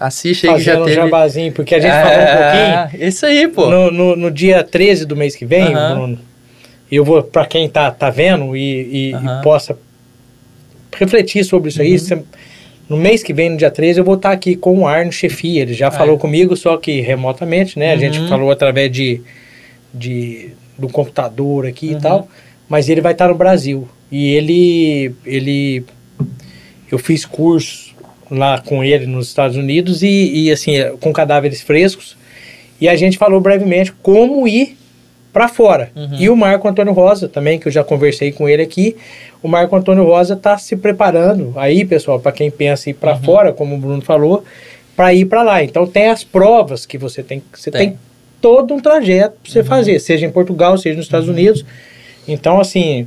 Assiste 0.00 0.46
aí 0.46 0.54
Fazendo 0.54 0.64
que 0.64 0.64
já 0.64 0.84
teve... 0.84 0.90
um 0.90 1.04
jabazinho, 1.04 1.52
porque 1.52 1.74
a 1.74 1.78
gente 1.78 1.92
é, 1.92 2.02
falou 2.02 2.24
um 2.24 2.88
pouquinho. 2.88 3.06
Isso 3.06 3.26
aí, 3.26 3.48
pô. 3.48 3.68
No, 3.68 3.90
no, 3.90 4.16
no, 4.16 4.30
dia 4.30 4.64
13 4.64 5.04
do 5.04 5.14
mês 5.14 5.36
que 5.36 5.44
vem, 5.44 5.76
uhum. 5.76 5.94
Bruno, 5.94 6.18
eu 6.90 7.04
vou, 7.04 7.22
para 7.22 7.44
quem 7.44 7.68
tá, 7.68 7.90
tá 7.90 8.08
vendo 8.08 8.56
e, 8.56 9.10
e, 9.10 9.14
uhum. 9.14 9.40
e, 9.40 9.42
possa 9.42 9.78
refletir 10.96 11.44
sobre 11.44 11.68
isso 11.68 11.82
aí, 11.82 11.96
uhum. 11.96 12.24
No 12.88 12.96
mês 12.96 13.22
que 13.22 13.32
vem, 13.32 13.50
no 13.50 13.56
dia 13.56 13.70
13, 13.70 14.00
eu 14.00 14.04
vou 14.04 14.16
estar 14.16 14.32
aqui 14.32 14.56
com 14.56 14.80
o 14.80 14.88
Arno 14.88 15.12
Chefia. 15.12 15.62
Ele 15.62 15.74
já 15.74 15.86
é. 15.86 15.90
falou 15.92 16.18
comigo, 16.18 16.56
só 16.56 16.76
que 16.76 17.00
remotamente, 17.00 17.78
né? 17.78 17.92
A 17.92 17.96
gente 17.96 18.18
Uhum. 18.18 18.28
falou 18.28 18.50
através 18.50 18.90
de, 18.90 19.20
de 19.94 20.50
do 20.76 20.88
computador 20.88 21.66
aqui 21.66 21.90
Uhum. 21.90 21.98
e 21.98 22.00
tal. 22.00 22.28
Mas 22.68 22.88
ele 22.88 23.00
vai 23.00 23.12
estar 23.12 23.28
no 23.28 23.36
Brasil. 23.36 23.86
E 24.10 24.34
ele, 24.34 25.14
ele... 25.24 25.84
Eu 26.90 26.98
fiz 26.98 27.24
curso 27.24 27.89
lá 28.30 28.60
com 28.60 28.82
ele 28.84 29.06
nos 29.06 29.28
Estados 29.28 29.56
Unidos 29.56 30.02
e, 30.02 30.08
e 30.46 30.50
assim, 30.52 30.74
com 31.00 31.12
cadáveres 31.12 31.60
frescos. 31.60 32.16
E 32.80 32.88
a 32.88 32.96
gente 32.96 33.18
falou 33.18 33.40
brevemente 33.40 33.92
como 34.02 34.46
ir 34.46 34.76
para 35.32 35.48
fora. 35.48 35.90
Uhum. 35.94 36.16
E 36.18 36.28
o 36.30 36.36
Marco 36.36 36.66
Antônio 36.66 36.92
Rosa 36.92 37.28
também, 37.28 37.58
que 37.58 37.68
eu 37.68 37.72
já 37.72 37.84
conversei 37.84 38.32
com 38.32 38.48
ele 38.48 38.62
aqui, 38.62 38.96
o 39.42 39.48
Marco 39.48 39.74
Antônio 39.76 40.04
Rosa 40.04 40.34
está 40.34 40.56
se 40.58 40.76
preparando 40.76 41.52
aí, 41.56 41.84
pessoal, 41.84 42.18
para 42.18 42.32
quem 42.32 42.50
pensa 42.50 42.88
em 42.88 42.92
ir 42.92 42.94
para 42.94 43.14
Uhum. 43.14 43.22
fora, 43.22 43.52
como 43.52 43.74
o 43.74 43.78
Bruno 43.78 44.02
falou, 44.02 44.44
para 44.96 45.12
ir 45.14 45.24
para 45.26 45.42
lá. 45.42 45.62
Então 45.62 45.86
tem 45.86 46.08
as 46.08 46.24
provas 46.24 46.84
que 46.86 46.98
você 46.98 47.22
tem, 47.22 47.42
você 47.54 47.70
tem, 47.70 47.90
Tem. 47.90 47.98
todo 48.40 48.74
um 48.74 48.80
trajeto 48.80 49.36
para 49.42 49.52
você 49.52 49.58
Uhum. 49.60 49.64
fazer, 49.66 49.98
seja 50.00 50.26
em 50.26 50.30
Portugal, 50.30 50.76
seja 50.78 50.96
nos 50.96 51.06
Estados 51.06 51.28
Unidos. 51.28 51.64
Então 52.26 52.58
assim, 52.60 53.06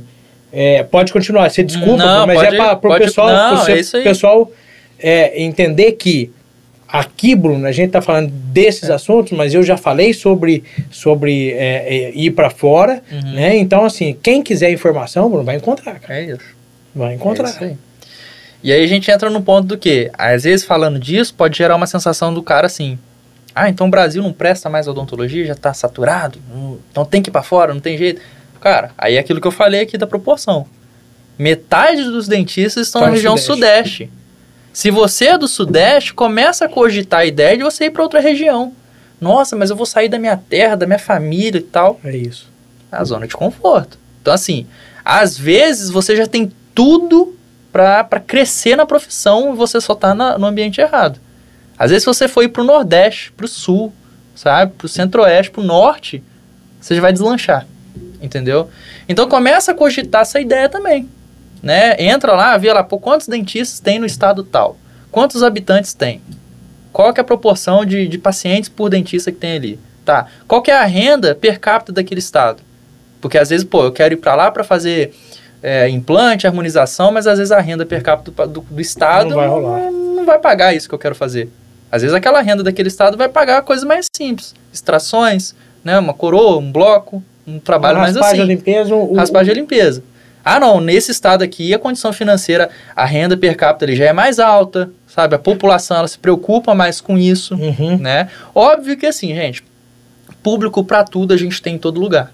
é, 0.52 0.82
pode 0.82 1.12
continuar. 1.12 1.50
Você 1.50 1.62
desculpa, 1.62 1.96
Não, 2.04 2.26
mas 2.26 2.36
pode- 2.42 2.54
é 2.56 2.58
para 2.76 2.90
o 2.90 2.98
pessoal, 2.98 3.28
não, 3.28 3.66
é 3.68 3.80
isso 3.80 3.96
aí. 3.96 4.02
pessoal 4.04 4.50
é, 5.04 5.42
entender 5.42 5.92
que 5.92 6.30
Aqui, 6.86 7.34
Bruno, 7.34 7.66
a 7.66 7.72
gente 7.72 7.86
está 7.88 8.00
falando 8.00 8.30
desses 8.30 8.88
assuntos, 8.88 9.32
mas 9.32 9.52
eu 9.52 9.64
já 9.64 9.76
falei 9.76 10.12
sobre, 10.14 10.62
sobre 10.92 11.50
é, 11.50 11.82
é, 11.88 12.12
ir 12.14 12.30
para 12.30 12.50
fora, 12.50 13.02
Uhum. 13.10 13.32
né? 13.32 13.56
Então, 13.56 13.84
assim, 13.84 14.16
quem 14.22 14.40
quiser 14.44 14.70
informação, 14.70 15.28
Bruno, 15.28 15.42
vai 15.42 15.56
encontrar, 15.56 15.98
cara. 15.98 16.20
É 16.20 16.24
isso. 16.26 16.44
Vai 16.94 17.14
encontrar. 17.14 17.48
É 17.48 17.50
isso 17.50 17.64
aí. 17.64 17.76
E 18.62 18.72
aí 18.72 18.84
a 18.84 18.86
gente 18.86 19.10
entra 19.10 19.28
no 19.28 19.42
ponto 19.42 19.66
do 19.66 19.76
que, 19.76 20.08
às 20.16 20.44
vezes 20.44 20.64
falando 20.64 20.96
disso, 21.00 21.34
pode 21.34 21.58
gerar 21.58 21.74
uma 21.74 21.86
sensação 21.88 22.32
do 22.32 22.40
cara 22.44 22.66
assim, 22.68 22.96
ah, 23.52 23.68
então 23.68 23.88
o 23.88 23.90
Brasil 23.90 24.22
não 24.22 24.32
presta 24.32 24.70
mais 24.70 24.86
odontologia, 24.86 25.44
já 25.46 25.56
tá 25.56 25.74
saturado, 25.74 26.38
Hum, 26.54 26.76
então 26.92 27.04
tem 27.04 27.20
que 27.20 27.28
ir 27.28 27.32
pra 27.32 27.42
fora, 27.42 27.74
não 27.74 27.80
tem 27.80 27.98
jeito. 27.98 28.20
Cara, 28.60 28.92
aí 28.96 29.16
é 29.16 29.18
aquilo 29.18 29.40
que 29.40 29.48
eu 29.48 29.52
falei 29.52 29.80
aqui 29.80 29.98
da 29.98 30.06
proporção. 30.06 30.64
Metade 31.36 32.04
dos 32.04 32.28
dentistas 32.28 32.86
estão 32.86 33.00
na 33.00 33.08
região 33.10 33.36
Sudeste. 33.36 34.04
sudeste. 34.04 34.23
Se 34.74 34.90
você 34.90 35.28
é 35.28 35.38
do 35.38 35.46
sudeste, 35.48 36.12
começa 36.12 36.64
a 36.64 36.68
cogitar 36.68 37.20
a 37.20 37.24
ideia 37.24 37.56
de 37.56 37.62
você 37.62 37.84
ir 37.86 37.90
para 37.90 38.02
outra 38.02 38.18
região. 38.20 38.72
Nossa, 39.20 39.54
mas 39.56 39.70
eu 39.70 39.76
vou 39.76 39.86
sair 39.86 40.08
da 40.08 40.18
minha 40.18 40.36
terra, 40.36 40.74
da 40.74 40.84
minha 40.86 40.98
família 40.98 41.58
e 41.58 41.62
tal. 41.62 41.98
É 42.04 42.14
isso. 42.16 42.52
a 42.92 43.02
zona 43.02 43.26
de 43.26 43.34
conforto. 43.34 43.98
Então, 44.22 44.32
assim, 44.32 44.66
às 45.04 45.36
vezes 45.36 45.90
você 45.90 46.14
já 46.14 46.26
tem 46.28 46.52
tudo 46.74 47.34
para 47.72 48.20
crescer 48.24 48.76
na 48.76 48.86
profissão 48.86 49.52
e 49.52 49.56
você 49.56 49.80
só 49.80 49.94
tá 49.96 50.14
na- 50.14 50.38
no 50.38 50.46
ambiente 50.46 50.80
errado. 50.80 51.18
Às 51.76 51.90
vezes 51.90 52.04
você 52.04 52.28
foi 52.28 52.46
pro 52.46 52.62
Nordeste, 52.62 53.32
pro 53.32 53.48
Sul, 53.48 53.92
sabe? 54.34 54.72
Pro 54.78 54.86
Centro-Oeste, 54.88 55.50
pro 55.50 55.62
Norte, 55.64 56.22
você 56.80 56.94
já 56.94 57.00
vai 57.00 57.12
deslanchar, 57.12 57.66
entendeu? 58.22 58.70
Então 59.08 59.28
começa 59.28 59.72
a 59.72 59.74
cogitar 59.74 60.22
essa 60.22 60.40
ideia 60.40 60.68
também, 60.68 61.08
né? 61.64 61.96
Entra 61.98 62.34
lá, 62.34 62.56
vê 62.58 62.70
lá, 62.72 62.84
pô, 62.84 62.98
quantos 62.98 63.26
dentistas 63.26 63.80
tem 63.80 63.98
no 63.98 64.04
estado 64.04 64.44
tal? 64.44 64.76
Quantos 65.10 65.42
habitantes 65.42 65.94
tem? 65.94 66.20
Qual 66.92 67.12
que 67.12 67.18
é 67.20 67.22
a 67.22 67.24
proporção 67.24 67.84
de, 67.84 68.06
de 68.06 68.18
pacientes 68.18 68.68
por 68.68 68.90
dentista 68.90 69.32
que 69.32 69.38
tem 69.38 69.56
ali? 69.56 69.80
Tá, 70.04 70.26
qual 70.46 70.60
que 70.60 70.70
é 70.70 70.76
a 70.76 70.84
renda 70.84 71.34
per 71.34 71.58
capita 71.58 71.90
daquele 71.90 72.18
estado? 72.18 72.62
Porque 73.20 73.38
às 73.38 73.48
vezes, 73.48 73.64
pô, 73.64 73.82
eu 73.82 73.92
quero 73.92 74.12
ir 74.12 74.18
para 74.18 74.34
lá 74.34 74.50
para 74.50 74.62
fazer 74.62 75.14
é, 75.62 75.88
implante, 75.88 76.46
harmonização, 76.46 77.10
mas 77.10 77.26
às 77.26 77.38
vezes 77.38 77.50
a 77.50 77.60
renda 77.60 77.86
per 77.86 78.02
capita 78.02 78.46
do, 78.46 78.60
do, 78.60 78.66
do 78.68 78.80
estado 78.82 79.30
Não 79.30 79.36
vai 79.36 79.48
rolar. 79.48 79.90
não 79.90 80.26
vai 80.26 80.38
pagar 80.38 80.74
isso 80.74 80.86
que 80.86 80.94
eu 80.94 80.98
quero 80.98 81.14
fazer. 81.14 81.48
Às 81.90 82.02
vezes 82.02 82.14
aquela 82.14 82.42
renda 82.42 82.62
daquele 82.62 82.88
estado 82.88 83.16
vai 83.16 83.30
pagar 83.30 83.62
coisas 83.62 83.84
mais 83.84 84.04
simples, 84.14 84.54
extrações, 84.70 85.54
né, 85.82 85.98
uma 85.98 86.12
coroa, 86.12 86.58
um 86.58 86.70
bloco, 86.70 87.22
um 87.46 87.58
trabalho 87.58 87.98
mais 87.98 88.14
raspagem 88.14 88.40
assim, 88.40 88.48
de 88.48 88.54
limpeza, 88.54 88.94
o, 88.94 89.14
raspagem 89.14 89.54
e 89.54 89.54
limpeza. 89.54 90.02
Ah, 90.44 90.60
não, 90.60 90.80
nesse 90.80 91.10
estado 91.10 91.42
aqui 91.42 91.72
a 91.72 91.78
condição 91.78 92.12
financeira, 92.12 92.68
a 92.94 93.04
renda 93.04 93.36
per 93.36 93.56
capita 93.56 93.84
ali 93.86 93.96
já 93.96 94.04
é 94.04 94.12
mais 94.12 94.38
alta, 94.38 94.90
sabe? 95.06 95.34
A 95.34 95.38
população 95.38 95.96
ela 95.96 96.08
se 96.08 96.18
preocupa 96.18 96.74
mais 96.74 97.00
com 97.00 97.16
isso 97.16 97.54
Uhum. 97.54 97.96
né? 97.98 98.28
Óbvio 98.54 98.96
que 98.96 99.06
assim, 99.06 99.34
gente, 99.34 99.64
público 100.42 100.84
para 100.84 101.02
tudo 101.04 101.32
a 101.32 101.36
gente 101.36 101.62
tem 101.62 101.76
em 101.76 101.78
todo 101.78 101.98
lugar. 102.00 102.30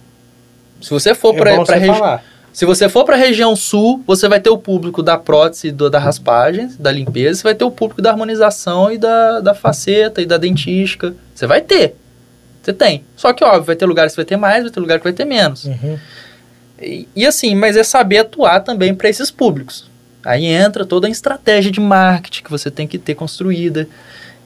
Se 0.81 0.91
você 0.91 1.15
for 1.15 1.35
É 1.35 1.39
para 1.39 1.57
você 1.57 1.87
falar. 1.87 2.25
se 2.53 2.65
você 2.65 2.89
for 2.89 3.05
para 3.05 3.15
a 3.15 3.19
região 3.19 3.55
sul, 3.55 4.03
você 4.07 4.29
vai 4.29 4.41
ter 4.41 4.51
o 4.51 4.59
público 4.59 5.03
da 5.03 5.17
prótese, 5.17 5.71
do, 5.71 5.89
da 5.89 5.99
raspagem, 5.99 6.69
da 6.79 6.91
limpeza, 6.91 7.39
você 7.39 7.43
vai 7.45 7.55
ter 7.55 7.65
o 7.65 7.71
público 7.71 8.03
da 8.03 8.11
harmonização 8.11 8.91
e 8.91 8.99
da, 8.99 9.41
da 9.41 9.55
faceta 9.55 10.21
e 10.21 10.27
da 10.27 10.37
dentística. 10.37 11.15
Você 11.35 11.47
vai 11.47 11.61
ter. 11.61 11.95
Você 12.63 12.73
tem. 12.73 13.05
Só 13.17 13.33
que, 13.33 13.45
óbvio, 13.45 13.63
vai 13.63 13.77
ter 13.77 13.87
lugares 13.87 14.13
que 14.13 14.17
vai 14.17 14.25
ter 14.25 14.37
mais, 14.37 14.65
vai 14.65 14.73
ter 14.73 14.81
lugar 14.81 14.99
que 14.99 15.05
vai 15.05 15.13
ter 15.13 15.25
menos. 15.25 15.65
Uhum. 15.67 15.99
E, 16.81 17.07
e 17.15 17.27
assim, 17.27 17.55
mas 17.55 17.77
é 17.77 17.83
saber 17.83 18.19
atuar 18.19 18.61
também 18.61 18.95
para 18.95 19.09
esses 19.09 19.31
públicos. 19.31 19.89
Aí 20.25 20.47
entra 20.47 20.85
toda 20.85 21.07
a 21.07 21.11
estratégia 21.11 21.71
de 21.71 21.81
marketing 21.81 22.43
que 22.45 22.51
você 22.51 22.71
tem 22.71 22.87
que 22.87 22.99
ter 22.99 23.15
construída, 23.15 23.89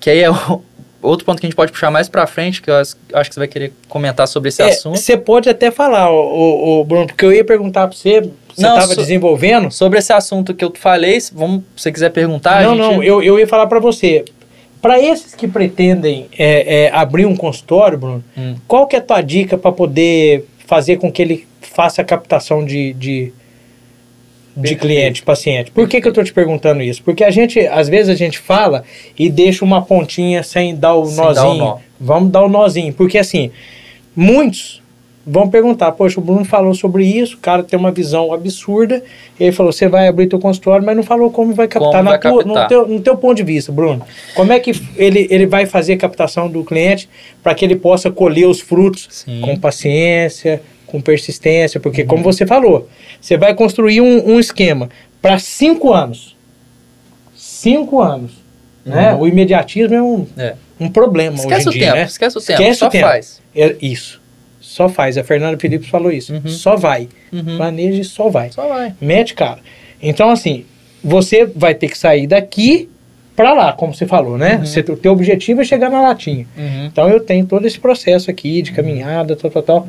que 0.00 0.08
aí 0.10 0.20
é 0.20 0.30
o- 0.30 0.62
outro 1.02 1.24
ponto 1.26 1.38
que 1.40 1.46
a 1.46 1.48
gente 1.48 1.56
pode 1.56 1.70
puxar 1.72 1.90
mais 1.90 2.08
para 2.08 2.26
frente, 2.26 2.62
que 2.62 2.70
eu 2.70 2.76
acho, 2.76 2.96
acho 3.12 3.28
que 3.30 3.34
você 3.34 3.40
vai 3.40 3.48
querer 3.48 3.72
comentar 3.88 4.26
sobre 4.26 4.48
esse 4.48 4.62
É, 4.62 4.70
assunto. 4.70 4.98
Você 4.98 5.16
pode 5.16 5.48
até 5.50 5.70
falar, 5.70 6.10
ô, 6.10 6.80
ô, 6.80 6.84
Bruno, 6.84 7.06
porque 7.08 7.24
eu 7.24 7.32
ia 7.32 7.44
perguntar 7.44 7.86
para 7.88 7.96
você, 7.96 8.20
você 8.54 8.62
Não, 8.62 8.70
estava 8.74 8.94
so- 8.94 9.00
desenvolvendo. 9.00 9.70
Sobre 9.70 9.98
esse 9.98 10.12
assunto 10.12 10.54
que 10.54 10.64
eu 10.64 10.72
falei, 10.78 11.20
se 11.20 11.34
vamos, 11.34 11.62
se 11.76 11.82
você 11.82 11.92
quiser 11.92 12.10
perguntar, 12.10 12.62
não, 12.62 12.70
a 12.72 12.74
gente... 12.76 12.80
não, 12.96 13.02
eu, 13.02 13.22
eu 13.22 13.38
ia 13.38 13.46
falar 13.46 13.66
para 13.66 13.80
você. 13.80 14.24
Para 14.80 15.00
esses 15.00 15.34
que 15.34 15.48
pretendem 15.48 16.26
é, 16.38 16.84
é, 16.84 16.90
abrir 16.94 17.26
um 17.26 17.34
consultório, 17.36 17.98
Bruno, 17.98 18.24
Hum. 18.36 18.54
qual 18.68 18.86
que 18.86 18.94
é 18.96 18.98
a 18.98 19.02
tua 19.02 19.20
dica 19.20 19.58
para 19.58 19.72
poder 19.72 20.46
fazer 20.66 20.96
com 20.96 21.10
que 21.12 21.20
ele 21.22 21.46
faça 21.74 22.02
a 22.02 22.04
captação 22.04 22.64
de, 22.64 22.92
de, 22.94 23.32
de 24.56 24.76
cliente, 24.76 25.22
paciente? 25.22 25.70
Por 25.70 25.88
que, 25.88 26.00
que 26.00 26.06
eu 26.06 26.10
estou 26.10 26.24
te 26.24 26.32
perguntando 26.32 26.82
isso? 26.82 27.02
Porque 27.02 27.24
a 27.24 27.30
gente, 27.30 27.58
às 27.66 27.88
vezes 27.88 28.08
a 28.08 28.14
gente 28.14 28.38
fala 28.38 28.84
e 29.18 29.28
deixa 29.28 29.64
uma 29.64 29.82
pontinha 29.82 30.42
sem 30.42 30.74
dar 30.76 30.94
o 30.94 31.06
Sem 31.06 31.16
dar 31.16 31.22
o 31.22 31.34
nozinho. 31.34 31.58
nó. 31.64 31.78
Vamos 32.00 32.30
dar 32.30 32.42
o 32.44 32.48
nozinho. 32.48 32.92
Porque 32.92 33.18
assim, 33.18 33.50
muitos 34.14 34.82
vão 35.26 35.48
perguntar, 35.48 35.90
poxa, 35.92 36.20
o 36.20 36.22
Bruno 36.22 36.44
falou 36.44 36.74
sobre 36.74 37.06
isso, 37.06 37.36
o 37.36 37.38
cara 37.38 37.62
tem 37.62 37.78
uma 37.78 37.90
visão 37.90 38.30
absurda, 38.30 39.02
ele 39.40 39.52
falou, 39.52 39.72
você 39.72 39.88
vai 39.88 40.06
abrir 40.06 40.26
teu 40.26 40.38
consultório, 40.38 40.84
mas 40.84 40.94
não 40.94 41.02
falou 41.02 41.30
como 41.30 41.54
vai 41.54 41.66
captar, 41.66 41.92
Como 41.92 42.10
vai 42.10 42.18
tua- 42.20 42.44
captar. 42.44 42.62
no, 42.62 42.68
teu, 42.68 42.86
no 42.88 43.00
teu 43.00 43.16
ponto 43.16 43.34
de 43.34 43.42
vista, 43.42 43.72
Bruno. 43.72 44.02
Como 44.34 44.52
é 44.52 44.60
que 44.60 44.72
ele, 44.96 45.26
ele 45.30 45.46
vai 45.46 45.64
fazer 45.64 45.94
a 45.94 45.96
captação 45.96 46.46
do 46.50 46.62
cliente 46.62 47.08
para 47.42 47.54
que 47.54 47.64
ele 47.64 47.74
possa 47.74 48.10
colher 48.10 48.46
os 48.46 48.60
frutos 48.60 49.08
Sim. 49.10 49.40
com 49.40 49.56
paciência, 49.58 50.60
com 50.94 51.00
persistência, 51.00 51.80
porque 51.80 52.02
Uhum. 52.02 52.06
como 52.06 52.22
você 52.22 52.46
falou, 52.46 52.88
você 53.20 53.36
vai 53.36 53.52
construir 53.52 54.00
um, 54.00 54.34
um 54.34 54.38
esquema 54.38 54.88
para 55.20 55.40
cinco 55.40 55.92
anos. 55.92 56.36
Cinco 57.34 58.00
anos. 58.00 58.30
Né? 58.86 59.12
Uhum. 59.12 59.20
O 59.22 59.26
imediatismo 59.28 59.92
é 59.94 60.00
um, 60.02 60.26
É. 60.38 60.54
um 60.78 60.88
problema 60.88 61.34
Esquece 61.36 61.68
hoje 61.68 61.68
o 61.68 61.70
em 61.70 61.78
dia, 61.80 61.86
tempo, 61.88 61.96
né? 61.98 62.04
esquece 62.04 62.38
o 62.38 62.40
tempo, 62.40 62.52
Esquece 62.62 62.78
só 62.78 62.86
o 62.86 62.90
tempo. 62.90 63.06
faz. 63.06 63.40
É 63.56 63.74
isso. 63.82 64.20
Só 64.60 64.88
faz. 64.88 65.18
A 65.18 65.24
Fernanda 65.24 65.58
Felipe 65.58 65.88
falou 65.88 66.12
isso. 66.12 66.32
Uhum. 66.32 66.46
Só 66.48 66.76
vai. 66.76 67.08
Uhum. 67.32 67.56
Planeja 67.56 68.00
e 68.00 68.04
só 68.04 68.28
vai. 68.28 68.52
Só 68.52 68.68
vai. 68.68 68.94
Mete, 69.00 69.34
cara. 69.34 69.58
Então, 70.00 70.30
assim, 70.30 70.64
você 71.02 71.44
vai 71.44 71.74
ter 71.74 71.88
que 71.88 71.98
sair 71.98 72.26
daqui 72.28 72.88
para 73.34 73.52
lá, 73.52 73.72
como 73.72 73.92
você 73.92 74.06
falou, 74.06 74.38
né? 74.38 74.56
Uhum. 74.58 74.66
Você- 74.66 74.80
o 74.80 74.96
teu 74.96 75.10
objetivo 75.12 75.60
é 75.60 75.64
chegar 75.64 75.90
na 75.90 76.00
latinha. 76.00 76.46
Uhum. 76.56 76.84
Então, 76.86 77.08
eu 77.08 77.18
tenho 77.18 77.44
todo 77.46 77.66
esse 77.66 77.78
processo 77.80 78.30
aqui 78.30 78.62
de 78.62 78.70
caminhada, 78.72 79.34
tal, 79.34 79.50
tal, 79.50 79.62
tal. 79.62 79.88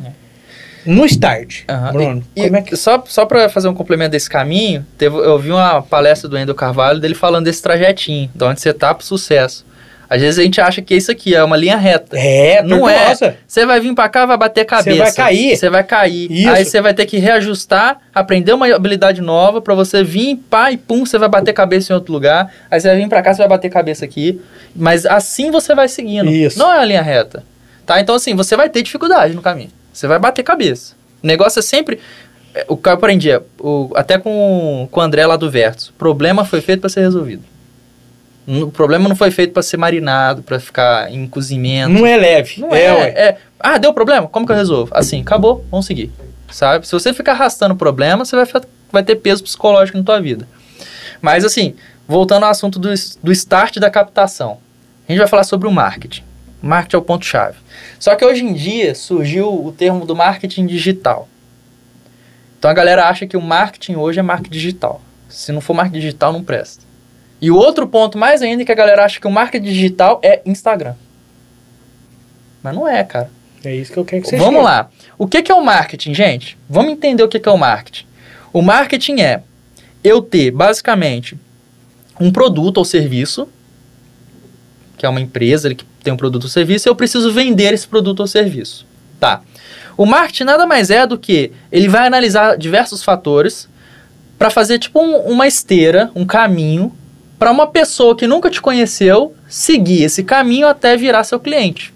No 0.85 1.05
start. 1.05 1.63
Bruno, 1.91 2.23
E- 2.35 2.43
como 2.43 2.55
e 2.55 2.59
é 2.59 2.61
que... 2.61 2.75
Só, 2.75 3.03
só 3.07 3.25
para 3.25 3.49
fazer 3.49 3.67
um 3.67 3.73
complemento 3.73 4.11
desse 4.11 4.29
caminho, 4.29 4.85
teve, 4.97 5.15
eu 5.15 5.37
vi 5.39 5.51
uma 5.51 5.81
palestra 5.81 6.29
do 6.29 6.37
Endo 6.37 6.53
Carvalho 6.53 6.99
dele 6.99 7.15
falando 7.15 7.45
desse 7.45 7.61
trajetinho, 7.61 8.29
de 8.33 8.43
onde 8.43 8.61
você 8.61 8.73
tá 8.73 8.93
pro 8.93 9.05
sucesso. 9.05 9.65
Às 10.09 10.21
vezes 10.21 10.39
a 10.39 10.43
gente 10.43 10.61
acha 10.61 10.81
que 10.81 10.95
isso 10.95 11.11
aqui 11.11 11.35
é 11.35 11.43
uma 11.43 11.57
linha 11.57 11.77
reta. 11.77 12.17
É, 12.17 12.61
Não 12.61 12.87
é. 12.87 13.15
Você 13.47 13.65
vai 13.65 13.79
vir 13.79 13.93
pra 13.95 14.07
cá, 14.07 14.25
vai 14.25 14.37
bater 14.37 14.63
cabeça. 14.65 14.97
vai 15.03 15.11
cair. 15.11 15.57
Você 15.57 15.69
vai 15.69 15.83
cair. 15.83 16.31
Isso. 16.31 16.49
Aí 16.49 16.65
você 16.65 16.81
vai 16.81 16.93
ter 16.93 17.05
que 17.05 17.17
reajustar, 17.17 17.97
aprender 18.13 18.53
uma 18.53 18.73
habilidade 18.73 19.21
nova 19.21 19.61
pra 19.61 19.73
você 19.73 20.03
vir, 20.03 20.37
pá, 20.49 20.71
e 20.71 20.77
pum, 20.77 21.05
você 21.05 21.17
vai 21.17 21.27
bater 21.27 21.53
cabeça 21.53 21.91
em 21.91 21.95
outro 21.95 22.13
lugar. 22.13 22.51
Aí 22.69 22.79
você 22.79 22.87
vai 22.89 22.97
vir 22.97 23.09
pra 23.09 23.21
cá, 23.21 23.33
você 23.33 23.39
vai 23.39 23.47
bater 23.47 23.69
cabeça 23.69 24.05
aqui. 24.05 24.39
Mas 24.75 25.05
assim 25.05 25.49
você 25.49 25.73
vai 25.73 25.87
seguindo. 25.87 26.29
Isso. 26.29 26.59
Não 26.59 26.71
é 26.71 26.77
uma 26.77 26.85
linha 26.85 27.01
reta. 27.01 27.43
Tá? 27.85 27.99
Então 27.99 28.15
assim, 28.15 28.35
você 28.35 28.55
vai 28.55 28.69
ter 28.69 28.81
dificuldade 28.81 29.33
no 29.33 29.41
caminho. 29.41 29.71
Você 29.95 30.07
vai 30.07 30.19
bater 30.19 30.43
cabeça. 30.43 30.93
O 31.23 31.27
negócio 31.27 31.59
é 31.59 31.61
sempre... 31.61 31.99
é, 32.53 32.65
O 32.67 32.75
que 32.75 32.89
eu 32.89 32.93
aprendi, 32.93 33.31
é, 33.31 33.41
o, 33.59 33.91
até 33.95 34.17
com, 34.17 34.87
com 34.91 34.99
o 34.99 35.03
André 35.03 35.25
lá 35.25 35.37
do 35.37 35.49
Vertus, 35.49 35.89
o 35.89 35.93
problema 35.93 36.43
foi 36.43 36.59
feito 36.59 36.81
pra 36.81 36.89
ser 36.89 36.99
resolvido. 36.99 37.43
O 38.45 38.69
problema 38.69 39.09
não 39.09 39.15
foi 39.15 39.31
feito 39.31 39.53
pra 39.53 39.63
ser 39.63 39.77
marinado, 39.77 40.43
pra 40.43 40.59
ficar 40.59 41.11
em 41.11 41.25
cozimento. 41.27 41.89
Não 41.89 42.05
é 42.05 42.15
leve. 42.15 42.61
Não 42.61 42.75
é, 42.75 42.83
é, 42.83 43.07
é. 43.07 43.37
Ah, 43.59 43.77
deu 43.79 43.91
problema? 43.93 44.27
Como 44.27 44.45
que 44.45 44.51
eu 44.51 44.55
resolvo? 44.55 44.91
Assim, 44.93 45.21
acabou, 45.21 45.65
vamos 45.71 45.85
seguir. 45.87 46.11
Sabe? 46.51 46.85
Se 46.85 46.91
você 46.91 47.11
ficar 47.13 47.31
arrastando 47.31 47.73
o 47.73 47.77
problema, 47.77 48.23
você 48.23 48.35
vai, 48.35 48.45
vai 48.91 49.03
ter 49.03 49.15
peso 49.15 49.41
psicológico 49.43 49.97
na 49.97 50.03
tua 50.03 50.21
vida. 50.21 50.47
Mas 51.21 51.43
assim, 51.43 51.73
voltando 52.07 52.43
ao 52.43 52.51
assunto 52.51 52.77
do, 52.77 52.89
do 53.23 53.31
start 53.31 53.77
da 53.77 53.89
captação. 53.89 54.59
A 55.07 55.11
gente 55.11 55.19
vai 55.19 55.27
falar 55.27 55.43
sobre 55.43 55.67
o 55.67 55.71
marketing. 55.71 56.23
Marketing 56.65 56.95
é 56.95 56.99
o 56.99 57.01
ponto-chave. 57.03 57.57
Só 57.99 58.15
que 58.15 58.25
hoje 58.25 58.43
em 58.43 58.51
dia 58.53 58.95
surgiu 58.95 59.53
o 59.65 59.71
termo 59.71 60.03
do 60.03 60.15
marketing 60.15 60.65
digital. 60.65 61.29
Então 62.57 62.71
a 62.71 62.73
galera 62.73 63.07
acha 63.07 63.27
que 63.27 63.37
o 63.37 63.41
marketing 63.41 63.95
hoje 63.95 64.19
é 64.19 64.23
marketing 64.23 64.51
digital. 64.51 65.01
Se 65.29 65.51
não 65.51 65.61
for 65.61 65.75
marketing 65.75 65.99
digital, 65.99 66.33
não 66.33 66.43
presta. 66.43 66.83
E 67.39 67.51
o 67.51 67.55
outro 67.55 67.87
ponto 67.87 68.17
mais 68.17 68.41
ainda 68.41 68.63
é 68.63 68.65
que 68.65 68.71
a 68.71 68.75
galera 68.75 69.05
acha 69.05 69.19
que 69.19 69.27
o 69.27 69.31
marketing 69.31 69.65
digital 69.65 70.19
é 70.23 70.41
Instagram. 70.43 70.95
Mas 72.63 72.73
não 72.73 72.87
é, 72.87 73.03
cara. 73.03 73.29
É 73.63 73.75
isso 73.75 73.93
que 73.93 73.99
eu 73.99 74.05
quero 74.05 74.23
que 74.23 74.29
você 74.29 74.37
Vamos 74.37 74.55
chegue. 74.55 74.65
lá. 74.65 74.89
O 75.19 75.27
que, 75.27 75.43
que 75.43 75.51
é 75.51 75.55
o 75.55 75.63
marketing, 75.63 76.15
gente? 76.15 76.57
Vamos 76.67 76.91
entender 76.93 77.21
o 77.21 77.27
que, 77.27 77.39
que 77.39 77.47
é 77.47 77.51
o 77.51 77.57
marketing. 77.57 78.07
O 78.51 78.63
marketing 78.63 79.21
é 79.21 79.43
eu 80.03 80.19
ter, 80.19 80.49
basicamente, 80.49 81.37
um 82.19 82.31
produto 82.31 82.77
ou 82.77 82.85
serviço, 82.85 83.47
que 84.97 85.05
é 85.05 85.09
uma 85.09 85.21
empresa 85.21 85.73
que 85.73 85.85
tem 86.03 86.13
um 86.13 86.17
produto 86.17 86.43
ou 86.43 86.49
serviço, 86.49 86.87
eu 86.87 86.95
preciso 86.95 87.31
vender 87.31 87.73
esse 87.73 87.87
produto 87.87 88.19
ou 88.21 88.27
serviço. 88.27 88.85
Tá. 89.19 89.41
O 89.97 90.05
marketing 90.05 90.43
nada 90.43 90.65
mais 90.65 90.89
é 90.89 91.05
do 91.07 91.17
que 91.17 91.51
ele 91.71 91.87
vai 91.87 92.05
analisar 92.07 92.57
diversos 92.57 93.03
fatores 93.03 93.67
para 94.37 94.49
fazer 94.49 94.77
tipo 94.79 94.99
um- 95.01 95.19
uma 95.31 95.47
esteira, 95.47 96.11
um 96.15 96.25
caminho 96.25 96.93
para 97.39 97.51
uma 97.51 97.67
pessoa 97.67 98.15
que 98.15 98.27
nunca 98.27 98.49
te 98.49 98.61
conheceu 98.61 99.33
seguir 99.47 100.03
esse 100.03 100.23
caminho 100.23 100.67
até 100.67 100.95
virar 100.97 101.23
seu 101.23 101.39
cliente. 101.39 101.93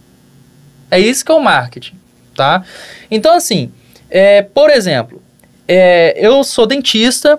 É 0.90 1.00
isso 1.00 1.24
que 1.24 1.32
é 1.32 1.36
o 1.36 1.42
marketing, 1.42 1.96
tá? 2.36 2.64
Então, 3.12 3.36
assim, 3.36 3.72
é, 4.10 4.42
por 4.42 4.70
exemplo, 4.70 5.22
é, 5.68 6.16
eu 6.18 6.44
sou 6.44 6.66
dentista 6.66 7.38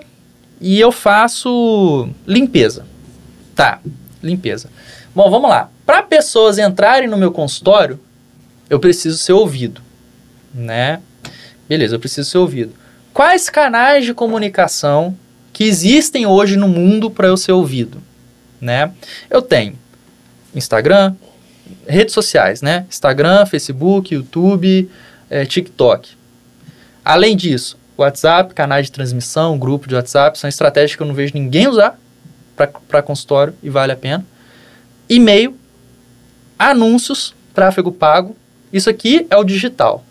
e 0.60 0.78
eu 0.78 0.92
faço 0.92 2.08
limpeza. 2.26 2.86
Tá, 3.56 3.80
limpeza. 4.22 4.70
Bom, 5.20 5.28
vamos 5.28 5.50
lá. 5.50 5.68
Para 5.84 6.02
pessoas 6.02 6.56
entrarem 6.56 7.06
no 7.06 7.18
meu 7.18 7.30
consultório, 7.30 8.00
eu 8.70 8.80
preciso 8.80 9.18
ser 9.18 9.34
ouvido, 9.34 9.82
né? 10.54 11.02
Beleza, 11.68 11.96
eu 11.96 12.00
preciso 12.00 12.30
ser 12.30 12.38
ouvido. 12.38 12.72
Quais 13.12 13.50
canais 13.50 14.06
de 14.06 14.14
comunicação 14.14 15.14
que 15.52 15.64
existem 15.64 16.24
hoje 16.24 16.56
no 16.56 16.66
mundo 16.66 17.10
para 17.10 17.28
eu 17.28 17.36
ser 17.36 17.52
ouvido, 17.52 18.02
né? 18.58 18.92
Eu 19.28 19.42
tenho 19.42 19.74
Instagram, 20.54 21.14
redes 21.86 22.14
sociais, 22.14 22.62
né? 22.62 22.86
Instagram, 22.88 23.44
Facebook, 23.44 24.14
YouTube, 24.14 24.90
é, 25.28 25.44
TikTok. 25.44 26.12
Além 27.04 27.36
disso, 27.36 27.76
WhatsApp, 27.94 28.54
canais 28.54 28.86
de 28.86 28.92
transmissão, 28.92 29.58
grupo 29.58 29.86
de 29.86 29.94
WhatsApp, 29.94 30.38
são 30.38 30.48
estratégias 30.48 30.96
que 30.96 31.02
eu 31.02 31.06
não 31.06 31.14
vejo 31.14 31.34
ninguém 31.34 31.68
usar 31.68 32.00
para 32.88 33.02
consultório 33.02 33.52
e 33.62 33.68
vale 33.68 33.92
a 33.92 33.96
pena. 33.96 34.24
E-mail, 35.10 35.56
anúncios, 36.58 37.34
tráfego 37.52 37.90
pago. 37.90 38.36
Isso 38.72 38.88
aqui 38.88 39.26
é 39.28 39.36
o 39.36 39.44
digital. 39.44 40.04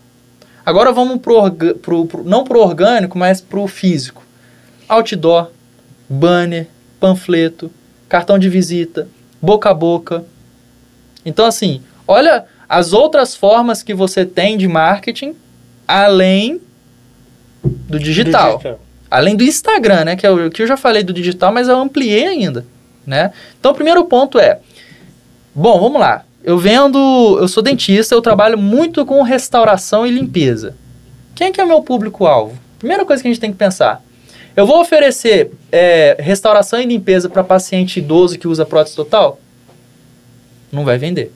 Agora 0.64 0.92
vamos 0.92 1.20
pro, 1.20 1.50
pro, 1.50 2.06
pro 2.06 2.22
não 2.22 2.44
para 2.44 2.58
o 2.58 2.60
orgânico, 2.60 3.18
mas 3.18 3.40
para 3.40 3.58
o 3.58 3.66
físico. 3.66 4.22
Outdoor, 4.86 5.50
banner, 6.08 6.68
panfleto, 7.00 7.70
cartão 8.08 8.38
de 8.38 8.48
visita, 8.48 9.08
boca 9.40 9.70
a 9.70 9.74
boca. 9.74 10.24
Então, 11.24 11.46
assim, 11.46 11.82
olha 12.06 12.44
as 12.68 12.92
outras 12.92 13.34
formas 13.34 13.82
que 13.82 13.94
você 13.94 14.24
tem 14.24 14.58
de 14.58 14.68
marketing 14.68 15.34
além 15.88 16.60
do 17.64 17.98
digital. 17.98 18.58
digital. 18.58 18.80
Além 19.10 19.34
do 19.34 19.42
Instagram, 19.42 20.04
né? 20.04 20.16
Que 20.16 20.26
é 20.26 20.30
o 20.30 20.50
que 20.50 20.62
eu 20.62 20.66
já 20.66 20.76
falei 20.76 21.02
do 21.02 21.12
digital, 21.12 21.52
mas 21.52 21.68
eu 21.68 21.76
ampliei 21.76 22.26
ainda, 22.26 22.64
né? 23.06 23.32
Então, 23.58 23.72
o 23.72 23.74
primeiro 23.74 24.04
ponto 24.04 24.38
é... 24.38 24.60
Bom, 25.54 25.80
vamos 25.80 26.00
lá. 26.00 26.24
Eu 26.42 26.58
vendo... 26.58 27.38
Eu 27.40 27.48
sou 27.48 27.62
dentista, 27.62 28.14
eu 28.14 28.22
trabalho 28.22 28.56
muito 28.56 29.04
com 29.04 29.22
restauração 29.22 30.06
e 30.06 30.10
limpeza. 30.10 30.74
Quem 31.34 31.52
que 31.52 31.60
é 31.60 31.64
o 31.64 31.68
meu 31.68 31.82
público-alvo? 31.82 32.58
Primeira 32.78 33.04
coisa 33.04 33.22
que 33.22 33.28
a 33.28 33.30
gente 33.32 33.40
tem 33.40 33.52
que 33.52 33.58
pensar. 33.58 34.02
Eu 34.56 34.66
vou 34.66 34.80
oferecer 34.80 35.52
é, 35.70 36.16
restauração 36.18 36.80
e 36.80 36.86
limpeza 36.86 37.28
para 37.28 37.44
paciente 37.44 37.98
idoso 37.98 38.38
que 38.38 38.48
usa 38.48 38.66
prótese 38.66 38.96
total? 38.96 39.38
Não 40.72 40.84
vai 40.84 40.98
vender. 40.98 41.32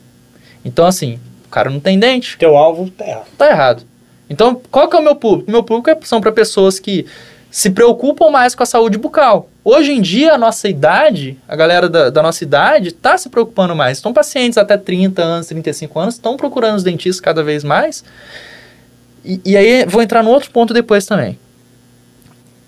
Então, 0.64 0.86
assim, 0.86 1.18
o 1.46 1.48
cara 1.48 1.70
não 1.70 1.80
tem 1.80 1.98
dente. 1.98 2.36
Teu 2.38 2.56
alvo 2.56 2.90
tá 2.90 3.06
errado. 3.06 3.26
Tá 3.36 3.50
errado. 3.50 3.82
Então, 4.28 4.60
qual 4.70 4.88
que 4.88 4.96
é 4.96 4.98
o 4.98 5.02
meu 5.02 5.14
público? 5.14 5.50
Meu 5.50 5.62
público 5.62 5.90
é, 5.90 5.98
são 6.02 6.20
para 6.20 6.32
pessoas 6.32 6.78
que 6.78 7.06
se 7.54 7.70
preocupam 7.70 8.30
mais 8.30 8.52
com 8.52 8.64
a 8.64 8.66
saúde 8.66 8.98
bucal. 8.98 9.48
Hoje 9.62 9.92
em 9.92 10.02
dia, 10.02 10.34
a 10.34 10.38
nossa 10.38 10.68
idade, 10.68 11.38
a 11.46 11.54
galera 11.54 11.88
da, 11.88 12.10
da 12.10 12.20
nossa 12.20 12.42
idade, 12.42 12.88
está 12.88 13.16
se 13.16 13.28
preocupando 13.28 13.76
mais. 13.76 13.98
Estão 13.98 14.12
pacientes 14.12 14.58
até 14.58 14.76
30 14.76 15.22
anos, 15.22 15.46
35 15.46 16.00
anos, 16.00 16.14
estão 16.16 16.36
procurando 16.36 16.78
os 16.78 16.82
dentistas 16.82 17.20
cada 17.20 17.44
vez 17.44 17.62
mais. 17.62 18.02
E, 19.24 19.40
e 19.44 19.56
aí, 19.56 19.86
vou 19.86 20.02
entrar 20.02 20.24
no 20.24 20.30
outro 20.30 20.50
ponto 20.50 20.74
depois 20.74 21.06
também. 21.06 21.38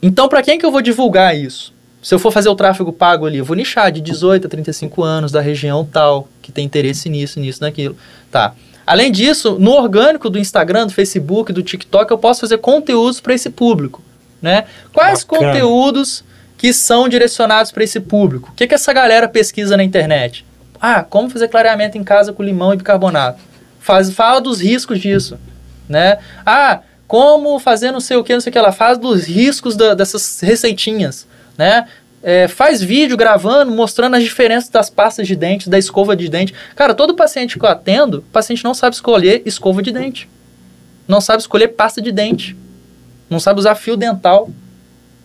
Então, 0.01 0.29
para 0.29 0.41
quem 0.41 0.57
que 0.57 0.65
eu 0.65 0.71
vou 0.71 0.81
divulgar 0.81 1.37
isso? 1.37 1.75
Se 2.01 2.15
eu 2.15 2.21
for 2.21 2.31
fazer 2.31 2.49
o 2.49 2.55
tráfego 2.55 2.93
pago 2.93 3.27
ali, 3.27 3.39
eu 3.39 3.45
vou 3.45 3.57
nichar 3.57 3.91
de 3.91 4.01
18 4.01 4.47
a 4.47 4.49
35 4.49 5.03
anos, 5.03 5.33
da 5.33 5.41
região 5.41 5.85
tal, 5.85 6.29
que 6.41 6.53
tem 6.53 6.65
interesse 6.65 7.09
nisso, 7.09 7.41
nisso, 7.41 7.61
naquilo. 7.61 7.97
Tá. 8.31 8.55
Além 8.87 9.11
disso, 9.11 9.57
no 9.59 9.73
orgânico 9.73 10.31
do 10.31 10.39
Instagram, 10.39 10.87
do 10.87 10.93
Facebook, 10.93 11.53
do 11.53 11.65
TikTok, 11.65 12.09
eu 12.09 12.19
posso 12.19 12.43
fazer 12.43 12.59
conteúdos 12.59 13.19
para 13.21 13.35
esse 13.35 13.51
público. 13.51 14.06
Né? 14.47 14.65
Quais 14.93 15.25
Bacana. 15.25 15.55
conteúdos 15.55 16.23
que 16.57 16.73
são 16.73 17.09
direcionados 17.09 17.73
para 17.73 17.83
esse 17.83 17.99
público? 17.99 18.51
O 18.53 18.55
que, 18.55 18.69
que 18.69 18.75
essa 18.75 18.93
galera 18.93 19.27
pesquisa 19.27 19.77
na 19.77 19.83
internet? 19.83 20.47
Ah, 20.81 21.03
como 21.03 21.29
fazer 21.29 21.49
clareamento 21.49 21.99
em 21.99 22.05
casa 22.05 22.33
com 22.33 22.45
limão 22.45 22.73
e 22.73 22.77
bicarbonato. 22.77 23.41
Faz, 23.81 24.09
fala 24.13 24.41
dos 24.41 24.61
riscos 24.61 25.01
disso. 25.01 25.37
Né? 25.89 26.19
Ah, 26.47 26.79
como 27.09 27.59
fazer 27.59 27.91
não 27.91 27.99
sei 27.99 28.17
o 28.17 28.23
que, 28.23 28.35
não 28.35 28.41
sei 28.41 28.51
o 28.51 28.53
que. 28.53 28.59
Ela 28.59 28.71
faz 28.71 28.99
dos 28.99 29.25
riscos 29.25 29.75
da, 29.75 29.95
dessas 29.95 30.39
receitinhas. 30.41 31.27
Né? 31.59 31.89
É, 32.23 32.47
faz 32.47 32.81
vídeo 32.81 33.17
gravando, 33.17 33.73
mostrando 33.73 34.15
as 34.15 34.23
diferenças 34.23 34.71
das 34.71 34.89
pastas 34.89 35.27
de 35.27 35.35
dente, 35.35 35.69
da 35.69 35.77
escova 35.77 36.15
de 36.15 36.29
dente. 36.29 36.55
Cara, 36.77 36.95
todo 36.95 37.17
paciente 37.17 37.59
que 37.59 37.65
eu 37.65 37.69
atendo, 37.69 38.19
o 38.19 38.23
paciente 38.23 38.63
não 38.63 38.75
sabe 38.75 38.95
escolher 38.95 39.43
escova 39.45 39.83
de 39.83 39.91
dente. 39.91 40.29
Não 41.09 41.21
sabe 41.21 41.41
escolher 41.41 41.69
pasta 41.69 42.01
de 42.01 42.13
dente. 42.13 42.57
Não 43.29 43.41
sabe 43.41 43.61
usar 43.61 43.75
fio 43.75 43.97
dental. 43.97 44.51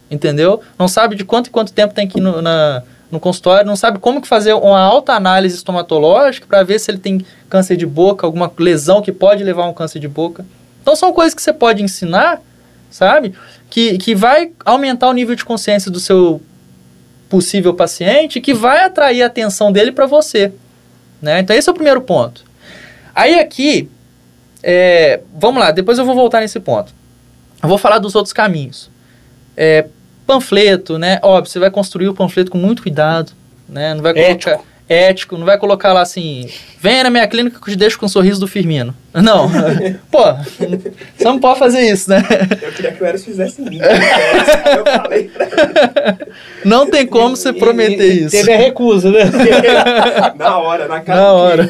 Entendeu? 0.09 0.61
Não 0.77 0.87
sabe 0.87 1.15
de 1.15 1.23
quanto 1.23 1.47
e 1.47 1.49
quanto 1.49 1.71
tempo 1.71 1.93
tem 1.93 2.07
que 2.07 2.19
ir 2.19 2.21
no, 2.21 2.41
na, 2.41 2.83
no 3.09 3.19
consultório. 3.19 3.65
Não 3.65 3.75
sabe 3.75 3.99
como 3.99 4.21
que 4.21 4.27
fazer 4.27 4.53
uma 4.53 4.79
alta 4.79 5.13
análise 5.13 5.55
estomatológica 5.55 6.45
para 6.45 6.63
ver 6.63 6.79
se 6.79 6.91
ele 6.91 6.97
tem 6.97 7.25
câncer 7.49 7.77
de 7.77 7.85
boca, 7.85 8.25
alguma 8.25 8.51
lesão 8.57 9.01
que 9.01 9.11
pode 9.11 9.43
levar 9.43 9.63
a 9.63 9.69
um 9.69 9.73
câncer 9.73 9.99
de 9.99 10.07
boca. 10.07 10.45
Então 10.81 10.95
são 10.95 11.13
coisas 11.13 11.33
que 11.33 11.41
você 11.41 11.53
pode 11.53 11.81
ensinar, 11.81 12.41
sabe? 12.89 13.33
Que, 13.69 13.97
que 13.97 14.13
vai 14.13 14.51
aumentar 14.65 15.07
o 15.07 15.13
nível 15.13 15.35
de 15.35 15.45
consciência 15.45 15.89
do 15.89 15.99
seu 15.99 16.41
possível 17.29 17.73
paciente 17.73 18.41
que 18.41 18.53
vai 18.53 18.83
atrair 18.83 19.23
a 19.23 19.27
atenção 19.27 19.71
dele 19.71 19.93
para 19.93 20.05
você. 20.05 20.51
Né? 21.21 21.39
Então, 21.39 21.55
esse 21.55 21.69
é 21.69 21.71
o 21.71 21.75
primeiro 21.75 22.01
ponto. 22.01 22.43
Aí, 23.15 23.39
aqui, 23.39 23.89
é, 24.61 25.21
vamos 25.33 25.61
lá, 25.61 25.71
depois 25.71 25.97
eu 25.97 26.05
vou 26.05 26.13
voltar 26.13 26.41
nesse 26.41 26.59
ponto. 26.59 26.93
Eu 27.61 27.69
vou 27.69 27.77
falar 27.77 27.99
dos 27.99 28.15
outros 28.15 28.33
caminhos. 28.33 28.89
É, 29.55 29.87
panfleto, 30.25 30.97
né? 30.97 31.19
Óbvio, 31.21 31.51
você 31.51 31.59
vai 31.59 31.69
construir 31.69 32.07
o 32.07 32.13
panfleto 32.13 32.51
com 32.51 32.57
muito 32.57 32.81
cuidado, 32.81 33.31
né? 33.67 33.93
Não 33.93 34.01
vai 34.01 34.13
colocar... 34.13 34.31
Ético 34.31 34.71
ético, 34.91 35.37
não 35.37 35.45
vai 35.45 35.57
colocar 35.57 35.93
lá 35.93 36.01
assim, 36.01 36.49
venha 36.77 37.05
na 37.05 37.09
minha 37.09 37.25
clínica 37.25 37.57
que 37.57 37.69
eu 37.69 37.73
te 37.73 37.77
deixo 37.77 37.97
com 37.97 38.05
o 38.05 38.09
sorriso 38.09 38.41
do 38.41 38.47
Firmino. 38.47 38.93
Não. 39.13 39.49
Pô, 40.09 40.23
você 40.33 41.25
não 41.25 41.39
pode 41.39 41.59
fazer 41.59 41.81
isso, 41.81 42.09
né? 42.09 42.23
Eu 42.61 42.71
queria 42.71 42.91
que 42.93 43.03
o 43.03 43.05
Eros 43.05 43.25
fizesse 43.25 43.61
em 43.61 43.65
mim. 43.65 43.79
eu 43.79 44.85
falei 44.85 45.29
pra 45.29 46.17
Não 46.63 46.89
tem 46.89 47.05
como 47.05 47.35
você 47.35 47.51
prometer 47.51 48.07
e, 48.07 48.23
isso. 48.23 48.31
Teve 48.31 48.53
a 48.53 48.57
recusa, 48.57 49.11
né? 49.11 49.25
na 50.37 50.57
hora, 50.57 50.87
na 50.87 51.01
cara. 51.01 51.19
Na 51.21 51.33
hora. 51.33 51.69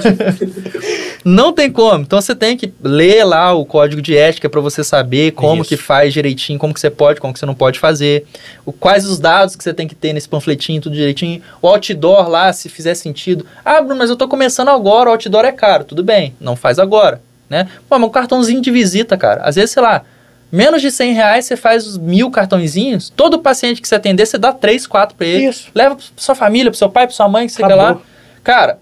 Não 1.26 1.52
tem 1.52 1.72
como. 1.72 2.04
Então 2.04 2.22
você 2.22 2.36
tem 2.36 2.56
que 2.56 2.72
ler 2.84 3.24
lá 3.24 3.54
o 3.54 3.66
código 3.66 4.02
de 4.02 4.16
ética 4.16 4.48
para 4.48 4.62
você 4.62 4.84
saber 4.84 5.32
como 5.32 5.64
isso. 5.64 5.70
que 5.70 5.78
faz 5.78 6.14
direitinho, 6.14 6.60
como 6.60 6.74
que 6.74 6.80
você 6.80 6.90
pode, 6.92 7.20
como 7.20 7.34
que 7.34 7.40
você 7.40 7.46
não 7.46 7.56
pode 7.56 7.80
fazer. 7.80 8.26
O, 8.66 8.72
quais 8.72 9.06
os 9.06 9.20
dados 9.20 9.56
que 9.56 9.64
você 9.64 9.74
tem 9.74 9.88
que 9.88 9.96
ter 9.96 10.14
nesse 10.14 10.30
panfletinho, 10.30 10.82
tudo 10.82 10.96
direitinho. 10.96 11.42
O 11.60 11.68
outdoor 11.68 12.30
lá, 12.30 12.54
se 12.54 12.70
fizer 12.70 12.94
sentido. 12.94 13.48
Ah, 13.66 13.82
Bruno, 13.82 13.98
mas 13.98 14.12
eu 14.12 14.16
tô 14.16 14.28
começando 14.28 14.70
agora, 14.70 15.10
o 15.10 15.14
outdoor 15.14 15.46
é 15.46 15.52
caro. 15.52 15.84
Tudo 15.84 16.04
bem, 16.04 16.36
não 16.40 16.56
faz 16.56 16.78
agora 16.78 17.20
né? 17.52 17.68
Pô, 17.90 18.00
mas 18.00 18.08
um 18.08 18.12
cartãozinho 18.12 18.62
de 18.62 18.72
visita, 18.72 19.18
cara. 19.18 19.44
Às 19.44 19.56
vezes, 19.56 19.72
sei 19.72 19.84
lá, 19.84 20.04
menos 20.50 20.82
de 20.82 20.90
100 20.90 21.14
reais 21.14 21.46
você 21.46 21.58
faz 21.58 21.86
os 21.86 21.98
mil 21.98 22.32
cartõezinhos. 22.32 23.12
Todo 23.14 23.40
paciente 23.40 23.82
que 23.82 23.88
você 23.88 23.96
atender, 23.96 24.26
você 24.26 24.38
dá 24.38 24.54
três, 24.54 24.88
quatro 24.88 25.18
pra 25.18 25.28
ele. 25.28 25.50
Isso. 25.50 25.70
Leva 25.76 25.96
pra 25.96 26.06
sua 26.16 26.34
família, 26.34 26.72
pro 26.72 26.78
seu 26.78 26.90
pai, 26.90 27.06
pra 27.06 27.14
sua 27.14 27.28
mãe, 27.28 27.46
que 27.46 27.52
você 27.52 27.62
quer 27.62 27.76
lá. 27.76 27.98
Cara, 28.42 28.80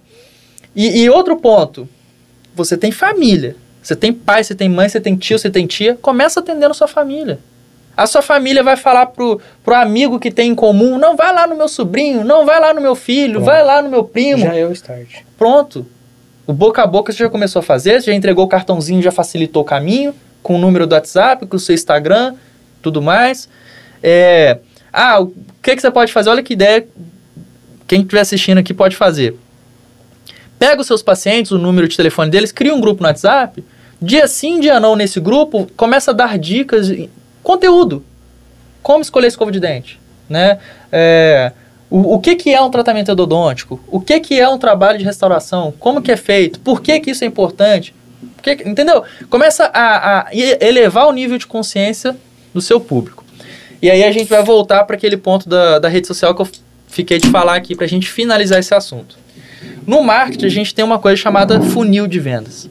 e, 0.76 1.02
e 1.02 1.10
outro 1.10 1.36
ponto. 1.36 1.90
Você 2.54 2.78
tem 2.78 2.91
família. 2.91 3.56
Você 3.82 3.96
tem 3.96 4.14
pai, 4.14 4.44
você 4.44 4.54
tem 4.54 4.70
mãe, 4.70 4.88
você 4.88 5.02
tem 5.02 5.16
tio, 5.16 5.40
você 5.40 5.50
tem 5.50 5.66
tia. 5.66 5.98
Começa 6.00 6.40
atendendo 6.40 6.76
sua 6.76 6.88
família. 6.88 7.40
A 7.98 8.06
sua 8.06 8.22
família 8.22 8.62
vai 8.62 8.78
falar 8.78 9.08
pro, 9.08 9.41
pro 9.64 9.74
amigo 9.76 10.20
que 10.20 10.30
tem 10.30 10.52
em 10.52 10.56
comum, 10.56 10.98
não 10.98 11.18
vai 11.18 11.34
lá 11.34 11.48
no 11.48 11.56
meu 11.56 11.68
sobrinho, 11.68 12.24
não 12.24 12.46
vai 12.46 12.60
lá 12.60 12.74
no 12.74 12.80
meu 12.80 12.96
filho, 12.96 13.34
Pronto. 13.34 13.46
vai 13.46 13.64
lá 13.64 13.82
no 13.82 13.90
meu 13.90 14.04
primo. 14.04 14.44
Já 14.44 14.56
é 14.56 14.66
o 14.66 14.72
start. 14.72 15.24
Pronto. 15.38 15.86
O 16.49 16.53
boca 16.53 16.81
a 16.81 16.88
boca 16.88 17.13
você 17.13 17.19
já 17.19 17.30
começou 17.30 17.59
a 17.59 17.61
fazer, 17.61 18.01
você 18.01 18.07
já 18.07 18.15
entregou 18.15 18.43
o 18.43 18.47
cartãozinho, 18.47 19.03
já 19.03 19.11
facilitou 19.11 19.61
o 19.61 19.65
caminho, 19.65 20.15
com 20.41 20.55
o 20.55 20.57
número 20.57 20.88
do 20.88 20.95
WhatsApp, 20.95 21.45
com 21.45 21.55
o 21.55 21.59
seu 21.59 21.76
Instagram, 21.76 22.34
tudo 22.81 23.03
mais. 23.03 23.47
É, 24.01 24.57
ah, 24.91 25.21
o 25.21 25.31
que, 25.61 25.76
que 25.76 25.80
você 25.80 25.91
pode 25.91 26.11
fazer? 26.11 26.31
Olha 26.31 26.41
que 26.41 26.53
ideia, 26.53 26.88
quem 27.88 28.01
estiver 28.01 28.21
assistindo 28.21 28.57
aqui 28.57 28.73
pode 28.73 28.95
fazer. 28.95 29.38
Pega 30.57 30.81
os 30.81 30.88
seus 30.88 31.03
pacientes, 31.03 31.51
o 31.51 31.59
número 31.59 31.88
de 31.88 31.95
telefone 31.95 32.31
deles, 32.31 32.51
cria 32.51 32.73
um 32.73 32.81
grupo 32.81 33.03
no 33.03 33.07
WhatsApp, 33.09 33.63
dia 34.01 34.27
sim, 34.27 34.59
dia 34.59 34.80
não 34.80 34.95
nesse 34.95 35.19
grupo, 35.19 35.69
começa 35.77 36.09
a 36.09 36.15
dar 36.15 36.39
dicas, 36.39 36.91
conteúdo. 37.43 38.03
Como 38.81 39.03
escolher 39.03 39.27
escova 39.27 39.51
de 39.51 39.59
dente, 39.59 39.99
né? 40.27 40.57
É, 40.91 41.51
o, 41.90 42.16
o 42.16 42.20
que, 42.20 42.36
que 42.36 42.53
é 42.53 42.61
um 42.61 42.70
tratamento 42.70 43.11
endodôntico? 43.11 43.80
O 43.88 43.99
que, 43.99 44.20
que 44.20 44.40
é 44.40 44.48
um 44.48 44.57
trabalho 44.57 44.98
de 44.98 45.06
restauração? 45.06 45.74
Como 45.80 46.02
que 46.02 46.11
é 46.11 46.18
feito? 46.18 46.60
Por 46.60 46.82
que, 46.82 46.99
que 46.99 47.11
isso 47.11 47.24
é 47.24 47.28
importante? 47.28 47.94
Entendeu? 48.66 49.03
Começa 49.30 49.66
a, 49.66 50.20
a 50.20 50.28
elevar 50.34 51.07
o 51.07 51.11
nível 51.11 51.38
de 51.38 51.48
consciência 51.48 52.16
do 52.53 52.61
seu 52.61 52.80
público. 52.80 53.24
E 53.82 53.90
aí 53.90 54.03
a 54.03 54.11
gente 54.11 54.30
vai 54.30 54.44
voltar 54.44 54.84
para 54.84 54.95
aquele 54.95 55.18
ponto 55.18 55.48
da, 55.48 55.80
da 55.80 55.88
rede 55.88 56.07
social 56.07 56.36
que 56.36 56.41
eu 56.41 56.49
fiquei 56.88 57.18
de 57.18 57.30
falar 57.30 57.56
aqui 57.56 57.76
para 57.76 57.86
a 57.86 57.90
gente 57.90 58.10
finalizar 58.10 58.60
esse 58.60 58.74
assunto. 58.74 59.18
No 59.86 60.03
marketing, 60.03 60.45
a 60.45 60.49
gente 60.49 60.76
tem 60.76 60.84
uma 60.84 60.99
coisa 60.99 61.18
chamada 61.18 61.61
funil 61.61 62.07
de 62.07 62.20
vendas. 62.20 62.70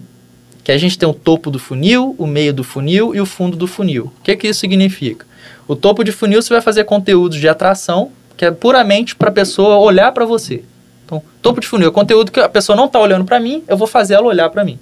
Que 0.62 0.70
a 0.70 0.78
gente 0.78 0.99
tem 0.99 1.09
o 1.09 1.15
topo 1.15 1.51
do 1.51 1.59
funil, 1.59 2.15
o 2.19 2.27
meio 2.27 2.53
do 2.53 2.62
funil 2.62 3.15
e 3.15 3.20
o 3.20 3.27
fundo 3.27 3.57
do 3.57 3.66
funil. 3.66 4.12
O 4.20 4.23
que, 4.23 4.36
que 4.36 4.49
isso 4.49 4.61
significa? 4.61 5.27
O 5.66 5.74
topo 5.74 6.05
de 6.05 6.12
funil 6.12 6.43
você 6.43 6.53
vai 6.53 6.62
fazer 6.62 6.85
conteúdos 6.85 7.39
de 7.39 7.49
atração, 7.49 8.11
que 8.39 8.44
é 8.44 8.51
puramente 8.52 9.16
para 9.16 9.28
a 9.28 9.32
pessoa 9.32 9.77
olhar 9.78 10.12
para 10.12 10.24
você. 10.24 10.62
Então, 11.05 11.20
topo 11.43 11.60
de 11.60 11.66
funil 11.66 11.89
é 11.89 11.90
conteúdo 11.90 12.31
que 12.31 12.39
a 12.39 12.48
pessoa 12.48 12.77
não 12.77 12.85
está 12.86 13.01
olhando 13.01 13.24
para 13.24 13.40
mim, 13.40 13.65
eu 13.66 13.77
vou 13.77 13.89
fazer 13.89 14.15
ela 14.15 14.28
olhar 14.28 14.48
para 14.48 14.65
mim. 14.65 14.78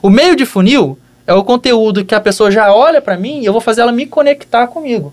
O 0.00 0.08
meio 0.08 0.36
de 0.36 0.46
funil 0.46 0.96
é 1.26 1.34
o 1.34 1.42
conteúdo 1.42 2.04
que 2.04 2.14
a 2.14 2.20
pessoa 2.20 2.52
já 2.52 2.72
olha 2.72 3.02
para 3.02 3.16
mim 3.16 3.40
e 3.40 3.44
eu 3.44 3.52
vou 3.52 3.60
fazer 3.60 3.80
ela 3.80 3.90
me 3.90 4.06
conectar 4.06 4.68
comigo. 4.68 5.12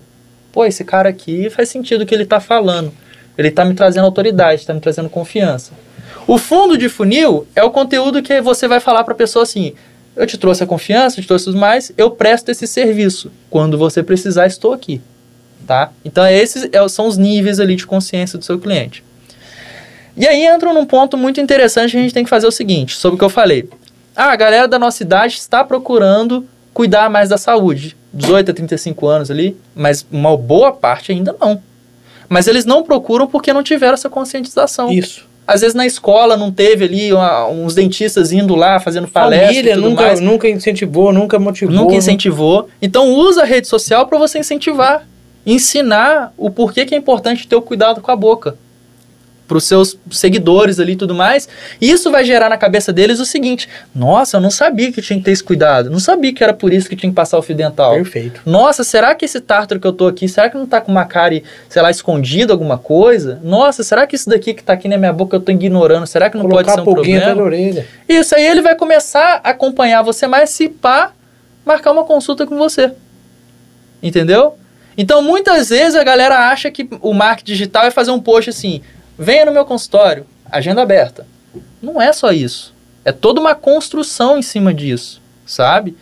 Pô, 0.52 0.64
esse 0.64 0.84
cara 0.84 1.08
aqui 1.08 1.50
faz 1.50 1.68
sentido 1.68 2.02
o 2.02 2.06
que 2.06 2.14
ele 2.14 2.22
está 2.22 2.38
falando. 2.38 2.92
Ele 3.36 3.48
está 3.48 3.64
me 3.64 3.74
trazendo 3.74 4.04
autoridade, 4.04 4.60
está 4.60 4.72
me 4.72 4.80
trazendo 4.80 5.08
confiança. 5.08 5.72
O 6.26 6.38
fundo 6.38 6.78
de 6.78 6.88
funil 6.88 7.48
é 7.56 7.64
o 7.64 7.70
conteúdo 7.70 8.22
que 8.22 8.40
você 8.40 8.68
vai 8.68 8.78
falar 8.78 9.02
para 9.02 9.14
a 9.14 9.16
pessoa 9.16 9.42
assim: 9.42 9.74
eu 10.14 10.26
te 10.26 10.38
trouxe 10.38 10.62
a 10.62 10.66
confiança, 10.66 11.18
eu 11.18 11.22
te 11.22 11.26
trouxe 11.26 11.46
tudo 11.46 11.58
mais, 11.58 11.92
eu 11.96 12.10
presto 12.10 12.50
esse 12.50 12.66
serviço. 12.66 13.32
Quando 13.48 13.76
você 13.76 14.02
precisar, 14.02 14.46
estou 14.46 14.72
aqui. 14.72 15.00
Tá? 15.66 15.92
Então, 16.04 16.26
esses 16.26 16.68
é, 16.72 16.88
são 16.88 17.06
os 17.06 17.16
níveis 17.16 17.60
ali 17.60 17.76
de 17.76 17.86
consciência 17.86 18.38
do 18.38 18.44
seu 18.44 18.58
cliente. 18.58 19.04
E 20.16 20.26
aí 20.26 20.44
entra 20.44 20.72
num 20.72 20.84
ponto 20.84 21.16
muito 21.16 21.40
interessante 21.40 21.92
que 21.92 21.96
a 21.96 22.00
gente 22.00 22.14
tem 22.14 22.24
que 22.24 22.30
fazer 22.30 22.46
o 22.46 22.50
seguinte, 22.50 22.96
sobre 22.96 23.14
o 23.14 23.18
que 23.18 23.24
eu 23.24 23.30
falei. 23.30 23.68
Ah, 24.14 24.32
a 24.32 24.36
galera 24.36 24.66
da 24.66 24.78
nossa 24.78 25.02
idade 25.02 25.34
está 25.34 25.64
procurando 25.64 26.46
cuidar 26.74 27.08
mais 27.08 27.28
da 27.28 27.38
saúde. 27.38 27.96
18 28.12 28.50
a 28.50 28.54
35 28.54 29.06
anos 29.06 29.30
ali, 29.30 29.56
mas 29.74 30.04
uma 30.10 30.36
boa 30.36 30.72
parte 30.72 31.12
ainda 31.12 31.34
não. 31.40 31.62
Mas 32.28 32.46
eles 32.46 32.64
não 32.64 32.82
procuram 32.82 33.26
porque 33.26 33.52
não 33.52 33.62
tiveram 33.62 33.94
essa 33.94 34.08
conscientização. 34.08 34.90
Isso. 34.90 35.28
Às 35.46 35.62
vezes 35.62 35.74
na 35.74 35.84
escola 35.84 36.36
não 36.36 36.52
teve 36.52 36.84
ali 36.84 37.12
uma, 37.12 37.48
uns 37.48 37.74
dentistas 37.74 38.30
indo 38.30 38.54
lá 38.54 38.78
fazendo 38.78 39.08
palestra. 39.08 39.48
Família 39.48 39.76
nunca, 39.76 40.02
mais. 40.02 40.20
nunca 40.20 40.48
incentivou, 40.48 41.12
nunca 41.12 41.38
motivou. 41.38 41.74
Nunca 41.74 41.94
incentivou. 41.94 42.68
Então 42.80 43.12
usa 43.14 43.42
a 43.42 43.44
rede 43.44 43.66
social 43.66 44.06
para 44.06 44.16
você 44.16 44.38
incentivar, 44.38 45.06
ensinar 45.44 46.32
o 46.36 46.50
porquê 46.50 46.84
que 46.84 46.94
é 46.94 46.98
importante 46.98 47.46
ter 47.46 47.56
o 47.56 47.62
cuidado 47.62 48.00
com 48.00 48.10
a 48.10 48.16
boca 48.16 48.56
para 49.50 49.58
os 49.58 49.64
seus 49.64 49.98
seguidores 50.12 50.78
ali 50.78 50.92
e 50.92 50.96
tudo 50.96 51.12
mais. 51.12 51.48
E 51.80 51.90
isso 51.90 52.08
vai 52.08 52.24
gerar 52.24 52.48
na 52.48 52.56
cabeça 52.56 52.92
deles 52.92 53.18
o 53.18 53.24
seguinte: 53.24 53.68
nossa, 53.92 54.36
eu 54.36 54.40
não 54.40 54.50
sabia 54.50 54.92
que 54.92 55.02
tinha 55.02 55.18
que 55.18 55.24
ter 55.24 55.32
esse 55.32 55.42
cuidado, 55.42 55.90
não 55.90 55.98
sabia 55.98 56.32
que 56.32 56.44
era 56.44 56.54
por 56.54 56.72
isso 56.72 56.88
que 56.88 56.94
tinha 56.94 57.10
que 57.10 57.16
passar 57.16 57.36
o 57.36 57.42
fio 57.42 57.56
dental. 57.56 57.94
Perfeito. 57.94 58.42
Nossa, 58.46 58.84
será 58.84 59.12
que 59.12 59.24
esse 59.24 59.40
tártaro 59.40 59.80
que 59.80 59.86
eu 59.88 59.92
tô 59.92 60.06
aqui, 60.06 60.28
será 60.28 60.48
que 60.48 60.56
não 60.56 60.66
tá 60.66 60.80
com 60.80 60.92
uma 60.92 61.04
cárie, 61.04 61.42
sei 61.68 61.82
lá, 61.82 61.90
escondido 61.90 62.52
alguma 62.52 62.78
coisa? 62.78 63.40
Nossa, 63.42 63.82
será 63.82 64.06
que 64.06 64.14
isso 64.14 64.30
daqui 64.30 64.54
que 64.54 64.62
tá 64.62 64.74
aqui 64.74 64.86
na 64.86 64.96
minha 64.96 65.12
boca 65.12 65.34
eu 65.34 65.40
tô 65.40 65.50
ignorando? 65.50 66.06
Será 66.06 66.30
que 66.30 66.36
não 66.36 66.44
Colocar 66.44 66.62
pode 66.62 66.74
ser 66.76 66.80
um 66.80 66.84
problema? 66.84 67.42
orelha. 67.42 67.86
Isso 68.08 68.36
aí 68.36 68.46
ele 68.46 68.62
vai 68.62 68.76
começar 68.76 69.40
a 69.42 69.50
acompanhar 69.50 70.02
você 70.02 70.28
mais 70.28 70.50
se 70.50 70.68
pá, 70.68 71.10
marcar 71.66 71.90
uma 71.90 72.04
consulta 72.04 72.46
com 72.46 72.56
você. 72.56 72.92
Entendeu? 74.00 74.54
Então, 74.96 75.22
muitas 75.22 75.68
vezes 75.68 75.94
a 75.94 76.04
galera 76.04 76.50
acha 76.50 76.70
que 76.70 76.88
o 77.00 77.12
marketing 77.12 77.52
digital 77.52 77.84
é 77.84 77.90
fazer 77.90 78.10
um 78.10 78.20
post 78.20 78.50
assim: 78.50 78.82
venha 79.18 79.44
no 79.44 79.52
meu 79.52 79.64
consultório, 79.64 80.26
agenda 80.50 80.82
aberta. 80.82 81.26
Não 81.82 82.00
é 82.00 82.12
só 82.12 82.32
isso. 82.32 82.74
É 83.04 83.12
toda 83.12 83.40
uma 83.40 83.54
construção 83.54 84.38
em 84.38 84.42
cima 84.42 84.74
disso, 84.74 85.20
sabe? 85.46 85.96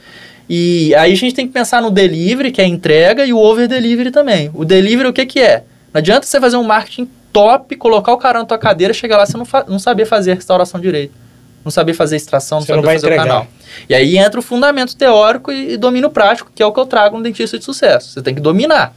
E 0.48 0.94
aí 0.94 1.12
a 1.12 1.16
gente 1.16 1.34
tem 1.34 1.46
que 1.46 1.52
pensar 1.52 1.82
no 1.82 1.90
delivery, 1.90 2.50
que 2.50 2.60
é 2.60 2.64
a 2.64 2.68
entrega, 2.68 3.24
e 3.24 3.32
o 3.32 3.38
over 3.38 3.68
delivery 3.68 4.10
também. 4.10 4.50
O 4.54 4.64
delivery, 4.64 5.08
o 5.08 5.12
que, 5.12 5.26
que 5.26 5.40
é? 5.40 5.64
Não 5.92 5.98
adianta 5.98 6.26
você 6.26 6.40
fazer 6.40 6.56
um 6.56 6.64
marketing 6.64 7.08
top, 7.32 7.76
colocar 7.76 8.12
o 8.12 8.18
cara 8.18 8.38
na 8.38 8.44
tua 8.44 8.58
cadeira, 8.58 8.94
chegar 8.94 9.18
lá 9.18 9.26
você 9.26 9.36
não, 9.36 9.46
não 9.68 9.78
saber 9.78 10.06
fazer 10.06 10.34
restauração 10.34 10.80
direito. 10.80 11.12
Não 11.68 11.70
saber 11.70 11.92
fazer 11.92 12.16
extração, 12.16 12.60
não 12.60 12.66
Você 12.66 12.72
não 12.72 12.78
saber 12.78 12.86
vai 12.86 12.94
fazer 12.94 13.06
entregar. 13.08 13.24
o 13.24 13.28
canal. 13.28 13.46
E 13.86 13.94
aí 13.94 14.16
entra 14.16 14.40
o 14.40 14.42
fundamento 14.42 14.96
teórico 14.96 15.52
e, 15.52 15.74
e 15.74 15.76
domínio 15.76 16.08
prático, 16.08 16.50
que 16.54 16.62
é 16.62 16.66
o 16.66 16.72
que 16.72 16.80
eu 16.80 16.86
trago 16.86 17.18
no 17.18 17.22
dentista 17.22 17.58
de 17.58 17.64
sucesso. 17.66 18.08
Você 18.08 18.22
tem 18.22 18.34
que 18.34 18.40
dominar. 18.40 18.96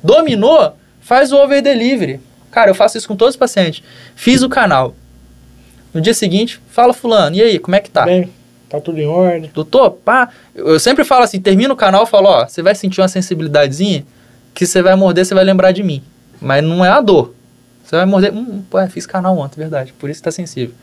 Dominou, 0.00 0.76
faz 1.00 1.32
o 1.32 1.36
over 1.36 1.60
delivery. 1.60 2.20
Cara, 2.52 2.70
eu 2.70 2.74
faço 2.74 2.96
isso 2.96 3.08
com 3.08 3.16
todos 3.16 3.34
os 3.34 3.36
pacientes. 3.36 3.82
Fiz 4.14 4.42
o 4.44 4.48
canal. 4.48 4.94
No 5.92 6.00
dia 6.00 6.14
seguinte, 6.14 6.60
fala 6.70 6.92
fulano, 6.94 7.34
e 7.34 7.42
aí, 7.42 7.58
como 7.58 7.74
é 7.74 7.80
que 7.80 7.90
tá? 7.90 8.04
Bem, 8.04 8.30
tá 8.68 8.80
tudo 8.80 9.00
em 9.00 9.08
ordem. 9.08 9.50
Doutor, 9.52 9.90
pá, 9.90 10.28
eu 10.54 10.78
sempre 10.78 11.02
falo 11.02 11.24
assim, 11.24 11.40
termina 11.40 11.74
o 11.74 11.76
canal 11.76 12.06
falo, 12.06 12.28
ó, 12.28 12.46
você 12.46 12.62
vai 12.62 12.76
sentir 12.76 13.00
uma 13.00 13.08
sensibilidadezinha 13.08 14.06
que 14.54 14.66
você 14.66 14.80
vai 14.80 14.94
morder, 14.94 15.26
você 15.26 15.34
vai 15.34 15.42
lembrar 15.42 15.72
de 15.72 15.82
mim. 15.82 16.00
Mas 16.40 16.62
não 16.62 16.84
é 16.84 16.90
a 16.90 17.00
dor. 17.00 17.34
Você 17.84 17.96
vai 17.96 18.06
morder, 18.06 18.32
hum, 18.32 18.62
pô, 18.70 18.78
fiz 18.86 19.04
canal 19.04 19.36
ontem, 19.36 19.58
verdade, 19.58 19.92
por 19.94 20.08
isso 20.08 20.22
tá 20.22 20.30
sensível. 20.30 20.74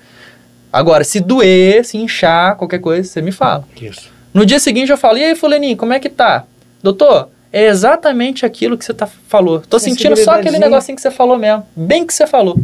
Agora, 0.71 1.03
se 1.03 1.19
doer, 1.19 1.83
se 1.83 1.97
inchar, 1.97 2.55
qualquer 2.55 2.79
coisa, 2.79 3.07
você 3.07 3.21
me 3.21 3.31
fala. 3.31 3.65
Isso. 3.79 4.09
No 4.33 4.45
dia 4.45 4.59
seguinte 4.59 4.89
eu 4.89 4.97
falo, 4.97 5.17
e 5.17 5.23
aí, 5.23 5.35
fulaninho, 5.35 5.75
como 5.75 5.93
é 5.93 5.99
que 5.99 6.09
tá? 6.09 6.45
Doutor, 6.81 7.29
é 7.51 7.65
exatamente 7.65 8.45
aquilo 8.45 8.77
que 8.77 8.85
você 8.85 8.93
tá, 8.93 9.05
falou. 9.05 9.59
Tô 9.61 9.77
sentindo 9.77 10.15
só 10.15 10.31
aquele 10.31 10.57
negocinho 10.57 10.95
que 10.95 11.01
você 11.01 11.11
falou 11.11 11.37
mesmo. 11.37 11.65
Bem 11.75 12.05
que 12.05 12.13
você 12.13 12.25
falou. 12.25 12.57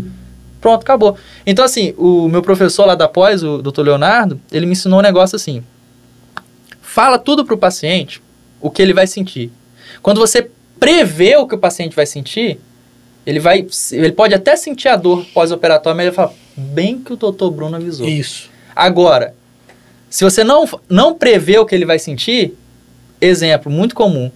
Pronto, 0.62 0.82
acabou. 0.82 1.18
Então, 1.46 1.66
assim, 1.66 1.94
o 1.98 2.28
meu 2.30 2.42
professor 2.42 2.86
lá 2.86 2.96
da 2.96 3.08
pós, 3.08 3.44
o 3.44 3.62
doutor 3.62 3.84
Leonardo, 3.84 4.40
ele 4.52 4.66
me 4.66 4.72
ensinou 4.72 5.00
um 5.00 5.04
negócio 5.04 5.36
assim. 5.36 5.62
Fala 6.82 7.20
tudo 7.20 7.46
pro 7.46 7.58
paciente 7.58 8.22
o 8.62 8.72
que 8.72 8.82
ele 8.82 8.94
vai 8.94 9.06
sentir. 9.06 9.52
Quando 10.02 10.20
você 10.20 10.50
prevê 10.80 11.36
o 11.36 11.46
que 11.46 11.56
o 11.56 11.60
paciente 11.60 11.96
vai 11.96 12.06
sentir, 12.06 12.60
ele 13.26 13.40
vai. 13.40 13.68
Ele 13.92 14.12
pode 14.14 14.34
até 14.34 14.56
sentir 14.56 14.88
a 14.88 14.96
dor 14.96 15.26
pós-operatória, 15.34 15.96
mas 15.96 16.08
ele 16.08 16.16
fala, 16.16 16.34
bem 16.58 17.00
que 17.00 17.14
o 17.14 17.16
doutor 17.16 17.52
Bruno 17.52 17.76
avisou. 17.76 18.08
Isso. 18.08 18.50
Agora, 18.76 19.36
se 20.10 20.24
você 20.24 20.44
não, 20.44 20.68
não 20.90 21.14
prevê 21.14 21.60
o 21.60 21.66
que 21.66 21.76
ele 21.76 21.86
vai 21.86 22.00
sentir, 22.00 22.58
exemplo 23.22 23.72
muito 23.72 23.94
comum. 23.94 24.28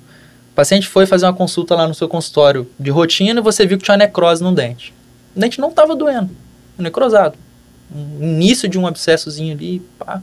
O 0.52 0.54
paciente 0.54 0.88
foi 0.88 1.06
fazer 1.06 1.26
uma 1.26 1.34
consulta 1.34 1.76
lá 1.76 1.88
no 1.88 1.96
seu 1.96 2.08
consultório 2.08 2.70
de 2.80 2.92
rotina 2.92 3.40
e 3.40 3.44
você 3.44 3.66
viu 3.66 3.78
que 3.78 3.84
tinha 3.86 3.98
necrose 3.98 4.44
no 4.44 4.54
dente. 4.54 4.94
O 5.36 5.40
dente 5.40 5.60
não 5.60 5.70
estava 5.70 5.96
doendo, 5.96 6.30
necrosado. 6.78 7.36
Um 7.94 8.24
início 8.24 8.70
de 8.70 8.78
um 8.78 8.86
abscessozinho 8.86 9.54
ali, 9.54 9.82
pá, 9.98 10.22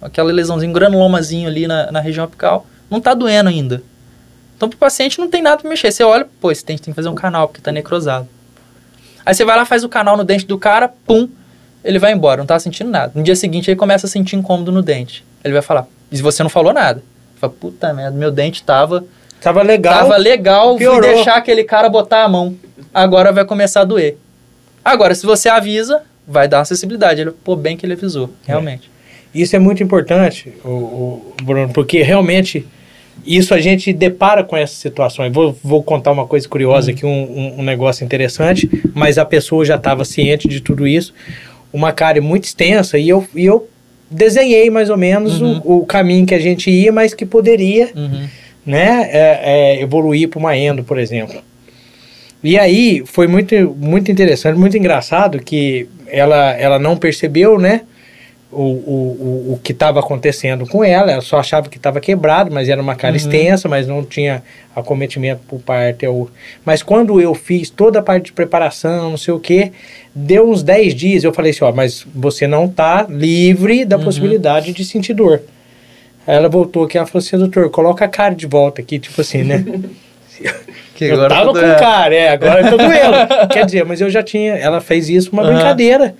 aquela 0.00 0.32
lesãozinha, 0.32 0.68
um 0.68 0.72
granulomazinho 0.72 1.48
ali 1.48 1.66
na, 1.66 1.92
na 1.92 2.00
região 2.00 2.24
apical, 2.24 2.66
não 2.90 2.98
está 2.98 3.14
doendo 3.14 3.48
ainda. 3.48 3.82
Então, 4.56 4.68
pro 4.68 4.78
paciente 4.78 5.18
não 5.18 5.28
tem 5.28 5.42
nada 5.42 5.58
para 5.58 5.68
mexer. 5.68 5.92
Você 5.92 6.02
olha, 6.02 6.26
pô, 6.40 6.50
esse 6.50 6.64
dente 6.64 6.82
tem 6.82 6.92
que 6.92 6.96
fazer 6.96 7.10
um 7.10 7.14
canal 7.14 7.48
porque 7.48 7.60
está 7.60 7.70
necrosado. 7.70 8.26
Aí 9.26 9.34
você 9.34 9.44
vai 9.44 9.56
lá, 9.56 9.64
faz 9.64 9.82
o 9.82 9.88
canal 9.88 10.16
no 10.16 10.22
dente 10.22 10.46
do 10.46 10.56
cara, 10.56 10.88
pum, 10.88 11.28
ele 11.84 11.98
vai 11.98 12.12
embora, 12.12 12.38
não 12.38 12.46
tá 12.46 12.58
sentindo 12.60 12.88
nada. 12.88 13.10
No 13.14 13.24
dia 13.24 13.34
seguinte 13.34 13.68
ele 13.68 13.76
começa 13.76 14.06
a 14.06 14.08
sentir 14.08 14.36
incômodo 14.36 14.70
no 14.70 14.82
dente. 14.82 15.24
Ele 15.44 15.52
vai 15.52 15.62
falar, 15.62 15.86
e 16.12 16.16
você 16.22 16.44
não 16.44 16.48
falou 16.50 16.72
nada. 16.72 17.02
Fala, 17.40 17.52
puta 17.52 17.92
merda, 17.92 18.16
meu 18.16 18.30
dente 18.30 18.62
tava, 18.62 19.04
Tava 19.40 19.62
legal. 19.62 19.94
tava 19.94 20.16
legal, 20.16 20.70
fui 20.70 20.78
piorou. 20.78 21.00
deixar 21.02 21.34
aquele 21.36 21.64
cara 21.64 21.88
botar 21.88 22.22
a 22.22 22.28
mão. 22.28 22.56
Agora 22.94 23.32
vai 23.32 23.44
começar 23.44 23.80
a 23.80 23.84
doer. 23.84 24.16
Agora, 24.84 25.14
se 25.14 25.26
você 25.26 25.48
avisa, 25.48 26.02
vai 26.26 26.46
dar 26.48 26.60
acessibilidade. 26.60 27.20
Ele, 27.20 27.32
pô, 27.32 27.56
bem 27.56 27.76
que 27.76 27.84
ele 27.84 27.94
avisou, 27.94 28.30
realmente. 28.46 28.88
Isso 29.34 29.54
é 29.54 29.58
muito 29.58 29.82
importante, 29.82 30.54
o, 30.64 30.68
o 30.68 31.34
Bruno, 31.42 31.70
porque 31.72 32.00
realmente 32.02 32.66
isso 33.24 33.54
a 33.54 33.60
gente 33.60 33.92
depara 33.92 34.42
com 34.44 34.56
essas 34.56 34.76
situações. 34.78 35.32
Vou, 35.32 35.56
vou 35.62 35.82
contar 35.82 36.12
uma 36.12 36.26
coisa 36.26 36.48
curiosa 36.48 36.90
aqui, 36.90 37.04
um, 37.04 37.08
um- 37.10 37.54
um 37.60 37.62
negócio 37.62 38.04
interessante, 38.04 38.68
mas 38.94 39.18
a 39.18 39.24
pessoa 39.24 39.64
já 39.64 39.76
estava 39.76 40.04
ciente 40.04 40.48
de 40.48 40.60
tudo 40.60 40.86
isso. 40.86 41.12
Uma 41.72 41.92
cárie 41.92 42.20
muito 42.20 42.44
extensa 42.44 42.98
e 42.98 43.08
eu, 43.08 43.26
e 43.34 43.44
eu 43.44 43.68
desenhei 44.10 44.70
mais 44.70 44.90
ou 44.90 44.96
menos 44.96 45.40
Uhum. 45.40 45.60
o, 45.64 45.78
o 45.78 45.86
caminho 45.86 46.24
que 46.26 46.34
a 46.34 46.38
gente 46.38 46.70
ia, 46.70 46.92
mas 46.92 47.12
que 47.14 47.26
poderia 47.26 47.90
Uhum. 47.94 48.26
né, 48.64 49.08
é, 49.12 49.40
é, 49.78 49.82
evoluir 49.82 50.28
para 50.28 50.38
uma 50.38 50.56
endo, 50.56 50.84
por 50.84 50.98
exemplo. 50.98 51.40
E 52.44 52.56
aí 52.58 53.02
foi 53.06 53.26
muito, 53.26 53.54
muito 53.78 54.12
interessante, 54.12 54.56
muito 54.58 54.76
engraçado 54.76 55.40
que 55.42 55.88
ela, 56.06 56.52
ela 56.52 56.78
não 56.78 56.96
percebeu, 56.96 57.58
né, 57.58 57.80
o, 58.52 58.62
o, 58.62 59.48
o, 59.50 59.52
o 59.54 59.60
que 59.62 59.72
estava 59.72 59.98
acontecendo 60.00 60.66
com 60.66 60.84
ela, 60.84 61.10
ela 61.10 61.20
só 61.20 61.38
achava 61.38 61.68
que 61.68 61.76
estava 61.76 62.00
quebrado, 62.00 62.50
mas 62.52 62.68
era 62.68 62.80
uma 62.80 62.94
cara 62.94 63.12
Uhum. 63.12 63.16
extensa, 63.16 63.68
mas 63.68 63.86
não 63.86 64.04
tinha 64.04 64.42
acometimento 64.74 65.40
por 65.48 65.58
parte. 65.60 66.06
ao- 66.06 66.28
Mas 66.64 66.82
quando 66.82 67.20
eu 67.20 67.34
fiz 67.34 67.68
toda 67.70 67.98
a 67.98 68.02
parte 68.02 68.26
de 68.26 68.32
preparação, 68.32 69.10
não 69.10 69.16
sei 69.16 69.34
o 69.34 69.40
que, 69.40 69.72
deu 70.14 70.48
uns 70.48 70.62
10 70.62 70.94
dias, 70.94 71.24
eu 71.24 71.32
falei 71.34 71.50
assim, 71.50 71.64
ó, 71.64 71.72
mas 71.72 72.06
você 72.14 72.46
não 72.46 72.66
está 72.66 73.06
livre 73.08 73.84
da 73.84 73.96
Uhum. 73.98 74.04
possibilidade 74.04 74.72
de 74.72 74.84
sentir 74.84 75.12
dor. 75.14 75.42
Aí 76.26 76.36
ela 76.36 76.48
voltou 76.48 76.84
aqui, 76.84 76.96
ela 76.98 77.06
falou 77.06 77.24
assim, 77.24 77.36
doutor, 77.38 77.68
coloca 77.70 78.04
a 78.04 78.08
cara 78.08 78.34
de 78.34 78.46
volta 78.46 78.80
aqui, 78.80 78.98
tipo 78.98 79.20
assim, 79.20 79.42
né? 79.44 79.64
Que 80.96 81.04
eu 81.04 81.14
agora 81.14 81.28
tava 81.28 81.40
tá 81.40 81.46
com 81.46 81.52
doendo. 81.66 81.78
cara, 81.78 82.14
é, 82.14 82.28
agora 82.30 82.60
eu 82.62 82.70
tô 82.70 82.76
doendo. 82.78 83.48
Quer 83.52 83.66
dizer, 83.66 83.84
mas 83.84 84.00
eu 84.00 84.08
já 84.10 84.22
tinha, 84.22 84.54
ela 84.54 84.80
fez 84.80 85.08
isso 85.08 85.30
uma 85.32 85.44
brincadeira 85.44 86.14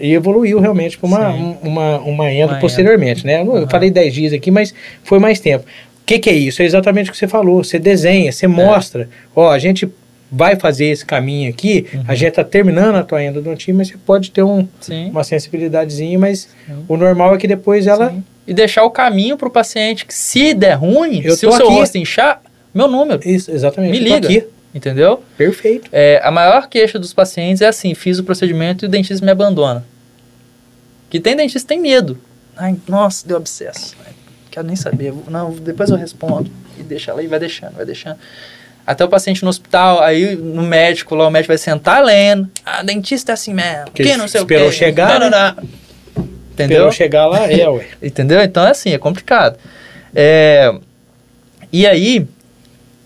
e, 0.00 0.08
e 0.08 0.14
evoluiu 0.14 0.60
realmente 0.60 0.96
para 0.96 1.06
uma, 1.06 1.28
um- 1.30 1.56
uma, 1.62 1.98
uma 2.00 2.32
endo 2.32 2.50
Uma 2.52 2.60
posteriormente, 2.60 3.26
né? 3.26 3.42
Eu, 3.42 3.68
falei 3.68 3.90
10 3.90 4.14
dias 4.14 4.32
aqui, 4.32 4.50
mas 4.50 4.72
foi 5.02 5.18
mais 5.18 5.40
tempo. 5.40 5.64
O 5.64 6.04
que, 6.06 6.18
que 6.18 6.30
é 6.30 6.34
isso? 6.34 6.62
É 6.62 6.64
exatamente 6.64 7.08
o 7.10 7.12
que 7.12 7.18
você 7.18 7.26
falou. 7.26 7.64
Você 7.64 7.78
desenha, 7.78 8.30
você 8.30 8.46
mostra. 8.46 9.08
Ó, 9.34 9.50
a 9.50 9.58
gente 9.58 9.88
vai 10.30 10.56
fazer 10.56 10.86
esse 10.86 11.04
caminho 11.06 11.48
aqui, 11.50 11.86
Uhum. 11.94 12.04
a 12.08 12.14
gente 12.14 12.32
tá 12.32 12.42
terminando 12.44 12.96
a 12.96 13.02
tua 13.04 13.22
endodontia, 13.22 13.72
mas 13.72 13.88
você 13.88 13.96
pode 14.04 14.30
ter 14.32 14.42
um, 14.42 14.66
Sim. 14.80 15.10
uma 15.10 15.22
sensibilidadezinha, 15.22 16.18
mas 16.18 16.48
Sim. 16.66 16.84
o 16.88 16.96
normal 16.96 17.34
é 17.34 17.38
que 17.38 17.46
depois 17.46 17.86
ela... 17.86 18.10
Sim. 18.10 18.24
E 18.46 18.52
deixar 18.52 18.84
o 18.84 18.90
caminho 18.90 19.38
pro 19.38 19.48
paciente 19.48 20.04
que 20.04 20.12
se 20.12 20.52
der 20.52 20.74
ruim, 20.74 21.22
Eu 21.24 21.34
se 21.34 21.46
o 21.46 21.52
seu 21.52 21.64
aqui. 21.66 21.74
rosto 21.74 21.96
inchar, 21.96 22.42
meu 22.74 22.88
número, 22.88 23.20
Isso, 23.28 23.50
exatamente. 23.50 23.92
Me 23.92 23.98
liga. 23.98 24.26
aqui. 24.28 24.44
entendeu? 24.74 25.22
Perfeito. 25.38 25.88
É, 25.92 26.20
a 26.24 26.30
maior 26.30 26.68
queixa 26.68 26.98
dos 26.98 27.12
pacientes 27.12 27.62
é 27.62 27.66
assim, 27.66 27.94
fiz 27.94 28.18
o 28.18 28.24
procedimento 28.24 28.84
e 28.84 28.86
o 28.86 28.90
dentista 28.90 29.24
me 29.24 29.30
abandona. 29.30 29.84
Que 31.08 31.20
tem 31.20 31.36
dentista 31.36 31.60
que 31.60 31.66
tem 31.68 31.80
medo. 31.80 32.18
Ai, 32.56 32.76
nossa, 32.88 33.26
deu 33.26 33.36
abscesso. 33.36 33.94
Ai, 34.04 34.12
quero 34.50 34.66
nem 34.66 34.76
saber. 34.76 35.12
Não, 35.28 35.52
depois 35.52 35.90
eu 35.90 35.96
respondo. 35.96 36.50
E 36.78 36.82
deixa 36.82 37.12
ela 37.12 37.22
e 37.22 37.26
vai 37.28 37.38
deixando, 37.38 37.74
vai 37.74 37.84
deixando. 37.86 38.16
Até 38.86 39.04
o 39.04 39.08
paciente 39.08 39.42
no 39.44 39.48
hospital, 39.48 40.02
aí 40.02 40.34
no 40.36 40.62
médico, 40.62 41.14
lá 41.14 41.26
o 41.26 41.30
médico 41.30 41.48
vai 41.48 41.58
sentar 41.58 42.04
lendo. 42.04 42.50
Ah, 42.66 42.82
dentista 42.82 43.32
é 43.32 43.34
assim 43.34 43.54
mesmo. 43.54 43.84
Porque 43.86 44.02
Que 44.02 44.16
não 44.16 44.26
sei 44.28 44.40
o 44.40 44.42
esperou 44.42 44.66
quê. 44.70 44.72
chegar, 44.76 45.18
Não, 45.20 45.30
não, 45.30 45.30
né? 45.30 45.54
não. 45.56 45.68
Pra 46.56 46.66
Entendeu? 46.66 46.84
eu 46.84 46.92
chegar 46.92 47.26
lá, 47.26 47.50
é, 47.50 47.68
ué. 47.68 47.86
Entendeu? 48.02 48.40
Então 48.42 48.64
é 48.66 48.70
assim, 48.70 48.90
é 48.92 48.98
complicado. 48.98 49.56
É, 50.14 50.72
e 51.72 51.86
aí, 51.86 52.26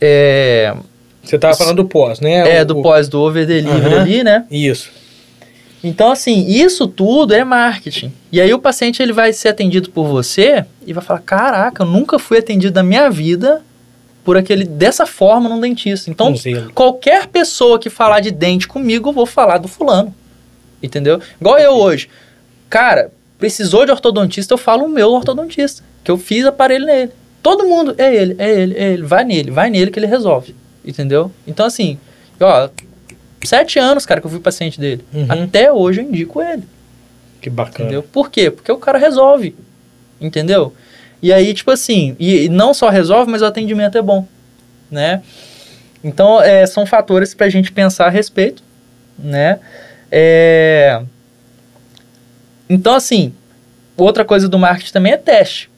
é, 0.00 0.74
Você 1.22 1.38
tava 1.38 1.54
falando 1.56 1.76
do 1.76 1.84
pós, 1.88 2.20
né? 2.20 2.58
é 2.58 2.62
O- 2.62 2.66
do 2.66 2.82
pós 2.82 3.08
do 3.08 3.20
over 3.20 3.46
delivery 3.46 3.94
Aham. 3.94 4.00
ali, 4.00 4.24
né? 4.24 4.44
Isso. 4.50 4.90
Então, 5.82 6.10
assim, 6.10 6.44
isso 6.48 6.88
tudo 6.88 7.32
é 7.34 7.44
marketing. 7.44 8.12
E 8.32 8.40
aí 8.40 8.52
o 8.52 8.58
paciente 8.58 9.00
ele 9.02 9.12
vai 9.12 9.32
ser 9.32 9.48
atendido 9.48 9.90
por 9.90 10.06
você 10.08 10.64
e 10.86 10.92
vai 10.92 11.02
falar: 11.04 11.20
caraca, 11.20 11.82
eu 11.84 11.86
nunca 11.86 12.18
fui 12.18 12.38
atendido 12.38 12.74
na 12.74 12.82
minha 12.82 13.08
vida 13.08 13.62
por 14.24 14.36
aquele 14.36 14.64
dessa 14.64 15.06
forma 15.06 15.48
num 15.48 15.60
dentista. 15.60 16.10
Então, 16.10 16.34
qualquer 16.74 17.28
pessoa 17.28 17.78
que 17.78 17.88
falar 17.88 18.20
de 18.20 18.30
dente 18.32 18.66
comigo, 18.66 19.08
eu 19.10 19.12
vou 19.12 19.24
falar 19.24 19.58
do 19.58 19.68
fulano. 19.68 20.12
Entendeu? 20.82 21.20
Igual 21.40 21.58
eu 21.58 21.72
hoje. 21.72 22.08
Cara, 22.68 23.10
precisou 23.38 23.86
de 23.86 23.92
ortodontista, 23.92 24.52
eu 24.52 24.58
falo 24.58 24.84
o 24.84 24.88
meu 24.88 25.10
ortodontista. 25.12 25.82
Que 26.04 26.10
eu 26.10 26.18
fiz 26.18 26.44
aparelho 26.44 26.86
nele. 26.86 27.12
Todo 27.42 27.66
mundo, 27.66 27.94
é 27.98 28.14
ele, 28.14 28.36
é 28.38 28.60
ele, 28.60 28.74
é 28.74 28.92
ele. 28.92 29.02
Vai 29.02 29.24
nele, 29.24 29.50
vai 29.50 29.70
nele 29.70 29.90
que 29.90 29.98
ele 29.98 30.06
resolve. 30.06 30.54
Entendeu? 30.84 31.30
Então, 31.46 31.66
assim, 31.66 31.98
ó, 32.40 32.68
sete 33.44 33.78
anos, 33.78 34.04
cara, 34.04 34.20
que 34.20 34.26
eu 34.26 34.30
fui 34.30 34.40
paciente 34.40 34.80
dele. 34.80 35.04
Uhum. 35.12 35.44
Até 35.44 35.72
hoje 35.72 36.00
eu 36.00 36.04
indico 36.04 36.42
ele. 36.42 36.64
Que 37.40 37.48
bacana. 37.48 37.84
Entendeu? 37.84 38.02
Por 38.02 38.30
quê? 38.30 38.50
Porque 38.50 38.70
o 38.72 38.76
cara 38.76 38.98
resolve. 38.98 39.54
Entendeu? 40.20 40.72
E 41.22 41.32
aí, 41.32 41.52
tipo 41.54 41.70
assim, 41.70 42.16
e, 42.18 42.44
e 42.44 42.48
não 42.48 42.72
só 42.72 42.88
resolve, 42.88 43.30
mas 43.30 43.42
o 43.42 43.46
atendimento 43.46 43.98
é 43.98 44.02
bom. 44.02 44.26
Né? 44.90 45.22
Então, 46.02 46.40
é, 46.40 46.66
são 46.66 46.86
fatores 46.86 47.34
pra 47.34 47.48
gente 47.48 47.72
pensar 47.72 48.06
a 48.06 48.10
respeito. 48.10 48.62
Né? 49.18 49.58
É... 50.10 51.02
Então, 52.68 52.94
assim, 52.94 53.32
outra 53.96 54.24
coisa 54.24 54.48
do 54.48 54.58
marketing 54.58 54.92
também 54.92 55.12
é 55.12 55.16
teste. 55.16 55.70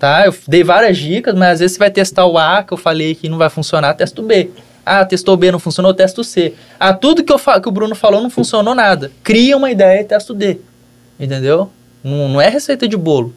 Tá? 0.00 0.24
Eu 0.24 0.34
dei 0.48 0.64
várias 0.64 0.96
dicas, 0.96 1.34
mas 1.34 1.52
às 1.52 1.58
vezes 1.60 1.74
você 1.74 1.78
vai 1.78 1.90
testar 1.90 2.24
o 2.24 2.38
A, 2.38 2.62
que 2.62 2.72
eu 2.72 2.78
falei 2.78 3.14
que 3.14 3.28
não 3.28 3.36
vai 3.36 3.50
funcionar, 3.50 3.92
testa 3.92 4.22
o 4.22 4.24
B. 4.24 4.50
Ah, 4.84 5.04
testou 5.04 5.36
B, 5.36 5.52
não 5.52 5.58
funcionou, 5.58 5.92
testa 5.92 6.22
o 6.22 6.24
C. 6.24 6.54
Ah, 6.80 6.94
tudo 6.94 7.22
que, 7.22 7.30
eu 7.30 7.38
que 7.38 7.68
o 7.68 7.70
Bruno 7.70 7.94
falou 7.94 8.22
não 8.22 8.30
funcionou 8.30 8.74
nada. 8.74 9.12
Cria 9.22 9.54
uma 9.58 9.70
ideia 9.70 10.00
e 10.00 10.04
testa 10.04 10.32
o 10.32 10.36
D. 10.36 10.58
Entendeu? 11.20 11.70
Não, 12.02 12.30
não 12.30 12.40
é 12.40 12.48
receita 12.48 12.88
de 12.88 12.96
bolo. 12.96 13.34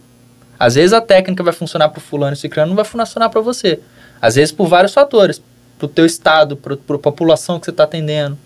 Às 0.58 0.76
vezes 0.76 0.94
a 0.94 1.02
técnica 1.02 1.44
vai 1.44 1.52
funcionar 1.52 1.90
para 1.90 2.00
o 2.00 2.02
fulano 2.02 2.32
e 2.32 2.38
ciclano, 2.38 2.70
não 2.70 2.78
vai 2.78 2.86
funcionar 2.86 3.28
para 3.28 3.42
você. 3.42 3.82
Às 4.22 4.36
vezes 4.36 4.54
por 4.54 4.68
vários 4.68 4.94
fatores. 4.94 5.42
Para 5.78 5.86
o 5.86 5.90
teu 5.90 6.06
estado, 6.06 6.56
para 6.56 6.76
a 6.76 6.98
população 6.98 7.60
que 7.60 7.66
você 7.66 7.72
está 7.72 7.84
atendendo. 7.84 8.38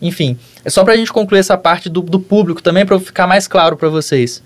Enfim, 0.00 0.38
é 0.64 0.70
só 0.70 0.82
para 0.82 0.94
a 0.94 0.96
gente 0.96 1.12
concluir 1.12 1.40
essa 1.40 1.58
parte 1.58 1.90
do, 1.90 2.00
do 2.00 2.18
público 2.18 2.62
também, 2.62 2.86
para 2.86 2.98
ficar 2.98 3.26
mais 3.26 3.46
claro 3.46 3.76
para 3.76 3.90
vocês. 3.90 4.42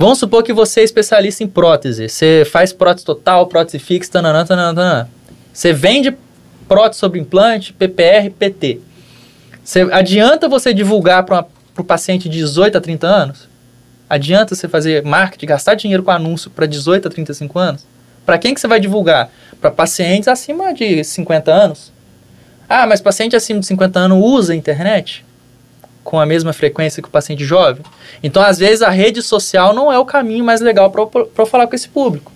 Vamos 0.00 0.18
supor 0.18 0.42
que 0.42 0.50
você 0.50 0.80
é 0.80 0.82
especialista 0.82 1.44
em 1.44 1.46
prótese. 1.46 2.08
Você 2.08 2.48
faz 2.50 2.72
prótese 2.72 3.04
total, 3.04 3.46
prótese 3.46 3.78
fixa, 3.78 4.10
tananã, 4.10 4.46
tananã, 4.46 4.74
tananã. 4.74 5.08
Você 5.52 5.74
vende 5.74 6.16
prótese 6.66 7.00
sobre 7.00 7.20
implante, 7.20 7.74
PPR, 7.74 8.30
PT. 8.30 8.80
Você, 9.62 9.82
adianta 9.92 10.48
você 10.48 10.72
divulgar 10.72 11.26
para 11.26 11.44
o 11.76 11.84
paciente 11.84 12.30
de 12.30 12.38
18 12.38 12.78
a 12.78 12.80
30 12.80 13.06
anos? 13.06 13.46
Adianta 14.08 14.54
você 14.54 14.66
fazer 14.66 15.04
marketing, 15.04 15.44
gastar 15.44 15.74
dinheiro 15.74 16.02
com 16.02 16.10
anúncio 16.10 16.50
para 16.50 16.64
18 16.64 17.06
a 17.06 17.10
35 17.10 17.58
anos? 17.58 17.86
Para 18.24 18.38
quem 18.38 18.54
que 18.54 18.60
você 18.62 18.66
vai 18.66 18.80
divulgar? 18.80 19.30
Para 19.60 19.70
pacientes 19.70 20.28
acima 20.28 20.72
de 20.72 21.04
50 21.04 21.52
anos? 21.52 21.92
Ah, 22.66 22.86
mas 22.86 23.02
paciente 23.02 23.36
acima 23.36 23.60
de 23.60 23.66
50 23.66 23.98
anos 23.98 24.18
usa 24.18 24.54
a 24.54 24.56
internet? 24.56 25.26
Com 26.02 26.18
a 26.18 26.26
mesma 26.26 26.52
frequência 26.52 27.02
que 27.02 27.08
o 27.08 27.12
paciente 27.12 27.44
jovem? 27.44 27.84
Então, 28.22 28.42
às 28.42 28.58
vezes, 28.58 28.82
a 28.82 28.90
rede 28.90 29.22
social 29.22 29.74
não 29.74 29.92
é 29.92 29.98
o 29.98 30.04
caminho 30.04 30.44
mais 30.44 30.60
legal 30.60 30.90
para 30.90 31.46
falar 31.46 31.66
com 31.66 31.74
esse 31.74 31.88
público. 31.88 32.32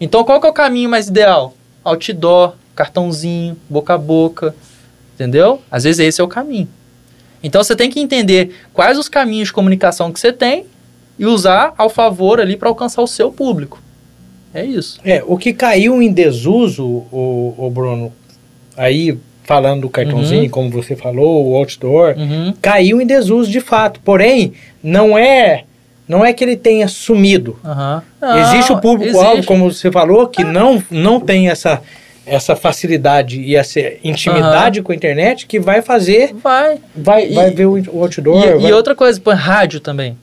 Então, 0.00 0.24
qual 0.24 0.40
que 0.40 0.46
é 0.46 0.50
o 0.50 0.54
caminho 0.54 0.90
mais 0.90 1.08
ideal? 1.08 1.54
Outdoor, 1.84 2.54
cartãozinho, 2.74 3.56
boca 3.68 3.94
a 3.94 3.98
boca, 3.98 4.54
entendeu? 5.14 5.60
Às 5.70 5.84
vezes 5.84 6.00
esse 6.00 6.20
é 6.20 6.24
o 6.24 6.28
caminho. 6.28 6.68
Então, 7.42 7.62
você 7.62 7.76
tem 7.76 7.90
que 7.90 8.00
entender 8.00 8.54
quais 8.72 8.98
os 8.98 9.08
caminhos 9.08 9.48
de 9.48 9.54
comunicação 9.54 10.12
que 10.12 10.18
você 10.18 10.32
tem 10.32 10.66
e 11.18 11.26
usar 11.26 11.74
ao 11.76 11.90
favor 11.90 12.40
ali 12.40 12.56
para 12.56 12.68
alcançar 12.68 13.02
o 13.02 13.06
seu 13.06 13.30
público. 13.30 13.80
É 14.54 14.64
isso. 14.64 15.00
É, 15.04 15.22
o 15.26 15.36
que 15.36 15.52
caiu 15.52 16.02
em 16.02 16.12
desuso, 16.12 16.84
o, 16.84 17.54
o 17.56 17.70
Bruno, 17.70 18.12
aí 18.76 19.18
falando 19.44 19.82
do 19.82 19.88
cartãozinho, 19.90 20.44
Uhum. 20.44 20.48
como 20.50 20.70
você 20.70 20.94
falou, 20.96 21.46
o 21.50 21.56
outdoor, 21.56 22.14
Uhum. 22.16 22.54
caiu 22.62 23.00
em 23.00 23.06
desuso 23.06 23.50
de 23.50 23.60
fato. 23.60 24.00
Porém, 24.04 24.52
não 24.82 25.16
é 25.18 25.64
não 26.08 26.22
é 26.24 26.32
que 26.32 26.44
ele 26.44 26.56
tenha 26.56 26.88
sumido. 26.88 27.56
Existe 28.40 28.70
Não, 28.70 28.76
o 28.76 28.80
público-alvo, 28.80 29.32
existe. 29.34 29.46
como 29.46 29.70
você 29.72 29.90
falou, 29.90 30.26
que 30.26 30.44
não, 30.44 30.82
não 30.90 31.18
tem 31.18 31.48
essa, 31.48 31.80
essa 32.26 32.54
facilidade 32.54 33.40
e 33.40 33.56
essa 33.56 33.80
intimidade 34.04 34.82
com 34.82 34.92
a 34.92 34.94
internet 34.94 35.46
que 35.46 35.58
vai 35.58 35.80
fazer, 35.80 36.34
Vai. 36.34 36.78
vai, 36.94 37.30
E- 37.30 37.34
vai 37.34 37.50
ver 37.50 37.66
o, 37.66 37.76
outdoor. 38.02 38.44
E, 38.44 38.54
vai- 38.56 38.70
e 38.70 38.72
outra 38.72 38.94
coisa, 38.94 39.18
põe 39.20 39.34
rádio 39.34 39.80
também. 39.80 40.16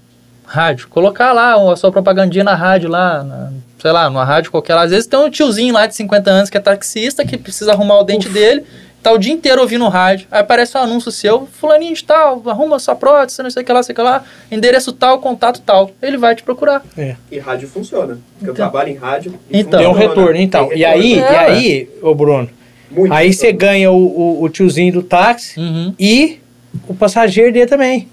Rádio. 0.45 0.87
Colocar 0.89 1.31
lá 1.31 1.55
a 1.71 1.75
sua 1.75 1.91
propagandinha 1.91 2.43
na 2.43 2.55
rádio 2.55 2.89
lá, 2.89 3.23
na- 3.23 3.51
sei 3.79 3.91
lá, 3.91 4.09
numa 4.09 4.25
rádio 4.25 4.51
qualquer. 4.51 4.77
Às 4.77 4.91
vezes 4.91 5.07
tem 5.07 5.19
um 5.19 5.29
tiozinho 5.29 5.73
lá 5.73 5.87
de 5.87 5.95
50 5.95 6.29
anos 6.29 6.49
que 6.49 6.57
é 6.57 6.59
taxista, 6.59 7.25
que 7.25 7.37
precisa 7.37 7.71
arrumar 7.71 7.99
o 7.99 8.03
dente 8.03 8.29
dele, 8.29 8.63
tá 9.01 9.11
o 9.11 9.17
dia 9.17 9.31
inteiro 9.33 9.61
ouvindo 9.61 9.87
rádio. 9.87 10.27
Aí 10.31 10.41
aparece 10.41 10.77
um 10.77 10.81
anúncio 10.81 11.11
seu, 11.11 11.47
fulaninho 11.59 11.93
de 11.95 12.03
tal, 12.03 12.41
arruma 12.47 12.79
sua 12.79 12.95
prótese, 12.95 13.41
não 13.41 13.49
sei 13.49 13.63
o 13.63 13.65
que 13.65 13.71
lá, 13.73 13.81
sei 13.83 13.93
o 13.93 13.95
que 13.95 14.01
lá, 14.01 14.23
endereço 14.51 14.91
tal, 14.91 15.19
contato 15.19 15.61
tal. 15.61 15.91
Ele 16.01 16.17
vai 16.17 16.35
te 16.35 16.43
procurar. 16.43 16.83
E 17.31 17.39
rádio 17.39 17.67
funciona. 17.67 18.17
Porque 18.37 18.49
eu 18.49 18.53
Então. 18.53 18.55
trabalho 18.55 18.89
em 18.89 18.95
rádio. 18.95 19.33
e 19.49 19.59
Então. 19.59 19.79
Tem 19.79 19.87
um 19.87 19.93
retorno, 19.93 20.37
então. 20.37 20.67
Tem 20.67 20.77
E 20.79 20.85
aí, 20.85 21.13
retorno. 21.15 21.31
e 21.33 21.35
É, 21.35 21.39
aí, 21.39 21.89
ô 22.01 22.13
Bruno, 22.15 22.49
Muito 22.91 23.13
aí 23.13 23.31
você 23.33 23.47
retorno. 23.47 23.59
ganha 23.73 23.91
o, 23.91 23.95
o, 23.97 24.43
o 24.43 24.49
tiozinho 24.49 24.93
do 24.93 25.03
táxi 25.03 25.59
Uhum. 25.59 25.93
e 25.99 26.39
o 26.87 26.93
passageiro 26.93 27.51
dele 27.53 27.65
também. 27.67 28.07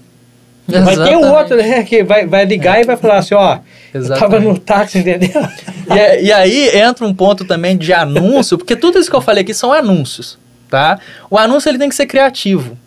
Mas 0.69 0.97
tem 0.99 1.15
o 1.15 1.25
outro, 1.33 1.55
né, 1.55 1.81
que 1.83 2.03
vai, 2.03 2.25
vai 2.27 2.43
ligar 2.43 2.81
e 2.81 2.83
vai 2.83 2.97
falar 2.97 3.19
assim, 3.19 3.33
ó, 3.33 3.59
eu 3.93 4.09
tava 4.09 4.37
no 4.37 4.57
táxi, 4.59 4.97
entendeu? 4.99 5.29
E, 5.89 5.97
é- 5.97 6.21
e 6.23 6.31
aí 6.33 6.77
entra 6.77 7.05
um 7.05 7.13
ponto 7.13 7.45
também 7.45 7.77
de 7.77 7.93
anúncio, 7.93 8.57
porque 8.57 8.75
tudo 8.75 8.99
isso 8.99 9.09
que 9.09 9.15
eu 9.15 9.21
falei 9.21 9.43
aqui 9.43 9.53
são 9.53 9.71
anúncios, 9.71 10.37
tá? 10.69 10.99
O 11.29 11.37
anúncio 11.37 11.69
ele 11.69 11.77
tem 11.77 11.89
que 11.89 11.95
ser 11.95 12.05
criativo. 12.05 12.77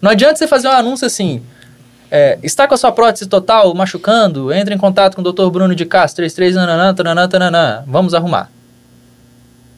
Não 0.00 0.10
adianta 0.10 0.36
você 0.36 0.46
fazer 0.46 0.68
um 0.68 0.72
anúncio 0.72 1.06
assim, 1.06 1.42
é, 2.10 2.38
está 2.42 2.66
com 2.66 2.74
a 2.74 2.76
sua 2.76 2.90
prótese 2.90 3.26
total 3.26 3.72
machucando, 3.74 4.52
entre 4.52 4.74
em 4.74 4.78
contato 4.78 5.14
com 5.14 5.22
o 5.22 5.32
Dr. 5.32 5.50
Bruno 5.50 5.74
de 5.74 5.84
Castro, 5.84 6.16
33 6.16 6.54
nananã, 6.54 6.94
tananã, 6.94 7.28
tananã, 7.28 7.84
vamos 7.86 8.14
arrumar. 8.14 8.50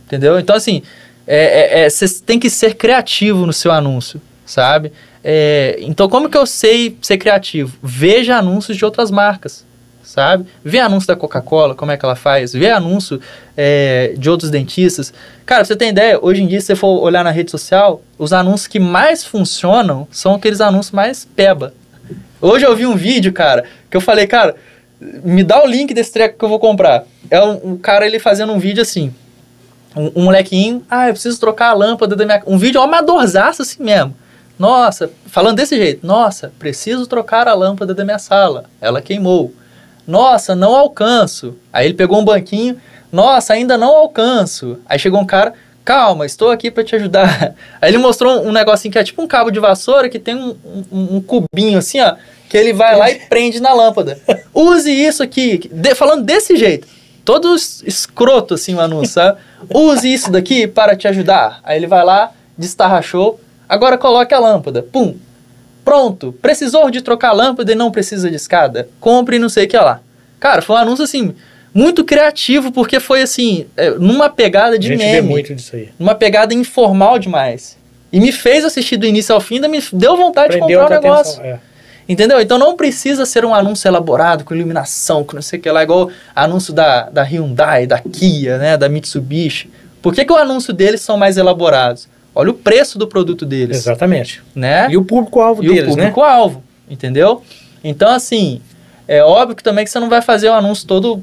Entendeu? 0.06 0.38
Então 0.38 0.56
assim, 0.56 0.82
é, 1.26 1.80
é, 1.80 1.84
é, 1.84 1.90
você 1.90 2.08
tem 2.24 2.38
que 2.38 2.48
ser 2.48 2.74
criativo 2.74 3.46
no 3.46 3.52
seu 3.52 3.72
anúncio, 3.72 4.20
sabe? 4.46 4.92
É, 5.24 5.76
então 5.80 6.08
como 6.08 6.28
que 6.28 6.36
eu 6.36 6.46
sei 6.46 6.96
ser 7.02 7.16
criativo? 7.18 7.76
Veja 7.82 8.36
anúncios 8.36 8.76
de 8.76 8.84
outras 8.84 9.10
marcas 9.10 9.64
sabe? 10.02 10.46
Vê 10.64 10.78
anúncio 10.78 11.06
da 11.06 11.16
Coca-Cola, 11.16 11.74
como 11.74 11.92
é 11.92 11.96
que 11.96 12.04
ela 12.04 12.16
faz, 12.16 12.52
vê 12.52 12.70
anúncio 12.70 13.20
é, 13.56 14.14
de 14.16 14.28
outros 14.28 14.50
dentistas. 14.50 15.12
Cara, 15.46 15.64
você 15.64 15.76
tem 15.76 15.90
ideia, 15.90 16.18
hoje 16.20 16.42
em 16.42 16.46
dia, 16.46 16.60
se 16.60 16.66
você 16.66 16.76
for 16.76 17.00
olhar 17.00 17.22
na 17.22 17.30
rede 17.30 17.50
social, 17.50 18.02
os 18.18 18.32
anúncios 18.32 18.66
que 18.66 18.78
mais 18.78 19.24
funcionam 19.24 20.06
são 20.10 20.34
aqueles 20.34 20.60
anúncios 20.60 20.92
mais 20.92 21.24
peba. 21.24 21.72
Hoje 22.40 22.64
eu 22.64 22.74
vi 22.74 22.86
um 22.86 22.96
vídeo, 22.96 23.32
cara, 23.32 23.64
que 23.90 23.96
eu 23.96 24.00
falei, 24.00 24.26
cara, 24.26 24.56
me 25.00 25.42
dá 25.42 25.62
o 25.62 25.66
link 25.66 25.92
desse 25.94 26.12
treco 26.12 26.38
que 26.38 26.44
eu 26.44 26.48
vou 26.48 26.58
comprar. 26.58 27.04
É 27.30 27.42
um, 27.42 27.72
um 27.72 27.76
cara, 27.76 28.06
ele 28.06 28.18
fazendo 28.18 28.52
um 28.52 28.58
vídeo 28.58 28.82
assim, 28.82 29.14
um, 29.96 30.10
um 30.16 30.24
molequinho, 30.24 30.84
ah, 30.90 31.08
eu 31.08 31.12
preciso 31.12 31.38
trocar 31.38 31.70
a 31.70 31.74
lâmpada 31.74 32.16
da 32.16 32.24
minha... 32.24 32.42
Um 32.46 32.58
vídeo 32.58 32.80
amadorzaço 32.80 33.62
assim 33.62 33.82
mesmo. 33.82 34.14
Nossa, 34.58 35.10
falando 35.26 35.56
desse 35.56 35.76
jeito, 35.76 36.06
nossa, 36.06 36.52
preciso 36.58 37.06
trocar 37.06 37.48
a 37.48 37.54
lâmpada 37.54 37.94
da 37.94 38.04
minha 38.04 38.18
sala, 38.18 38.64
ela 38.80 39.00
queimou. 39.00 39.52
Nossa, 40.06 40.54
não 40.54 40.74
alcanço. 40.74 41.56
Aí 41.72 41.86
ele 41.86 41.94
pegou 41.94 42.20
um 42.20 42.24
banquinho. 42.24 42.80
Nossa, 43.10 43.52
ainda 43.52 43.76
não 43.76 43.94
alcanço. 43.94 44.78
Aí 44.88 44.98
chegou 44.98 45.20
um 45.20 45.26
cara. 45.26 45.52
calma, 45.84 46.24
estou 46.24 46.50
aqui 46.50 46.70
para 46.70 46.84
te 46.84 46.94
ajudar. 46.94 47.54
Aí 47.80 47.90
ele 47.90 47.98
mostrou 47.98 48.46
um 48.46 48.52
negocinho 48.52 48.92
que 48.92 48.98
é 48.98 49.04
tipo 49.04 49.20
um 49.20 49.26
cabo 49.26 49.50
de 49.50 49.58
vassoura 49.58 50.08
que 50.08 50.18
tem 50.18 50.34
um, 50.34 50.56
um, 50.90 51.16
um 51.16 51.20
cubinho 51.20 51.78
assim, 51.78 52.00
ó, 52.00 52.14
que 52.48 52.56
ele 52.56 52.72
vai 52.72 52.96
lá 52.96 53.10
e 53.10 53.16
prende 53.28 53.60
na 53.60 53.72
lâmpada. 53.72 54.18
Use 54.54 54.90
isso 54.90 55.22
aqui, 55.22 55.68
de, 55.72 55.94
falando 55.94 56.24
desse 56.24 56.56
jeito. 56.56 56.86
Todo 57.24 57.54
escroto 57.54 58.54
assim 58.54 58.74
o 58.74 58.80
anúncio, 58.80 59.14
sabe? 59.14 59.38
Use 59.72 60.12
isso 60.12 60.30
daqui 60.30 60.66
para 60.66 60.96
te 60.96 61.06
ajudar. 61.06 61.60
Aí 61.62 61.76
ele 61.76 61.86
vai 61.86 62.04
lá, 62.04 62.32
destarrachou, 62.56 63.40
agora 63.68 63.98
coloque 63.98 64.34
a 64.34 64.38
lâmpada. 64.38 64.82
Pum, 64.82 65.16
Pronto, 65.84 66.32
precisou 66.40 66.90
de 66.90 67.02
trocar 67.02 67.32
lâmpada 67.32 67.72
e 67.72 67.74
não 67.74 67.90
precisa 67.90 68.30
de 68.30 68.36
escada? 68.36 68.88
Compre 69.00 69.38
não 69.38 69.48
sei 69.48 69.64
o 69.64 69.68
que 69.68 69.76
lá. 69.76 70.00
Cara, 70.38 70.62
foi 70.62 70.76
um 70.76 70.78
anúncio 70.78 71.04
assim, 71.04 71.34
muito 71.74 72.04
criativo, 72.04 72.70
porque 72.72 73.00
foi 73.00 73.22
assim, 73.22 73.66
é, 73.76 73.90
numa 73.90 74.28
pegada 74.28 74.78
de 74.78 74.86
A 74.88 74.90
gente 74.96 75.04
meme. 75.04 75.20
vê 75.20 75.22
muito 75.22 75.54
disso 75.54 75.76
aí. 75.76 75.88
Numa 75.98 76.14
pegada 76.14 76.54
informal 76.54 77.18
demais. 77.18 77.76
E 78.12 78.20
me 78.20 78.30
fez 78.30 78.64
assistir 78.64 78.96
do 78.96 79.06
início 79.06 79.34
ao 79.34 79.40
fim, 79.40 79.56
ainda 79.56 79.68
me 79.68 79.82
deu 79.92 80.16
vontade 80.16 80.48
Prendeu 80.56 80.68
de 80.68 80.76
comprar 80.76 80.98
o 80.98 81.02
negócio. 81.02 81.40
atenção, 81.40 81.58
é. 81.58 81.72
Entendeu? 82.08 82.40
Então 82.40 82.58
não 82.58 82.76
precisa 82.76 83.24
ser 83.24 83.44
um 83.44 83.54
anúncio 83.54 83.88
elaborado, 83.88 84.44
com 84.44 84.54
iluminação, 84.54 85.24
com 85.24 85.34
não 85.36 85.42
sei 85.42 85.58
o 85.58 85.62
que 85.62 85.70
lá, 85.70 85.82
igual 85.82 86.10
anúncio 86.34 86.72
da, 86.72 87.08
da 87.08 87.22
Hyundai, 87.22 87.86
da 87.86 87.98
Kia, 88.00 88.58
né, 88.58 88.76
da 88.76 88.88
Mitsubishi. 88.88 89.70
Por 90.02 90.12
que, 90.12 90.24
que 90.24 90.32
o 90.32 90.36
anúncio 90.36 90.72
deles 90.72 91.00
são 91.00 91.16
mais 91.16 91.36
elaborados? 91.36 92.08
Olha 92.34 92.50
o 92.50 92.54
preço 92.54 92.98
do 92.98 93.06
produto 93.06 93.44
deles, 93.44 93.78
Exatamente. 93.78 94.42
né? 94.54 94.88
E 94.90 94.96
o 94.96 95.04
público-alvo 95.04 95.62
E 95.62 95.68
deles, 95.68 95.92
o 95.92 95.96
né? 95.96 96.04
público-alvo, 96.04 96.62
entendeu? 96.88 97.42
Então, 97.84 98.10
assim, 98.10 98.60
é 99.06 99.22
óbvio 99.22 99.56
que 99.56 99.62
também 99.62 99.84
que 99.84 99.90
você 99.90 100.00
não 100.00 100.08
vai 100.08 100.22
fazer 100.22 100.48
o 100.48 100.54
anúncio 100.54 100.86
todo 100.86 101.22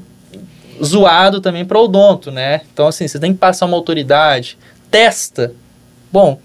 zoado 0.82 1.40
também 1.40 1.64
para 1.64 1.78
odonto, 1.78 2.30
né? 2.30 2.60
Então, 2.72 2.86
assim, 2.86 3.06
você 3.08 3.18
tem 3.18 3.32
que 3.32 3.38
passar 3.38 3.66
uma 3.66 3.76
autoridade, 3.76 4.56
testa. 4.90 5.52
Bom, 6.12 6.40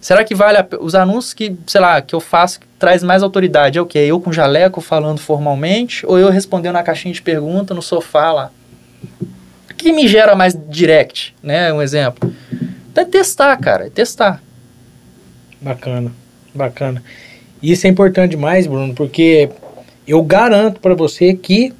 será 0.00 0.22
que 0.24 0.34
vale 0.34 0.58
a, 0.58 0.66
os 0.80 0.94
anúncios 0.94 1.34
que, 1.34 1.56
sei 1.66 1.80
lá, 1.80 2.00
que 2.00 2.14
eu 2.14 2.20
faço 2.20 2.60
que 2.60 2.66
traz 2.78 3.02
mais 3.02 3.22
autoridade? 3.22 3.78
É 3.78 3.82
o 3.82 3.86
quê? 3.86 4.00
Eu 4.00 4.20
com 4.20 4.32
jaleco 4.32 4.80
falando 4.80 5.18
formalmente 5.18 6.04
ou 6.06 6.18
eu 6.18 6.30
respondendo 6.30 6.74
na 6.74 6.82
caixinha 6.82 7.14
de 7.14 7.22
pergunta 7.22 7.74
no 7.74 7.82
sofá 7.82 8.32
lá? 8.32 8.50
O 9.70 9.74
que 9.74 9.92
me 9.92 10.06
gera 10.06 10.36
mais 10.36 10.56
direct, 10.68 11.34
né? 11.42 11.72
Um 11.72 11.80
exemplo. 11.80 12.32
É 13.00 13.04
testar, 13.04 13.56
cara, 13.56 13.86
é 13.86 13.90
testar. 13.90 14.42
Bacana, 15.60 16.12
bacana. 16.54 17.02
Isso 17.62 17.86
é 17.86 17.90
importante 17.90 18.32
demais, 18.32 18.66
Bruno, 18.66 18.94
porque 18.94 19.48
eu 20.06 20.22
garanto 20.22 20.80
para 20.80 20.94
você 20.94 21.34
que 21.34 21.72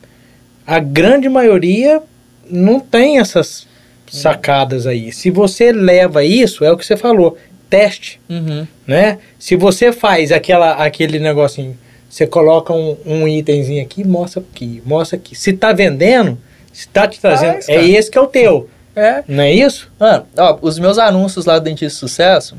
a 0.66 0.78
grande 0.78 1.28
maioria 1.28 2.02
não 2.48 2.80
tem 2.80 3.18
essas 3.18 3.66
sacadas 4.10 4.86
aí. 4.86 5.12
Se 5.12 5.30
você 5.30 5.72
leva 5.72 6.24
isso, 6.24 6.64
é 6.64 6.72
o 6.72 6.76
que 6.76 6.84
você 6.84 6.96
falou, 6.96 7.36
teste, 7.68 8.20
Uhum. 8.28 8.66
né? 8.86 9.18
Se 9.38 9.56
você 9.56 9.92
faz 9.92 10.32
aquela, 10.32 10.72
aquele 10.72 11.18
negocinho, 11.18 11.76
você 12.08 12.26
coloca 12.26 12.72
um, 12.72 12.96
um 13.06 13.28
itemzinho 13.28 13.82
aqui, 13.82 14.02
mostra 14.04 14.42
aqui, 14.42 14.82
mostra 14.84 15.16
aqui. 15.16 15.34
Se 15.36 15.52
tá 15.52 15.72
vendendo, 15.72 16.36
se 16.72 16.88
tá 16.88 17.06
te 17.06 17.20
trazendo, 17.20 17.58
é 17.68 17.86
esse 17.88 18.10
que 18.10 18.18
é 18.18 18.20
o 18.20 18.26
teu, 18.26 18.68
É, 18.94 19.22
não 19.26 19.42
é 19.42 19.52
isso? 19.52 19.90
Mano, 19.98 20.26
ó, 20.36 20.58
os 20.60 20.78
meus 20.78 20.98
anúncios 20.98 21.46
lá 21.46 21.58
do 21.58 21.64
Dentista 21.64 21.98
Sucesso, 21.98 22.56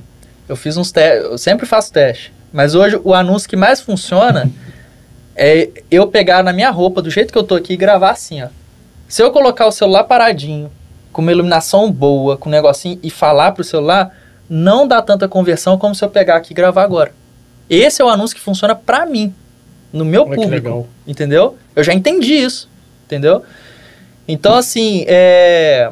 eu 0.48 0.56
fiz 0.56 0.78
uns 0.78 0.92
testes, 0.92 1.24
eu 1.24 1.38
sempre 1.38 1.66
faço 1.66 1.92
teste. 1.92 2.34
Mas 2.52 2.76
hoje 2.76 3.00
o 3.04 3.14
anúncio 3.14 3.50
que 3.50 3.56
mais 3.56 3.82
funciona 3.82 4.50
é 5.36 5.70
eu 5.90 6.08
pegar 6.08 6.44
na 6.44 6.52
minha 6.52 6.70
roupa, 6.70 7.02
do 7.02 7.10
jeito 7.10 7.32
que 7.32 7.38
eu 7.38 7.44
tô 7.44 7.56
aqui, 7.56 7.74
e 7.74 7.78
gravar 7.78 8.12
assim, 8.12 8.42
ó. 8.44 8.48
Se 9.08 9.22
eu 9.22 9.32
colocar 9.32 9.66
o 9.66 9.72
celular 9.72 10.06
paradinho, 10.06 10.72
com 11.12 11.22
uma 11.22 11.32
iluminação 11.32 11.92
boa, 11.92 12.38
com 12.38 12.50
um 12.50 12.52
negocinho, 12.52 13.00
e 13.04 13.10
falar 13.10 13.52
pro 13.52 13.64
celular, 13.64 14.16
não 14.50 14.88
dá 14.88 15.02
tanta 15.02 15.28
conversão 15.28 15.78
como 15.78 15.96
se 15.96 16.04
eu 16.04 16.10
pegar 16.10 16.38
aqui 16.38 16.54
e 16.54 16.56
gravar 16.56 16.84
agora. 16.84 17.14
Esse 17.70 18.02
é 18.02 18.06
o 18.06 18.10
anúncio 18.10 18.36
que 18.36 18.42
funciona 18.42 18.76
pra 18.76 19.06
mim, 19.06 19.34
no 19.92 20.04
meu 20.04 20.24
Olha 20.24 20.32
que 20.32 20.36
público. 20.36 20.68
legal. 20.68 20.88
Entendeu? 21.08 21.58
Eu 21.76 21.84
já 21.84 21.94
entendi 21.94 22.34
isso. 22.34 22.70
Entendeu? 23.06 23.44
Então, 24.28 24.56
assim, 24.56 25.04
é... 25.08 25.92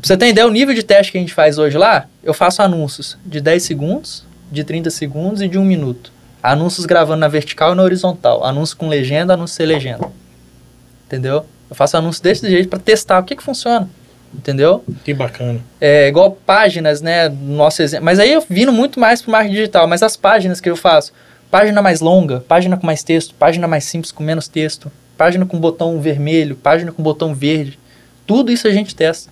pra 0.00 0.08
você 0.08 0.16
ter 0.16 0.28
ideia, 0.28 0.46
o 0.46 0.50
nível 0.50 0.74
de 0.74 0.82
teste 0.82 1.12
que 1.12 1.18
a 1.18 1.20
gente 1.20 1.34
faz 1.34 1.58
hoje 1.58 1.76
lá, 1.76 2.06
eu 2.22 2.34
faço 2.34 2.62
anúncios 2.62 3.18
de 3.24 3.40
10 3.40 3.62
segundos, 3.62 4.24
de 4.50 4.64
30 4.64 4.90
segundos 4.90 5.42
e 5.42 5.48
de 5.48 5.58
1 5.58 5.64
minuto. 5.64 6.12
Anúncios 6.42 6.86
gravando 6.86 7.20
na 7.20 7.28
vertical 7.28 7.72
e 7.72 7.76
na 7.76 7.82
horizontal. 7.82 8.44
Anúncio 8.44 8.76
com 8.76 8.88
legenda, 8.88 9.34
anúncio 9.34 9.56
sem 9.56 9.66
legenda. 9.66 10.10
Entendeu? 11.06 11.44
Eu 11.68 11.76
faço 11.76 11.96
anúncio 11.96 12.22
desse 12.22 12.48
jeito 12.48 12.68
pra 12.68 12.78
testar 12.78 13.20
o 13.20 13.24
que 13.24 13.36
que 13.36 13.42
funciona. 13.42 13.88
Entendeu? 14.34 14.82
Que 15.04 15.12
bacana. 15.12 15.60
É 15.80 16.08
igual 16.08 16.32
páginas, 16.32 17.02
né? 17.02 17.28
Nosso 17.28 17.82
exemplo. 17.82 18.04
Mas 18.04 18.18
aí 18.18 18.32
eu 18.32 18.44
vindo 18.48 18.72
muito 18.72 18.98
mais 18.98 19.20
pro 19.20 19.30
marketing 19.30 19.54
digital. 19.54 19.86
Mas 19.86 20.02
as 20.02 20.16
páginas 20.16 20.60
que 20.60 20.70
eu 20.70 20.76
faço, 20.76 21.12
página 21.50 21.82
mais 21.82 22.00
longa, 22.00 22.40
página 22.40 22.76
com 22.76 22.86
mais 22.86 23.02
texto, 23.02 23.34
página 23.34 23.66
mais 23.66 23.84
simples 23.84 24.12
com 24.12 24.22
menos 24.22 24.48
texto, 24.48 24.90
página 25.18 25.44
com 25.44 25.58
botão 25.58 26.00
vermelho, 26.00 26.56
página 26.56 26.92
com 26.92 27.02
botão 27.02 27.34
verde. 27.34 27.78
Tudo 28.26 28.52
isso 28.52 28.68
a 28.68 28.70
gente 28.70 28.94
testa, 28.94 29.30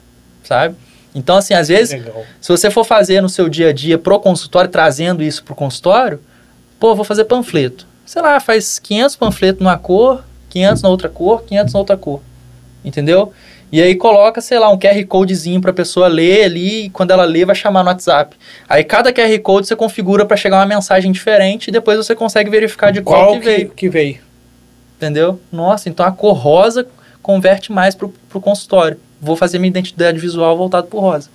sabe? 0.48 0.74
Então, 1.14 1.36
assim, 1.36 1.54
às 1.54 1.68
vezes, 1.68 1.92
Legal. 1.92 2.24
se 2.40 2.48
você 2.48 2.70
for 2.70 2.84
fazer 2.84 3.20
no 3.20 3.28
seu 3.28 3.48
dia 3.48 3.68
a 3.68 3.72
dia 3.72 3.98
pro 3.98 4.18
consultório, 4.20 4.70
trazendo 4.70 5.22
isso 5.22 5.42
pro 5.44 5.54
consultório, 5.54 6.20
pô, 6.80 6.94
vou 6.94 7.04
fazer 7.04 7.24
panfleto. 7.24 7.86
Sei 8.06 8.22
lá, 8.22 8.40
faz 8.40 8.78
500 8.78 9.16
panfletos 9.16 9.60
numa 9.60 9.76
cor, 9.76 10.24
500 10.50 10.82
na 10.82 10.88
outra 10.88 11.08
cor, 11.08 11.42
500 11.44 11.72
na 11.74 11.78
outra 11.78 11.96
cor. 11.96 12.20
Entendeu? 12.84 13.32
E 13.70 13.82
aí 13.82 13.94
coloca, 13.96 14.40
sei 14.40 14.58
lá, 14.58 14.70
um 14.70 14.78
QR 14.78 15.04
Codezinho 15.06 15.60
pra 15.60 15.72
pessoa 15.74 16.08
ler 16.08 16.44
ali, 16.44 16.86
e 16.86 16.90
quando 16.90 17.10
ela 17.10 17.24
ler 17.24 17.44
vai 17.44 17.54
chamar 17.54 17.82
no 17.82 17.90
WhatsApp. 17.90 18.34
Aí 18.66 18.82
cada 18.82 19.12
QR 19.12 19.38
Code 19.40 19.66
você 19.66 19.76
configura 19.76 20.24
pra 20.24 20.36
chegar 20.38 20.56
uma 20.56 20.66
mensagem 20.66 21.12
diferente 21.12 21.68
e 21.68 21.70
depois 21.70 21.98
você 21.98 22.14
consegue 22.14 22.48
verificar 22.48 22.90
de 22.90 23.02
qual, 23.02 23.26
Qual 23.26 23.38
que, 23.40 23.44
veio. 23.44 23.70
que 23.70 23.88
veio? 23.90 24.18
Entendeu? 24.96 25.38
Nossa, 25.52 25.88
então 25.90 26.06
a 26.06 26.10
cor 26.12 26.32
rosa 26.32 26.86
converte 27.32 27.70
mais 27.70 27.94
pro, 27.94 28.08
pro 28.30 28.40
consultório. 28.40 28.98
Vou 29.20 29.36
fazer 29.36 29.58
minha 29.58 29.68
identidade 29.68 30.18
visual 30.18 30.56
voltado 30.56 30.86
pro 30.86 30.98
rosa. 30.98 31.28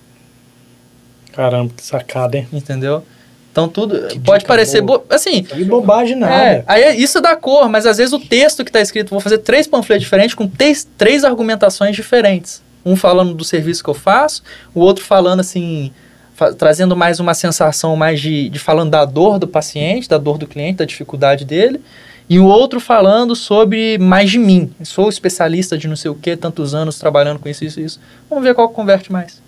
Caramba, 1.31 1.71
que 1.77 1.83
sacada, 1.85 2.35
hein? 2.35 2.47
Entendeu? 2.51 3.03
Então 3.51 3.67
tudo 3.69 4.07
Que 4.07 4.19
pode 4.19 4.43
parecer 4.45 4.81
bo... 4.81 5.03
assim, 5.07 5.43
Que 5.43 5.63
bobagem 5.63 6.15
nada. 6.15 6.33
é, 6.35 6.63
aí 6.65 6.81
é- 6.81 6.95
isso 6.95 7.21
dá 7.21 7.35
cor, 7.35 7.69
mas 7.69 7.85
às 7.85 7.97
vezes 7.97 8.11
o 8.11 8.17
texto 8.19 8.63
que 8.63 8.69
está 8.71 8.81
escrito, 8.81 9.11
vou 9.11 9.19
fazer 9.19 9.37
três 9.37 9.67
panfletos 9.67 10.03
diferentes 10.03 10.33
com 10.33 10.47
três, 10.47 10.87
três 10.97 11.23
argumentações 11.23 11.95
diferentes. 11.95 12.63
Um 12.83 12.95
falando 12.95 13.35
do 13.35 13.43
serviço 13.43 13.83
que 13.83 13.89
eu 13.91 13.93
faço, 13.93 14.41
o 14.73 14.79
outro 14.79 15.03
falando 15.05 15.41
assim, 15.41 15.91
fa- 16.33 16.53
trazendo 16.53 16.95
mais 16.95 17.19
uma 17.19 17.35
sensação 17.35 17.95
mais 17.95 18.19
de, 18.19 18.49
de 18.49 18.57
falando 18.57 18.89
da 18.89 19.05
dor 19.05 19.37
do 19.37 19.47
paciente, 19.47 20.09
da 20.09 20.17
dor 20.17 20.39
do 20.39 20.47
cliente, 20.47 20.77
da 20.79 20.85
dificuldade 20.85 21.45
dele, 21.45 21.79
e 22.29 22.39
o 22.39 22.45
outro 22.45 22.79
falando 22.79 23.35
sobre 23.35 23.97
mais 23.97 24.31
de 24.31 24.39
mim. 24.39 24.71
Sou 24.83 25.09
especialista 25.09 25.77
de 25.77 25.87
não 25.87 25.95
sei 25.95 26.09
o 26.11 26.15
que, 26.15 26.35
tantos 26.35 26.73
anos 26.73 26.97
trabalhando 26.97 27.39
com 27.39 27.49
isso, 27.49 27.63
isso, 27.65 27.79
isso. 27.79 27.99
Vamos 28.29 28.43
ver 28.43 28.53
qual 28.55 28.69
converte 28.69 29.11
mais. 29.11 29.41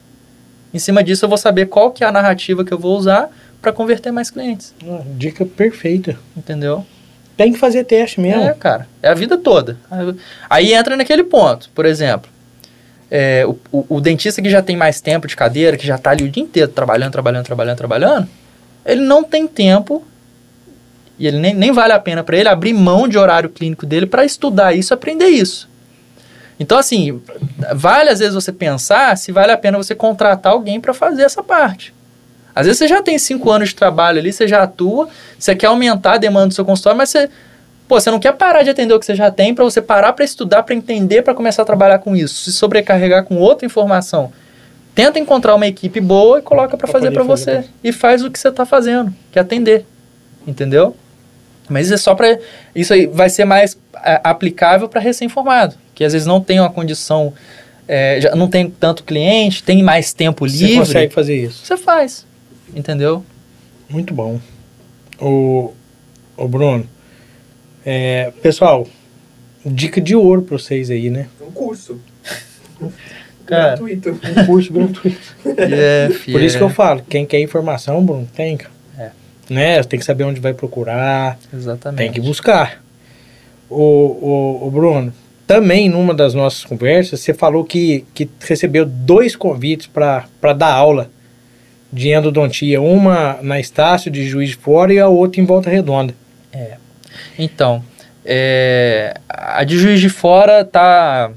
Em 0.74 0.80
cima 0.80 1.04
disso 1.04 1.24
eu 1.26 1.30
vou 1.30 1.38
saber 1.38 1.68
qual 1.68 1.92
que 1.92 2.04
é 2.04 2.08
a 2.08 2.12
narrativa 2.12 2.66
que 2.66 2.74
eu 2.74 2.78
vou 2.80 2.98
usar 2.98 3.30
para 3.62 3.72
converter 3.72 4.12
mais 4.12 4.30
clientes, 4.30 4.74
Ah, 4.88 5.02
Dica 5.18 5.46
perfeita. 5.46 6.18
entendeu? 6.36 6.86
Tem 7.38 7.52
que 7.52 7.58
fazer 7.60 7.84
teste 7.84 8.20
mesmo. 8.22 8.44
É, 8.44 8.54
cara. 8.54 8.88
É 9.02 9.10
a 9.10 9.14
vida 9.14 9.38
toda. 9.38 9.78
Aí 10.50 10.74
entra 10.74 10.96
naquele 10.96 11.24
ponto, 11.24 11.70
por 11.74 11.86
exemplo. 11.86 12.30
é, 13.12 13.46
o, 13.46 13.58
o- 13.72 13.86
o 13.98 14.02
dentista 14.02 14.42
que 14.42 14.50
já 14.50 14.62
tem 14.62 14.76
mais 14.76 15.00
tempo 15.00 15.28
de 15.28 15.36
cadeira, 15.36 15.78
que 15.78 15.86
já 15.86 15.96
está 15.96 16.10
ali 16.12 16.24
o 16.24 16.30
dia 16.30 16.42
inteiro 16.44 16.70
trabalhando, 16.72 17.12
trabalhando, 17.12 17.46
trabalhando, 17.46 17.78
trabalhando, 17.78 18.28
ele 18.86 19.02
não 19.02 19.24
tem 19.24 19.48
tempo 19.48 20.04
e 21.18 21.28
ele 21.28 21.40
nem, 21.40 21.54
nem 21.54 21.72
vale 21.72 21.94
a 21.94 22.00
pena 22.00 22.24
para 22.24 22.38
ele 22.38 22.50
abrir 22.50 22.74
mão 22.74 23.08
de 23.08 23.18
horário 23.18 23.50
clínico 23.50 23.86
dele 23.86 24.06
para 24.06 24.26
estudar 24.26 24.74
isso, 24.74 24.94
aprender 24.94 25.28
isso. 25.28 25.70
Então, 26.60 26.78
assim, 26.78 27.22
vale 27.74 28.10
às 28.10 28.20
vezes 28.20 28.34
você 28.34 28.52
pensar 28.52 29.18
se 29.18 29.32
vale 29.32 29.52
a 29.52 29.58
pena 29.58 29.78
você 29.78 29.94
contratar 29.94 30.54
alguém 30.54 30.80
para 30.80 30.94
fazer 30.94 31.24
essa 31.24 31.44
parte. 31.44 31.94
Às 32.56 32.66
vezes 32.66 32.80
você 32.80 32.88
já 32.88 33.02
tem 33.02 33.18
cinco 33.20 33.52
anos 33.52 33.70
de 33.70 33.76
trabalho 33.76 34.20
ali, 34.20 34.32
você 34.32 34.48
já 34.48 34.64
atua, 34.64 35.10
você 35.38 35.54
quer 35.54 35.68
aumentar 35.68 36.14
a 36.14 36.18
demanda 36.18 36.48
do 36.48 36.54
seu 36.54 36.64
consultório, 36.64 36.98
mas 36.98 37.10
você, 37.10 37.30
pô, 37.86 38.00
você 38.00 38.10
não 38.10 38.20
quer 38.20 38.32
parar 38.32 38.64
de 38.64 38.70
atender 38.70 38.94
o 38.94 39.00
que 39.00 39.06
você 39.06 39.16
já 39.16 39.30
tem 39.30 39.54
para 39.54 39.66
você 39.66 39.82
parar 39.82 40.14
para 40.14 40.24
estudar, 40.24 40.64
para 40.64 40.74
entender, 40.74 41.22
para 41.22 41.36
começar 41.36 41.64
a 41.64 41.66
trabalhar 41.66 42.00
com 42.00 42.16
isso, 42.16 42.44
se 42.44 42.54
sobrecarregar 42.54 43.26
com 43.26 43.36
outra 43.36 43.66
informação. 43.66 44.32
Tenta 44.94 45.20
encontrar 45.20 45.56
uma 45.56 45.68
equipe 45.68 46.00
boa 46.00 46.40
e 46.40 46.42
coloca 46.42 46.78
para 46.78 46.88
fazer 46.88 47.12
para 47.12 47.24
você 47.24 47.66
e 47.84 47.92
faz 47.92 48.24
o 48.24 48.32
que 48.32 48.40
você 48.40 48.48
está 48.48 48.66
fazendo, 48.66 49.14
que 49.30 49.38
é 49.38 49.42
atender. 49.42 49.86
Entendeu? 50.48 50.96
Mas 51.70 51.88
isso 51.88 51.96
é 51.96 51.98
só 51.98 52.16
para 52.16 52.38
isso 52.76 52.94
aí 52.94 53.08
vai 53.08 53.30
ser 53.30 53.46
mais 53.46 53.78
é, 54.04 54.20
aplicável 54.24 54.88
para 54.88 55.02
recém-formado, 55.02 55.76
que 55.94 56.04
às 56.04 56.14
vezes 56.14 56.28
não 56.28 56.40
tem 56.42 56.60
uma 56.60 56.70
condição, 56.70 57.34
é, 57.88 58.20
já 58.22 58.36
não 58.36 58.48
tem 58.48 58.70
tanto 58.70 59.04
cliente, 59.04 59.64
tem 59.64 59.82
mais 59.82 60.14
tempo 60.14 60.48
Você 60.48 60.66
livre. 60.66 60.80
consegue 60.80 61.14
fazer 61.14 61.36
isso. 61.36 61.66
Você 61.66 61.78
faz. 61.78 62.26
Entendeu? 62.74 63.24
Muito 63.90 64.14
bom. 64.14 64.40
O, 65.20 65.74
o 66.38 66.48
Bruno, 66.48 66.88
é, 67.86 68.32
pessoal, 68.42 68.88
dica 69.66 70.02
de 70.02 70.16
ouro 70.16 70.42
para 70.42 70.58
vocês 70.58 70.90
aí, 70.90 71.10
né? 71.10 71.28
Um 71.42 71.52
curso. 71.52 72.00
Cara, 73.46 73.76
Gratuito. 73.76 74.10
Um 74.10 74.46
curso 74.48 74.74
gratuito. 74.74 75.36
é, 75.58 76.10
filho, 76.10 76.36
Por 76.36 76.44
isso 76.44 76.58
que 76.58 76.64
é, 76.64 76.66
eu 76.66 76.70
falo, 76.70 77.04
quem 77.08 77.26
quer 77.28 77.40
informação, 77.40 78.04
Bruno, 78.04 78.28
tem, 78.36 78.58
cara. 78.58 78.74
É. 79.50 79.54
Né? 79.54 79.84
Tem 79.84 80.00
que 80.00 80.06
saber 80.06 80.24
onde 80.24 80.40
vai 80.40 80.54
procurar, 80.54 81.38
Exatamente. 81.54 81.98
tem 81.98 82.12
que 82.12 82.22
buscar. 82.22 82.84
O, 83.70 83.78
o, 83.82 84.68
o 84.68 84.72
Bruno, 84.72 85.14
também 85.48 85.90
numa 85.90 86.14
das 86.14 86.34
nossas 86.34 86.64
conversas, 86.64 87.20
você 87.20 87.34
falou 87.34 87.64
que, 87.64 88.06
que 88.14 88.30
recebeu 88.42 88.86
dois 88.86 89.36
convites 89.36 89.88
para 89.88 90.54
dar 90.54 90.72
aula 90.74 91.10
de 91.92 92.10
endodontia. 92.10 92.82
Uma 92.82 93.40
na 93.42 93.60
Estácio 93.60 94.10
de 94.12 94.28
Juiz 94.28 94.50
de 94.50 94.56
Fora 94.56 94.94
e 94.94 95.00
a 95.00 95.08
outra 95.08 95.40
em 95.42 95.46
Volta 95.46 95.70
Redonda. 95.70 96.14
Então, 97.38 97.84
é, 98.24 99.16
a 99.30 99.64
de 99.64 99.78
Juiz 99.78 100.00
de 100.00 100.10
Fora 100.10 100.64
tá... 100.66 101.32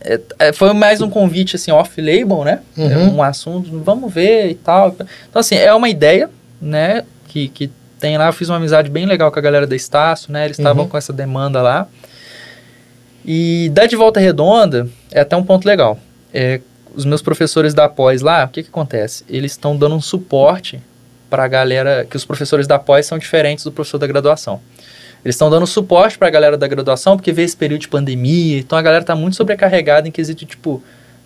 é, 0.00 0.20
é, 0.38 0.52
foi 0.52 0.72
mais 0.72 1.00
um 1.00 1.08
convite, 1.10 1.56
assim, 1.56 1.70
off-label, 1.70 2.44
né? 2.44 2.60
É 2.76 2.82
Uhum. 2.96 3.16
um 3.16 3.22
assunto, 3.22 3.70
vamos 3.80 4.12
ver 4.12 4.50
e 4.50 4.54
tal. 4.54 4.88
Então, 4.88 5.40
assim, 5.40 5.54
é 5.56 5.72
uma 5.74 5.88
ideia, 5.88 6.28
né? 6.62 7.04
Que, 7.28 7.48
que 7.48 7.70
tem 7.98 8.16
lá, 8.16 8.26
eu 8.28 8.32
fiz 8.32 8.48
uma 8.48 8.56
amizade 8.56 8.88
bem 8.90 9.04
legal 9.06 9.30
com 9.30 9.38
a 9.38 9.42
galera 9.42 9.66
da 9.66 9.76
Estácio, 9.76 10.32
né? 10.32 10.44
Eles 10.46 10.58
estavam 10.58 10.84
Uhum. 10.84 10.88
com 10.88 10.96
essa 10.96 11.12
demanda 11.12 11.60
lá. 11.60 11.86
E 13.24 13.70
da 13.72 13.86
de 13.86 13.94
Volta 13.96 14.18
Redonda 14.18 14.88
é 15.10 15.20
até 15.20 15.36
um 15.36 15.44
ponto 15.44 15.66
legal. 15.66 15.98
É, 16.32 16.60
os 16.94 17.04
meus 17.04 17.22
professores 17.22 17.72
da 17.74 17.88
pós 17.88 18.20
lá, 18.20 18.44
o 18.44 18.48
que 18.48 18.62
que 18.62 18.68
acontece? 18.68 19.24
Eles 19.28 19.52
estão 19.52 19.76
dando 19.76 19.94
um 19.94 20.00
suporte 20.00 20.80
para 21.30 21.44
a 21.44 21.48
galera, 21.48 22.06
que 22.08 22.16
os 22.16 22.24
professores 22.24 22.66
da 22.66 22.78
pós 22.78 23.06
são 23.06 23.18
diferentes 23.18 23.64
do 23.64 23.72
professor 23.72 23.98
da 23.98 24.06
graduação. 24.06 24.60
Eles 25.24 25.36
estão 25.36 25.48
dando 25.48 25.66
suporte 25.66 26.18
para 26.18 26.26
a 26.28 26.30
galera 26.30 26.58
da 26.58 26.66
graduação, 26.66 27.16
porque 27.16 27.32
vê 27.32 27.42
esse 27.42 27.56
período 27.56 27.82
de 27.82 27.88
pandemia, 27.88 28.58
então 28.58 28.76
a 28.76 28.82
galera 28.82 29.04
tá 29.04 29.14
muito 29.14 29.36
sobrecarregada 29.36 30.08
em 30.08 30.10
quesito, 30.10 30.44
tipo, 30.44 30.82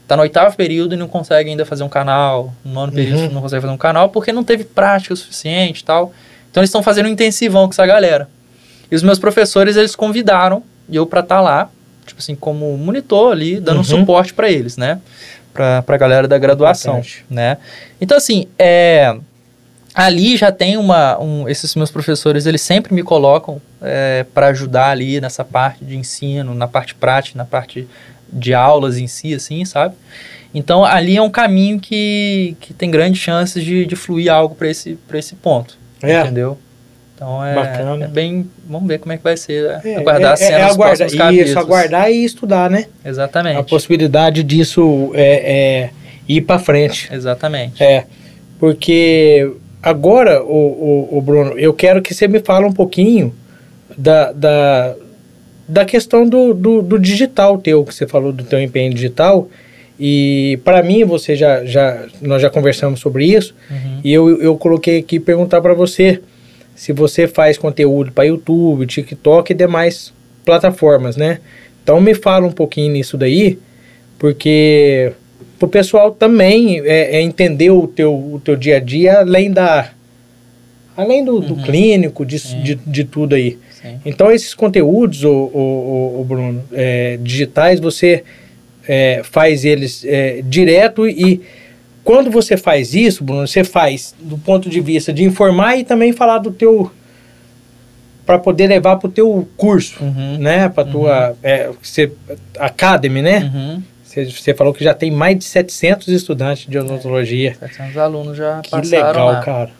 tá 0.06 0.16
no 0.16 0.22
oitavo 0.22 0.56
período 0.56 0.94
e 0.94 0.98
não 0.98 1.08
consegue 1.08 1.50
ainda 1.50 1.64
fazer 1.66 1.82
um 1.84 1.88
canal, 1.88 2.52
no 2.64 2.72
nono 2.72 2.92
período 2.92 3.22
Uhum. 3.22 3.30
não 3.32 3.42
consegue 3.42 3.60
fazer 3.62 3.72
um 3.74 3.76
canal, 3.78 4.08
porque 4.10 4.32
não 4.32 4.44
teve 4.44 4.64
prática 4.64 5.14
o 5.14 5.16
suficiente 5.16 5.80
e 5.80 5.84
tal. 5.84 6.12
Então 6.50 6.60
eles 6.60 6.68
estão 6.68 6.82
fazendo 6.82 7.06
um 7.06 7.10
intensivão 7.12 7.66
com 7.66 7.72
essa 7.72 7.84
galera. 7.86 8.28
E 8.90 8.94
os 8.94 9.02
meus 9.02 9.18
professores, 9.18 9.76
eles 9.76 9.96
convidaram 9.96 10.62
eu 10.90 11.04
para 11.06 11.20
estar 11.20 11.40
lá, 11.40 11.68
tipo 12.06 12.20
assim, 12.20 12.36
como 12.36 12.76
monitor 12.78 13.32
ali, 13.32 13.58
dando 13.58 13.76
Uhum. 13.76 13.80
um 13.80 13.84
suporte 13.84 14.32
para 14.32 14.48
eles, 14.50 14.76
né? 14.76 15.00
Pra, 15.52 15.82
pra 15.82 15.96
galera 15.96 16.28
da 16.28 16.38
graduação, 16.38 16.98
Importante. 16.98 17.24
né? 17.28 17.56
Então, 18.00 18.16
assim, 18.16 18.46
é, 18.58 19.16
ali 19.94 20.36
já 20.36 20.52
tem 20.52 20.76
uma... 20.76 21.18
Um, 21.18 21.48
esses 21.48 21.74
meus 21.74 21.90
professores, 21.90 22.46
eles 22.46 22.60
sempre 22.60 22.94
me 22.94 23.02
colocam 23.02 23.60
é, 23.82 24.24
para 24.34 24.48
ajudar 24.48 24.90
ali 24.90 25.20
nessa 25.20 25.44
parte 25.44 25.84
de 25.84 25.96
ensino, 25.96 26.54
na 26.54 26.68
parte 26.68 26.94
prática, 26.94 27.36
na 27.38 27.44
parte 27.44 27.88
de 28.32 28.52
aulas 28.54 28.98
em 28.98 29.06
si, 29.06 29.34
assim, 29.34 29.64
sabe? 29.64 29.94
Então, 30.54 30.84
ali 30.84 31.16
é 31.16 31.22
um 31.22 31.30
caminho 31.30 31.78
que, 31.78 32.56
que 32.60 32.72
tem 32.72 32.90
grandes 32.90 33.20
chances 33.20 33.62
de, 33.62 33.84
de 33.84 33.94
fluir 33.96 34.32
algo 34.32 34.54
para 34.54 34.68
esse, 34.68 34.96
pra 35.06 35.18
esse 35.18 35.34
ponto, 35.34 35.76
É. 36.02 36.20
entendeu? 36.20 36.58
Então, 37.14 37.42
é, 37.44 37.54
Bacana. 37.54 38.04
é 38.04 38.08
bem... 38.08 38.46
Vamos 38.68 38.86
ver 38.88 38.98
como 38.98 39.12
é 39.12 39.16
que 39.16 39.24
vai 39.24 39.36
ser, 39.36 39.80
É, 39.84 39.96
aguardar 39.96 40.32
as 40.34 40.40
é, 40.42 40.44
é 40.44 40.48
cenas 40.48 40.66
dos 40.66 40.74
aguardar, 40.74 40.96
próximos 40.98 41.14
capítulos. 41.14 41.50
Isso, 41.50 41.58
aguardar 41.58 42.10
e 42.10 42.24
estudar, 42.24 42.70
né? 42.70 42.86
Exatamente. 43.04 43.58
A 43.58 43.62
possibilidade 43.62 44.42
disso 44.42 45.10
é, 45.14 45.84
é 45.84 45.90
ir 46.28 46.42
para 46.42 46.58
frente. 46.58 47.08
Exatamente. 47.10 47.82
É, 47.82 48.04
porque 48.58 49.50
agora, 49.82 50.42
o, 50.42 51.08
o, 51.12 51.18
o 51.18 51.20
Bruno, 51.22 51.58
eu 51.58 51.72
quero 51.72 52.02
que 52.02 52.12
você 52.12 52.28
me 52.28 52.40
fale 52.40 52.66
um 52.66 52.72
pouquinho 52.72 53.34
da, 53.96 54.32
da, 54.32 54.94
da 55.68 55.84
questão 55.84 56.28
do, 56.28 56.54
do, 56.54 56.82
do 56.82 56.98
digital 56.98 57.58
teu, 57.58 57.84
que 57.84 57.94
você 57.94 58.06
falou 58.06 58.32
do 58.32 58.44
teu 58.44 58.60
empenho 58.60 58.92
digital. 58.92 59.48
E 59.98 60.58
para 60.64 60.82
mim, 60.82 61.04
você 61.04 61.34
já, 61.34 61.64
já, 61.64 62.04
nós 62.20 62.42
já 62.42 62.50
conversamos 62.50 63.00
sobre 63.00 63.24
isso. 63.26 63.54
Uhum. 63.70 64.00
E 64.04 64.12
eu, 64.12 64.42
eu 64.42 64.56
coloquei 64.56 64.98
aqui 64.98 65.18
perguntar 65.18 65.60
para 65.60 65.74
você 65.74 66.20
se 66.74 66.92
você 66.92 67.26
faz 67.26 67.56
conteúdo 67.56 68.12
para 68.12 68.24
YouTube, 68.24 68.86
TikTok 68.86 69.50
e 69.50 69.54
demais 69.54 70.12
plataformas, 70.44 71.16
né? 71.16 71.40
Então 71.82 72.00
me 72.00 72.14
fala 72.14 72.46
um 72.46 72.52
pouquinho 72.52 72.92
nisso 72.92 73.16
daí, 73.16 73.58
porque 74.18 75.12
o 75.60 75.66
pessoal 75.66 76.10
também 76.10 76.80
é, 76.80 77.16
é 77.16 77.22
entender 77.22 77.70
o 77.70 77.86
teu, 77.86 78.12
o 78.14 78.40
teu 78.44 78.54
dia 78.56 78.76
a 78.76 78.80
dia 78.80 79.20
além 79.20 79.50
da 79.50 79.90
além 80.96 81.24
do, 81.24 81.40
do 81.40 81.54
Uhum. 81.54 81.62
clínico, 81.62 82.24
de, 82.24 82.38
de, 82.62 82.74
de 82.74 83.04
tudo 83.04 83.34
aí. 83.34 83.58
Sim. 83.82 84.00
Então 84.04 84.30
esses 84.32 84.54
conteúdos, 84.54 85.22
o, 85.24 85.30
o, 85.30 86.20
o- 86.20 86.24
Bruno, 86.24 86.62
é, 86.72 87.18
digitais, 87.20 87.78
você 87.80 88.24
é, 88.88 89.20
faz 89.24 89.64
eles 89.64 90.04
é, 90.04 90.40
direto 90.44 91.06
e 91.06 91.40
quando 92.04 92.30
você 92.30 92.56
faz 92.56 92.94
isso, 92.94 93.24
Bruno, 93.24 93.46
você 93.46 93.64
faz 93.64 94.14
do 94.20 94.38
ponto 94.38 94.70
de 94.70 94.80
vista 94.80 95.12
de 95.12 95.24
informar 95.24 95.76
e 95.76 95.84
também 95.84 96.12
falar 96.12 96.38
do 96.38 96.50
teu 96.52 96.90
para 98.24 98.38
poder 98.38 98.66
levar 98.66 98.96
para 98.96 99.08
o 99.08 99.10
teu 99.10 99.48
curso, 99.56 100.02
Uhum. 100.02 100.38
né? 100.38 100.68
Para 100.68 100.84
tua 100.84 101.36
é, 101.42 101.70
você, 101.80 102.10
academy, 102.58 103.22
né? 103.22 103.50
Uhum. 103.54 103.82
Você, 104.02 104.24
você 104.24 104.54
falou 104.54 104.72
que 104.72 104.82
já 104.82 104.94
tem 104.94 105.10
mais 105.10 105.38
de 105.38 105.44
700 105.44 106.08
estudantes 106.08 106.66
de 106.68 106.76
odontologia. 106.78 107.54
700 107.60 107.96
alunos 107.98 108.36
já 108.36 108.60
que 108.62 108.70
passaram 108.70 109.06
legal, 109.08 109.26
lá. 109.26 109.40
cara. 109.42 109.70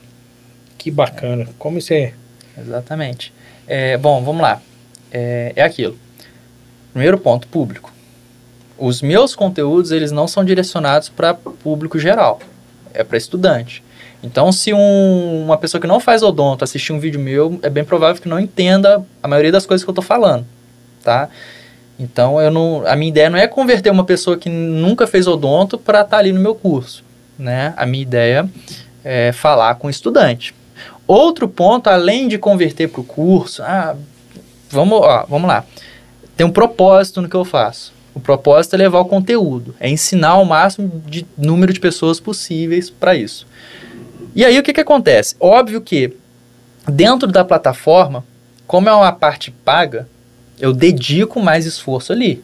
Que 0.79 0.91
bacana. 0.91 1.49
Como 1.59 1.79
isso 1.79 1.93
é? 1.93 2.13
Exatamente. 2.57 3.33
É, 3.67 3.97
bom, 3.97 4.23
vamos 4.23 4.43
lá. 4.43 4.61
É, 5.13 5.53
é 5.57 5.63
aquilo. 5.63 5.97
Primeiro 6.93 7.19
ponto, 7.19 7.47
público. 7.49 7.93
Os 8.79 9.01
meus 9.03 9.35
conteúdos, 9.35 9.91
eles 9.91 10.13
não 10.13 10.29
são 10.29 10.45
direcionados 10.45 11.09
para 11.09 11.35
público 11.35 11.99
geral. 11.99 12.41
É 12.93 13.03
para 13.05 13.17
estudante. 13.19 13.83
Então, 14.23 14.51
se 14.51 14.73
um- 14.73 15.45
uma 15.45 15.57
pessoa 15.59 15.81
que 15.81 15.87
não 15.87 16.01
faz 16.01 16.23
odonto 16.23 16.65
assistir 16.65 16.93
um 16.93 16.99
vídeo 16.99 17.21
meu, 17.21 17.59
é 17.63 17.69
bem 17.71 17.85
provável 17.85 18.21
que 18.21 18.29
não 18.29 18.41
entenda 18.41 19.05
a 19.23 19.29
maioria 19.29 19.53
das 19.53 19.67
coisas 19.67 19.85
que 19.85 19.89
eu 19.89 19.93
estou 19.93 20.05
falando, 20.05 20.45
tá? 21.05 21.29
Então, 21.99 22.41
eu 22.41 22.51
não, 22.51 22.83
a 22.87 22.97
minha 22.97 23.09
ideia 23.09 23.31
não 23.31 23.39
é 23.39 23.47
converter 23.47 23.91
uma 23.91 24.05
pessoa 24.05 24.37
que 24.37 24.49
nunca 24.49 25.07
fez 25.07 25.27
odonto 25.27 25.79
para 25.79 26.01
estar 26.01 26.19
ali 26.19 26.33
no 26.33 26.41
meu 26.41 26.55
curso, 26.55 27.05
né? 27.39 27.73
A 27.77 27.87
minha 27.87 28.03
ideia 28.03 28.49
é 29.05 29.33
falar 29.33 29.75
com 29.77 29.87
o 29.87 29.91
estudante. 29.91 30.55
Outro 31.07 31.49
ponto, 31.49 31.89
além 31.89 32.27
de 32.27 32.39
converter 32.39 32.89
para 32.89 33.01
o 33.01 33.05
curso, 33.05 33.63
ah, 33.63 33.97
vamos, 34.71 35.01
ó, 35.01 35.25
vamos 35.29 35.49
lá. 35.49 35.65
Tem 36.37 36.47
um 36.47 36.51
propósito 36.51 37.23
no 37.23 37.29
que 37.29 37.37
eu 37.37 37.45
faço. 37.45 37.93
O 38.15 38.21
propósito 38.21 38.75
é 38.75 38.79
levar 38.79 39.01
o 39.01 39.05
conteúdo, 39.05 39.75
é 39.79 39.89
ensinar 39.89 40.37
o 40.37 40.45
máximo 40.45 41.03
de 41.07 41.27
número 41.37 41.73
de 41.73 41.79
pessoas 41.79 42.19
possíveis 42.19 42.89
para 42.89 43.15
isso. 43.15 43.47
E 44.35 44.45
aí 44.45 44.59
o 44.59 44.63
que, 44.63 44.73
que 44.73 44.81
acontece? 44.81 45.37
Óbvio 45.39 45.81
que 45.81 46.15
dentro 46.89 47.31
da 47.31 47.45
plataforma, 47.45 48.25
como 48.67 48.89
é 48.89 48.93
uma 48.93 49.13
parte 49.13 49.51
paga, 49.51 50.09
eu 50.59 50.73
dedico 50.73 51.41
mais 51.41 51.67
esforço 51.67 52.13
ali. 52.13 52.43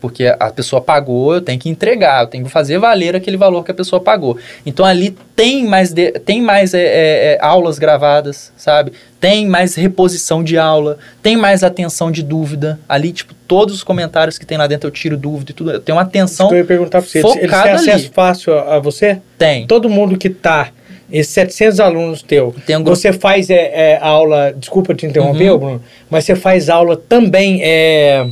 Porque 0.00 0.26
a 0.38 0.50
pessoa 0.50 0.80
pagou, 0.80 1.34
eu 1.34 1.40
tenho 1.42 1.58
que 1.58 1.68
entregar, 1.68 2.22
eu 2.22 2.26
tenho 2.26 2.44
que 2.44 2.50
fazer 2.50 2.78
valer 2.78 3.14
aquele 3.14 3.36
valor 3.36 3.62
que 3.64 3.70
a 3.70 3.74
pessoa 3.74 4.00
pagou. 4.00 4.36
Então 4.64 4.84
ali 4.86 5.14
tem 5.36 5.66
mais, 5.66 5.92
de- 5.92 6.12
tem 6.12 6.40
mais 6.40 6.72
é, 6.72 6.80
é, 6.80 7.32
é, 7.34 7.38
aulas 7.40 7.78
gravadas, 7.78 8.50
sabe? 8.56 8.92
Tem 9.20 9.46
mais 9.46 9.74
reposição 9.74 10.42
de 10.42 10.56
aula, 10.56 10.96
tem 11.22 11.36
mais 11.36 11.62
atenção 11.62 12.10
de 12.10 12.22
dúvida. 12.22 12.80
Ali, 12.88 13.12
tipo, 13.12 13.34
todos 13.46 13.74
os 13.74 13.84
comentários 13.84 14.38
que 14.38 14.46
tem 14.46 14.56
lá 14.56 14.66
dentro 14.66 14.88
eu 14.88 14.90
tiro 14.92 15.16
dúvida 15.18 15.50
e 15.50 15.54
tudo. 15.54 15.70
Eu 15.72 15.80
tenho 15.80 15.96
uma 15.96 16.02
atenção. 16.02 16.48
que 16.48 16.54
eu 16.54 16.58
ia 16.58 16.64
perguntar 16.64 17.02
para 17.02 17.10
você. 17.10 17.18
Eles 17.18 17.38
têm 17.38 17.50
acesso 17.72 17.90
ali. 18.06 18.10
fácil 18.14 18.58
a, 18.58 18.78
você? 18.78 19.18
Tem. 19.36 19.66
Todo 19.66 19.90
mundo 19.90 20.16
que 20.16 20.30
tá, 20.30 20.70
esses 21.12 21.32
700 21.34 21.80
alunos 21.80 22.22
teu, 22.22 22.54
um 22.78 22.84
você 22.84 23.12
faz 23.12 23.50
é, 23.50 23.70
é, 23.94 23.98
aula, 24.00 24.54
desculpa 24.56 24.94
te 24.94 25.04
interromper, 25.04 25.50
Uhum. 25.50 25.58
Bruno, 25.58 25.82
mas 26.08 26.24
você 26.24 26.34
faz 26.34 26.70
aula 26.70 26.96
também 26.96 27.60
é, 27.62 28.26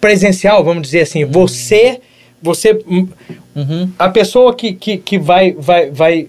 presencial, 0.00 0.62
vamos 0.64 0.82
dizer 0.82 1.02
assim. 1.02 1.24
Você, 1.24 2.00
você, 2.42 2.78
Uhum. 3.56 3.90
a 3.98 4.08
pessoa 4.08 4.54
que, 4.54 4.72
que, 4.72 4.96
que 4.98 5.18
vai, 5.18 5.52
vai, 5.52 5.90
vai 5.90 6.26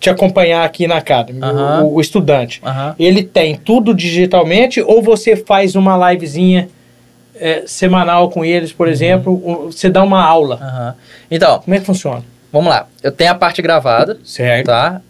te 0.00 0.10
acompanhar 0.10 0.64
aqui 0.64 0.86
na 0.88 0.96
Academy, 0.96 1.40
o- 1.40 1.44
Aham. 1.44 1.82
o, 1.84 1.94
o 1.94 2.00
estudante, 2.00 2.60
Aham. 2.64 2.94
ele 2.98 3.22
tem 3.22 3.54
tudo 3.54 3.94
digitalmente 3.94 4.80
ou 4.82 5.00
você 5.00 5.36
faz 5.36 5.76
uma 5.76 6.10
livezinha 6.12 6.68
é, 7.36 7.62
semanal 7.66 8.28
com 8.30 8.44
eles, 8.44 8.72
por 8.72 8.88
exemplo, 8.88 9.32
o- 9.32 9.70
você 9.72 9.88
dá 9.88 10.02
uma 10.02 10.22
aula. 10.24 10.96
Então, 11.30 11.60
Como 11.60 11.74
é 11.74 11.78
que 11.80 11.86
funciona? 11.86 12.22
vamos 12.52 12.68
lá. 12.68 12.86
Eu 13.02 13.10
tenho 13.12 13.30
a 13.30 13.34
parte 13.34 13.62
gravada, 13.62 14.18
Certo. 14.24 14.66
tá? 14.66 15.00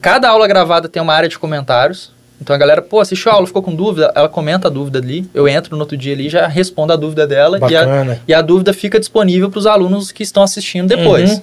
Cada 0.00 0.28
aula 0.30 0.48
gravada 0.48 0.88
tem 0.88 1.00
uma 1.02 1.12
área 1.14 1.28
de 1.28 1.38
comentários. 1.38 2.10
Então 2.40 2.56
a 2.56 2.58
galera, 2.58 2.80
pô, 2.80 3.00
assistiu 3.00 3.30
a 3.30 3.34
aula, 3.34 3.46
ficou 3.46 3.62
com 3.62 3.74
dúvida, 3.74 4.10
ela 4.14 4.28
comenta 4.28 4.68
a 4.68 4.70
dúvida 4.70 4.98
ali. 4.98 5.28
Eu 5.34 5.46
entro 5.46 5.76
no 5.76 5.82
outro 5.82 5.96
dia 5.96 6.14
ali, 6.14 6.28
já 6.28 6.46
respondo 6.46 6.92
a 6.92 6.96
dúvida 6.96 7.26
dela 7.26 7.58
e 7.70 7.76
a, 7.76 8.18
e 8.28 8.34
a 8.34 8.40
dúvida 8.40 8.72
fica 8.72 8.98
disponível 8.98 9.50
para 9.50 9.58
os 9.58 9.66
alunos 9.66 10.10
que 10.10 10.22
estão 10.22 10.42
assistindo 10.42 10.88
depois. 10.88 11.32
Uhum. 11.32 11.42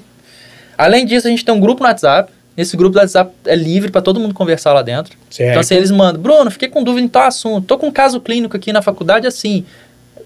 Além 0.77 1.05
disso, 1.05 1.27
a 1.27 1.29
gente 1.29 1.45
tem 1.45 1.53
um 1.53 1.59
grupo 1.59 1.83
no 1.83 1.87
WhatsApp. 1.89 2.31
Esse 2.55 2.75
grupo 2.75 2.93
do 2.93 2.99
WhatsApp 2.99 3.31
é 3.45 3.55
livre 3.55 3.91
para 3.91 4.01
todo 4.01 4.19
mundo 4.19 4.33
conversar 4.33 4.73
lá 4.73 4.81
dentro. 4.81 5.15
Certo. 5.29 5.49
Então, 5.51 5.59
assim, 5.59 5.75
eles 5.75 5.91
mandam, 5.91 6.19
Bruno, 6.19 6.49
fiquei 6.49 6.67
com 6.67 6.83
dúvida 6.83 7.05
em 7.05 7.07
tal 7.07 7.23
assunto, 7.27 7.65
tô 7.67 7.77
com 7.77 7.87
um 7.87 7.91
caso 7.91 8.19
clínico 8.19 8.57
aqui 8.57 8.73
na 8.73 8.81
faculdade 8.81 9.27
assim. 9.27 9.63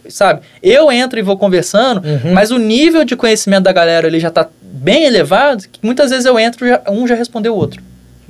sabe? 0.10 0.42
Eu 0.64 0.92
entro 0.92 1.20
e 1.20 1.22
vou 1.22 1.38
conversando, 1.38 2.02
Uhum. 2.06 2.34
mas 2.34 2.50
o 2.50 2.58
nível 2.58 3.04
de 3.06 3.16
conhecimento 3.16 3.64
da 3.66 3.72
galera 3.72 4.08
ali 4.08 4.20
já 4.20 4.32
tá 4.32 4.48
bem 4.62 5.04
elevado, 5.06 5.64
que 5.72 5.80
muitas 5.84 6.10
vezes 6.10 6.26
eu 6.26 6.40
entro 6.40 6.66
e 6.66 6.70
já- 6.70 6.82
um 6.90 7.06
já 7.08 7.14
respondeu 7.14 7.54
o 7.54 7.58
outro. 7.58 7.82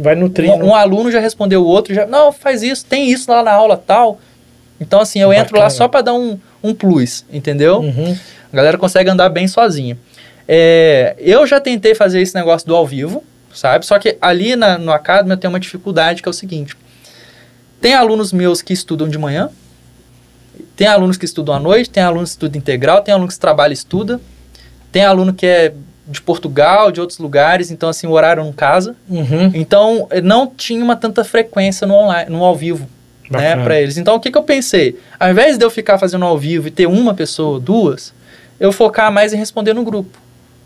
Vai 0.02 0.16
nutrindo. 0.16 0.66
Um, 0.66 0.70
um 0.70 0.76
aluno 0.76 1.12
já 1.12 1.20
respondeu 1.20 1.62
o 1.62 1.66
outro, 1.66 1.94
já, 1.94 2.06
não, 2.06 2.32
faz 2.32 2.64
isso, 2.64 2.86
tem 2.86 3.10
isso 3.10 3.30
lá 3.30 3.44
na 3.44 3.52
aula 3.52 3.78
tal. 3.78 4.20
Então, 4.80 5.00
assim, 5.00 5.20
eu 5.20 5.32
entro 5.32 5.56
lá 5.56 5.66
Bacana. 5.66 5.70
só 5.70 5.88
para 5.88 6.02
dar 6.02 6.14
um, 6.14 6.40
um 6.64 6.74
plus, 6.74 7.24
entendeu? 7.32 7.80
Uhum. 7.80 8.18
A 8.52 8.56
galera 8.56 8.78
consegue 8.78 9.10
andar 9.10 9.30
bem 9.30 9.48
sozinha. 9.48 9.98
É, 10.48 11.16
eu 11.20 11.46
já 11.46 11.60
tentei 11.60 11.94
fazer 11.94 12.20
esse 12.20 12.34
negócio 12.34 12.68
do 12.68 12.76
ao 12.76 12.86
vivo, 12.86 13.24
sabe? 13.54 13.86
Só 13.86 14.00
que 14.00 14.18
ali 14.20 14.56
na, 14.56 14.78
no 14.78 14.92
Academy 14.92 15.32
eu 15.32 15.38
tenho 15.38 15.54
uma 15.54 15.60
dificuldade 15.60 16.22
que 16.22 16.28
é 16.28 16.32
o 16.32 16.34
seguinte: 16.34 16.76
tem 17.80 17.94
alunos 17.94 18.34
meus 18.34 18.62
que 18.62 18.74
estudam 18.74 19.08
de 19.08 19.18
manhã, 19.18 19.50
tem 20.76 20.88
alunos 20.88 21.18
que 21.18 21.26
estudam 21.26 21.56
à 21.56 21.60
noite, 21.60 21.90
tem 21.90 22.04
alunos 22.04 22.32
que 22.32 22.34
estudam 22.34 22.60
integral, 22.60 23.02
tem 23.02 23.14
aluno 23.14 23.30
que 23.30 23.40
trabalha 23.40 23.72
e 23.72 23.76
estuda, 23.76 24.20
tem 24.92 25.06
aluno 25.06 25.34
que 25.34 25.46
é 25.46 25.74
de 26.12 26.22
Portugal, 26.22 26.92
de 26.92 27.00
outros 27.00 27.18
lugares, 27.20 27.72
então 27.72 27.88
assim 27.90 28.06
o 28.06 28.12
horário 28.12 28.44
não 28.44 28.52
casa. 28.52 28.96
Uhum. 29.10 29.50
Então 29.54 30.08
não 30.24 30.46
tinha 30.48 30.84
uma 30.84 30.96
tanta 30.96 31.24
frequência 31.24 31.88
no 31.88 31.94
online, 31.96 32.30
no 32.30 32.44
ao 32.44 32.56
vivo 32.56 32.88
né, 33.30 33.50
Bacana. 33.50 33.64
para 33.64 33.80
eles. 33.80 33.98
Então, 33.98 34.16
o 34.16 34.20
que, 34.20 34.30
que 34.30 34.38
eu 34.38 34.44
pensei? 34.44 35.00
Ao 35.20 35.30
invés 35.32 35.58
de 35.58 35.64
eu 35.64 35.70
ficar 35.72 35.98
fazendo 35.98 36.26
ao 36.26 36.38
vivo 36.38 36.68
e 36.68 36.72
ter 36.72 36.86
uma 36.86 37.14
pessoa, 37.14 37.60
duas, 37.60 38.14
eu 38.60 38.72
focar 38.74 39.10
mais 39.12 39.32
em 39.34 39.38
responder 39.38 39.74
no 39.74 39.84
grupo. 39.86 40.20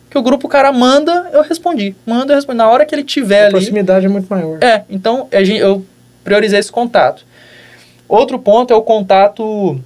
Que 0.09 0.17
o 0.17 0.21
grupo, 0.23 0.47
o 0.47 0.49
cara 0.49 0.71
manda, 0.71 1.29
eu 1.31 1.43
respondi. 1.43 1.95
Manda, 2.05 2.33
eu 2.33 2.37
respondi. 2.37 2.57
Na 2.57 2.67
hora 2.67 2.83
que 2.85 2.95
ele 2.95 3.03
tiver 3.03 3.41
A 3.41 3.43
ali. 3.45 3.51
proximidade 3.51 4.05
é 4.05 4.09
muito 4.09 4.27
maior. 4.27 4.57
É, 4.63 4.83
então 4.89 5.27
a 5.31 5.41
eu 5.41 5.85
priorizei 6.23 6.57
esse 6.59 6.71
contato. 6.71 7.23
Outro 8.07 8.39
ponto 8.39 8.73
é 8.73 8.75
o 8.75 8.81
contato 8.81 9.79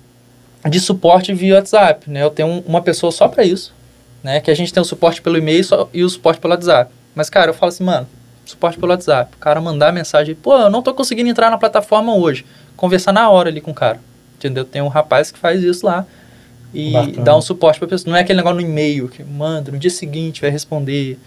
de 0.69 0.79
suporte 0.79 1.33
via 1.33 1.55
WhatsApp, 1.55 2.09
né? 2.09 2.23
Eu 2.23 2.29
tenho 2.29 2.47
um- 2.47 2.63
uma 2.65 2.81
pessoa 2.81 3.11
só 3.11 3.27
para 3.27 3.43
isso, 3.43 3.73
né? 4.23 4.39
Que 4.39 4.51
a 4.51 4.55
gente 4.55 4.73
tem 4.73 4.81
o 4.81 4.85
suporte 4.85 5.21
pelo 5.21 5.37
e-mail 5.37 5.63
e 5.93 6.03
o 6.03 6.09
suporte 6.09 6.39
pelo 6.39 6.53
WhatsApp. 6.53 6.91
Mas, 7.15 7.29
cara, 7.29 7.49
eu 7.51 7.53
falo 7.53 7.69
assim, 7.69 7.83
mano, 7.83 8.07
suporte 8.45 8.77
pelo 8.77 8.91
WhatsApp. 8.91 9.31
O 9.35 9.39
cara 9.39 9.59
mandar 9.61 9.91
mensagem, 9.93 10.35
pô, 10.35 10.55
eu 10.57 10.69
não 10.69 10.81
tô 10.81 10.93
conseguindo 10.93 11.29
entrar 11.29 11.49
na 11.49 11.57
plataforma 11.57 12.15
hoje. 12.15 12.45
Conversar 12.75 13.11
na 13.11 13.29
hora 13.29 13.49
ali 13.49 13.59
com 13.61 13.71
o 13.71 13.73
cara, 13.73 13.99
entendeu? 14.37 14.63
Tem 14.65 14.81
um 14.81 14.87
rapaz 14.87 15.31
que 15.31 15.37
faz 15.39 15.61
isso 15.63 15.85
lá 15.85 16.05
e 16.73 16.91
Bacana. 16.93 17.23
dá 17.23 17.35
um 17.37 17.41
suporte 17.41 17.79
pra 17.79 17.87
pessoa. 17.87 18.11
Não 18.11 18.17
é 18.17 18.21
aquele 18.21 18.37
negócio 18.37 18.55
no 18.61 18.65
e-mail 18.65 19.09
que 19.09 19.23
manda, 19.23 19.71
no 19.71 19.77
dia 19.77 19.89
seguinte 19.89 20.39
vai 20.41 20.49
responder. 20.49 21.17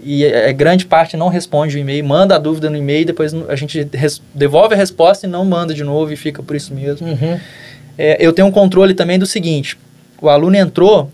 E 0.00 0.24
é, 0.24 0.50
é 0.50 0.52
grande 0.52 0.86
parte 0.86 1.16
não 1.16 1.28
responde 1.28 1.76
o 1.76 1.78
e-mail, 1.80 2.04
manda 2.04 2.34
a 2.34 2.38
dúvida 2.38 2.68
no 2.70 2.76
e-mail, 2.76 3.04
depois 3.06 3.32
a 3.48 3.54
gente 3.56 3.88
res- 3.92 4.20
devolve 4.34 4.74
a 4.74 4.76
resposta 4.76 5.26
e 5.26 5.30
não 5.30 5.44
manda 5.44 5.72
de 5.74 5.84
novo 5.84 6.12
e 6.12 6.16
fica 6.16 6.42
por 6.42 6.56
isso 6.56 6.74
mesmo. 6.74 7.06
Uhum. 7.06 7.38
É, 7.96 8.16
eu 8.18 8.32
tenho 8.32 8.48
um 8.48 8.50
controle 8.50 8.92
também 8.94 9.18
do 9.18 9.26
seguinte: 9.26 9.78
o 10.20 10.28
aluno 10.28 10.56
entrou, 10.56 11.10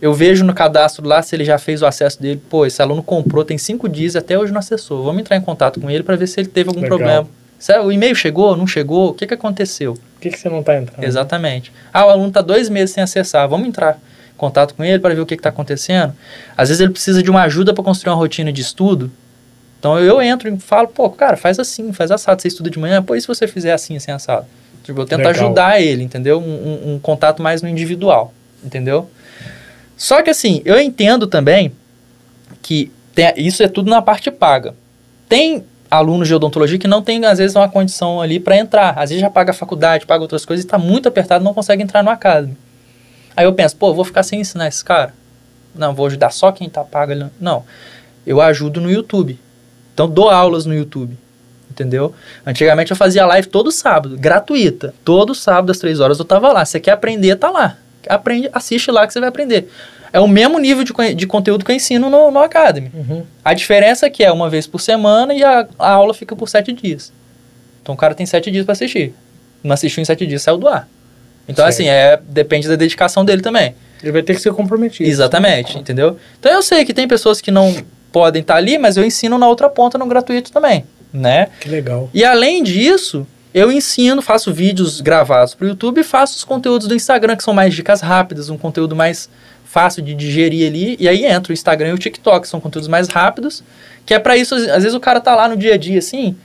eu 0.00 0.14
vejo 0.14 0.44
no 0.44 0.54
cadastro 0.54 1.06
lá 1.06 1.20
se 1.22 1.34
ele 1.34 1.44
já 1.44 1.58
fez 1.58 1.82
o 1.82 1.86
acesso 1.86 2.20
dele. 2.20 2.40
Pô, 2.48 2.64
esse 2.66 2.80
aluno 2.80 3.02
comprou, 3.02 3.44
tem 3.44 3.58
cinco 3.58 3.88
dias 3.88 4.14
e 4.14 4.18
até 4.18 4.38
hoje 4.38 4.52
não 4.52 4.60
acessou. 4.60 5.04
Vamos 5.04 5.20
entrar 5.20 5.36
em 5.36 5.40
contato 5.40 5.80
com 5.80 5.90
ele 5.90 6.02
para 6.02 6.16
ver 6.16 6.26
se 6.26 6.38
ele 6.40 6.48
teve 6.48 6.68
algum 6.68 6.80
Legal. 6.82 6.98
problema. 6.98 7.28
O 7.84 7.90
e-mail 7.90 8.14
chegou, 8.14 8.56
não 8.56 8.66
chegou, 8.66 9.10
o 9.10 9.14
que, 9.14 9.26
que 9.26 9.34
aconteceu? 9.34 9.94
Por 9.94 10.20
que, 10.20 10.30
que 10.30 10.38
você 10.38 10.48
não 10.48 10.62
tá 10.62 10.76
entrando? 10.76 11.02
Exatamente. 11.04 11.72
Ah, 11.92 12.06
o 12.06 12.10
aluno 12.10 12.28
está 12.28 12.40
dois 12.40 12.68
meses 12.68 12.94
sem 12.94 13.02
acessar. 13.02 13.48
Vamos 13.48 13.66
entrar 13.66 13.94
em 14.32 14.36
contato 14.38 14.74
com 14.74 14.84
ele 14.84 15.00
para 15.00 15.14
ver 15.14 15.20
o 15.20 15.26
que 15.26 15.34
está 15.34 15.48
acontecendo. 15.48 16.12
Às 16.56 16.68
vezes 16.68 16.80
ele 16.80 16.92
precisa 16.92 17.20
de 17.22 17.30
uma 17.30 17.42
ajuda 17.42 17.74
para 17.74 17.82
construir 17.82 18.10
uma 18.12 18.16
rotina 18.16 18.52
de 18.52 18.60
estudo. 18.60 19.10
Então 19.80 19.98
eu 19.98 20.20
entro 20.22 20.48
e 20.52 20.58
falo, 20.60 20.86
pô, 20.88 21.10
cara, 21.10 21.36
faz 21.36 21.58
assim, 21.58 21.92
faz 21.92 22.10
assado. 22.12 22.40
Você 22.40 22.48
estuda 22.48 22.70
de 22.70 22.78
manhã, 22.78 23.02
pô, 23.02 23.14
e 23.16 23.20
se 23.20 23.26
você 23.26 23.48
fizer 23.48 23.72
assim, 23.72 23.96
assim, 23.96 24.10
assado? 24.12 24.46
Tipo, 24.84 25.00
eu 25.00 25.06
tento 25.06 25.18
Legal. 25.18 25.32
ajudar 25.46 25.80
ele, 25.80 26.02
entendeu? 26.04 26.38
Um, 26.40 26.42
um- 26.44 26.94
um 26.94 26.98
contato 27.00 27.42
mais 27.42 27.60
no 27.60 27.68
individual, 27.68 28.32
entendeu? 28.64 29.08
Só 29.98 30.22
que 30.22 30.30
assim, 30.30 30.62
eu 30.64 30.80
entendo 30.80 31.26
também 31.26 31.72
que 32.62 32.90
tem- 33.14 33.34
isso 33.36 33.62
é 33.62 33.68
tudo 33.68 33.90
na 33.90 34.00
parte 34.00 34.30
paga. 34.30 34.74
Tem 35.28 35.64
alunos 35.90 36.28
de 36.28 36.34
odontologia 36.34 36.78
que 36.78 36.86
não 36.86 37.02
tem, 37.02 37.24
às 37.26 37.38
vezes, 37.38 37.56
uma 37.56 37.68
condição 37.68 38.20
ali 38.20 38.38
para 38.38 38.56
entrar. 38.56 38.90
Às 38.90 39.10
vezes 39.10 39.20
já 39.20 39.28
paga 39.28 39.50
a 39.50 39.54
faculdade, 39.54 40.06
paga 40.06 40.22
outras 40.22 40.44
coisas 40.46 40.64
e 40.64 40.66
está 40.66 40.78
muito 40.78 41.08
apertado 41.08 41.44
não 41.44 41.52
consegue 41.52 41.82
entrar 41.82 42.02
no 42.02 42.10
Academy. 42.10 42.56
Aí 43.36 43.44
eu 43.44 43.52
penso, 43.52 43.76
pô, 43.76 43.92
vou 43.92 44.04
ficar 44.04 44.22
sem 44.22 44.40
ensinar 44.40 44.68
esse 44.68 44.84
cara? 44.84 45.12
Não, 45.74 45.94
vou 45.94 46.06
ajudar 46.06 46.30
só 46.30 46.52
quem 46.52 46.68
tá 46.68 46.82
pago. 46.84 47.12
ali. 47.12 47.26
Não, 47.40 47.64
eu 48.26 48.40
ajudo 48.40 48.80
no 48.80 48.90
YouTube. 48.90 49.38
Então 49.94 50.08
dou 50.08 50.30
aulas 50.30 50.64
no 50.64 50.74
YouTube. 50.74 51.16
Entendeu? 51.70 52.12
Antigamente 52.46 52.90
eu 52.90 52.96
fazia 52.96 53.24
live 53.26 53.46
todo 53.48 53.70
sábado, 53.70 54.16
gratuita. 54.16 54.94
Todo 55.04 55.34
sábado 55.34 55.70
às 55.70 55.78
três 55.78 56.00
horas 56.00 56.18
eu 56.18 56.24
tava 56.24 56.52
lá. 56.52 56.64
Você 56.64 56.80
quer 56.80 56.92
aprender, 56.92 57.36
tá 57.36 57.50
lá. 57.50 57.76
Aprende, 58.08 58.48
assiste 58.52 58.90
lá 58.90 59.06
que 59.06 59.12
você 59.12 59.20
vai 59.20 59.28
aprender. 59.28 59.70
É 60.12 60.18
o 60.20 60.26
mesmo 60.28 60.58
nível 60.58 60.84
de, 60.84 61.14
de 61.14 61.26
conteúdo 61.26 61.64
que 61.64 61.70
eu 61.70 61.76
ensino 61.76 62.08
no, 62.08 62.30
no 62.30 62.38
Academy. 62.38 62.90
Uhum. 62.94 63.24
A 63.44 63.52
diferença 63.52 64.06
é 64.06 64.10
que 64.10 64.24
é 64.24 64.32
uma 64.32 64.48
vez 64.48 64.66
por 64.66 64.80
semana 64.80 65.34
e 65.34 65.44
a, 65.44 65.66
a 65.78 65.90
aula 65.90 66.14
fica 66.14 66.34
por 66.34 66.48
sete 66.48 66.72
dias. 66.72 67.12
Então 67.82 67.94
o 67.94 67.98
cara 67.98 68.14
tem 68.14 68.24
sete 68.24 68.50
dias 68.50 68.64
para 68.64 68.72
assistir. 68.72 69.14
Não 69.62 69.74
assistiu 69.74 70.00
em 70.00 70.04
sete 70.04 70.26
dias, 70.26 70.42
saiu 70.42 70.56
do 70.56 70.68
ar. 70.68 70.88
Então, 71.48 71.64
Certo. 71.64 71.68
assim, 71.74 71.88
é, 71.88 72.18
depende 72.28 72.68
da 72.68 72.76
dedicação 72.76 73.24
dele 73.24 73.42
também. 73.42 73.74
Ele 74.02 74.12
vai 74.12 74.22
ter 74.22 74.34
que 74.34 74.40
ser 74.40 74.52
comprometido. 74.52 75.08
Exatamente, 75.08 75.78
entendeu? 75.78 76.16
Então 76.38 76.52
eu 76.52 76.62
sei 76.62 76.84
que 76.84 76.94
tem 76.94 77.08
pessoas 77.08 77.40
que 77.40 77.50
não 77.50 77.74
podem 78.12 78.42
estar 78.42 78.56
ali, 78.56 78.78
mas 78.78 78.96
eu 78.96 79.04
ensino 79.04 79.38
na 79.38 79.48
outra 79.48 79.68
ponta 79.68 79.98
no 79.98 80.06
gratuito 80.06 80.52
também, 80.52 80.84
né? 81.12 81.48
Que 81.60 81.68
legal. 81.68 82.08
E 82.14 82.24
além 82.24 82.62
disso, 82.62 83.26
eu 83.52 83.72
ensino, 83.72 84.20
faço 84.20 84.52
vídeos 84.52 85.00
gravados 85.00 85.54
para 85.54 85.64
o 85.64 85.68
YouTube 85.68 86.00
e 86.00 86.04
faço 86.04 86.36
os 86.36 86.44
conteúdos 86.44 86.86
do 86.86 86.94
Instagram, 86.94 87.36
que 87.36 87.42
são 87.42 87.54
mais 87.54 87.74
dicas 87.74 88.00
rápidas, 88.00 88.50
um 88.50 88.58
conteúdo 88.58 88.94
mais 88.94 89.28
fácil 89.64 90.02
de 90.02 90.14
digerir 90.14 90.68
ali. 90.68 90.96
E 90.98 91.08
aí 91.08 91.24
entra 91.24 91.50
o 91.50 91.54
Instagram 91.54 91.88
e 91.90 91.92
o 91.92 91.98
TikTok, 91.98 92.46
são 92.46 92.60
conteúdos 92.60 92.88
mais 92.88 93.08
rápidos, 93.08 93.62
que 94.04 94.14
é 94.14 94.18
para 94.18 94.36
isso, 94.36 94.54
às 94.54 94.82
vezes 94.82 94.94
o 94.94 95.00
cara 95.00 95.20
tá 95.20 95.34
lá 95.34 95.48
no 95.48 95.56
dia 95.56 95.74
a 95.74 95.76
dia 95.76 95.98
assim, 95.98 96.36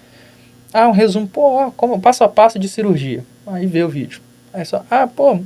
ah, 0.73 0.87
um 0.87 0.91
resumo, 0.91 1.27
pô, 1.27 1.71
como 1.77 1.99
passo 2.01 2.23
a 2.23 2.29
passo 2.29 2.57
de 2.57 2.67
cirurgia. 2.67 3.23
Aí 3.45 3.67
vê 3.67 3.83
o 3.83 3.89
vídeo. 3.89 4.21
Aí 4.53 4.65
só, 4.65 4.83
ah, 4.89 5.07
pô, 5.07 5.39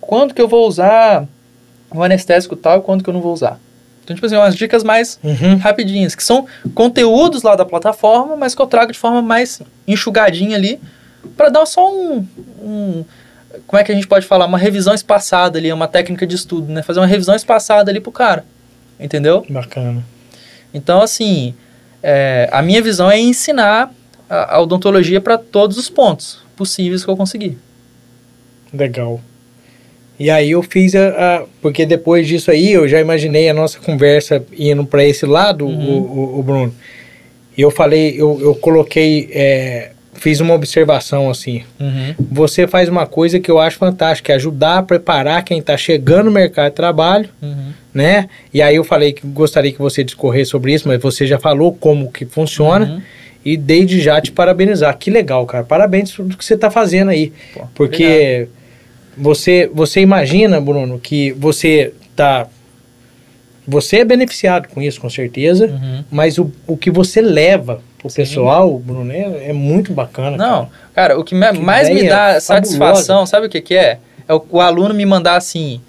quando 0.00 0.34
que 0.34 0.42
eu 0.42 0.48
vou 0.48 0.66
usar 0.66 1.26
o 1.90 2.02
anestésico 2.02 2.54
tal 2.54 2.78
e 2.78 2.82
quando 2.82 3.02
que 3.02 3.10
eu 3.10 3.14
não 3.14 3.20
vou 3.20 3.32
usar? 3.32 3.58
Então, 4.04 4.14
tipo 4.16 4.26
assim, 4.26 4.36
umas 4.36 4.56
dicas 4.56 4.82
mais 4.82 5.18
Uhum. 5.22 5.56
rapidinhas, 5.58 6.14
que 6.14 6.24
são 6.24 6.46
conteúdos 6.74 7.42
lá 7.42 7.54
da 7.54 7.64
plataforma, 7.64 8.36
mas 8.36 8.54
que 8.54 8.60
eu 8.60 8.66
trago 8.66 8.92
de 8.92 8.98
forma 8.98 9.22
mais 9.22 9.62
enxugadinha 9.86 10.56
ali, 10.56 10.80
para 11.36 11.48
dar 11.48 11.64
só 11.66 11.90
um, 11.92 12.26
um- 12.60 13.04
Como 13.66 13.78
é 13.78 13.84
que 13.84 13.92
a 13.92 13.94
gente 13.94 14.06
pode 14.08 14.26
falar? 14.26 14.46
Uma 14.46 14.56
revisão 14.58 14.94
espaçada 14.94 15.58
ali, 15.58 15.70
uma 15.72 15.86
técnica 15.86 16.26
de 16.26 16.34
estudo, 16.34 16.72
né? 16.72 16.82
Fazer 16.82 17.00
uma 17.00 17.06
revisão 17.06 17.34
espaçada 17.34 17.90
ali 17.90 18.00
pro 18.00 18.10
cara. 18.10 18.44
Entendeu? 18.98 19.44
Bacana. 19.48 20.02
Então, 20.72 21.02
assim, 21.02 21.54
é, 22.02 22.48
a 22.50 22.62
minha 22.62 22.80
visão 22.80 23.10
é 23.10 23.18
ensinar 23.20 23.92
a, 24.28 24.56
a 24.56 24.60
odontologia 24.60 25.20
para 25.20 25.36
todos 25.36 25.76
os 25.76 25.90
pontos 25.90 26.38
possíveis 26.56 27.04
que 27.04 27.10
eu 27.10 27.16
conseguir. 27.16 27.58
Legal. 28.72 29.20
E 30.22 30.30
aí 30.30 30.52
eu 30.52 30.62
fiz 30.62 30.94
a, 30.94 31.08
a- 31.08 31.44
Porque 31.60 31.84
depois 31.84 32.26
disso 32.28 32.50
aí 32.50 32.72
eu 32.72 32.86
já 32.86 33.00
imaginei 33.00 33.48
a 33.48 33.54
nossa 33.54 33.78
conversa 33.80 34.44
indo 34.56 34.84
para 34.84 35.04
esse 35.04 35.26
lado, 35.26 35.66
Uhum. 35.66 35.88
o, 35.88 36.18
o- 36.36 36.38
o 36.38 36.42
Bruno. 36.42 36.74
E 37.58 37.60
eu 37.62 37.70
falei, 37.70 38.14
eu, 38.16 38.38
eu 38.40 38.54
coloquei. 38.54 39.28
é, 39.32 39.90
fiz 40.14 40.38
uma 40.40 40.54
observação 40.54 41.28
assim. 41.28 41.62
Você 42.30 42.66
faz 42.68 42.88
uma 42.88 43.06
coisa 43.06 43.40
que 43.40 43.50
eu 43.50 43.58
acho 43.58 43.76
fantástica, 43.78 44.32
é 44.32 44.36
ajudar 44.36 44.78
a 44.78 44.82
preparar 44.82 45.42
quem 45.42 45.58
está 45.58 45.76
chegando 45.76 46.26
no 46.26 46.30
mercado 46.30 46.70
de 46.70 46.76
trabalho, 46.76 47.28
Uhum. 47.42 47.72
né? 47.92 48.28
E 48.54 48.62
aí 48.62 48.76
eu 48.76 48.84
falei 48.84 49.12
que 49.12 49.26
gostaria 49.26 49.72
que 49.72 49.78
você 49.80 50.04
discorresse 50.04 50.50
sobre 50.52 50.72
isso, 50.72 50.86
mas 50.86 51.00
você 51.02 51.26
já 51.26 51.38
falou 51.40 51.72
como 51.74 52.12
que 52.12 52.24
funciona. 52.24 52.86
Uhum. 52.86 53.02
E 53.44 53.56
desde 53.56 54.00
já 54.00 54.20
te 54.20 54.30
parabenizar. 54.30 54.96
Que 54.96 55.10
legal, 55.10 55.44
cara. 55.46 55.64
Parabéns 55.64 56.10
tudo 56.12 56.36
que 56.36 56.44
você 56.44 56.54
está 56.54 56.70
fazendo 56.70 57.10
aí. 57.10 57.32
Pô, 57.52 57.62
Porque 57.74 58.46
você, 59.16 59.70
você 59.72 60.00
imagina, 60.00 60.60
Bruno, 60.60 60.98
que 60.98 61.32
você 61.32 61.92
tá. 62.16 62.46
Você 63.66 63.98
é 63.98 64.04
beneficiado 64.04 64.68
com 64.68 64.82
isso, 64.82 65.00
com 65.00 65.08
certeza. 65.08 65.66
Uhum. 65.66 66.04
Mas 66.10 66.36
o, 66.38 66.50
o 66.66 66.76
que 66.76 66.90
você 66.90 67.20
leva 67.20 67.80
pro 67.98 68.10
Sim. 68.10 68.16
pessoal, 68.16 68.76
Bruno, 68.78 69.12
é, 69.12 69.48
é 69.50 69.52
muito 69.52 69.92
bacana. 69.92 70.36
Não, 70.36 70.68
cara, 70.94 71.18
o 71.18 71.22
que, 71.22 71.34
me- 71.34 71.52
Que 71.52 71.60
mais 71.60 71.88
me 71.88 72.02
dá 72.08 72.16
fabulosa. 72.18 72.40
satisfação, 72.40 73.24
sabe 73.26 73.46
o 73.46 73.50
que, 73.50 73.60
que 73.60 73.74
é? 73.74 73.98
É 74.26 74.34
o, 74.34 74.44
o 74.50 74.60
aluno 74.60 74.92
me 74.92 75.06
mandar 75.06 75.36
assim, 75.36 75.80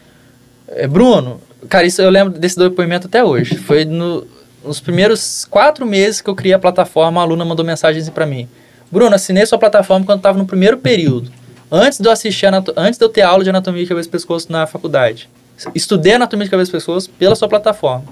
"É, 0.68 0.88
Bruno, 0.88 1.42
cara, 1.68 1.86
isso 1.86 2.00
eu 2.02 2.10
lembro 2.12 2.38
desse 2.38 2.58
depoimento 2.60 3.08
até 3.08 3.24
hoje. 3.24 3.56
Foi 3.58 3.86
no- 3.86 4.26
nos 4.64 4.80
primeiros 4.80 5.44
quatro 5.50 5.86
meses 5.86 6.22
que 6.22 6.30
eu 6.30 6.36
criei 6.36 6.54
a 6.54 6.60
plataforma, 6.60 7.20
a 7.20 7.24
aluna 7.24 7.44
mandou 7.44 7.66
mensagens 7.66 8.08
para 8.10 8.26
mim. 8.26 8.48
Bruno, 8.92 9.16
assinei 9.16 9.46
sua 9.48 9.58
plataforma 9.58 10.06
quando 10.06 10.20
estava 10.20 10.38
no 10.38 10.46
primeiro 10.46 10.78
período. 10.78 11.32
Antes 11.76 12.00
de 12.00 12.08
eu 12.08 12.12
assistir, 12.12 12.46
antes 12.78 13.00
de 13.00 13.04
eu 13.04 13.10
ter 13.10 13.24
aula 13.24 13.44
de 13.44 13.50
anatomia 13.50 13.82
de 13.82 13.90
cabeça 13.90 14.08
e 14.08 14.12
pescoço 14.12 14.52
na 14.52 14.68
faculdade. 14.68 15.28
Estudei 15.74 16.14
anatomia 16.14 16.46
de 16.46 16.52
cabeça 16.52 16.70
e 16.70 16.72
pescoço 16.72 17.10
pela 17.10 17.36
sua 17.36 17.48
plataforma. 17.48 18.06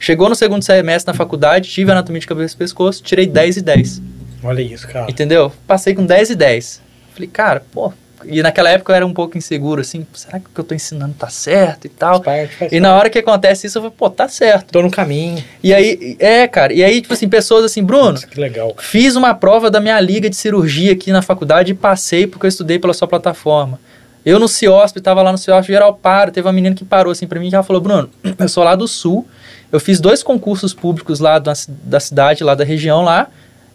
Chegou 0.00 0.28
no 0.28 0.34
segundo 0.34 0.64
semestre 0.64 1.12
na 1.12 1.16
faculdade, 1.16 1.70
tive 1.70 1.92
anatomia 1.92 2.18
de 2.18 2.26
cabeça 2.26 2.56
e 2.56 2.58
pescoço, 2.58 3.00
tirei 3.00 3.24
10 3.24 3.58
e 3.58 3.62
10. 3.62 4.02
Olha 4.42 4.62
isso, 4.62 4.88
cara. 4.88 5.08
Entendeu? 5.08 5.52
Passei 5.64 5.94
com 5.94 6.04
10 6.04 6.30
e 6.30 6.34
10. 6.34 6.82
Falei, 7.14 7.28
cara, 7.28 7.62
pô, 7.72 7.92
E 8.24 8.42
naquela 8.42 8.70
época 8.70 8.92
eu 8.92 8.96
era 8.96 9.06
um 9.06 9.14
pouco 9.14 9.38
inseguro, 9.38 9.80
assim, 9.80 10.06
será 10.12 10.40
que 10.40 10.46
o 10.46 10.48
que 10.52 10.60
eu 10.60 10.64
tô 10.64 10.74
ensinando 10.74 11.14
tá 11.14 11.28
certo 11.28 11.84
e 11.86 11.88
tal? 11.88 12.20
Parte, 12.20 12.68
E 12.72 12.80
na 12.80 12.94
hora 12.94 13.08
que 13.08 13.18
acontece 13.18 13.66
isso, 13.66 13.78
eu 13.78 13.82
falo, 13.82 13.94
pô, 13.96 14.10
tá 14.10 14.28
certo. 14.28 14.72
Tô 14.72 14.82
no 14.82 14.90
caminho. 14.90 15.42
E 15.62 15.72
aí, 15.72 16.16
é, 16.18 16.46
cara, 16.48 16.72
e 16.72 16.82
aí, 16.82 17.00
tipo 17.00 17.14
assim, 17.14 17.28
pessoas 17.28 17.64
assim, 17.64 17.82
Bruno, 17.82 18.12
Nossa, 18.12 18.26
que 18.26 18.40
legal. 18.40 18.74
fiz 18.78 19.14
uma 19.16 19.34
prova 19.34 19.70
da 19.70 19.80
minha 19.80 20.00
liga 20.00 20.28
de 20.28 20.36
cirurgia 20.36 20.92
aqui 20.92 21.12
na 21.12 21.22
faculdade 21.22 21.72
e 21.72 21.74
passei 21.74 22.26
porque 22.26 22.46
eu 22.46 22.48
estudei 22.48 22.78
pela 22.78 22.92
sua 22.92 23.06
plataforma. 23.06 23.78
Eu 24.26 24.38
no 24.38 24.48
CIOSP, 24.48 25.00
tava 25.00 25.22
lá 25.22 25.32
no 25.32 25.38
CIOSP, 25.38 25.72
geral 25.72 25.94
para, 25.94 26.30
teve 26.30 26.46
uma 26.46 26.52
menina 26.52 26.74
que 26.74 26.84
parou 26.84 27.12
assim 27.12 27.26
pra 27.26 27.38
mim, 27.38 27.48
que 27.48 27.54
ela 27.54 27.64
falou, 27.64 27.80
Bruno, 27.80 28.10
eu 28.38 28.48
sou 28.48 28.64
lá 28.64 28.74
do 28.74 28.86
Sul, 28.88 29.26
eu 29.70 29.78
fiz 29.78 30.00
dois 30.00 30.22
concursos 30.22 30.74
públicos 30.74 31.20
lá 31.20 31.38
da, 31.38 31.52
da 31.84 32.00
cidade, 32.00 32.42
lá 32.42 32.54
da 32.54 32.64
região 32.64 33.02
lá, 33.02 33.28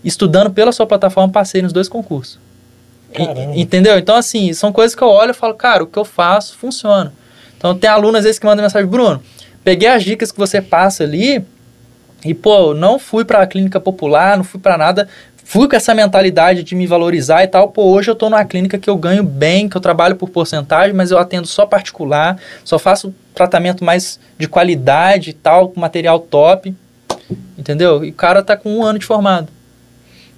estudando 0.03 0.52
pela 0.52 0.72
sua 0.72 0.86
plataforma, 0.86 1.32
passei 1.32 1.61
nos 1.61 1.72
dois 1.72 1.88
concursos. 1.88 2.38
E- 3.22 3.61
entendeu? 3.61 3.98
Então, 3.98 4.15
assim, 4.15 4.53
são 4.53 4.72
coisas 4.72 4.95
que 4.95 5.03
eu 5.03 5.07
olho 5.10 5.31
e 5.31 5.34
falo, 5.34 5.53
cara, 5.53 5.84
o 5.84 5.88
que 5.88 5.98
eu 5.98 6.06
faço 6.06 6.57
funciona. 6.57 7.14
Então, 7.57 7.77
tem 7.77 7.90
aluno 7.90 8.18
às 8.18 8.23
vezes 8.23 8.40
que 8.40 8.45
manda 8.45 8.61
mensagem, 8.61 8.88
Bruno, 8.90 9.22
peguei 9.64 9.88
as 9.88 10.03
dicas 10.03 10.31
que 10.31 10.38
você 10.38 10.61
passa 10.61 11.03
ali 11.03 11.44
e, 12.26 12.34
pô, 12.34 12.73
não 12.73 12.98
fui 12.99 13.23
pra 13.23 13.45
clínica 13.48 13.80
popular, 13.80 14.35
não 14.38 14.44
fui 14.44 14.60
pra 14.60 14.77
nada, 14.77 15.07
fui 15.45 15.68
com 15.68 15.76
essa 15.76 15.94
mentalidade 15.94 16.64
de 16.64 16.76
me 16.76 16.88
valorizar 16.88 17.44
e 17.44 17.48
tal. 17.48 17.69
Pô, 17.69 17.84
hoje 17.84 18.10
eu 18.10 18.15
tô 18.15 18.30
numa 18.30 18.44
clínica 18.45 18.77
que 18.77 18.90
eu 18.90 18.95
ganho 18.98 19.23
bem, 19.23 19.68
que 19.69 19.76
eu 19.77 19.81
trabalho 19.81 20.15
por 20.15 20.30
porcentagem, 20.30 20.94
mas 20.94 21.11
eu 21.11 21.18
atendo 21.18 21.48
só 21.48 21.65
particular, 21.65 22.38
só 22.64 22.77
faço 22.80 23.14
tratamento 23.34 23.84
mais 23.84 24.19
de 24.38 24.48
qualidade 24.48 25.31
e 25.31 25.34
tal, 25.34 25.69
com 25.69 25.80
material 25.80 26.19
top. 26.19 26.73
Entendeu? 27.57 28.03
E 28.03 28.10
o 28.10 28.14
cara 28.14 28.44
tá 28.44 28.56
com 28.57 28.69
um 28.77 28.84
ano 28.84 28.99
de 28.99 29.06
formado. 29.06 29.48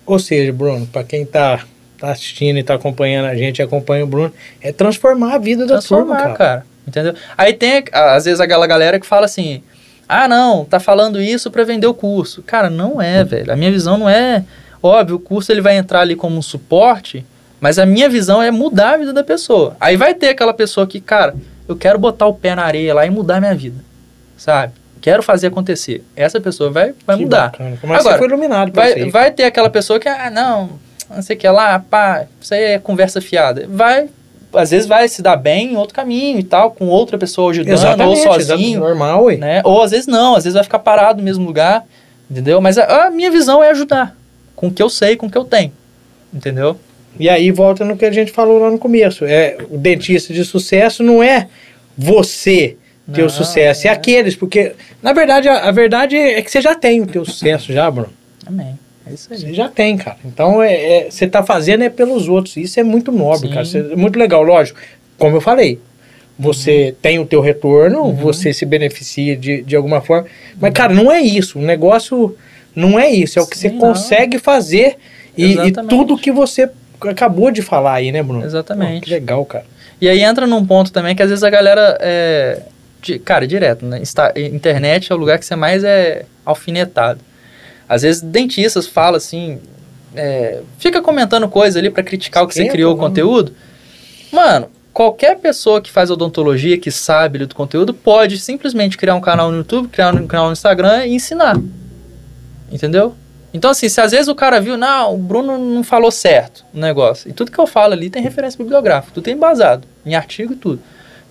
Ou 0.05 0.19
seja, 0.19 0.53
Bruno, 0.53 0.85
pra 0.85 1.03
quem 1.03 1.25
tá, 1.25 1.63
tá 1.97 2.11
assistindo 2.11 2.57
e 2.57 2.63
tá 2.63 2.75
acompanhando 2.75 3.25
a 3.25 3.35
gente 3.35 3.61
acompanha 3.61 4.03
o 4.03 4.07
Bruno, 4.07 4.33
é 4.61 4.71
transformar 4.71 5.35
a 5.35 5.37
vida 5.37 5.65
da 5.65 5.79
turma, 5.81 6.15
transformar, 6.15 6.21
cara. 6.21 6.35
cara. 6.35 6.65
Entendeu? 6.87 7.15
Aí 7.37 7.53
tem, 7.53 7.83
às 7.91 8.25
vezes, 8.25 8.39
aquela 8.39 8.67
galera 8.67 8.99
que 8.99 9.05
fala 9.05 9.25
assim: 9.25 9.63
ah, 10.07 10.27
não, 10.27 10.65
tá 10.65 10.79
falando 10.79 11.19
isso 11.19 11.49
pra 11.49 11.63
vender 11.63 11.87
o 11.87 11.93
curso. 11.93 12.43
Cara, 12.43 12.69
não 12.69 13.01
é, 13.01 13.23
velho. 13.23 13.51
A 13.51 13.55
minha 13.55 13.71
visão 13.71 13.97
não 13.97 14.09
é. 14.09 14.43
Óbvio, 14.81 15.15
o 15.15 15.19
curso 15.19 15.51
ele 15.51 15.61
vai 15.61 15.77
entrar 15.77 16.01
ali 16.01 16.15
como 16.15 16.37
um 16.37 16.41
suporte, 16.43 17.25
mas 17.59 17.79
a 17.79 17.85
minha 17.85 18.07
visão 18.07 18.41
é 18.41 18.51
mudar 18.51 18.93
a 18.93 18.97
vida 18.97 19.11
da 19.11 19.23
pessoa. 19.23 19.75
Aí 19.81 19.97
vai 19.97 20.13
ter 20.13 20.29
aquela 20.29 20.53
pessoa 20.53 20.85
que, 20.85 21.01
cara, 21.01 21.33
eu 21.67 21.75
quero 21.75 21.97
botar 21.97 22.27
o 22.27 22.33
pé 22.35 22.53
na 22.53 22.63
areia 22.63 22.93
lá 22.93 23.05
e 23.05 23.09
mudar 23.09 23.37
a 23.37 23.39
minha 23.39 23.55
vida. 23.55 23.83
Sabe? 24.37 24.73
Quero 25.01 25.23
fazer 25.23 25.47
acontecer. 25.47 26.03
Essa 26.15 26.39
pessoa 26.39 26.69
vai, 26.69 26.93
vai 27.05 27.17
Que 27.17 27.23
mudar. 27.23 27.51
bacana. 27.51 27.77
Mas 27.83 27.99
Agora, 27.99 28.13
você 28.13 28.17
foi 28.19 28.27
iluminado 28.27 28.71
Vai, 28.71 29.09
vai 29.09 29.31
ter 29.31 29.45
aquela 29.45 29.69
pessoa 29.69 29.99
que, 29.99 30.07
ah, 30.07 30.29
não, 30.29 30.79
não 31.09 31.21
sei 31.21 31.35
o 31.35 31.39
que 31.39 31.47
lá, 31.47 31.79
pá, 31.79 32.25
isso 32.41 32.53
aí 32.53 32.63
é 32.63 32.79
conversa 32.79 33.21
fiada. 33.21 33.65
Vai, 33.69 34.09
às 34.53 34.71
vezes 34.71 34.87
vai 34.87 35.07
se 35.07 35.21
dar 35.21 35.35
bem 35.35 35.73
em 35.73 35.77
outro 35.77 35.93
caminho 35.93 36.39
e 36.39 36.43
tal, 36.43 36.71
com 36.71 36.87
outra 36.87 37.17
pessoa 37.17 37.51
ajudando, 37.51 37.73
Exatamente, 37.73 38.27
ou 38.27 38.33
sozinho, 38.33 38.79
normal, 38.79 39.25
ué. 39.25 39.37
né? 39.37 39.61
Ou 39.63 39.81
às 39.81 39.91
vezes 39.91 40.07
não, 40.07 40.35
às 40.35 40.43
vezes 40.43 40.55
vai 40.55 40.63
ficar 40.63 40.79
parado 40.79 41.19
no 41.19 41.23
mesmo 41.23 41.45
lugar, 41.45 41.85
entendeu? 42.29 42.59
Mas 42.61 42.77
a, 42.77 43.07
a 43.07 43.11
minha 43.11 43.29
visão 43.31 43.63
é 43.63 43.69
ajudar, 43.71 44.15
com 44.55 44.67
o 44.67 44.71
que 44.71 44.81
eu 44.81 44.89
sei, 44.89 45.15
com 45.15 45.27
o 45.27 45.29
que 45.29 45.37
eu 45.37 45.45
tenho, 45.45 45.71
entendeu? 46.33 46.77
E 47.19 47.29
aí 47.29 47.49
volta 47.51 47.85
no 47.85 47.95
que 47.95 48.05
a 48.05 48.11
gente 48.11 48.31
falou 48.31 48.59
lá 48.59 48.69
no 48.69 48.77
começo. 48.77 49.23
É, 49.25 49.57
o 49.69 49.77
dentista 49.77 50.33
de 50.33 50.43
sucesso 50.43 51.01
não 51.01 51.23
é 51.23 51.47
você 51.97 52.75
ter 53.13 53.21
o 53.21 53.25
Não, 53.25 53.29
sucesso, 53.29 53.87
é 53.87 53.89
é. 53.89 53.93
aqueles, 53.93 54.35
porque 54.35 54.73
na 55.01 55.13
verdade 55.13 55.47
a, 55.47 55.69
a 55.69 55.71
verdade 55.71 56.17
é 56.17 56.41
que 56.41 56.49
você 56.49 56.59
já 56.59 56.73
tem 56.75 57.01
o 57.01 57.07
teu 57.07 57.23
sucesso 57.23 57.71
já, 57.71 57.89
Bruno. 57.89 58.11
Amém. 58.45 58.77
É 59.09 59.13
isso 59.13 59.27
aí. 59.31 59.39
Você 59.39 59.53
já 59.53 59.69
tem, 59.69 59.97
cara. 59.97 60.17
Então 60.25 60.61
é, 60.61 60.73
é- 60.73 61.11
você 61.11 61.27
tá 61.27 61.43
fazendo 61.43 61.83
é 61.83 61.89
pelos 61.89 62.27
outros. 62.27 62.57
Isso 62.57 62.79
é 62.79 62.83
muito 62.83 63.11
nobre, 63.11 63.47
Sim. 63.49 63.53
cara. 63.53 63.67
É 63.93 63.95
muito 63.95 64.17
legal, 64.17 64.41
lógico. 64.43 64.79
Como 65.17 65.35
eu 65.37 65.41
falei, 65.41 65.79
você 66.37 66.89
Uhum. 66.89 66.95
tem 67.01 67.19
o 67.19 67.25
teu 67.25 67.39
retorno, 67.41 68.11
você 68.13 68.51
se 68.53 68.65
beneficia 68.65 69.35
de, 69.37 69.61
de 69.61 69.75
alguma 69.75 70.01
forma. 70.01 70.27
Mas, 70.59 70.73
cara, 70.73 70.93
não 70.93 71.11
é 71.11 71.21
isso. 71.21 71.59
O 71.59 71.61
negócio 71.61 72.35
não 72.75 72.99
é 72.99 73.09
isso. 73.09 73.39
É 73.39 73.41
o 73.41 73.47
que 73.47 73.57
você 73.57 73.69
Sim, 73.69 73.75
não. 73.75 73.81
consegue 73.81 74.37
fazer 74.39 74.97
e, 75.37 75.53
e 75.53 75.71
tudo 75.71 76.17
que 76.17 76.31
você 76.31 76.69
acabou 77.01 77.51
de 77.51 77.61
falar 77.61 77.93
aí, 77.95 78.11
né, 78.11 78.21
Bruno? 78.23 78.43
Exatamente. 78.43 79.01
Pô, 79.01 79.05
que 79.05 79.09
legal, 79.11 79.45
cara. 79.45 79.65
E 80.01 80.09
aí 80.09 80.21
entra 80.21 80.45
num 80.45 80.65
ponto 80.65 80.91
também 80.91 81.15
que 81.15 81.21
às 81.23 81.29
vezes 81.29 81.43
a 81.43 81.49
galera 81.49 81.97
é. 82.01 82.61
de- 83.01 83.19
cara, 83.19 83.45
direto, 83.47 83.85
né? 83.85 83.99
Insta- 83.99 84.33
internet 84.35 85.11
é 85.11 85.15
o 85.15 85.17
lugar 85.17 85.37
que 85.39 85.45
você 85.45 85.55
mais 85.55 85.83
é 85.83 86.25
alfinetado. 86.43 87.19
Às 87.87 88.01
vezes 88.01 88.21
dentistas 88.21 88.87
falam 88.87 89.17
assim. 89.17 89.59
é, 90.15 90.61
fica 90.79 91.01
comentando 91.01 91.47
coisa 91.47 91.79
ali 91.79 91.89
pra 91.89 92.03
criticar 92.03 92.43
o 92.43 92.47
que 92.47 92.53
você 92.53 92.67
criou 92.67 92.93
o 92.93 92.97
né? 92.97 93.01
conteúdo. 93.01 93.53
Mano, 94.31 94.67
qualquer 94.93 95.37
pessoa 95.39 95.81
que 95.81 95.91
faz 95.91 96.09
odontologia, 96.09 96.77
que 96.77 96.89
sabe 96.89 97.37
ali 97.37 97.45
do 97.45 97.55
conteúdo, 97.55 97.93
pode 97.93 98.39
simplesmente 98.39 98.97
criar 98.97 99.15
um 99.15 99.21
canal 99.21 99.51
no 99.51 99.57
YouTube, 99.57 99.89
criar 99.89 100.13
um 100.15 100.27
canal 100.27 100.47
no 100.47 100.53
Instagram 100.53 101.05
e 101.05 101.15
ensinar. 101.15 101.59
Entendeu? 102.71 103.13
Então, 103.53 103.71
assim, 103.71 103.87
se 103.87 104.01
às 104.01 104.11
vezes 104.11 104.27
o 104.27 104.35
cara 104.35 104.59
viu, 104.59 104.75
não, 104.75 105.13
o 105.13 105.17
Bruno 105.17 105.57
não 105.57 105.83
falou 105.83 106.11
certo 106.11 106.65
o 106.73 106.79
negócio. 106.79 107.29
E 107.29 107.33
tudo 107.33 107.51
que 107.51 107.59
eu 107.59 107.65
falo 107.65 107.93
ali 107.93 108.09
tem 108.09 108.21
referência 108.21 108.57
bibliográfica, 108.57 109.13
tudo 109.13 109.23
tem 109.23 109.33
embasado, 109.33 109.87
em 110.05 110.13
artigo 110.13 110.53
e 110.53 110.55
tudo. 110.57 110.81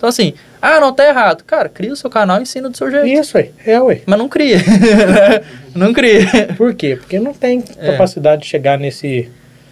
Então, 0.05 0.09
assim, 0.09 0.33
ah, 0.61 0.79
não, 0.79 0.93
tá 0.93 1.07
errado. 1.07 1.43
Cara, 1.45 1.67
cria 1.67 1.91
o 1.91 1.95
seu 1.95 2.11
canal 2.11 2.37
e 2.37 2.43
ensina 2.43 2.69
do 2.69 2.77
seu 2.77 2.91
jeito. 2.91 3.07
Isso 3.07 3.35
aí. 3.39 3.49
É, 3.65 3.79
ué. 3.81 4.01
Mas 4.05 4.19
não 4.19 4.29
cria. 4.29 4.57
não 5.73 5.91
cria. 5.93 6.53
Por 6.55 6.75
quê? 6.75 6.95
Porque 6.95 7.19
não 7.19 7.33
tem 7.33 7.63
É. 7.79 7.91
capacidade 7.91 8.43
de 8.43 8.47
chegar 8.47 8.77
nesse. 8.77 9.27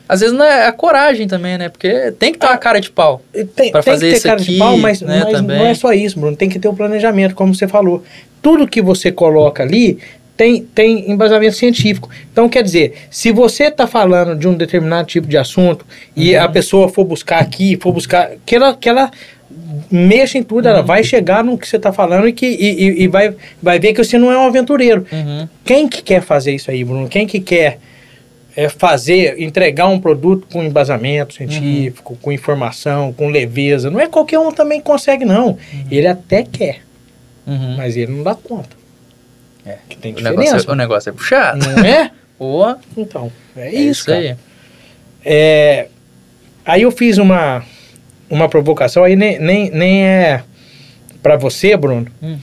Às 0.09 0.21
vezes 0.21 0.35
não 0.35 0.43
é 0.43 0.65
a 0.67 0.71
coragem 0.71 1.27
também, 1.27 1.57
né? 1.57 1.69
Porque 1.69 2.11
tem 2.17 2.31
que 2.33 2.39
ter 2.39 2.47
uma 2.47 2.57
cara 2.57 2.79
de 2.81 2.89
pau. 2.89 3.21
Tem, 3.55 3.71
Pra 3.71 3.83
tem 3.83 3.93
fazer 3.93 4.13
que 4.13 4.19
ter 4.21 4.27
cara 4.27 4.39
de 4.39 4.49
aqui, 4.49 4.57
pau, 4.59 4.77
mas, 4.77 5.01
né, 5.01 5.21
mas 5.23 5.41
não 5.41 5.65
é 5.65 5.73
só 5.75 5.93
isso, 5.93 6.19
Bruno. 6.19 6.35
Tem 6.35 6.49
que 6.49 6.57
ter 6.59 6.67
o 6.67 6.73
planejamento, 6.73 7.35
como 7.35 7.53
você 7.53 7.67
falou. 7.67 8.03
Tudo 8.41 8.67
que 8.67 8.81
você 8.81 9.11
coloca 9.11 9.61
ali 9.63 9.99
tem, 10.35 10.63
tem 10.63 11.09
embasamento 11.11 11.55
científico. 11.55 12.09
Então, 12.31 12.49
quer 12.49 12.63
dizer, 12.63 12.93
se 13.11 13.31
você 13.31 13.65
está 13.65 13.85
falando 13.87 14.35
de 14.35 14.47
um 14.47 14.55
determinado 14.55 15.07
tipo 15.07 15.27
de 15.27 15.37
assunto 15.37 15.85
e 16.15 16.35
Uhum. 16.35 16.43
a 16.43 16.49
pessoa 16.49 16.89
for 16.89 17.05
buscar 17.05 17.39
aqui, 17.39 17.77
for 17.79 17.93
buscar. 17.93 18.31
Que 18.45 18.55
ela, 18.55 18.75
que 18.75 18.89
ela 18.89 19.09
mexa 19.91 20.37
em 20.37 20.43
tudo, 20.43 20.67
ela 20.67 20.79
Uhum. 20.81 20.85
vai 20.85 21.03
chegar 21.03 21.43
no 21.43 21.57
que 21.57 21.67
você 21.67 21.77
está 21.77 21.91
falando 21.93 22.27
e, 22.27 22.33
que, 22.33 22.45
e, 22.45 23.03
e- 23.03 23.07
vai, 23.07 23.35
vai 23.61 23.79
ver 23.79 23.93
que 23.93 24.03
você 24.03 24.17
não 24.17 24.31
é 24.31 24.37
um 24.37 24.45
aventureiro. 24.47 25.05
Uhum. 25.11 25.47
Quem 25.65 25.87
que 25.87 26.01
quer 26.01 26.21
fazer 26.21 26.53
isso 26.53 26.69
aí, 26.71 26.83
Bruno? 26.83 27.07
Quem 27.07 27.25
que 27.27 27.39
quer 27.39 27.79
é, 28.55 28.69
fazer, 28.69 29.41
entregar 29.41 29.87
um 29.87 29.99
produto 29.99 30.47
com 30.51 30.63
embasamento 30.63 31.33
científico, 31.33 32.15
com 32.21 32.31
informação, 32.31 33.11
com 33.11 33.27
leveza? 33.29 33.89
Não 33.89 33.99
é 33.99 34.07
qualquer 34.07 34.37
um 34.39 34.51
também 34.51 34.79
que 34.79 34.85
consegue, 34.85 35.25
não. 35.25 35.57
Ele 35.89 36.07
até 36.07 36.43
quer, 36.43 36.81
Uhum. 37.47 37.75
mas 37.77 37.97
ele 37.97 38.11
não 38.11 38.23
dá 38.23 38.35
conta. 38.35 38.75
É. 39.65 39.77
Que 39.89 39.97
tem 39.97 40.13
O, 40.13 40.19
negócio, 40.21 40.69
é- 40.69 40.71
o 40.71 40.75
negócio 40.75 41.09
é 41.09 41.13
puxado. 41.13 41.65
Não 41.67 41.83
é? 41.85 42.11
Porra, 42.37 42.77
Então, 42.97 43.31
é, 43.55 43.69
é 43.69 43.75
isso, 43.75 44.05
cara. 44.05 44.19
aí. 44.19 44.35
É, 45.25 45.87
aí 46.65 46.81
eu 46.81 46.91
fiz 46.91 47.17
uma, 47.17 47.63
uma 48.29 48.47
provocação, 48.49 49.03
aí 49.03 49.15
nem, 49.15 49.39
nem, 49.39 49.69
nem 49.71 50.05
é 50.05 50.43
para 51.21 51.35
você, 51.37 51.75
Bruno. 51.77 52.07
Hum. 52.21 52.37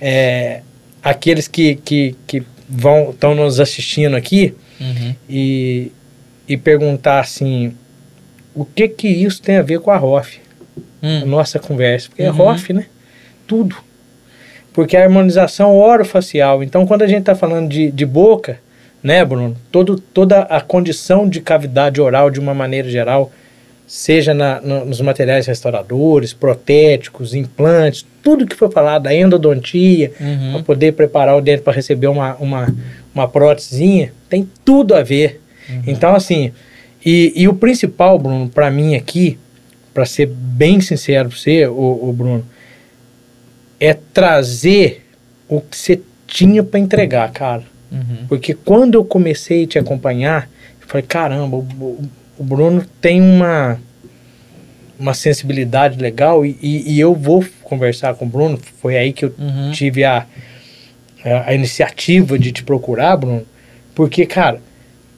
É, 0.00 0.60
aqueles 1.02 1.46
que, 1.48 1.76
que, 1.76 2.16
que 2.26 2.42
vão 2.68 3.10
estão 3.10 3.34
nos 3.34 3.60
assistindo 3.60 4.16
aqui 4.16 4.54
Uhum. 4.80 5.14
e, 5.28 5.92
e 6.48 6.56
perguntar 6.56 7.20
assim, 7.20 7.74
o 8.54 8.64
que 8.64 8.88
que 8.88 9.08
isso 9.08 9.42
tem 9.42 9.56
a 9.58 9.62
ver 9.62 9.78
com 9.80 9.90
a 9.90 9.96
ROF? 9.98 10.38
A 11.02 11.06
Hum. 11.06 11.26
nossa 11.26 11.58
conversa, 11.58 12.08
porque 12.08 12.22
é 12.22 12.30
Uhum. 12.30 12.36
ROF, 12.36 12.72
né? 12.72 12.86
Tudo. 13.46 13.76
Porque 14.72 14.96
a 14.96 15.02
harmonização 15.02 15.76
orofacial, 15.76 16.62
então 16.62 16.86
quando 16.86 17.02
a 17.02 17.06
gente 17.06 17.20
está 17.20 17.34
falando 17.34 17.68
de, 17.68 17.90
de 17.90 18.06
boca, 18.06 18.58
né, 19.02 19.22
Bruno? 19.24 19.56
Todo, 19.72 19.98
toda 19.98 20.40
a 20.42 20.60
condição 20.60 21.28
de 21.28 21.40
cavidade 21.40 22.00
oral, 22.00 22.30
de 22.30 22.38
uma 22.40 22.54
maneira 22.54 22.88
geral, 22.88 23.30
seja 23.92 24.32
na- 24.32 24.60
no- 24.60 24.84
nos 24.84 25.00
materiais 25.00 25.46
restauradores, 25.46 26.32
protéticos, 26.32 27.34
implantes, 27.34 28.06
tudo 28.22 28.46
que 28.46 28.54
foi 28.54 28.70
falado, 28.70 29.08
a 29.08 29.14
endodontia, 29.14 30.10
para 30.10 30.26
Uhum. 30.26 30.62
poder 30.62 30.92
preparar 30.92 31.36
o 31.36 31.40
dente 31.40 31.62
para 31.62 31.72
receber 31.72 32.06
uma, 32.06 32.36
uma, 32.36 32.72
uma 33.12 33.26
prótesezinha, 33.26 34.12
tem 34.28 34.48
tudo 34.64 34.94
a 34.94 35.02
ver. 35.02 35.40
Então, 35.88 36.14
assim, 36.14 36.52
e, 37.04 37.32
e 37.34 37.48
o 37.48 37.54
principal, 37.54 38.16
Bruno, 38.16 38.48
para 38.48 38.70
mim 38.70 38.94
aqui, 38.94 39.36
para 39.92 40.06
ser 40.06 40.26
bem 40.26 40.80
sincero 40.80 41.28
para 41.28 41.36
você, 41.38 41.66
o, 41.66 41.72
o 42.10 42.12
Bruno, 42.16 42.44
é 43.80 43.92
trazer 43.94 45.04
o 45.48 45.60
que 45.60 45.76
você 45.76 46.00
tinha 46.28 46.62
para 46.62 46.78
entregar, 46.78 47.28
cara. 47.32 47.64
Uhum. 47.90 48.26
Porque 48.28 48.54
quando 48.54 48.94
eu 48.94 49.04
comecei 49.04 49.64
a 49.64 49.66
te 49.66 49.78
acompanhar, 49.80 50.48
eu 50.80 50.86
falei, 50.86 51.04
caramba, 51.08 51.56
o, 51.56 51.60
o- 51.80 52.04
o 52.40 52.44
Bruno 52.44 52.82
tem 53.02 53.20
uma, 53.20 53.78
uma 54.98 55.12
sensibilidade 55.12 55.98
legal 56.00 56.44
e, 56.46 56.56
e, 56.62 56.94
e 56.94 56.98
eu 57.00 57.14
vou 57.14 57.44
conversar 57.62 58.14
com 58.14 58.24
o 58.24 58.28
Bruno. 58.28 58.58
Foi 58.80 58.96
aí 58.96 59.12
que 59.12 59.26
eu 59.26 59.34
Uhum. 59.38 59.72
tive 59.72 60.04
a, 60.04 60.26
a, 61.22 61.50
a 61.50 61.54
iniciativa 61.54 62.38
de 62.38 62.50
te 62.50 62.64
procurar, 62.64 63.14
Bruno. 63.18 63.42
Porque, 63.94 64.24
cara, 64.24 64.58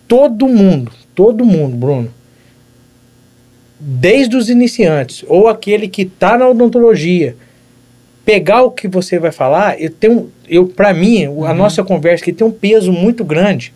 todo 0.09 0.49
mundo, 0.49 0.91
todo 1.15 1.45
mundo, 1.45 1.77
Bruno, 1.77 2.13
desde 3.79 4.37
os 4.37 4.51
iniciantes, 4.51 5.25
ou 5.29 5.47
aquele 5.47 5.87
que 5.87 6.03
está 6.03 6.37
na 6.37 6.49
odontologia, 6.49 7.37
pegar 8.25 8.63
o 8.63 8.71
que 8.73 8.89
você 8.89 9.19
vai 9.21 9.31
falar, 9.31 9.81
eu 9.81 9.91
tenho, 9.91 10.33
eu 10.49 10.67
para 10.67 10.93
mim, 10.93 11.25
a 11.27 11.31
Uhum. 11.31 11.55
nossa 11.55 11.85
conversa 11.85 12.25
aqui 12.25 12.33
tem 12.33 12.45
um 12.47 12.51
peso 12.53 12.93
muito 12.93 13.25
grande, 13.25 13.73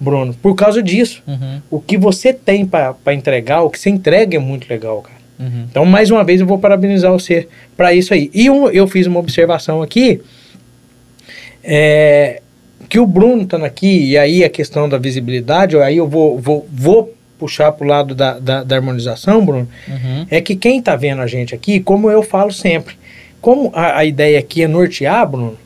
Bruno, 0.00 0.34
por 0.34 0.54
causa 0.54 0.82
disso. 0.82 1.22
Uhum, 1.26 1.60
O 1.70 1.80
que 1.80 1.96
você 1.96 2.32
tem 2.32 2.66
para 2.66 2.94
entregar, 3.14 3.62
o 3.62 3.70
que 3.70 3.78
você 3.78 3.90
entrega 3.90 4.36
é 4.36 4.40
muito 4.40 4.68
legal, 4.68 5.00
cara. 5.02 5.16
uhum. 5.38 5.66
Então, 5.70 5.84
mais 5.84 6.10
uma 6.10 6.22
vez, 6.24 6.40
eu 6.40 6.46
vou 6.46 6.58
parabenizar 6.58 7.10
você 7.12 7.48
para 7.76 7.92
isso 7.94 8.12
aí. 8.12 8.30
E 8.34 8.50
um- 8.50 8.68
eu 8.68 8.86
fiz 8.86 9.06
uma 9.06 9.20
observação 9.20 9.80
aqui, 9.82 10.20
é, 11.62 12.40
que 12.88 12.98
o 12.98 13.06
Bruno 13.06 13.42
estando 13.42 13.64
aqui, 13.64 14.10
e 14.10 14.18
aí 14.18 14.44
a 14.44 14.48
questão 14.50 14.88
da 14.88 14.98
visibilidade, 14.98 15.76
aí 15.78 15.96
eu 15.96 16.08
vou, 16.08 16.38
vou, 16.38 16.66
vou 16.70 17.14
puxar 17.38 17.72
para 17.72 17.84
o 17.84 17.88
lado 17.88 18.14
da, 18.14 18.38
da, 18.38 18.62
da 18.62 18.76
harmonização, 18.76 19.44
Bruno, 19.44 19.68
Uhum. 19.88 20.26
é 20.30 20.40
que 20.40 20.54
quem 20.54 20.78
está 20.78 20.94
vendo 20.96 21.20
a 21.22 21.26
gente 21.26 21.54
aqui, 21.54 21.80
como 21.80 22.10
eu 22.10 22.22
falo 22.22 22.52
sempre, 22.52 22.94
como 23.40 23.70
a, 23.74 23.98
a 23.98 24.04
ideia 24.04 24.38
aqui 24.38 24.62
é 24.62 24.68
nortear, 24.68 25.28
Bruno, 25.28 25.56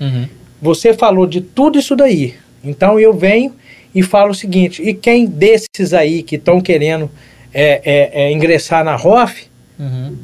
Uhum. 0.00 0.26
você 0.62 0.94
falou 0.94 1.26
de 1.26 1.40
tudo 1.42 1.78
isso 1.78 1.94
daí. 1.94 2.34
Então 2.64 2.98
eu 3.00 3.12
venho 3.12 3.54
e 3.94 4.02
falo 4.02 4.30
o 4.30 4.34
seguinte: 4.34 4.82
e 4.82 4.94
quem 4.94 5.26
desses 5.26 5.92
aí 5.94 6.22
que 6.22 6.36
estão 6.36 6.60
querendo 6.60 7.10
é, 7.52 7.80
é, 7.84 8.24
é, 8.24 8.32
ingressar 8.32 8.84
na 8.84 8.94
ROF, 8.96 9.48
Uhum. 9.78 10.16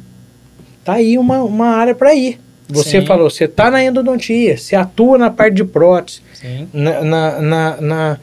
tá 0.85 0.93
aí 0.93 1.17
uma, 1.17 1.41
uma 1.43 1.67
área 1.69 1.95
para 1.95 2.13
ir. 2.13 2.39
Você 2.69 2.99
Sim. 3.01 3.05
falou, 3.07 3.29
você 3.29 3.47
tá 3.47 3.71
na 3.71 3.83
endodontia, 3.83 4.57
você 4.57 4.75
atua 4.75 5.17
na 5.17 5.29
parte 5.31 5.55
de 5.55 5.63
prótese, 5.63 6.21
na, 6.73 7.01
na, 7.01 7.41
na- 7.41 7.81
na 7.81 8.19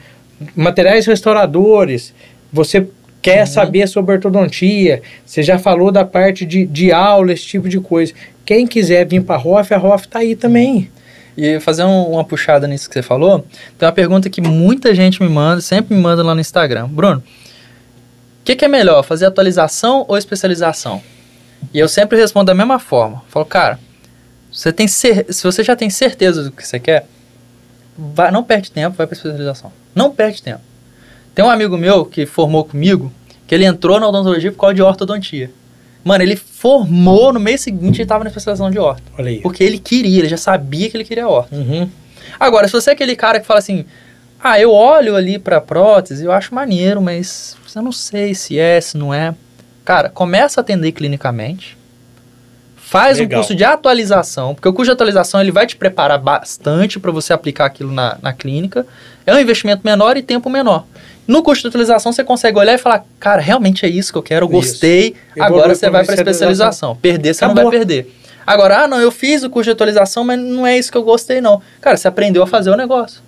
materiais 0.54 1.06
restauradores, 1.06 2.14
você 2.52 2.86
quer 3.22 3.40
Uhum. 3.40 3.46
saber 3.46 3.88
sobre 3.88 4.14
ortodontia, 4.14 5.02
você 5.24 5.42
já 5.42 5.58
falou 5.58 5.90
da 5.90 6.04
parte 6.04 6.44
de, 6.44 6.66
de 6.66 6.92
aula, 6.92 7.32
esse 7.32 7.44
tipo 7.46 7.68
de 7.68 7.80
coisa. 7.80 8.12
Quem 8.44 8.66
quiser 8.66 9.06
vir 9.06 9.22
para 9.22 9.36
a 9.36 9.38
ROF, 9.38 9.72
a 9.72 9.78
ROF 9.78 10.06
tá 10.06 10.18
aí 10.18 10.36
também. 10.36 10.90
E 11.36 11.58
fazer 11.60 11.82
um- 11.84 12.12
uma 12.12 12.24
puxada 12.24 12.66
nisso 12.68 12.88
que 12.88 12.94
você 12.94 13.02
falou, 13.02 13.44
tem 13.78 13.86
uma 13.86 13.92
pergunta 13.92 14.30
que 14.30 14.40
muita 14.40 14.94
gente 14.94 15.20
me 15.22 15.28
manda, 15.28 15.60
sempre 15.60 15.94
me 15.94 16.00
manda 16.00 16.22
lá 16.22 16.34
no 16.34 16.40
Instagram. 16.40 16.86
Bruno, 16.88 17.18
o 17.18 18.44
que, 18.44 18.54
que 18.54 18.64
é 18.64 18.68
melhor, 18.68 19.02
fazer 19.02 19.26
atualização 19.26 20.04
ou 20.06 20.16
especialização? 20.16 21.02
E 21.72 21.78
eu 21.78 21.88
sempre 21.88 22.18
respondo 22.18 22.46
da 22.46 22.54
mesma 22.54 22.78
forma. 22.78 23.22
Falo, 23.28 23.46
cara, 23.46 23.78
você 24.52 24.72
tem 24.72 24.86
cer- 24.86 25.26
se 25.30 25.42
você 25.42 25.64
já 25.64 25.74
tem 25.74 25.90
certeza 25.90 26.44
do 26.44 26.52
que 26.52 26.64
você 26.66 26.78
quer, 26.78 27.06
vai, 27.96 28.30
não 28.30 28.44
perde 28.44 28.70
tempo, 28.70 28.96
vai 28.96 29.06
para 29.06 29.16
especialização. 29.16 29.72
Não 29.94 30.10
perde 30.12 30.42
tempo. 30.42 30.60
Tem 31.34 31.44
um 31.44 31.50
amigo 31.50 31.76
meu 31.76 32.04
que 32.04 32.26
formou 32.26 32.64
comigo, 32.64 33.12
que 33.46 33.54
ele 33.54 33.64
entrou 33.64 33.98
na 33.98 34.06
odontologia 34.08 34.52
por 34.52 34.58
causa 34.58 34.74
de 34.74 34.82
ortodontia. 34.82 35.50
Mano, 36.04 36.22
ele 36.22 36.36
formou 36.36 37.32
no 37.32 37.40
mês 37.40 37.62
seguinte 37.62 37.98
e 37.98 38.02
estava 38.02 38.22
na 38.22 38.28
especialização 38.28 38.70
de 38.70 38.78
orto. 38.78 39.02
Olha 39.18 39.30
aí. 39.30 39.40
Porque 39.40 39.64
ele 39.64 39.78
queria, 39.78 40.18
ele 40.18 40.28
já 40.28 40.36
sabia 40.36 40.90
que 40.90 40.96
ele 40.96 41.04
queria 41.04 41.26
orto. 41.26 41.54
Uhum. 41.54 41.88
Agora, 42.38 42.66
se 42.68 42.72
você 42.72 42.90
é 42.90 42.92
aquele 42.92 43.16
cara 43.16 43.40
que 43.40 43.46
fala 43.46 43.58
assim, 43.58 43.84
ah, 44.42 44.60
eu 44.60 44.70
olho 44.70 45.16
ali 45.16 45.38
pra 45.38 45.60
prótese, 45.60 46.24
eu 46.24 46.30
acho 46.30 46.54
maneiro, 46.54 47.00
mas 47.00 47.56
eu 47.74 47.82
não 47.82 47.92
sei 47.92 48.34
se 48.34 48.58
é, 48.58 48.78
se 48.80 48.98
não 48.98 49.14
é. 49.14 49.34
Cara, 49.84 50.10
começa 50.10 50.60
a 50.60 50.62
atender 50.62 50.92
clinicamente, 50.92 51.76
faz 52.76 53.18
Legal. 53.18 53.38
um 53.38 53.42
curso 53.42 53.54
de 53.54 53.64
atualização, 53.64 54.54
porque 54.54 54.68
o 54.68 54.72
curso 54.72 54.90
de 54.90 54.92
atualização 54.92 55.40
ele 55.40 55.50
vai 55.50 55.66
te 55.66 55.76
preparar 55.76 56.18
bastante 56.18 57.00
para 57.00 57.10
você 57.10 57.32
aplicar 57.32 57.64
aquilo 57.64 57.90
na, 57.90 58.18
na 58.20 58.32
clínica. 58.32 58.86
É 59.26 59.34
um 59.34 59.38
investimento 59.38 59.82
menor 59.84 60.16
e 60.16 60.22
tempo 60.22 60.50
menor. 60.50 60.84
No 61.26 61.42
curso 61.42 61.62
de 61.62 61.68
atualização 61.68 62.12
você 62.12 62.22
consegue 62.22 62.58
olhar 62.58 62.74
e 62.74 62.78
falar, 62.78 63.04
cara, 63.18 63.40
realmente 63.40 63.86
é 63.86 63.88
isso 63.88 64.12
que 64.12 64.18
eu 64.18 64.22
quero, 64.22 64.44
eu 64.44 64.48
gostei, 64.48 65.14
agora 65.38 65.74
você 65.74 65.88
vai 65.88 66.04
para 66.04 66.14
especialização. 66.14 66.50
especialização. 66.50 66.96
Perder 66.96 67.34
você 67.34 67.44
não 67.44 67.52
Acabou. 67.52 67.70
vai 67.70 67.78
perder. 67.78 68.14
Agora, 68.46 68.84
ah, 68.84 68.88
não, 68.88 69.00
eu 69.00 69.10
fiz 69.10 69.42
o 69.42 69.48
curso 69.48 69.64
de 69.64 69.72
atualização, 69.72 70.22
mas 70.22 70.38
não 70.38 70.66
é 70.66 70.78
isso 70.78 70.92
que 70.92 70.98
eu 70.98 71.02
gostei, 71.02 71.40
não. 71.40 71.62
Cara, 71.80 71.96
você 71.96 72.06
aprendeu 72.06 72.42
a 72.42 72.46
fazer 72.46 72.70
o 72.70 72.76
negócio. 72.76 73.22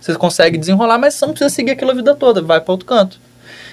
Você 0.00 0.14
consegue 0.14 0.56
desenrolar, 0.56 0.98
mas 0.98 1.14
você 1.14 1.26
não 1.26 1.32
precisa 1.32 1.50
seguir 1.50 1.72
aquilo 1.72 1.90
a 1.90 1.94
vida 1.94 2.14
toda, 2.14 2.40
vai 2.40 2.60
para 2.60 2.72
outro 2.72 2.86
canto. 2.86 3.20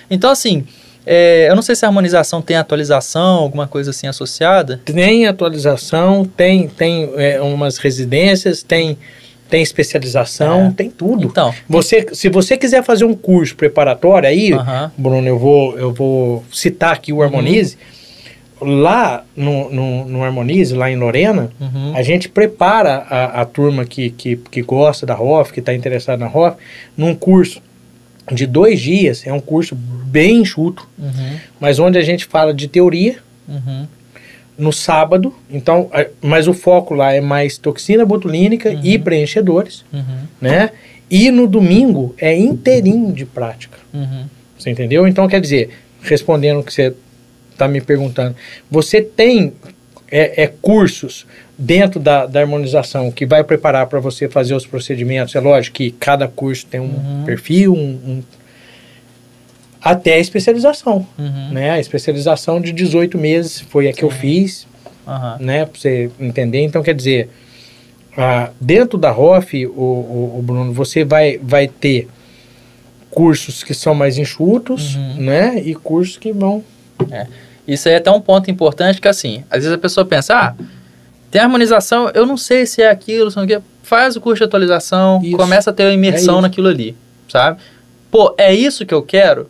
Então, 0.09 0.31
assim, 0.31 0.65
é, 1.05 1.47
eu 1.49 1.55
não 1.55 1.61
sei 1.61 1.75
se 1.75 1.85
a 1.85 1.87
harmonização 1.87 2.41
tem 2.41 2.57
atualização, 2.57 3.37
alguma 3.37 3.67
coisa 3.67 3.91
assim 3.91 4.07
associada. 4.07 4.81
Tem 4.85 5.27
atualização, 5.27 6.25
tem, 6.25 6.67
tem 6.67 7.11
é, 7.15 7.41
umas 7.41 7.77
residências, 7.77 8.61
tem, 8.61 8.97
tem 9.49 9.61
especialização, 9.63 10.67
É. 10.67 10.71
tem 10.71 10.89
tudo. 10.89 11.25
Então, 11.27 11.53
Você, 11.67 12.07
se 12.13 12.29
você 12.29 12.55
quiser 12.57 12.83
fazer 12.83 13.05
um 13.05 13.13
curso 13.15 13.55
preparatório 13.55 14.29
aí, 14.29 14.53
aham, 14.53 14.91
Bruno, 14.97 15.27
eu 15.27 15.39
vou, 15.39 15.77
eu 15.77 15.93
vou 15.93 16.43
citar 16.53 16.93
aqui 16.93 17.11
o 17.11 17.21
Harmonize. 17.23 17.77
Lá 18.61 19.23
no, 19.37 19.69
no, 19.71 20.05
no 20.05 20.23
Harmonize, 20.23 20.75
lá 20.75 20.91
em 20.91 20.97
Lorena, 20.97 21.49
uhum, 21.61 21.95
a 21.95 22.01
gente 22.03 22.27
prepara 22.27 23.05
a, 23.09 23.41
a 23.41 23.45
turma 23.45 23.85
que, 23.85 24.09
que, 24.09 24.35
que 24.35 24.61
gosta 24.61 25.05
da 25.05 25.13
ROF, 25.13 25.53
que 25.53 25.61
está 25.61 25.73
interessada 25.73 26.17
na 26.17 26.27
ROF, 26.27 26.57
num 26.97 27.15
curso 27.15 27.61
de 28.29 28.45
dois 28.45 28.81
dias. 28.81 29.25
É 29.25 29.31
um 29.31 29.39
curso 29.39 29.75
bem 29.75 30.41
enxuto, 30.41 30.85
uhum, 30.97 31.37
mas 31.57 31.79
onde 31.79 31.97
a 31.97 32.01
gente 32.01 32.25
fala 32.25 32.53
de 32.53 32.67
teoria, 32.67 33.15
uhum, 33.47 33.87
no 34.59 34.71
sábado, 34.73 35.33
então, 35.49 35.89
a- 35.93 36.05
mas 36.21 36.47
o 36.47 36.53
foco 36.53 36.93
lá 36.93 37.13
é 37.13 37.21
mais 37.21 37.57
toxina 37.57 38.05
botulínica 38.05 38.69
Uhum. 38.69 38.81
e 38.83 38.99
preenchedores, 38.99 39.85
uhum, 39.93 40.03
né? 40.41 40.71
E 41.09 41.31
no 41.31 41.47
domingo 41.47 42.13
é 42.17 42.37
inteirinho 42.37 43.11
de 43.11 43.25
prática, 43.25 43.77
uhum, 43.93 44.25
você 44.57 44.69
entendeu? 44.69 45.07
Então, 45.07 45.27
quer 45.27 45.39
dizer, 45.41 45.69
respondendo 46.01 46.59
o 46.59 46.63
que 46.63 46.73
você 46.73 46.93
está 47.51 47.67
me 47.67 47.81
perguntando, 47.81 48.35
você 48.69 49.01
tem 49.01 49.53
é, 50.11 50.43
é, 50.43 50.47
cursos 50.61 51.25
dentro 51.57 51.99
da, 51.99 52.25
da 52.25 52.39
harmonização 52.41 53.11
que 53.11 53.25
vai 53.27 53.43
preparar 53.43 53.85
para 53.85 53.99
você 53.99 54.27
fazer 54.27 54.55
os 54.55 54.65
procedimentos, 54.65 55.35
é 55.35 55.39
lógico 55.39 55.75
que 55.77 55.91
cada 55.91 56.27
curso 56.27 56.65
tem 56.65 56.79
um 56.79 56.85
Uhum. 56.85 57.23
perfil, 57.25 57.73
um, 57.73 57.77
um- 57.77 58.23
até 59.81 60.15
a 60.15 60.19
especialização, 60.19 61.05
uhum, 61.17 61.49
né? 61.51 61.71
A 61.71 61.79
especialização 61.79 62.59
de 62.59 62.71
18 62.73 63.17
meses 63.17 63.59
foi 63.61 63.87
a 63.87 63.93
que 63.93 64.03
eu 64.03 64.11
Sim. 64.11 64.17
fiz, 64.17 64.67
aham, 65.07 65.37
né, 65.39 65.65
para 65.65 65.79
você 65.79 66.11
entender. 66.19 66.61
Então, 66.61 66.83
quer 66.83 66.93
dizer, 66.93 67.29
ah, 68.17 68.49
dentro 68.59 68.97
da 68.97 69.09
ROF, 69.11 69.65
o, 69.67 69.69
o, 69.71 70.35
o 70.39 70.41
Bruno, 70.41 70.73
você 70.73 71.03
vai, 71.05 71.37
vai 71.41 71.67
ter 71.67 72.07
cursos 73.09 73.63
que 73.63 73.73
são 73.73 73.93
mais 73.95 74.17
enxutos, 74.17 74.95
Uhum. 74.95 75.15
né, 75.17 75.61
e 75.63 75.73
cursos 75.75 76.17
que 76.17 76.31
vão... 76.31 76.63
Isso 77.67 77.87
aí 77.87 77.93
é 77.93 77.97
até 77.97 78.09
um 78.11 78.19
ponto 78.21 78.49
importante 78.49 78.99
que 78.99 79.07
assim, 79.07 79.43
às 79.49 79.59
vezes 79.59 79.71
a 79.71 79.77
pessoa 79.77 80.05
pensa, 80.05 80.33
ah, 80.35 80.55
tem 81.31 81.39
harmonização, 81.41 82.09
eu 82.13 82.25
não 82.25 82.35
sei 82.35 82.65
se 82.65 82.81
é 82.81 82.89
aquilo, 82.89 83.29
se 83.29 83.37
não 83.37 83.43
é. 83.43 83.61
Faz 83.83 84.15
o 84.15 84.21
curso 84.21 84.37
de 84.39 84.43
atualização, 84.43 85.19
Isso. 85.23 85.35
começa 85.37 85.69
a 85.71 85.73
ter 85.73 85.83
uma 85.83 85.91
É 85.91 85.93
imersão 85.95 86.35
isso. 86.35 86.41
naquilo 86.43 86.67
ali, 86.67 86.95
sabe? 87.27 87.59
Pô, 88.11 88.35
é 88.37 88.53
isso 88.53 88.85
que 88.85 88.93
eu 88.93 89.01
quero? 89.01 89.49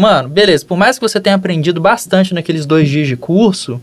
Mano, 0.00 0.30
beleza, 0.30 0.64
por 0.64 0.78
mais 0.78 0.98
que 0.98 1.02
você 1.02 1.20
tenha 1.20 1.36
aprendido 1.36 1.78
bastante 1.78 2.32
naqueles 2.32 2.64
dois 2.64 2.88
dias 2.88 3.06
de 3.06 3.18
curso, 3.18 3.78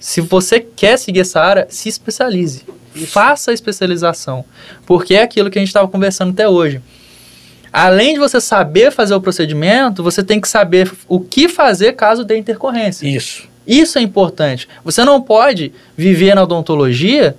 se 0.00 0.20
você 0.20 0.58
quer 0.58 0.98
seguir 0.98 1.20
essa 1.20 1.40
área, 1.40 1.64
se 1.70 1.88
especialize. 1.88 2.64
Faça 3.06 3.52
a 3.52 3.54
especialização. 3.54 4.44
Porque 4.84 5.14
é 5.14 5.22
aquilo 5.22 5.48
que 5.48 5.56
a 5.56 5.60
gente 5.60 5.68
estava 5.68 5.86
conversando 5.86 6.32
até 6.32 6.48
hoje. 6.48 6.80
Além 7.72 8.14
de 8.14 8.18
você 8.18 8.40
saber 8.40 8.90
fazer 8.90 9.14
o 9.14 9.20
procedimento, 9.20 10.02
você 10.02 10.24
tem 10.24 10.40
que 10.40 10.48
saber 10.48 10.90
o 11.06 11.20
que 11.20 11.48
fazer 11.48 11.92
caso 11.92 12.24
dê 12.24 12.36
intercorrência. 12.36 13.06
Isso. 13.06 13.48
Isso 13.64 13.96
é 13.96 14.02
importante. 14.02 14.68
Você 14.84 15.04
não 15.04 15.20
pode 15.20 15.72
viver 15.96 16.34
na 16.34 16.42
odontologia 16.42 17.36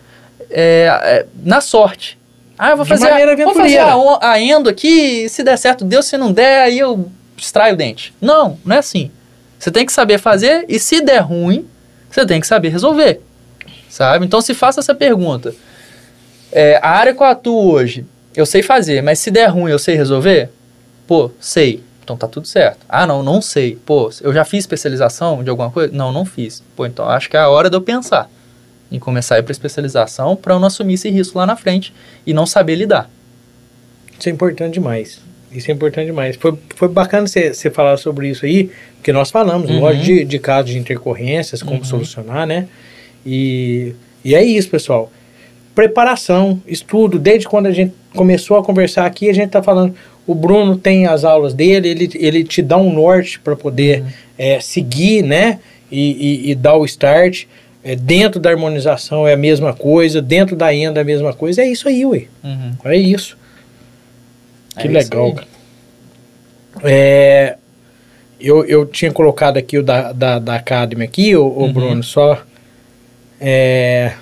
é, 0.50 0.88
é, 1.04 1.26
na 1.44 1.60
sorte. 1.60 2.18
Ah, 2.58 2.70
eu 2.70 2.78
vou 2.78 2.86
De 2.86 2.90
fazer, 2.90 3.12
a, 3.12 3.36
vou 3.36 3.56
fazer 3.56 3.78
a, 3.78 3.96
a 4.22 4.40
endo 4.40 4.70
aqui, 4.70 5.28
se 5.28 5.44
der 5.44 5.58
certo, 5.58 5.84
deu, 5.84 6.02
se 6.02 6.18
não 6.18 6.32
der, 6.32 6.62
aí 6.62 6.80
eu 6.80 7.10
extraio 7.42 7.74
o 7.74 7.78
dente. 7.78 8.14
Não, 8.22 8.58
não 8.66 8.76
é 8.76 8.80
assim. 8.80 9.12
Você 9.58 9.72
tem 9.72 9.86
que 9.86 9.92
saber 9.92 10.18
fazer 10.18 10.66
e 10.68 10.80
se 10.80 11.02
der 11.02 11.20
ruim, 11.20 11.68
você 12.10 12.26
tem 12.26 12.40
que 12.40 12.48
saber 12.48 12.70
resolver. 12.70 13.22
Sabe? 13.90 14.26
Então 14.26 14.42
se 14.42 14.54
faça 14.54 14.80
essa 14.80 14.96
pergunta. 14.96 15.54
É, 16.52 16.80
a 16.82 16.90
área 16.90 17.14
que 17.14 17.22
eu 17.22 17.28
atuo 17.28 17.72
hoje, 17.72 18.06
eu 18.36 18.46
sei 18.46 18.64
fazer, 18.64 19.04
mas 19.04 19.20
se 19.20 19.30
der 19.30 19.48
ruim, 19.48 19.72
eu 19.72 19.80
sei 19.80 19.96
resolver? 19.96 20.50
Pô, 21.06 21.32
sei. 21.40 21.84
Então 22.04 22.16
tá 22.18 22.28
tudo 22.28 22.48
certo. 22.48 22.80
Ah, 22.88 23.06
não, 23.06 23.22
não 23.22 23.42
sei. 23.42 23.78
Pô, 23.86 24.10
eu 24.22 24.34
já 24.34 24.46
fiz 24.46 24.60
especialização 24.60 25.44
de 25.44 25.50
alguma 25.50 25.70
coisa? 25.70 25.94
Não, 25.94 26.12
não 26.12 26.26
fiz. 26.26 26.64
Pô, 26.76 26.86
então 26.86 27.08
acho 27.08 27.30
que 27.30 27.38
é 27.38 27.40
a 27.40 27.50
hora 27.50 27.70
de 27.70 27.76
eu 27.76 27.82
pensar 27.82 28.30
em 28.92 28.98
começar 28.98 29.36
a 29.36 29.40
ir 29.40 29.44
para 29.44 29.52
especialização 29.52 30.36
para 30.36 30.56
eu 30.56 30.60
não 30.60 30.68
assumir 30.68 30.96
esse 30.96 31.10
risco 31.10 31.38
lá 31.38 31.46
na 31.46 31.56
frente 31.56 31.94
e 32.26 32.34
não 32.34 32.46
saber 32.46 32.76
lidar. 32.76 33.10
Isso 34.18 34.28
é 34.28 34.32
importante 34.32 34.74
demais. 34.74 35.22
Isso 35.52 35.72
é 35.72 35.74
importante 35.74 36.06
demais. 36.08 36.36
Foi, 36.36 36.54
foi 36.76 36.88
bacana 36.88 37.28
você 37.28 37.70
falar 37.72 37.98
sobre 37.98 38.30
isso 38.30 38.46
aí, 38.46 38.70
porque 38.98 39.12
nós 39.12 39.32
falamos, 39.32 39.70
Uhum. 39.70 39.80
lógico, 39.80 40.06
de, 40.06 40.24
de 40.26 40.40
casos 40.40 40.72
de 40.72 40.78
intercorrências, 40.78 41.64
como 41.64 41.80
Uhum. 41.80 41.84
solucionar, 41.84 42.46
né? 42.46 42.68
E, 43.26 43.94
e 44.24 44.36
é 44.36 44.44
isso, 44.44 44.70
pessoal. 44.70 45.12
Preparação, 45.74 46.62
estudo, 46.68 47.18
desde 47.18 47.48
quando 47.48 47.68
a 47.68 47.72
gente 47.72 47.94
começou 48.16 48.58
a 48.58 48.64
conversar 48.64 49.06
aqui, 49.06 49.30
a 49.30 49.34
gente 49.34 49.48
está 49.48 49.62
falando 49.64 49.96
O 50.28 50.36
Bruno 50.36 50.78
tem 50.78 51.08
as 51.08 51.24
aulas 51.24 51.56
dele, 51.56 51.88
ele, 51.90 52.10
ele 52.14 52.44
te 52.44 52.62
dá 52.62 52.78
um 52.78 52.94
norte 52.94 53.40
para 53.40 53.56
poder 53.56 54.04
é, 54.38 54.60
seguir, 54.60 55.24
né? 55.24 55.58
E, 55.92 56.46
e, 56.48 56.52
e 56.52 56.56
dar 56.56 56.76
o 56.76 56.86
start. 56.86 57.46
É, 57.84 57.96
dentro 57.96 58.40
da 58.40 58.52
harmonização 58.52 59.28
é 59.28 59.34
a 59.34 59.38
mesma 59.38 59.74
coisa, 59.74 60.22
dentro 60.22 60.56
da 60.56 60.72
enda 60.72 61.00
é 61.00 61.02
a 61.02 61.06
mesma 61.06 61.34
coisa. 61.34 61.64
É 61.64 61.68
isso 61.72 61.88
aí, 61.88 62.06
ué. 62.06 62.26
Uhum. 62.44 62.74
É 62.86 62.96
isso. 62.96 63.36
É 64.80 64.88
Que 64.88 64.98
isso 64.98 65.10
legal, 65.12 65.34
cara. 65.34 65.48
É, 66.84 67.58
eu, 68.40 68.64
eu 68.66 68.86
tinha 68.86 69.12
colocado 69.12 69.58
aqui 69.58 69.78
o 69.78 69.84
da, 69.84 70.12
da, 70.12 70.40
da 70.40 70.56
Academy 70.56 71.04
aqui, 71.04 71.36
o, 71.36 71.46
Uhum. 71.48 71.74
Bruno, 71.74 72.04
só. 72.04 72.42
É, 73.42 74.14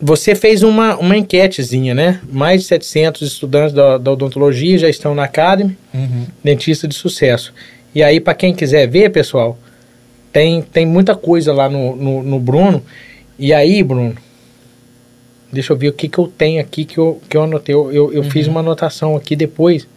você 0.00 0.34
fez 0.34 0.62
uma, 0.62 0.96
uma 0.98 1.16
enquetezinha, 1.16 1.94
né? 1.94 2.20
Mais 2.30 2.62
de 2.62 2.66
700 2.66 3.22
estudantes 3.22 3.72
da, 3.74 3.96
da 3.96 4.12
odontologia 4.12 4.76
já 4.78 4.88
estão 4.88 5.14
na 5.14 5.24
Academy, 5.24 5.76
Uhum. 5.94 6.26
dentista 6.44 6.86
de 6.86 6.94
sucesso. 6.94 7.52
E 7.94 8.02
aí, 8.02 8.20
para 8.20 8.34
quem 8.34 8.54
quiser 8.54 8.86
ver, 8.86 9.10
pessoal, 9.10 9.58
tem, 10.32 10.60
tem 10.60 10.84
muita 10.84 11.14
coisa 11.16 11.52
lá 11.52 11.68
no, 11.68 11.96
no, 11.96 12.22
no 12.22 12.38
Bruno. 12.38 12.82
E 13.38 13.54
aí, 13.54 13.82
Bruno, 13.82 14.14
deixa 15.56 15.72
eu 15.72 15.76
ver 15.76 15.88
o 15.88 15.92
que, 15.92 16.08
que 16.08 16.18
eu 16.18 16.28
tenho 16.28 16.60
aqui 16.60 16.84
que 16.84 16.98
eu, 16.98 17.20
que 17.28 17.36
eu 17.36 17.42
anotei. 17.42 17.74
Eu, 17.74 17.90
eu, 17.92 18.12
eu 18.12 18.22
fiz 18.22 18.46
uma 18.46 18.60
anotação 18.60 19.16
aqui 19.16 19.34
depois. 19.34 19.88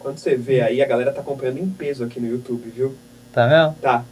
Quando 0.00 0.18
você 0.18 0.36
vê 0.36 0.62
aí, 0.62 0.82
a 0.82 0.86
galera 0.86 1.12
tá 1.12 1.20
acompanhando 1.20 1.58
em 1.58 1.68
peso 1.68 2.04
aqui 2.04 2.18
no 2.18 2.28
YouTube, 2.28 2.70
viu? 2.74 2.94
Tá 3.32 3.46
vendo? 3.46 3.76
Tá. 3.80 4.04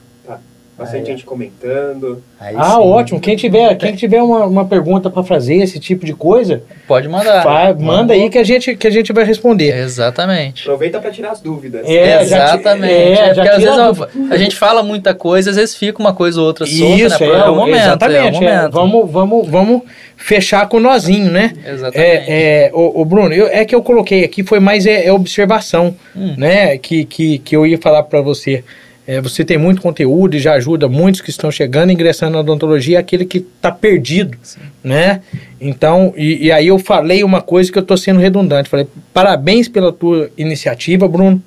Bastante 0.77 1.07
gente 1.07 1.25
comentando. 1.25 2.21
Aí 2.41 2.55
ah, 2.59 2.71
sim. 2.75 2.81
ótimo. 2.81 3.21
Quem 3.21 3.37
tiver, 3.37 3.77
quem 3.77 3.95
tiver 3.95 4.21
uma, 4.21 4.45
uma 4.45 4.65
pergunta 4.65 5.09
para 5.09 5.23
fazer, 5.23 5.55
esse 5.57 5.79
tipo 5.79 6.05
de 6.05 6.13
coisa, 6.13 6.63
Pode 6.89 7.09
mandar. 7.09 7.45
fa- 7.45 7.73
manda 7.79 8.13
aí 8.13 8.29
que 8.29 8.39
a, 8.39 8.43
gente, 8.43 8.75
que 8.75 8.87
a 8.87 8.91
gente 8.91 9.13
vai 9.13 9.25
responder. 9.25 9.73
Exatamente. 9.77 10.63
Aproveita 10.63 10.99
pra 10.99 11.13
tirar 11.13 11.31
as 11.31 11.41
dúvidas. 11.41 11.87
É, 11.89 12.23
Exatamente. 12.23 12.93
é, 12.93 13.13
É, 13.13 13.35
já 13.35 13.43
porque 13.45 13.49
às 13.51 13.63
vezes 13.63 13.79
a 13.79 14.31
a, 14.31 14.35
a 14.35 14.37
gente 14.37 14.57
fala 14.57 14.83
muita 14.83 15.15
coisa, 15.15 15.51
às 15.51 15.57
vezes 15.57 15.77
fica 15.77 16.01
uma 16.01 16.13
coisa 16.13 16.41
ou 16.41 16.47
outra 16.49 16.67
solta, 16.67 16.95
Isso, 17.05 17.21
né? 17.21 17.27
é, 17.31 17.39
é 17.39 17.45
o 17.45 17.55
momento. 17.55 17.77
exatamente. 17.81 18.19
é 18.19 18.23
o 18.25 18.27
é. 18.27 18.33
momento. 18.33 18.73
vamos, 18.73 19.11
vamos, 19.13 19.49
vamos 19.49 19.83
fechar 20.17 20.69
com 20.69 20.79
o 20.79 20.81
nozinho, 20.81 21.31
né? 21.31 21.53
Exatamente. 21.67 22.01
É, 22.31 22.67
é, 22.67 22.71
o, 22.75 23.01
o 23.01 23.05
Bruno, 23.05 23.33
eu- 23.33 23.47
é 23.47 23.65
que 23.65 23.75
eu 23.75 23.83
coloquei 23.83 24.25
aqui, 24.25 24.43
foi 24.43 24.59
mais 24.59 24.87
é, 24.87 25.07
é 25.07 25.13
observação, 25.13 25.95
Hum. 26.17 26.35
né? 26.37 26.77
Que, 26.79 27.05
que, 27.05 27.39
que 27.39 27.55
eu 27.57 27.65
ia 27.65 27.79
falar 27.79 28.03
para 28.05 28.21
você. 28.21 28.65
É, 29.07 29.21
você 29.21 29.45
tem 29.45 29.59
muito 29.59 29.83
conteúdo 29.83 30.35
e 30.35 30.39
já 30.39 30.55
ajuda 30.55 30.89
muitos 30.89 31.21
que 31.21 31.29
estão 31.29 31.51
chegando, 31.51 31.93
ingressando 31.93 32.33
na 32.33 32.41
odontologia, 32.41 32.99
aquele 32.99 33.27
que 33.27 33.39
está 33.39 33.71
perdido, 33.71 34.39
né? 34.83 35.21
Então, 35.61 36.15
e, 36.17 36.47
e 36.47 36.53
aí 36.53 36.69
eu 36.69 36.79
falei 36.79 37.23
uma 37.23 37.43
coisa 37.43 37.71
que 37.71 37.77
eu 37.77 37.83
estou 37.83 37.99
sendo 37.99 38.19
redundante. 38.19 38.71
Falei, 38.71 38.87
parabéns 39.13 39.69
pela 39.69 39.93
tua 39.93 40.31
iniciativa, 40.39 41.07
Bruno. 41.07 41.43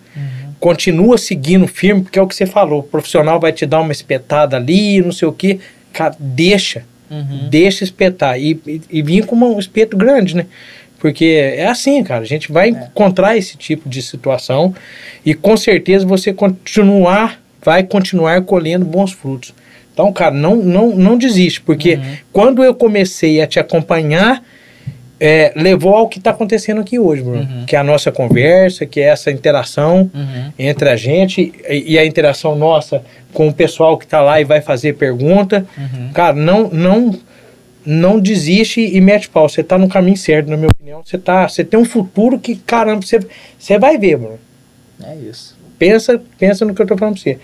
Continua 0.60 1.18
seguindo 1.18 1.68
firme, 1.68 2.02
porque 2.02 2.18
é 2.18 2.22
o 2.22 2.28
que 2.28 2.36
você 2.36 2.46
falou. 2.46 2.80
O 2.80 2.84
profissional 2.84 3.40
vai 3.40 3.52
te 3.52 3.66
dar 3.66 3.82
uma 3.82 3.92
espetada 3.92 4.58
ali, 4.58 5.02
não 5.02 5.12
sei 5.12 5.28
o 5.28 5.32
quê. 5.32 5.60
Cara, 5.94 6.16
deixa. 6.20 6.84
Uhum. 7.10 7.48
Deixa 7.50 7.84
espetar. 7.84 8.40
E, 8.40 8.60
e, 8.68 8.82
e 8.90 9.02
vir 9.02 9.26
com 9.26 9.36
um 9.36 9.60
espeto 9.60 9.96
grande, 9.96 10.36
né? 10.36 10.46
Porque 11.00 11.26
é 11.26 11.68
assim, 11.68 12.04
cara. 12.04 12.22
A 12.22 12.28
gente 12.28 12.52
vai 12.52 12.70
encontrar 12.70 13.38
esse 13.38 13.56
tipo 13.56 13.88
de 13.88 14.02
situação 14.02 14.74
e 15.26 15.34
com 15.34 15.56
certeza 15.56 16.06
você 16.06 16.34
continuar, 16.34 17.40
vai 17.64 17.84
continuar 17.84 18.42
colhendo 18.44 18.86
bons 18.86 19.12
frutos. 19.12 19.54
Então, 19.94 20.12
cara, 20.14 20.34
não, 20.34 20.56
não, 20.58 20.96
não 20.96 21.18
desiste, 21.18 21.60
porque 21.62 22.00
quando 22.32 22.64
eu 22.64 22.76
comecei 22.76 23.42
a 23.42 23.48
te 23.48 23.60
acompanhar, 23.60 24.44
é, 25.20 25.52
levou 25.56 25.96
ao 25.96 26.08
que 26.08 26.20
está 26.20 26.32
acontecendo 26.32 26.80
aqui 26.82 27.00
hoje, 27.00 27.24
Bruno. 27.24 27.40
Uhum. 27.40 27.66
Que 27.66 27.76
é 27.76 27.80
a 27.80 27.84
nossa 27.84 28.12
conversa, 28.12 28.86
que 28.86 29.00
é 29.00 29.06
essa 29.06 29.32
interação 29.32 30.10
Uhum. 30.14 30.52
entre 30.60 30.90
a 30.90 30.96
gente 30.96 31.52
e, 31.68 31.94
e 31.94 32.00
a 32.00 32.06
interação 32.06 32.56
nossa 32.56 33.02
com 33.34 33.48
o 33.48 33.54
pessoal 33.54 33.98
que 33.98 34.06
está 34.06 34.22
lá 34.22 34.40
e 34.40 34.44
vai 34.44 34.62
fazer 34.62 34.94
pergunta. 34.94 35.66
Uhum. 35.78 36.12
Cara, 36.14 36.36
não, 36.36 36.70
não, 36.70 37.20
não 37.84 38.20
desiste 38.20 38.82
e 38.82 39.02
mete 39.02 39.28
pau. 39.30 39.50
Você 39.50 39.62
está 39.62 39.78
no 39.78 39.90
caminho 39.90 40.18
certo, 40.18 40.50
na 40.50 40.58
minha 40.58 40.70
opinião. 40.70 41.02
Você, 41.04 41.18
tá, 41.18 41.50
você 41.50 41.64
tem 41.64 41.80
um 41.80 41.86
futuro 41.86 42.38
que, 42.38 42.56
caramba, 42.56 43.02
você, 43.02 43.20
você 43.58 43.80
vai 43.80 43.98
ver, 43.98 44.18
Bruno. 44.18 44.40
É 45.04 45.16
isso. 45.16 45.57
Pensa, 45.80 46.22
pensa 46.40 46.66
no 46.66 46.74
que 46.74 46.82
eu 46.82 46.84
estou 46.86 46.98
falando 46.98 47.14
para 47.16 47.22
você. 47.24 47.38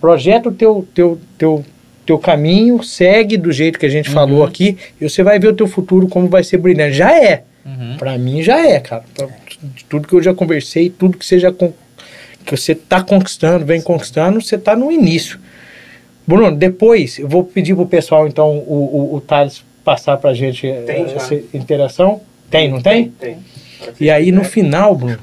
Projeta 0.00 0.48
o 0.48 0.52
teu, 0.52 0.86
teu, 0.94 1.18
teu, 1.38 1.64
teu 2.04 2.18
caminho, 2.18 2.82
segue 2.82 3.36
do 3.36 3.50
jeito 3.52 3.78
que 3.78 3.86
a 3.86 3.90
gente 3.90 4.10
falou 4.10 4.44
aqui 4.44 4.76
e 5.00 5.08
você 5.08 5.22
vai 5.22 5.38
ver 5.38 5.48
o 5.48 5.54
teu 5.54 5.66
futuro 5.66 6.06
como 6.08 6.28
vai 6.28 6.42
ser 6.44 6.58
brilhante. 6.58 6.96
Já 6.96 7.16
é. 7.16 7.44
Uhum. 7.64 7.96
Pra 7.98 8.16
mim 8.18 8.42
já 8.42 8.58
é, 8.64 8.78
cara. 8.80 9.04
Pra- 9.14 9.26
de 9.74 9.84
tudo 9.86 10.06
que 10.06 10.14
eu 10.14 10.22
já 10.22 10.34
conversei, 10.34 10.90
tudo 10.90 11.16
que 11.16 11.24
você 11.24 11.38
já 11.38 11.50
con- 11.50 11.72
que 12.44 12.56
você 12.56 12.74
tá 12.74 13.02
conquistando, 13.02 13.64
vem 13.64 13.80
conquistando, 13.80 14.40
você 14.40 14.56
tá 14.58 14.76
no 14.76 14.92
início. 14.92 15.38
Bruno, 16.26 16.54
depois 16.54 17.18
eu 17.18 17.26
vou 17.28 17.42
pedir 17.42 17.74
pro 17.74 17.86
pessoal 17.86 18.26
então 18.28 18.50
o, 18.58 19.10
o, 19.12 19.16
o 19.16 19.20
Thales 19.20 19.64
passar 19.84 20.16
pra 20.18 20.34
gente 20.34 20.66
eh, 20.66 20.82
Tem 20.82 21.08
já. 21.08 21.14
essa 21.16 21.34
interação. 21.54 22.20
Tem, 22.50 22.68
não 22.70 22.80
tem? 22.82 23.08
Tem. 23.10 23.38
E 24.00 24.10
aí 24.10 24.30
no 24.30 24.44
final, 24.44 24.94
Bruno, 24.94 25.18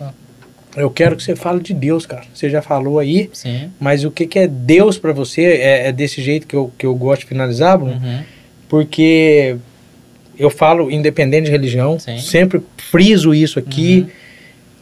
eu 0.76 0.90
quero 0.90 1.16
que 1.16 1.24
você 1.24 1.36
fale 1.36 1.62
de 1.62 1.74
Deus, 1.74 2.06
cara. 2.06 2.24
Você 2.34 2.50
já 2.50 2.62
falou 2.62 3.00
aí, 3.00 3.30
Sim. 3.34 3.70
mas 3.80 4.04
o 4.04 4.12
que, 4.12 4.26
que 4.26 4.40
é 4.40 4.48
Deus 4.48 4.98
pra 4.98 5.12
você? 5.12 5.44
É, 5.44 5.88
é 5.88 5.92
desse 5.92 6.22
jeito 6.22 6.48
que 6.48 6.56
eu, 6.56 6.72
que 6.78 6.86
eu 6.86 6.96
gosto 6.96 7.22
de 7.22 7.28
finalizar, 7.28 7.78
Bruno 7.78 7.94
Uhum. 7.94 8.20
porque 8.68 9.56
eu 10.38 10.50
falo 10.50 10.90
independente 10.90 11.46
de 11.46 11.52
religião, 11.52 12.00
Sim. 12.00 12.18
sempre 12.18 12.62
friso 12.78 13.34
isso 13.34 13.60
aqui 13.60 14.08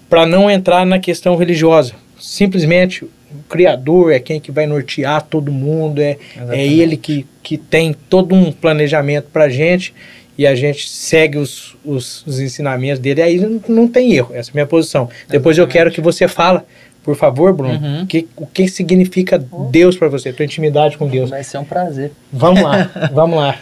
para 0.10 0.26
não 0.26 0.50
entrar 0.50 0.86
na 0.86 1.00
questão 1.00 1.36
religiosa. 1.36 1.94
Simplesmente 2.20 3.04
o 3.04 3.10
Criador 3.50 4.12
é 4.14 4.20
quem 4.20 4.40
que 4.40 4.52
vai 4.52 4.66
nortear 4.66 5.22
todo 5.24 5.52
mundo, 5.52 6.02
é, 6.02 6.18
é 6.50 6.66
ele 6.66 6.96
que, 6.98 7.26
que 7.44 7.58
tem 7.58 7.94
todo 8.10 8.34
um 8.36 8.52
planejamento 8.52 9.28
para 9.32 9.50
gente 9.50 9.94
e 10.38 10.48
a 10.48 10.56
gente 10.56 10.90
segue 10.90 11.38
os, 11.38 11.76
os, 11.84 12.26
os 12.26 12.40
ensinamentos 12.40 13.00
dele, 13.00 13.22
aí 13.22 13.38
não, 13.40 13.62
não 13.68 13.88
tem 13.88 14.14
erro, 14.14 14.32
essa 14.34 14.50
é 14.50 14.52
a 14.52 14.56
minha 14.56 14.66
posição. 14.66 15.10
Depois 15.30 15.58
eu 15.58 15.68
quero 15.68 15.92
que 15.92 16.02
você 16.02 16.28
fala, 16.28 16.66
por 17.04 17.16
favor, 17.16 17.54
Bruno, 17.54 17.74
Uhum. 17.74 18.06
que, 18.06 18.28
o 18.36 18.46
que 18.46 18.68
significa 18.68 19.38
Deus 19.70 19.98
para 19.98 20.08
você, 20.08 20.32
tua 20.32 20.46
intimidade 20.46 20.98
com 20.98 21.08
Deus. 21.08 21.30
Vai 21.30 21.44
ser 21.44 21.58
um 21.58 21.64
prazer. 21.66 22.12
Vamos 22.32 22.62
lá, 22.62 22.90
vamos 23.14 23.38
lá. 23.40 23.56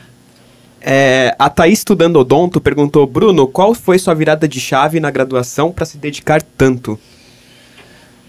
É, 0.81 1.35
a 1.37 1.49
Thaís 1.49 1.79
estudando 1.79 2.17
odonto 2.17 2.61
perguntou, 2.61 3.05
Bruno, 3.05 3.47
qual 3.47 3.73
foi 3.73 3.99
sua 3.99 4.13
virada 4.13 4.47
de 4.47 4.59
chave 4.61 4.99
na 4.99 5.11
graduação 5.11 5.71
para 5.71 5.85
se 5.85 5.97
dedicar 5.97 6.41
tanto? 6.41 6.97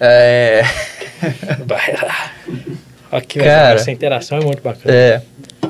É, 0.00 0.62
Vai 1.66 1.92
lá. 1.92 2.32
Aqui, 3.12 3.38
Cara, 3.40 3.74
essa 3.74 3.90
interação 3.90 4.38
é 4.38 4.44
muito 4.44 4.62
bacana. 4.62 4.94
é, 4.94 5.22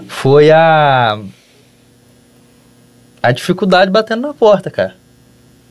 foi 0.06 0.51
a 0.51 1.18
a 3.22 3.32
dificuldade 3.32 3.90
batendo 3.90 4.22
na 4.22 4.34
porta, 4.34 4.70
cara. 4.70 4.94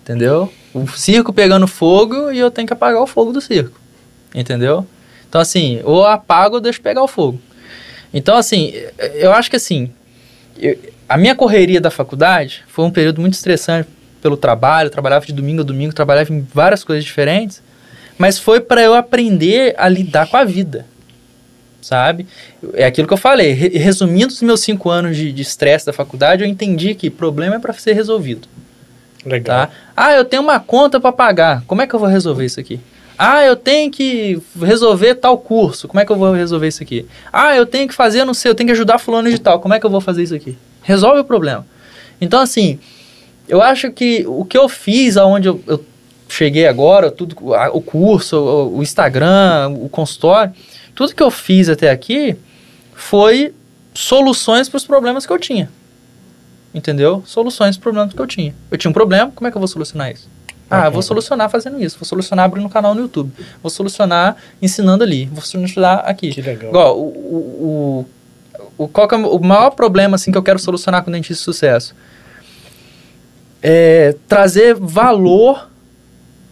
Entendeu? 0.03 0.51
O 0.73 0.87
circo 0.87 1.31
pegando 1.33 1.67
fogo 1.67 2.31
e 2.31 2.39
eu 2.39 2.49
tenho 2.49 2.67
que 2.67 2.73
apagar 2.73 3.01
o 3.01 3.07
fogo 3.07 3.31
do 3.31 3.41
circo. 3.41 3.79
Entendeu? 4.33 4.85
Então, 5.27 5.39
assim, 5.41 5.81
ou 5.83 6.05
apago 6.05 6.55
ou 6.55 6.61
deixo 6.61 6.81
pegar 6.81 7.03
o 7.03 7.07
fogo. 7.07 7.39
Então, 8.13 8.35
assim, 8.35 8.73
eu 9.15 9.31
acho 9.31 9.49
que 9.49 9.55
assim, 9.55 9.91
eu- 10.57 10.77
a 11.07 11.17
minha 11.17 11.35
correria 11.35 11.79
da 11.79 11.91
faculdade 11.91 12.63
foi 12.67 12.85
um 12.85 12.91
período 12.91 13.21
muito 13.21 13.33
estressante 13.35 13.87
pelo 14.21 14.35
trabalho, 14.35 14.87
eu 14.87 14.91
trabalhava 14.91 15.25
de 15.25 15.33
domingo 15.33 15.61
a 15.61 15.63
domingo, 15.63 15.93
trabalhava 15.93 16.33
em 16.33 16.41
várias 16.53 16.83
coisas 16.83 17.05
diferentes, 17.05 17.61
mas 18.17 18.37
foi 18.37 18.59
para 18.59 18.81
eu 18.81 18.93
aprender 18.93 19.73
a 19.77 19.87
lidar 19.87 20.27
com 20.27 20.37
a 20.37 20.43
vida, 20.43 20.85
sabe? 21.81 22.27
É 22.73 22.85
aquilo 22.85 23.07
que 23.07 23.13
eu 23.13 23.17
falei, 23.17 23.51
re- 23.53 23.77
resumindo 23.77 24.33
os 24.33 24.41
meus 24.41 24.59
cinco 24.61 24.89
anos 24.89 25.15
de 25.15 25.31
de 25.31 25.41
estresse 25.41 25.85
da 25.85 25.93
faculdade, 25.93 26.43
eu 26.43 26.49
entendi 26.49 26.93
que 26.95 27.09
problema 27.09 27.55
é 27.55 27.59
para 27.59 27.73
ser 27.73 27.93
resolvido, 27.93 28.47
Legal. 29.25 29.67
tá? 29.67 29.73
Ah, 29.95 30.13
eu 30.13 30.23
tenho 30.25 30.41
uma 30.41 30.59
conta 30.59 30.99
para 30.99 31.11
pagar, 31.11 31.63
como 31.67 31.81
é 31.81 31.87
que 31.87 31.93
eu 31.93 31.99
vou 31.99 32.07
resolver 32.09 32.45
isso 32.45 32.59
aqui? 32.59 32.79
Ah, 33.17 33.43
eu 33.43 33.55
tenho 33.55 33.91
que 33.91 34.41
resolver 34.61 35.15
tal 35.15 35.37
curso, 35.37 35.87
como 35.89 35.99
é 35.99 36.05
que 36.05 36.11
eu 36.11 36.15
vou 36.15 36.31
resolver 36.33 36.67
isso 36.69 36.81
aqui? 36.81 37.05
Ah, 37.33 37.53
eu 37.55 37.65
tenho 37.65 37.87
que 37.87 37.93
fazer, 37.93 38.23
não 38.23 38.33
sei, 38.33 38.49
eu 38.51 38.55
tenho 38.55 38.67
que 38.67 38.71
ajudar 38.73 38.97
fulano 38.97 39.29
de 39.29 39.37
tal, 39.39 39.59
como 39.59 39.73
é 39.73 39.79
que 39.79 39.85
eu 39.85 39.89
vou 39.89 39.99
fazer 39.99 40.23
isso 40.23 40.33
aqui? 40.35 40.57
Resolve 40.81 41.19
o 41.19 41.23
problema. 41.25 41.65
Então, 42.21 42.39
assim, 42.41 42.79
eu 43.47 43.61
acho 43.61 43.91
que 43.91 44.23
o 44.25 44.45
que 44.45 44.57
eu 44.57 44.69
fiz 44.69 45.17
aonde 45.17 45.49
eu, 45.49 45.61
eu 45.67 45.83
cheguei 46.29 46.65
agora, 46.67 47.11
tudo, 47.11 47.53
a- 47.53 47.69
o 47.73 47.81
curso, 47.81 48.37
o, 48.37 48.77
o 48.77 48.83
Instagram, 48.83 49.69
o 49.81 49.89
consultório, 49.89 50.53
tudo 50.95 51.13
que 51.13 51.23
eu 51.23 51.31
fiz 51.31 51.69
até 51.69 51.89
aqui 51.89 52.35
foi 52.93 53.53
soluções 53.93 54.69
para 54.69 54.77
os 54.77 54.85
problemas 54.85 55.25
que 55.25 55.33
eu 55.33 55.39
tinha. 55.39 55.69
Entendeu? 56.73 57.23
Soluções 57.25 57.75
para 57.77 57.81
os 57.81 57.83
problemas 57.83 58.13
que 58.13 58.21
eu 58.21 58.27
tinha. 58.27 58.53
Eu 58.69 58.77
tinha 58.77 58.89
um 58.89 58.93
problema, 58.93 59.31
como 59.33 59.47
é 59.47 59.51
que 59.51 59.57
eu 59.57 59.61
vou 59.61 59.67
solucionar 59.67 60.11
isso? 60.11 60.27
Ah, 60.69 60.85
eu 60.85 60.91
vou 60.91 61.01
solucionar 61.01 61.49
fazendo 61.49 61.81
isso. 61.81 61.97
Vou 61.97 62.05
solucionar 62.05 62.45
abrindo 62.45 62.65
um 62.65 62.69
canal 62.69 62.93
no 62.93 63.01
YouTube. 63.01 63.31
Vou 63.61 63.71
solucionar 63.71 64.35
ensinando 64.61 65.03
ali. 65.03 65.25
Vou 65.25 65.41
solucionar 65.41 66.03
aqui. 66.05 66.29
Que 66.31 66.43
legal. 66.43 66.69
Igual, 66.69 66.99
o, 66.99 68.05
o, 68.77 68.83
o, 68.83 68.87
qual 68.87 69.07
é 69.11 69.15
o 69.15 69.39
maior 69.39 69.71
problema 69.71 70.13
assim, 70.13 70.31
que 70.31 70.37
eu 70.37 70.43
quero 70.43 70.59
solucionar 70.59 71.03
com 71.03 71.09
o 71.09 71.13
dentista 71.13 71.33
de 71.33 71.39
sucesso? 71.39 71.95
é, 73.61 74.15
trazer 74.27 74.75
valor 74.75 75.68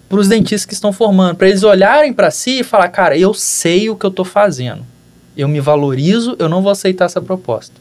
para 0.09 0.19
os 0.19 0.27
dentistas 0.27 0.65
que 0.65 0.73
estão 0.73 0.93
formando, 0.93 1.35
para 1.35 1.49
eles 1.49 1.63
olharem 1.63 2.13
para 2.13 2.31
si 2.31 2.59
e 2.59 2.63
falar, 2.63 2.87
cara, 2.89 3.17
eu 3.17 3.33
sei 3.33 3.89
o 3.89 3.95
que 3.95 4.05
eu 4.05 4.09
estou 4.09 4.23
fazendo, 4.25 4.85
eu 5.35 5.47
me 5.47 5.59
valorizo, 5.59 6.35
eu 6.39 6.47
não 6.47 6.61
vou 6.61 6.71
aceitar 6.71 7.05
essa 7.05 7.21
proposta. 7.21 7.75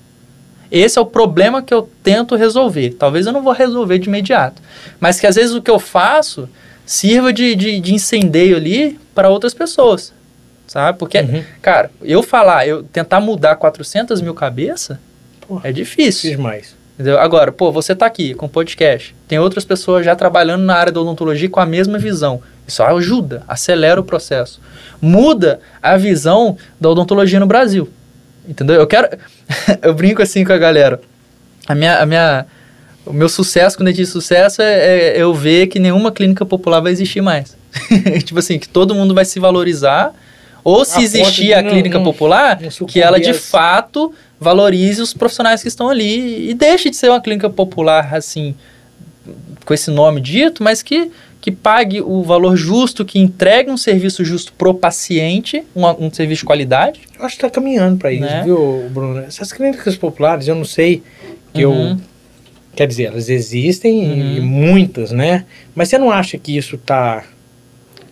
Esse 0.70 0.98
é 0.98 1.01
o 1.01 1.07
problema 1.07 1.62
que 1.62 1.73
eu 1.73 1.89
tento 2.03 2.35
resolver. 2.35 2.90
Talvez 2.98 3.24
eu 3.27 3.32
não 3.32 3.43
vou 3.43 3.53
resolver 3.53 3.98
de 4.01 4.09
imediato, 4.09 4.61
mas 4.98 5.20
que 5.20 5.27
às 5.27 5.36
vezes 5.36 5.55
o 5.55 5.62
que 5.62 5.70
eu 5.70 5.78
faço 5.78 6.48
sirva 6.85 7.32
de, 7.32 7.55
de, 7.55 7.78
de 7.81 7.94
incendeio 7.94 8.57
ali 8.57 8.98
para 9.15 9.28
outras 9.28 9.55
pessoas, 9.55 10.12
sabe? 10.66 10.98
Porque, 10.98 11.20
Uhum. 11.20 11.44
cara, 11.62 11.90
eu 12.03 12.23
falar, 12.23 12.66
eu 12.66 12.82
tentar 12.82 13.20
mudar 13.20 13.55
400 13.57 14.20
mil 14.20 14.35
cabeças 14.35 14.98
é 15.62 15.70
difícil. 15.70 16.31
Fiz 16.31 16.39
mais. 16.40 16.74
Entendeu? 16.97 17.18
Agora, 17.18 17.52
pô, 17.52 17.70
você 17.70 17.94
tá 17.94 18.06
aqui 18.06 18.32
com 18.32 18.48
podcast, 18.48 19.14
tem 19.28 19.39
outras 19.39 19.66
pessoas 19.66 20.05
já 20.05 20.16
trabalhando 20.16 20.62
na 20.64 20.74
área 20.74 20.90
da 20.90 20.98
odontologia 20.98 21.48
com 21.48 21.60
a 21.60 21.66
mesma 21.66 21.98
visão. 21.98 22.40
Isso 22.66 22.82
ajuda, 22.82 23.43
acelera 23.47 24.01
o 24.01 24.05
processo. 24.05 24.60
Muda 25.01 25.60
a 25.82 25.97
visão 25.98 26.56
da 26.81 26.89
odontologia 26.89 27.39
no 27.39 27.47
Brasil. 27.47 27.89
Entendeu? 28.48 28.77
Eu 28.77 28.86
quero. 28.86 29.09
eu 29.82 29.93
brinco 29.93 30.23
assim 30.23 30.43
com 30.43 30.55
a 30.55 30.59
galera. 30.59 30.98
A 31.68 31.74
minha, 31.74 31.98
a 31.98 32.06
minha, 32.06 32.47
o 33.05 33.12
meu 33.12 33.28
sucesso 33.28 33.77
com 33.77 33.85
dentista 33.85 34.05
de 34.05 34.12
sucesso 34.12 34.62
é, 34.62 35.16
é 35.16 35.23
eu 35.23 35.35
ver 35.35 35.66
que 35.66 35.78
nenhuma 35.78 36.10
clínica 36.10 36.47
popular 36.47 36.81
vai 36.81 36.93
existir 36.93 37.20
mais. 37.20 37.55
tipo 38.24 38.39
assim, 38.39 38.59
que 38.59 38.68
todo 38.68 38.94
mundo 38.94 39.14
vai 39.14 39.27
se 39.27 39.39
valorizar. 39.39 40.14
Ou 40.64 40.85
se 40.85 40.94
ponto 40.94 41.05
existir 41.05 41.55
a 41.55 41.62
não- 41.62 41.70
clínica 41.70 41.98
não- 41.98 42.05
popular, 42.05 42.59
não 42.60 42.86
que 42.89 43.01
ela 43.01 43.20
de 43.20 43.32
fato 43.32 44.12
valorize 44.40 45.00
os 45.00 45.12
profissionais 45.14 45.62
que 45.62 45.68
estão 45.68 45.88
ali 45.88 46.50
e 46.50 46.54
deixe 46.54 46.90
de 46.90 46.96
ser 46.96 47.08
uma 47.10 47.20
clínica 47.20 47.48
popular 47.48 48.14
assim 48.14 48.54
com 49.64 49.74
esse 49.74 49.90
nome 49.90 50.20
dito, 50.20 50.62
mas 50.62 50.82
que, 50.82 51.10
que 51.40 51.50
pague 51.50 52.00
o 52.00 52.22
valor 52.22 52.56
justo, 52.56 53.04
que 53.04 53.18
entregue 53.18 53.70
um 53.70 53.76
serviço 53.76 54.24
justo 54.24 54.52
pro 54.52 54.72
paciente, 54.72 55.64
um, 55.74 55.84
um 56.06 56.12
serviço 56.12 56.40
de 56.42 56.46
qualidade. 56.46 57.00
Eu 57.18 57.24
acho 57.24 57.34
que 57.36 57.40
tá 57.42 57.50
caminhando 57.50 57.96
para 57.98 58.12
isso, 58.12 58.22
Né? 58.22 58.42
viu, 58.44 58.88
Bruno? 58.90 59.18
Essas 59.20 59.52
clínicas 59.52 59.96
populares, 59.96 60.46
eu 60.46 60.54
não 60.54 60.64
sei 60.64 61.02
que 61.52 61.64
Uhum. 61.66 61.90
eu. 61.92 61.96
Quer 62.76 62.86
dizer, 62.86 63.04
elas 63.04 63.28
existem 63.30 64.04
Uhum. 64.06 64.36
e 64.36 64.40
muitas, 64.40 65.10
né? 65.10 65.44
Mas 65.74 65.88
você 65.88 65.98
não 65.98 66.10
acha 66.10 66.36
que 66.38 66.56
isso 66.56 66.76
tá. 66.78 67.24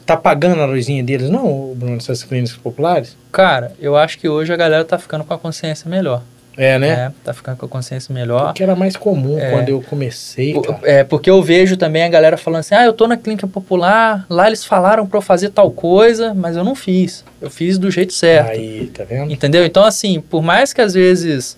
Tá 0.07 0.17
pagando 0.17 0.61
a 0.61 0.67
luzinha 0.67 1.03
deles, 1.03 1.31
não, 1.31 1.73
Bruno, 1.75 1.97
essas 1.97 2.23
clínicas 2.23 2.57
populares? 2.57 3.17
Cara, 3.33 3.73
eu 3.81 3.97
acho 3.97 4.19
que 4.19 4.29
hoje 4.29 4.53
a 4.53 4.57
galera 4.57 4.85
tá 4.85 4.99
ficando 4.99 5.25
com 5.25 5.33
a 5.33 5.39
consciência 5.39 5.89
melhor. 5.89 6.23
É, 6.57 6.79
né? 6.79 6.89
É, 6.89 7.13
tá 7.25 7.33
ficando 7.35 7.57
com 7.57 7.67
a 7.67 7.69
consciência 7.69 8.15
melhor. 8.15 8.47
Porque 8.47 8.63
era 8.63 8.77
mais 8.77 8.97
comum 8.97 9.39
É. 9.39 9.51
quando 9.51 9.71
eu 9.71 9.83
comecei, 9.83 10.53
Por-. 10.55 10.79
É, 10.85 11.03
porque 11.03 11.29
eu 11.29 11.43
vejo 11.43 11.77
também 11.77 12.05
a 12.05 12.09
galera 12.09 12.37
falando 12.37 12.61
assim, 12.61 12.75
ah, 12.75 12.85
eu 12.85 12.93
tô 12.93 13.09
na 13.09 13.17
clínica 13.17 13.47
popular, 13.47 14.25
lá 14.31 14.47
eles 14.47 14.65
falaram 14.65 15.07
pra 15.07 15.19
eu 15.19 15.23
fazer 15.23 15.49
tal 15.51 15.71
coisa, 15.71 16.33
mas 16.33 16.55
eu 16.57 16.63
não 16.63 16.75
fiz. 16.77 17.25
Eu 17.41 17.51
fiz 17.51 17.77
do 17.79 17.91
jeito 17.91 18.13
certo. 18.13 18.51
Aí, 18.51 18.87
tá 18.95 19.05
vendo? 19.05 19.33
Entendeu? 19.33 19.65
Então, 19.65 19.85
assim, 19.85 20.21
por 20.21 20.43
mais 20.43 20.73
que 20.73 20.81
às 20.81 20.95
vezes 20.95 21.57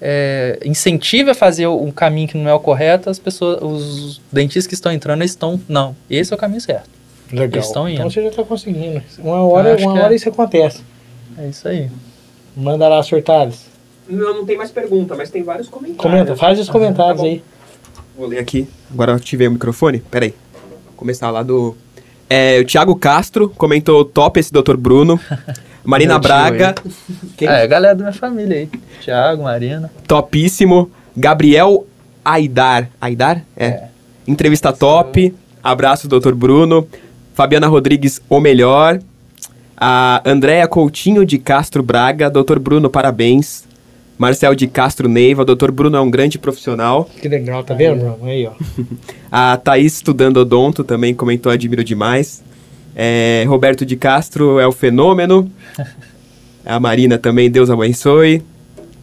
é, 0.00 0.58
incentive 0.64 1.30
a 1.30 1.34
fazer 1.34 1.66
um 1.66 1.90
caminho 1.90 2.28
que 2.28 2.38
não 2.38 2.48
é 2.48 2.54
o 2.54 2.60
correto, 2.60 3.10
as 3.10 3.18
pessoas, 3.18 3.58
os 3.60 4.20
dentistas 4.32 4.66
que 4.66 4.74
estão 4.74 4.90
entrando, 4.92 5.20
eles 5.20 5.32
estão, 5.32 5.60
não, 5.68 5.94
esse 6.08 6.32
é 6.32 6.36
o 6.36 6.38
caminho 6.38 6.60
certo. 6.60 6.88
Legal. 7.32 7.60
estão 7.62 7.88
indo. 7.88 7.98
Então 7.98 8.10
você 8.10 8.22
já 8.22 8.30
tá 8.30 8.42
conseguindo. 8.44 9.02
Uma 9.18 9.42
hora, 9.42 9.74
acho 9.74 9.84
uma 9.84 9.92
que 9.94 9.98
é. 9.98 10.02
hora 10.04 10.14
isso 10.14 10.28
acontece. 10.28 10.82
É 11.38 11.46
isso 11.48 11.68
aí. 11.68 11.90
Manda 12.56 12.88
lá, 12.88 13.02
surtados. 13.02 13.66
Não, 14.08 14.34
não 14.34 14.46
tem 14.46 14.56
mais 14.56 14.70
pergunta, 14.70 15.14
mas 15.14 15.30
tem 15.30 15.42
vários 15.42 15.68
comentários. 15.68 16.02
Comenta, 16.02 16.36
faz 16.36 16.58
os 16.58 16.68
comentários 16.68 17.16
Tá 17.18 17.22
bom. 17.22 17.28
aí. 17.28 17.42
Vou 18.16 18.26
ler 18.26 18.38
aqui. 18.38 18.66
Agora 18.90 19.12
eu 19.12 19.16
ativei 19.16 19.46
o 19.46 19.52
microfone. 19.52 20.00
Peraí. 20.10 20.34
Vou 20.86 20.94
começar 20.96 21.30
lá 21.30 21.42
do. 21.42 21.76
É, 22.28 22.58
o 22.60 22.64
Thiago 22.64 22.96
Castro 22.96 23.48
comentou 23.50 24.04
top 24.04 24.40
esse 24.40 24.52
Dr. 24.52 24.76
Bruno. 24.76 25.20
Marina 25.84 26.14
tio 26.14 26.22
Braga. 26.22 26.74
Quem? 27.36 27.48
É, 27.48 27.62
a 27.62 27.66
galera 27.66 27.94
da 27.94 28.04
minha 28.04 28.12
família 28.12 28.56
aí. 28.58 28.68
Thiago, 29.02 29.44
Marina. 29.44 29.90
Topíssimo. 30.06 30.90
Gabriel 31.16 31.86
Aidar. 32.24 32.90
Aidar? 33.00 33.42
É. 33.56 33.84
Entrevista 34.26 34.72
top. 34.72 35.34
Abraço, 35.62 36.08
Dr. 36.08 36.32
Bruno. 36.34 36.86
Fabiana 37.38 37.68
Rodrigues, 37.68 38.20
o 38.28 38.40
melhor. 38.40 38.98
A 39.76 40.20
Andréia 40.28 40.66
Coutinho 40.66 41.24
de 41.24 41.38
Castro 41.38 41.84
Braga. 41.84 42.28
Dr. 42.28 42.58
Bruno, 42.58 42.90
parabéns. 42.90 43.62
Marcel 44.18 44.56
de 44.56 44.66
Castro 44.66 45.08
Neiva. 45.08 45.44
Dr. 45.44 45.70
Bruno 45.70 45.96
é 45.96 46.00
um 46.00 46.10
grande 46.10 46.36
profissional. 46.36 47.08
Que 47.22 47.28
legal, 47.28 47.62
tá 47.62 47.74
vendo, 47.74 48.00
Bruno? 48.00 48.18
Aí, 48.24 48.44
ó. 48.44 48.50
A 49.30 49.56
Thaís 49.56 49.94
estudando 49.94 50.38
odonto 50.38 50.82
também 50.82 51.14
comentou, 51.14 51.52
admiro 51.52 51.84
demais. 51.84 52.42
É, 52.96 53.44
Roberto 53.46 53.86
de 53.86 53.94
Castro 53.94 54.58
é 54.58 54.66
o 54.66 54.72
fenômeno. 54.72 55.48
A 56.66 56.80
Marina 56.80 57.18
também, 57.18 57.48
Deus 57.48 57.70
abençoe. 57.70 58.42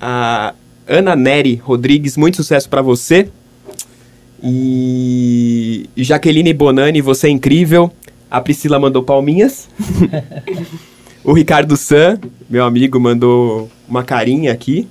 A 0.02 0.53
Ana 0.86 1.16
Neri 1.16 1.56
Rodrigues, 1.56 2.18
muito 2.18 2.36
sucesso 2.36 2.68
pra 2.68 2.82
você. 2.82 3.30
E 4.44 5.90
Jaqueline 5.95 6.53
Bonani, 6.53 6.99
você 6.99 7.28
é 7.28 7.30
incrível. 7.30 7.90
A 8.30 8.41
Priscila 8.41 8.80
mandou 8.80 9.03
palminhas. 9.03 9.69
o 11.23 11.34
Ricardo 11.34 11.77
San, 11.77 12.19
meu 12.49 12.64
amigo, 12.65 12.99
mandou 12.99 13.69
uma 13.88 14.03
carinha 14.03 14.52
aqui. 14.52 14.88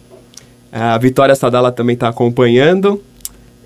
A 0.73 0.97
Vitória 0.99 1.35
Sadala 1.35 1.71
também 1.71 1.95
está 1.95 2.09
acompanhando. 2.09 3.03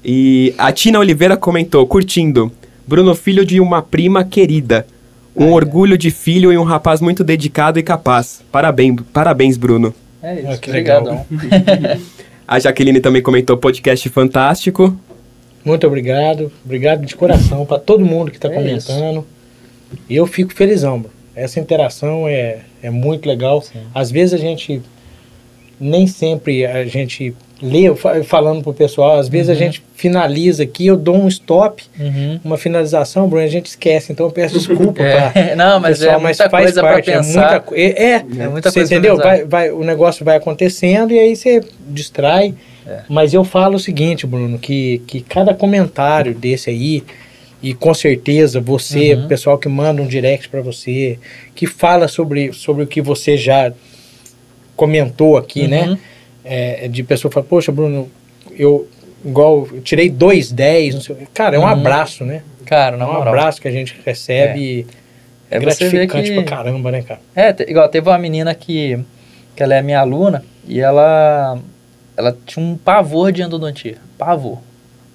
E 0.05 0.55
a 0.59 0.71
Tina 0.73 0.99
Oliveira 0.99 1.37
comentou, 1.37 1.87
curtindo. 1.87 2.53
Bruno, 2.87 3.15
filho 3.15 3.45
de 3.45 3.61
uma 3.61 3.83
prima 3.83 4.25
querida. 4.25 4.87
Um 5.37 5.53
orgulho 5.53 5.97
de 5.97 6.11
filho 6.11 6.53
e 6.53 6.59
um 6.59 6.65
rapaz 6.65 7.01
muito 7.01 7.23
dedicado 7.23 7.79
e 7.79 7.83
capaz. 7.83 8.43
Parabéns, 8.51 8.97
parabéns 9.13 9.57
Bruno. 9.57 9.95
É 10.23 10.41
isso. 10.41 10.51
Ah, 10.51 10.57
que 10.57 10.71
legal. 10.71 11.03
Obrigadão. 11.03 12.01
A 12.49 12.59
Jaqueline 12.59 12.99
também 12.99 13.21
comentou 13.21 13.59
podcast 13.59 14.09
fantástico. 14.09 14.99
Muito 15.65 15.87
obrigado. 15.87 16.51
Obrigado 16.65 17.05
de 17.05 17.15
coração 17.15 17.67
pra 17.67 17.79
todo 17.79 18.05
mundo 18.05 18.31
que 18.31 18.39
tá 18.39 18.49
É 18.49 18.55
comentando. 18.55 19.27
E 20.09 20.17
eu 20.17 20.27
fico 20.27 20.53
felizão, 20.55 20.99
Bruno. 21.01 21.15
Essa 21.35 21.61
interação 21.61 22.27
é, 22.27 22.59
é 22.83 22.91
muito 22.91 23.29
legal. 23.29 23.63
Sim. 23.63 23.79
Às 23.95 24.11
vezes 24.11 24.35
a 24.35 24.39
gente 24.39 24.83
nem 25.81 26.07
sempre 26.09 26.67
a 26.67 26.85
gente 26.85 27.35
lê 27.63 27.93
falando 28.25 28.63
pro 28.63 28.73
pessoal, 28.73 29.19
às 29.19 29.29
vezes 29.29 29.49
a 29.49 29.53
Uhum. 29.53 29.59
gente 29.59 29.83
finaliza 29.95 30.63
aqui, 30.63 30.87
eu 30.87 30.97
dou 30.97 31.17
um 31.17 31.27
stop, 31.29 31.83
Uhum. 31.99 32.39
uma 32.45 32.57
finalização, 32.57 33.29
Bruno, 33.29 33.45
a 33.45 33.49
gente 33.49 33.67
esquece. 33.67 34.13
Então 34.13 34.27
eu 34.27 34.33
peço 34.33 34.55
desculpa 34.59 34.93
pra 34.93 35.33
É, 35.35 35.55
não, 35.57 35.79
mas 35.81 35.99
pessoal, 35.99 36.19
é 36.19 36.23
muita 36.23 36.49
coisa 36.49 36.81
pra 36.81 36.99
é 36.99 37.03
pensar. 37.03 37.41
muita, 37.41 37.61
co- 37.61 37.75
é, 37.75 37.81
é, 37.83 38.13
É 38.15 38.49
muita 38.49 38.71
você 38.71 38.81
coisa 38.81 38.89
pra 38.89 38.97
entendeu? 38.99 39.17
Vai, 39.17 39.45
vai, 39.45 39.71
o 39.71 39.83
negócio 39.85 40.25
vai 40.25 40.37
acontecendo 40.37 41.13
e 41.13 41.19
aí 41.19 41.35
você 41.37 41.61
distrai. 41.89 42.55
É. 42.87 43.01
Mas 43.09 43.35
eu 43.35 43.45
falo 43.45 43.77
o 43.77 43.81
seguinte, 43.81 44.27
Bruno, 44.27 44.59
que, 44.59 45.03
que 45.07 45.21
cada 45.21 45.53
comentário 45.53 46.35
desse 46.35 46.71
aí, 46.71 47.03
e 47.63 47.75
com 47.75 47.93
certeza 47.95 48.61
você, 48.61 49.15
Uhum. 49.15 49.25
o 49.25 49.29
pessoal 49.29 49.59
que 49.59 49.69
manda 49.69 50.01
um 50.03 50.07
direct 50.07 50.49
para 50.49 50.61
você, 50.61 51.19
que 51.55 51.67
fala 51.67 52.07
sobre, 52.09 52.53
sobre 52.53 52.85
o 52.85 52.87
que 52.87 53.01
você 53.03 53.37
já 53.37 53.73
comentou 54.77 55.37
aqui, 55.37 55.63
Uhum. 55.63 55.69
né? 55.69 55.99
É, 56.45 56.89
de 56.89 57.03
pessoa 57.03 57.31
fala, 57.31 57.45
poxa, 57.45 57.71
Bruno, 57.73 58.09
eu 58.57 58.89
igual 59.25 59.67
eu 59.73 59.81
tirei 59.81 60.09
dois 60.09 60.53
10, 60.53 60.95
não 60.95 61.01
sei. 61.01 61.15
o 61.15 61.19
quê." 61.19 61.27
Cara, 61.35 61.57
é 61.57 61.59
um 61.59 61.63
Uhum. 61.63 61.69
abraço, 61.69 62.25
né? 62.25 62.43
Cara, 62.65 62.95
É 62.97 62.99
na 62.99 63.05
um 63.09 63.13
moral. 63.15 63.29
abraço 63.29 63.61
que 63.61 63.67
a 63.67 63.71
gente 63.73 63.95
recebe. 64.07 64.87
É, 65.51 65.57
É 65.57 65.59
gratificante 65.59 66.29
que- 66.31 66.35
pra 66.35 66.45
caramba, 66.45 66.91
né, 66.93 67.03
cara? 67.03 67.21
É, 67.35 67.55
igual 67.69 67.89
teve 67.89 68.09
uma 68.09 68.19
menina 68.19 68.55
que, 68.55 68.99
que 69.57 69.63
ela 69.63 69.75
é 69.75 69.83
minha 69.83 69.99
aluna 69.99 70.45
e 70.67 70.79
ela, 70.79 71.59
ela 72.17 72.37
tinha 72.47 72.65
um 72.65 72.77
pavor 72.77 73.33
de 73.33 73.43
endodontia. 73.43 73.97
Pavor. 74.17 74.59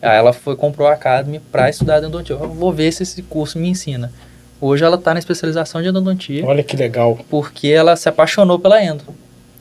Aí 0.04 0.18
ela 0.18 0.34
foi, 0.34 0.56
comprou 0.56 0.88
a 0.88 0.94
Academy 0.94 1.40
pra 1.52 1.70
estudar 1.70 2.00
endodontia. 2.00 2.36
Eu 2.36 2.50
vou 2.50 2.72
ver 2.74 2.92
se 2.92 3.04
esse 3.04 3.22
curso 3.24 3.58
me 3.58 3.70
ensina. 3.70 4.12
Hoje 4.60 4.84
ela 4.84 4.98
tá 4.98 5.14
na 5.14 5.20
especialização 5.20 5.82
de 5.82 5.88
endodontia 5.90 6.46
Olha 6.46 6.64
que 6.64 6.76
legal. 6.78 7.18
porque 7.30 7.68
ela 7.70 7.96
se 7.96 8.08
apaixonou 8.08 8.60
pela 8.60 8.84
endo. 8.84 9.04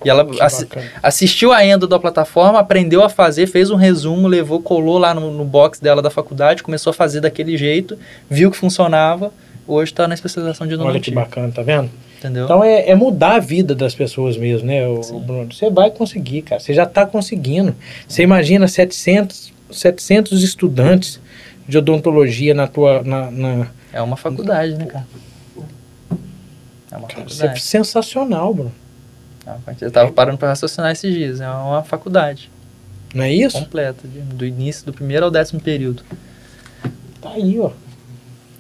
E 0.04 0.10
ela 0.10 0.26
assi- 0.40 0.66
assistiu 1.00 1.52
a 1.52 1.64
endo 1.64 1.86
da 1.86 1.96
plataforma, 1.98 2.58
aprendeu 2.58 3.04
a 3.04 3.08
fazer, 3.08 3.46
fez 3.46 3.70
um 3.70 3.76
resumo, 3.76 4.26
levou, 4.26 4.60
colou 4.60 4.98
lá 4.98 5.14
no, 5.14 5.30
no 5.30 5.44
box 5.44 5.80
dela 5.80 6.02
da 6.02 6.10
faculdade, 6.10 6.62
começou 6.62 6.90
a 6.90 6.94
fazer 6.94 7.20
daquele 7.20 7.56
jeito, 7.56 7.96
viu 8.28 8.50
que 8.50 8.56
funcionava. 8.56 9.32
Hoje 9.66 9.94
tá 9.94 10.08
na 10.08 10.14
especialização 10.14 10.66
de 10.66 10.74
Olha 10.74 10.82
que 11.00 11.10
endodontia. 11.10 11.14
bacana, 11.14 11.52
tá 11.54 11.62
vendo? 11.62 11.88
Entendeu? 12.18 12.44
Então 12.44 12.64
é, 12.64 12.90
é 12.90 12.94
mudar 12.96 13.36
a 13.36 13.38
vida 13.38 13.76
das 13.76 13.94
pessoas 13.94 14.36
mesmo, 14.36 14.66
né, 14.66 14.86
o. 14.88 15.20
Bruno? 15.20 15.52
Você 15.52 15.70
vai 15.70 15.88
conseguir, 15.90 16.42
cara. 16.42 16.60
Você 16.60 16.74
já 16.74 16.82
está 16.82 17.06
conseguindo. 17.06 17.72
Você 18.08 18.22
imagina 18.24 18.66
700, 18.66 19.51
700 19.72 20.42
estudantes 20.42 21.20
de 21.68 21.78
odontologia 21.78 22.54
na 22.54 22.66
tua... 22.66 23.02
Na, 23.02 23.30
na... 23.30 23.66
É 23.92 24.00
uma 24.02 24.16
faculdade, 24.16 24.74
né, 24.74 24.86
cara? 24.86 25.06
É 26.90 26.96
uma 26.96 27.08
Cara, 27.08 27.20
é 27.20 27.24
faculdade. 27.24 27.60
sensacional, 27.62 28.52
Bruno. 28.54 28.72
É 29.46 29.50
uma 29.50 29.58
faculdade. 29.58 29.84
Eu 29.84 29.90
tava 29.90 30.12
parando 30.12 30.38
pra 30.38 30.48
raciocinar 30.48 30.90
esses 30.92 31.12
dias. 31.12 31.40
É 31.40 31.48
uma 31.48 31.82
faculdade 31.82 32.50
Não 33.14 33.24
é 33.24 33.32
isso? 33.32 33.58
completa, 33.58 34.06
de- 34.06 34.20
do 34.20 34.44
início, 34.46 34.84
do 34.86 34.92
primeiro 34.92 35.24
ao 35.24 35.30
décimo 35.30 35.60
período. 35.60 36.02
Aí, 37.24 37.58
ó. 37.60 37.70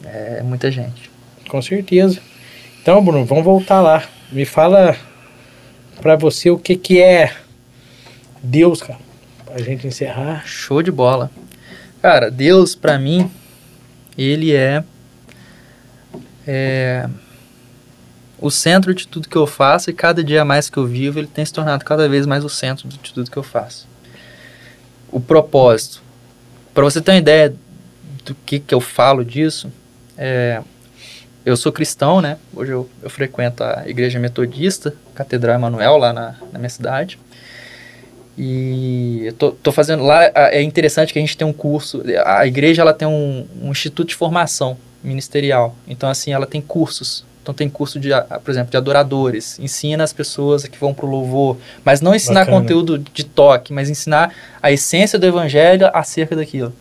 É 0.04 0.42
muita 0.42 0.70
gente. 0.70 1.10
Com 1.48 1.60
certeza. 1.62 2.18
Então, 2.80 3.04
Bruno, 3.04 3.24
vamos 3.24 3.44
voltar 3.44 3.80
lá. 3.80 4.02
Me 4.30 4.44
fala 4.44 4.96
pra 6.00 6.16
você 6.16 6.50
o 6.50 6.58
que 6.58 6.74
que 6.76 7.00
é 7.00 7.32
Deus, 8.42 8.82
cara. 8.82 8.98
Pra 9.52 9.62
gente 9.62 9.86
encerrar. 9.86 10.46
Show 10.46 10.82
de 10.82 10.90
bola. 10.90 11.30
Cara, 12.00 12.30
Deus, 12.30 12.74
pra 12.74 12.98
mim, 12.98 13.30
ele 14.16 14.56
é, 14.56 14.82
é 16.46 17.06
o 18.38 18.50
centro 18.50 18.94
de 18.94 19.06
tudo 19.06 19.28
que 19.28 19.36
eu 19.36 19.46
faço 19.46 19.90
e 19.90 19.92
cada 19.92 20.24
dia 20.24 20.42
mais 20.42 20.70
que 20.70 20.78
eu 20.78 20.86
vivo, 20.86 21.18
ele 21.18 21.26
tem 21.26 21.44
se 21.44 21.52
tornado 21.52 21.84
cada 21.84 22.08
vez 22.08 22.24
mais 22.24 22.46
o 22.46 22.48
centro 22.48 22.88
de 22.88 22.98
tudo 22.98 23.30
que 23.30 23.36
eu 23.36 23.42
faço. 23.42 23.86
O 25.10 25.20
propósito. 25.20 26.02
Para 26.72 26.84
você 26.84 27.02
ter 27.02 27.10
uma 27.10 27.18
ideia 27.18 27.54
do 28.24 28.34
que, 28.34 28.58
que 28.58 28.74
eu 28.74 28.80
falo 28.80 29.22
disso, 29.22 29.70
é, 30.16 30.62
eu 31.44 31.58
sou 31.58 31.70
cristão, 31.70 32.22
né? 32.22 32.38
Hoje 32.56 32.72
eu, 32.72 32.88
eu 33.02 33.10
frequento 33.10 33.62
a 33.62 33.86
igreja 33.86 34.18
metodista, 34.18 34.94
Catedral 35.14 35.56
Emanuel, 35.56 35.98
lá 35.98 36.10
na, 36.10 36.36
na 36.50 36.58
minha 36.58 36.70
cidade. 36.70 37.18
E 38.36 39.26
eu 39.26 39.32
tô, 39.34 39.50
tô, 39.52 39.72
fazendo 39.72 40.02
lá, 40.04 40.30
é 40.34 40.62
interessante 40.62 41.12
que 41.12 41.18
a 41.18 41.22
gente 41.22 41.36
tem 41.36 41.46
um 41.46 41.52
curso, 41.52 42.02
a 42.24 42.46
igreja 42.46 42.80
ela 42.80 42.94
tem 42.94 43.06
um, 43.06 43.46
um 43.62 43.70
instituto 43.70 44.08
de 44.08 44.14
formação 44.14 44.76
ministerial, 45.04 45.76
então 45.86 46.08
assim, 46.08 46.32
ela 46.32 46.46
tem 46.46 46.60
cursos, 46.60 47.24
então 47.42 47.52
tem 47.52 47.68
curso 47.68 48.00
de, 48.00 48.08
por 48.42 48.50
exemplo, 48.50 48.70
de 48.70 48.76
adoradores, 48.76 49.58
ensina 49.58 50.02
as 50.02 50.12
pessoas 50.12 50.64
que 50.64 50.78
vão 50.78 50.94
pro 50.94 51.06
louvor, 51.06 51.58
mas 51.84 52.00
não 52.00 52.14
ensinar 52.14 52.40
Bacana. 52.40 52.60
conteúdo 52.60 52.98
de 52.98 53.24
toque, 53.24 53.72
mas 53.72 53.90
ensinar 53.90 54.32
a 54.62 54.72
essência 54.72 55.18
do 55.18 55.26
evangelho 55.26 55.90
acerca 55.92 56.34
daquilo. 56.34 56.72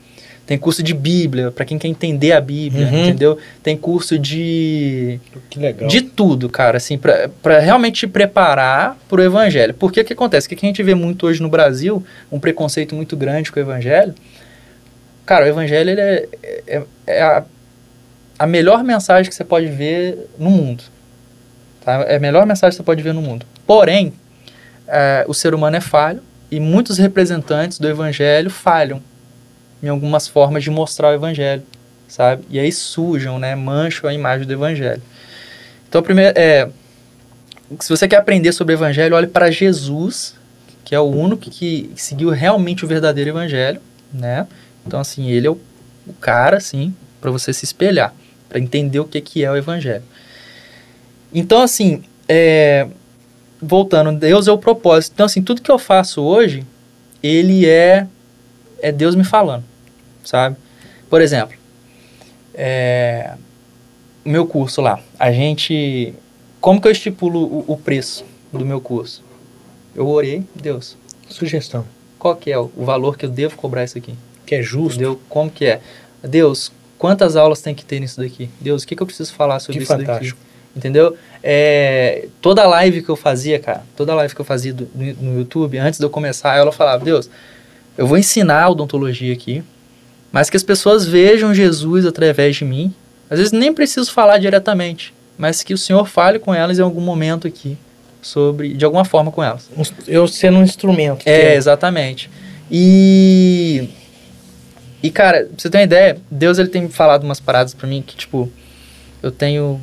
Tem 0.46 0.58
curso 0.58 0.84
de 0.84 0.94
Bíblia, 0.94 1.52
para 1.52 1.64
quem 1.64 1.78
quer 1.78 1.88
entender 1.88 2.34
a 2.34 2.42
Bíblia, 2.42 2.88
uhum. 2.88 3.04
entendeu? 3.06 3.38
Tem 3.64 3.78
curso 3.78 4.18
de. 4.20 5.20
Que 5.50 5.60
legal. 5.60 5.88
De 5.88 6.02
tudo, 6.02 6.50
cara, 6.50 6.78
assim, 6.78 6.98
para 6.98 7.60
realmente 7.60 8.02
te 8.02 8.08
preparar 8.08 8.98
pro 9.08 9.24
Evangelho. 9.24 9.74
Porque 9.74 10.02
o 10.02 10.06
que 10.06 10.14
acontece? 10.14 10.48
O 10.48 10.50
que 10.50 10.66
a 10.66 10.68
gente 10.68 10.84
vê 10.84 10.94
muito 10.96 11.28
hoje 11.28 11.42
no 11.42 11.48
Brasil, 11.48 12.04
um 12.32 12.40
preconceito 12.40 12.96
muito 12.96 13.16
grande 13.16 13.52
com 13.52 13.60
o 13.60 13.64
Evangelho. 13.64 14.14
Cara, 15.26 15.46
o 15.46 15.48
Evangelho 15.48 15.92
ele 15.92 16.02
é, 16.02 16.28
é, 16.68 16.84
é 17.08 17.22
a, 17.22 17.44
a 18.40 18.48
melhor 18.48 18.84
mensagem 18.84 19.30
que 19.30 19.36
você 19.36 19.46
pode 19.46 19.68
ver 19.68 20.18
no 20.38 20.50
mundo. 20.50 20.84
Tá? 21.86 22.04
É 22.08 22.18
a 22.18 22.20
melhor 22.20 22.46
mensagem 22.46 22.72
que 22.72 22.78
você 22.78 22.84
pode 22.84 23.02
ver 23.02 23.14
no 23.14 23.22
mundo. 23.22 23.46
Porém, 23.66 24.12
é, 24.88 25.24
o 25.28 25.34
ser 25.34 25.54
humano 25.54 25.78
é 25.78 25.82
falho 25.82 26.22
e 26.50 26.60
muitos 26.60 26.98
representantes 26.98 27.80
do 27.80 27.88
Evangelho 27.88 28.50
falham 28.50 29.02
em 29.82 29.88
algumas 29.88 30.28
formas 30.28 30.64
de 30.64 30.70
mostrar 30.70 31.10
o 31.10 31.14
evangelho, 31.14 31.64
sabe? 32.08 32.44
E 32.50 32.60
aí 32.60 32.72
sujam, 32.72 33.40
né? 33.40 33.56
Mancham 33.56 34.10
a 34.10 34.14
imagem 34.14 34.46
do 34.46 34.54
evangelho. 34.54 35.02
Então, 35.90 36.02
primeiro, 36.04 36.38
é, 36.38 36.70
se 37.80 37.90
você 37.90 38.08
quer 38.08 38.18
aprender 38.18 38.52
sobre 38.52 38.74
o 38.74 38.78
evangelho, 38.78 39.16
olhe 39.16 39.28
para 39.28 39.50
Jesus, 39.50 40.36
que 40.86 40.94
é 40.94 41.00
o 41.00 41.06
único 41.06 41.50
que 41.50 41.92
seguiu 41.96 42.30
realmente 42.30 42.86
o 42.86 42.88
verdadeiro 42.88 43.32
evangelho, 43.32 43.82
né? 44.14 44.48
Então, 44.86 45.00
assim, 45.00 45.30
ele 45.30 45.48
é 45.48 45.50
o, 45.50 45.60
o 46.08 46.14
cara, 46.14 46.58
assim, 46.58 46.94
para 47.20 47.32
você 47.32 47.52
se 47.52 47.66
espelhar, 47.66 48.14
para 48.48 48.60
entender 48.60 49.00
o 49.00 49.06
que, 49.06 49.20
que 49.20 49.44
é 49.44 49.52
o 49.52 49.56
evangelho. 49.56 50.04
Então, 51.34 51.62
assim, 51.62 52.04
é, 52.28 52.88
voltando, 53.62 54.12
Deus 54.18 54.48
é 54.48 54.52
o 54.52 54.58
propósito. 54.58 55.14
Então, 55.14 55.26
assim, 55.26 55.42
tudo 55.42 55.62
que 55.62 55.72
eu 55.72 55.80
faço 55.80 56.22
hoje, 56.22 56.66
ele 57.24 57.68
é 57.68 58.08
é 58.84 58.92
Deus 58.92 59.14
me 59.14 59.24
falando 59.24 59.64
sabe? 60.24 60.56
Por 61.10 61.22
exemplo, 61.22 61.56
é, 62.54 63.34
meu 64.24 64.46
curso 64.46 64.82
lá, 64.82 65.00
a 65.20 65.32
gente. 65.32 66.14
Como 66.60 66.80
que 66.80 66.88
eu 66.88 66.92
estipulo 66.92 67.42
o, 67.42 67.66
o, 67.74 67.78
preço 67.78 68.24
do 68.54 68.66
meu 68.66 68.80
curso? 68.80 69.24
Eu 69.96 70.08
orei, 70.08 70.44
Deus. 70.56 70.96
Sugestão. 71.28 71.86
Qual 72.20 72.36
que 72.36 72.52
é 72.52 72.58
o, 72.58 72.72
o 72.78 72.86
valor 72.86 73.18
que 73.18 73.26
eu 73.26 73.30
devo 73.30 73.56
cobrar 73.56 73.84
isso 73.84 73.98
aqui? 73.98 74.14
Que 74.46 74.56
é 74.56 74.62
justo. 74.62 74.96
Entendeu? 74.96 75.20
Como 75.28 75.50
que 75.50 75.66
é? 75.66 75.82
Deus, 76.24 76.72
quantas 77.00 77.36
aulas 77.36 77.62
tem 77.62 77.74
que 77.74 77.84
ter 77.84 78.00
nisso 78.00 78.22
daqui? 78.22 78.50
Deus, 78.60 78.84
o 78.84 78.88
que, 78.88 78.96
que 78.96 79.02
eu 79.02 79.08
preciso 79.08 79.34
falar 79.34 79.60
sobre 79.60 79.80
que 79.80 79.84
isso 79.84 79.92
fantástico. 79.92 80.38
daqui? 80.38 80.52
Entendeu? 80.76 81.18
É, 81.44 82.28
toda 82.42 82.66
live 82.66 83.02
que 83.02 83.10
eu 83.10 83.16
fazia, 83.16 83.60
cara, 83.60 83.84
toda 83.96 84.14
live 84.16 84.34
que 84.34 84.40
eu 84.40 84.46
fazia 84.46 84.74
do, 84.74 84.88
no, 84.94 85.14
no 85.14 85.40
YouTube, 85.40 85.78
antes 85.78 86.00
de 86.00 86.06
eu 86.06 86.10
começar, 86.10 86.56
ela 86.56 86.72
falava, 86.72 87.04
Deus, 87.04 87.30
eu 87.98 88.08
vou 88.08 88.18
ensinar 88.18 88.70
odontologia 88.70 89.34
aqui, 89.34 89.64
mas 90.32 90.50
que 90.50 90.58
as 90.58 90.64
pessoas 90.64 91.06
vejam 91.06 91.54
Jesus 91.54 92.06
através 92.06 92.56
de 92.56 92.66
mim. 92.66 92.94
Às 93.30 93.38
vezes 93.40 93.54
nem 93.54 93.74
preciso 93.74 94.12
falar 94.12 94.38
diretamente, 94.38 95.14
mas 95.38 95.64
que 95.64 95.74
o 95.74 95.78
Senhor 95.78 96.06
fale 96.06 96.40
com 96.40 96.54
elas 96.54 96.80
em 96.80 96.82
algum 96.82 97.02
momento 97.02 97.48
aqui 97.48 97.78
sobre, 98.22 98.74
de 98.74 98.86
alguma 98.86 99.06
forma 99.06 99.32
com 99.32 99.44
elas. 99.44 99.70
Eu 100.08 100.28
sendo 100.28 100.58
um 100.60 100.64
instrumento. 100.64 101.24
É, 101.26 101.56
exatamente. 101.56 102.30
E 102.70 103.90
e 105.04 105.10
cara, 105.10 105.46
pra 105.46 105.50
você 105.58 105.70
ter 105.70 105.80
uma 105.80 105.84
ideia, 105.84 106.18
Deus 106.30 106.60
ele 106.60 106.70
tem 106.70 106.88
falado 106.88 107.24
umas 107.24 107.40
paradas 107.40 107.74
para 107.74 107.88
mim 107.88 108.04
que 108.06 108.16
tipo 108.16 108.52
eu 109.22 109.32
tenho 109.32 109.80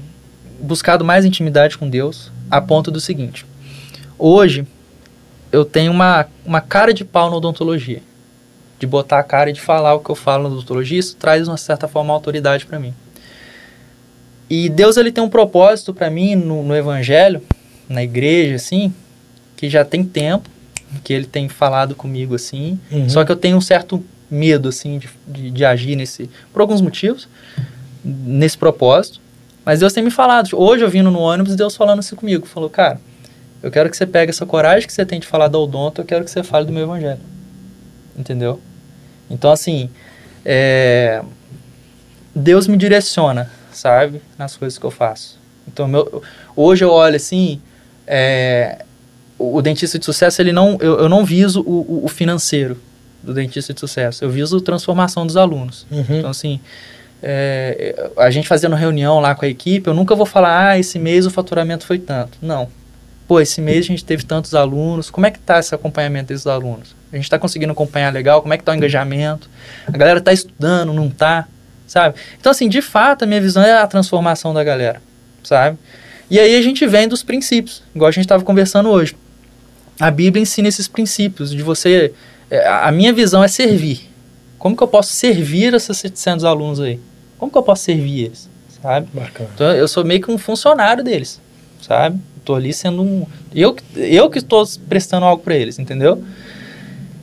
buscado 0.60 1.04
mais 1.04 1.24
intimidade 1.24 1.76
com 1.76 1.88
Deus 1.88 2.30
a 2.50 2.60
ponto 2.60 2.90
do 2.90 3.00
seguinte. 3.00 3.44
Hoje 4.18 4.66
eu 5.50 5.64
tenho 5.64 5.90
uma, 5.92 6.26
uma 6.44 6.60
cara 6.60 6.92
de 6.92 7.04
pau 7.04 7.30
na 7.30 7.36
odontologia 7.36 8.02
de 8.78 8.86
botar 8.86 9.18
a 9.18 9.22
cara 9.22 9.50
e 9.50 9.52
de 9.52 9.60
falar 9.60 9.94
o 9.94 10.00
que 10.00 10.10
eu 10.10 10.14
falo 10.14 10.44
na 10.44 10.54
odontologia, 10.54 10.98
isso 10.98 11.16
traz 11.16 11.48
uma 11.48 11.56
certa 11.56 11.88
forma 11.88 12.12
autoridade 12.12 12.64
para 12.64 12.78
mim. 12.78 12.94
E 14.48 14.68
Deus 14.68 14.96
ele 14.96 15.12
tem 15.12 15.22
um 15.22 15.28
propósito 15.28 15.92
para 15.92 16.08
mim 16.08 16.34
no, 16.34 16.62
no, 16.62 16.74
evangelho, 16.74 17.42
na 17.88 18.02
igreja 18.02 18.54
assim, 18.54 18.92
que 19.56 19.68
já 19.68 19.84
tem 19.84 20.04
tempo 20.04 20.48
que 21.04 21.12
ele 21.12 21.26
tem 21.26 21.48
falado 21.48 21.94
comigo 21.94 22.34
assim, 22.34 22.80
uhum. 22.90 23.08
só 23.10 23.24
que 23.24 23.30
eu 23.30 23.36
tenho 23.36 23.58
um 23.58 23.60
certo 23.60 24.02
medo 24.30 24.70
assim 24.70 24.98
de, 24.98 25.08
de, 25.26 25.50
de, 25.50 25.64
agir 25.64 25.96
nesse 25.96 26.30
por 26.52 26.62
alguns 26.62 26.80
motivos 26.80 27.28
nesse 28.02 28.56
propósito. 28.56 29.20
Mas 29.64 29.80
Deus 29.80 29.92
tem 29.92 30.02
me 30.02 30.10
falado. 30.10 30.48
Hoje 30.54 30.82
eu 30.82 30.88
vindo 30.88 31.10
no 31.10 31.18
ônibus, 31.18 31.54
Deus 31.54 31.76
falando 31.76 31.98
assim 31.98 32.16
comigo, 32.16 32.46
falou: 32.46 32.70
"Cara, 32.70 32.98
eu 33.62 33.70
quero 33.70 33.90
que 33.90 33.96
você 33.98 34.06
pegue 34.06 34.30
essa 34.30 34.46
coragem 34.46 34.86
que 34.86 34.92
você 34.92 35.04
tem 35.04 35.20
de 35.20 35.26
falar 35.26 35.48
da 35.48 35.58
odonto, 35.58 36.00
eu 36.00 36.06
quero 36.06 36.24
que 36.24 36.30
você 36.30 36.42
fale 36.42 36.64
do 36.64 36.72
meu 36.72 36.84
evangelho." 36.84 37.20
Entendeu? 38.16 38.60
Então, 39.30 39.50
assim, 39.50 39.90
é, 40.44 41.22
Deus 42.34 42.66
me 42.66 42.76
direciona, 42.76 43.50
sabe, 43.72 44.22
nas 44.38 44.56
coisas 44.56 44.78
que 44.78 44.84
eu 44.84 44.90
faço. 44.90 45.38
Então, 45.66 45.86
meu, 45.86 46.22
hoje 46.56 46.84
eu 46.84 46.90
olho 46.90 47.16
assim, 47.16 47.60
é, 48.06 48.84
o, 49.38 49.60
dentista 49.60 49.98
de 49.98 50.04
sucesso, 50.04 50.40
ele 50.40 50.52
não, 50.52 50.78
eu, 50.80 51.00
eu 51.00 51.08
não 51.08 51.24
viso 51.24 51.60
o, 51.60 52.04
o, 52.04 52.08
financeiro 52.08 52.78
do 53.22 53.34
dentista 53.34 53.74
de 53.74 53.80
sucesso, 53.80 54.24
eu 54.24 54.30
viso 54.30 54.56
a 54.56 54.60
transformação 54.60 55.26
dos 55.26 55.36
alunos. 55.36 55.86
Uhum. 55.90 56.04
Então, 56.08 56.30
assim, 56.30 56.60
é, 57.22 58.10
a 58.16 58.30
gente 58.30 58.48
fazendo 58.48 58.74
reunião 58.74 59.20
lá 59.20 59.34
com 59.34 59.44
a 59.44 59.48
equipe, 59.48 59.88
eu 59.88 59.94
nunca 59.94 60.14
vou 60.14 60.26
falar, 60.26 60.68
ah, 60.68 60.78
esse 60.78 60.98
mês 60.98 61.26
o 61.26 61.30
faturamento 61.30 61.84
foi 61.84 61.98
tanto. 61.98 62.38
Não. 62.40 62.68
Pô, 63.26 63.40
esse 63.40 63.60
mês 63.60 63.84
a 63.84 63.88
gente 63.88 64.04
teve 64.04 64.24
tantos 64.24 64.54
alunos, 64.54 65.10
como 65.10 65.26
é 65.26 65.30
que 65.30 65.38
tá 65.38 65.58
esse 65.58 65.74
acompanhamento 65.74 66.28
desses 66.28 66.46
alunos? 66.46 66.96
A 67.12 67.16
gente 67.16 67.24
está 67.24 67.38
conseguindo 67.38 67.72
acompanhar 67.72 68.12
legal? 68.12 68.42
Como 68.42 68.52
é 68.52 68.56
que 68.56 68.62
está 68.62 68.72
o 68.72 68.74
engajamento? 68.74 69.48
A 69.86 69.96
galera 69.96 70.18
está 70.18 70.32
estudando, 70.32 70.92
não 70.92 71.06
está? 71.06 71.48
Sabe? 71.86 72.16
Então, 72.38 72.52
assim, 72.52 72.68
de 72.68 72.82
fato, 72.82 73.22
a 73.24 73.26
minha 73.26 73.40
visão 73.40 73.62
é 73.62 73.72
a 73.72 73.86
transformação 73.86 74.52
da 74.52 74.62
galera, 74.62 75.00
sabe? 75.42 75.78
E 76.30 76.38
aí 76.38 76.54
a 76.56 76.62
gente 76.62 76.86
vem 76.86 77.08
dos 77.08 77.22
princípios, 77.22 77.82
igual 77.94 78.08
a 78.08 78.12
gente 78.12 78.24
estava 78.24 78.44
conversando 78.44 78.90
hoje. 78.90 79.16
A 79.98 80.10
Bíblia 80.10 80.42
ensina 80.42 80.68
esses 80.68 80.86
princípios 80.86 81.50
de 81.50 81.62
você... 81.62 82.12
É, 82.50 82.68
a 82.68 82.92
minha 82.92 83.12
visão 83.12 83.42
é 83.42 83.48
servir. 83.48 84.08
Como 84.58 84.76
que 84.76 84.82
eu 84.82 84.88
posso 84.88 85.12
servir 85.12 85.72
esses 85.72 85.96
700 85.96 86.44
alunos 86.44 86.80
aí? 86.80 87.00
Como 87.38 87.50
que 87.50 87.56
eu 87.56 87.62
posso 87.62 87.84
servir 87.84 88.26
eles? 88.26 88.48
Sabe? 88.82 89.08
Bacana. 89.12 89.48
Então, 89.54 89.72
eu 89.72 89.88
sou 89.88 90.04
meio 90.04 90.20
que 90.20 90.30
um 90.30 90.38
funcionário 90.38 91.02
deles, 91.02 91.40
sabe? 91.80 92.20
Estou 92.36 92.54
ali 92.54 92.72
sendo 92.72 93.02
um... 93.02 93.26
Eu, 93.54 93.74
eu 93.96 94.28
que 94.28 94.38
estou 94.38 94.66
prestando 94.88 95.24
algo 95.24 95.42
para 95.42 95.56
eles, 95.56 95.78
entendeu? 95.78 96.22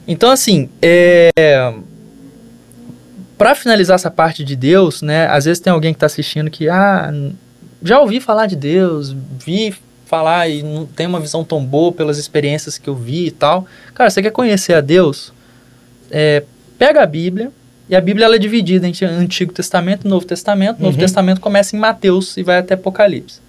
Então, 0.08 0.30
assim, 0.30 0.70
é... 0.82 1.74
para 3.38 3.56
finalizar 3.56 3.96
essa 3.96 4.12
parte 4.12 4.44
de 4.44 4.56
Deus, 4.56 5.02
né? 5.02 5.28
Às 5.28 5.46
vezes 5.46 5.60
tem 5.60 5.72
alguém 5.72 5.94
que 5.94 5.98
está 5.98 6.06
assistindo 6.06 6.50
que, 6.50 6.70
ah, 6.70 7.14
já 7.84 8.00
ouvi 8.00 8.20
falar 8.20 8.48
de 8.48 8.56
Deus, 8.56 9.16
vi 9.46 9.76
falar 10.06 10.48
e 10.48 10.62
não 10.62 10.86
tem 10.86 11.08
uma 11.08 11.20
visão 11.20 11.44
tão 11.44 11.64
boa 11.64 11.92
pelas 11.92 12.18
experiências 12.18 12.78
que 12.78 12.88
eu 12.88 12.96
vi 12.96 13.28
e 13.28 13.32
tal. 13.32 13.66
Cara, 13.94 14.10
você 14.10 14.22
quer 14.22 14.32
conhecer 14.32 14.74
a 14.74 14.82
Deus? 14.82 15.34
É, 16.12 16.44
pega 16.78 17.02
a 17.02 17.06
Bíblia, 17.06 17.52
e 17.88 17.96
a 17.96 18.02
Bíblia 18.02 18.26
ela 18.26 18.36
é 18.36 18.40
dividida 18.40 18.88
entre 18.88 19.06
Antigo 19.06 19.54
Testamento 19.54 20.06
e 20.06 20.08
Novo 20.10 20.26
Testamento. 20.26 20.80
O 20.80 20.84
Novo 20.84 20.96
uhum. 20.96 21.02
Testamento 21.02 21.40
começa 21.40 21.76
em 21.76 21.80
Mateus 21.80 22.36
e 22.38 22.44
vai 22.44 22.58
até 22.58 22.74
Apocalipse. 22.74 23.40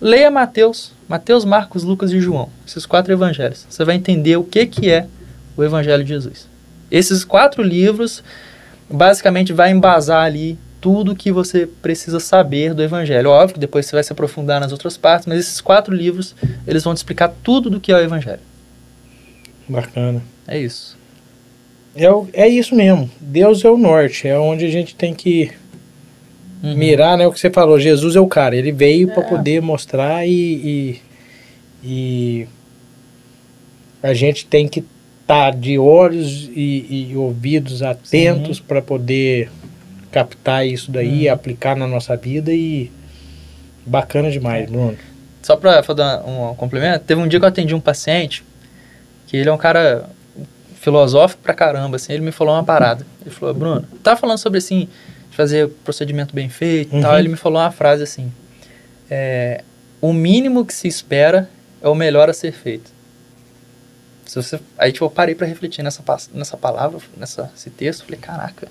Leia 0.00 0.30
Mateus, 0.30 0.92
Mateus, 1.08 1.44
Marcos, 1.44 1.84
Lucas 1.84 2.12
e 2.12 2.20
João, 2.20 2.48
esses 2.66 2.84
quatro 2.84 3.12
evangelhos. 3.12 3.64
Você 3.68 3.84
vai 3.84 3.94
entender 3.94 4.36
o 4.36 4.44
que, 4.44 4.66
que 4.66 4.90
é 4.90 5.06
o 5.56 5.62
Evangelho 5.64 6.02
de 6.02 6.08
Jesus. 6.08 6.48
Esses 6.90 7.24
quatro 7.24 7.62
livros, 7.62 8.22
basicamente 8.90 9.52
vai 9.52 9.70
embasar 9.70 10.24
ali 10.24 10.58
tudo 10.80 11.16
que 11.16 11.32
você 11.32 11.66
precisa 11.66 12.20
saber 12.20 12.74
do 12.74 12.82
Evangelho. 12.82 13.30
Óbvio 13.30 13.54
que 13.54 13.60
depois 13.60 13.86
você 13.86 13.96
vai 13.96 14.04
se 14.04 14.12
aprofundar 14.12 14.60
nas 14.60 14.70
outras 14.70 14.96
partes, 14.96 15.26
mas 15.26 15.38
esses 15.40 15.60
quatro 15.60 15.94
livros, 15.94 16.34
eles 16.66 16.84
vão 16.84 16.92
te 16.92 16.98
explicar 16.98 17.32
tudo 17.42 17.70
do 17.70 17.80
que 17.80 17.90
é 17.90 17.96
o 17.96 18.00
Evangelho. 18.00 18.40
Bacana. 19.68 20.22
É 20.46 20.58
isso. 20.58 20.96
É, 21.96 22.06
é 22.34 22.48
isso 22.48 22.74
mesmo. 22.74 23.10
Deus 23.20 23.64
é 23.64 23.70
o 23.70 23.78
norte, 23.78 24.28
é 24.28 24.38
onde 24.38 24.64
a 24.66 24.70
gente 24.70 24.94
tem 24.94 25.14
que 25.14 25.50
Uhum. 26.62 26.74
mirar, 26.76 27.18
né? 27.18 27.26
O 27.26 27.32
que 27.32 27.38
você 27.38 27.50
falou, 27.50 27.78
Jesus 27.78 28.16
é 28.16 28.20
o 28.20 28.26
cara. 28.26 28.56
Ele 28.56 28.72
veio 28.72 29.08
para 29.08 29.22
É. 29.22 29.28
poder 29.28 29.60
mostrar 29.60 30.26
e, 30.26 30.32
e, 30.32 31.02
e 31.84 32.48
a 34.02 34.14
gente 34.14 34.46
tem 34.46 34.66
que 34.66 34.82
estar 35.24 35.54
de 35.54 35.78
olhos 35.78 36.50
e, 36.54 37.08
e 37.10 37.16
ouvidos 37.16 37.82
atentos 37.82 38.60
para 38.60 38.82
poder 38.82 39.50
captar 40.12 40.66
isso 40.66 40.90
daí, 40.92 41.26
Uhum. 41.26 41.32
aplicar 41.32 41.74
na 41.74 41.86
nossa 41.86 42.14
vida 42.16 42.52
e 42.52 42.90
bacana 43.86 44.28
É. 44.28 44.30
demais, 44.30 44.70
Bruno. 44.70 44.96
Só 45.42 45.56
pra 45.56 45.80
dar 45.80 46.22
um 46.26 46.54
complemento, 46.54 47.04
teve 47.04 47.20
um 47.20 47.26
dia 47.28 47.38
que 47.40 47.44
eu 47.44 47.48
atendi 47.48 47.74
um 47.74 47.80
paciente, 47.80 48.44
que 49.26 49.36
ele 49.36 49.48
é 49.48 49.52
um 49.52 49.58
cara 49.58 50.08
filosófico 50.80 51.42
pra 51.42 51.54
caramba, 51.54 51.96
assim, 51.96 52.12
ele 52.12 52.22
me 52.22 52.30
falou 52.32 52.54
uma 52.54 52.62
parada. 52.64 53.06
Ele 53.22 53.30
falou, 53.34 53.54
Bruno, 53.54 53.84
tá 54.02 54.14
falando 54.16 54.38
sobre, 54.38 54.58
assim, 54.58 54.88
fazer 55.30 55.68
procedimento 55.84 56.34
bem 56.34 56.48
feito 56.48 56.96
e 56.96 57.00
tal, 57.00 57.12
Uhum. 57.14 57.18
ele 57.18 57.28
me 57.28 57.36
falou 57.36 57.60
uma 57.60 57.70
frase 57.70 58.02
assim, 58.02 58.30
é, 59.10 59.62
o 60.00 60.12
mínimo 60.12 60.64
que 60.64 60.72
se 60.74 60.86
espera 60.86 61.48
é 61.82 61.88
o 61.88 61.94
melhor 61.94 62.28
a 62.30 62.32
ser 62.34 62.52
feito. 62.52 62.92
Se 64.26 64.36
você, 64.36 64.58
aí, 64.78 64.90
tipo, 64.92 65.04
eu 65.04 65.10
parei 65.10 65.34
pra 65.34 65.46
refletir 65.46 65.82
nessa, 65.82 66.02
nessa 66.32 66.56
palavra, 66.56 66.98
nessa, 67.16 67.44
nesse 67.52 67.70
texto, 67.70 68.04
falei, 68.04 68.18
caraca, 68.18 68.68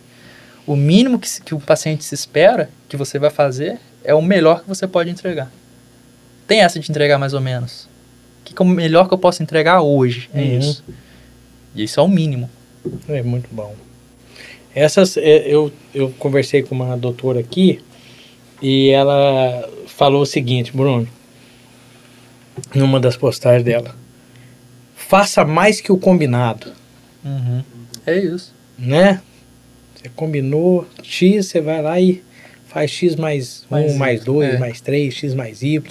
o 0.65 0.75
mínimo 0.75 1.19
que, 1.19 1.29
que 1.41 1.53
o 1.53 1.59
paciente 1.59 2.03
se 2.03 2.15
espera 2.15 2.69
que 2.89 2.97
você 2.97 3.19
vai 3.19 3.29
fazer 3.29 3.79
é 4.03 4.13
o 4.13 4.21
melhor 4.21 4.61
que 4.61 4.67
você 4.67 4.87
pode 4.87 5.09
entregar. 5.09 5.51
Tem 6.47 6.61
essa 6.61 6.79
de 6.79 6.89
entregar 6.89 7.17
mais 7.17 7.33
ou 7.33 7.41
menos. 7.41 7.83
O 8.41 8.45
que, 8.45 8.53
que 8.53 8.61
é 8.61 8.65
o 8.65 8.67
melhor 8.67 9.07
que 9.07 9.13
eu 9.13 9.17
posso 9.17 9.41
entregar 9.43 9.81
hoje? 9.81 10.29
É 10.33 10.39
Uhum. 10.41 10.59
isso. 10.59 10.83
E 11.75 11.83
isso 11.83 11.99
é 11.99 12.03
o 12.03 12.07
mínimo. 12.07 12.49
É 13.07 13.21
muito 13.21 13.47
bom. 13.51 13.75
Essas, 14.75 15.15
é, 15.17 15.47
eu, 15.47 15.71
eu 15.93 16.09
conversei 16.17 16.63
com 16.63 16.73
uma 16.75 16.97
doutora 16.97 17.39
aqui 17.39 17.79
e 18.61 18.89
ela 18.89 19.69
falou 19.87 20.23
o 20.23 20.25
seguinte, 20.25 20.71
Bruno, 20.75 21.07
numa 22.73 22.99
das 22.99 23.15
postagens 23.15 23.63
dela. 23.63 23.95
Faça 25.07 25.43
mais 25.45 25.79
que 25.81 25.91
o 25.91 25.97
combinado, 25.97 26.71
É 28.05 28.17
isso. 28.17 28.53
né? 28.77 29.21
Você 29.95 30.09
combinou 30.15 30.87
X, 31.01 31.47
você 31.47 31.61
vai 31.61 31.81
lá 31.81 31.99
e 31.99 32.21
faz 32.67 32.91
X 32.91 33.15
mais 33.15 33.65
Mais 33.69 33.91
1, 33.91 33.95
Y, 33.95 33.97
mais 33.97 34.23
2, 34.23 34.53
é. 34.53 34.57
mais 34.57 34.81
3, 34.81 35.13
X 35.13 35.33
mais 35.33 35.61
Y. 35.61 35.81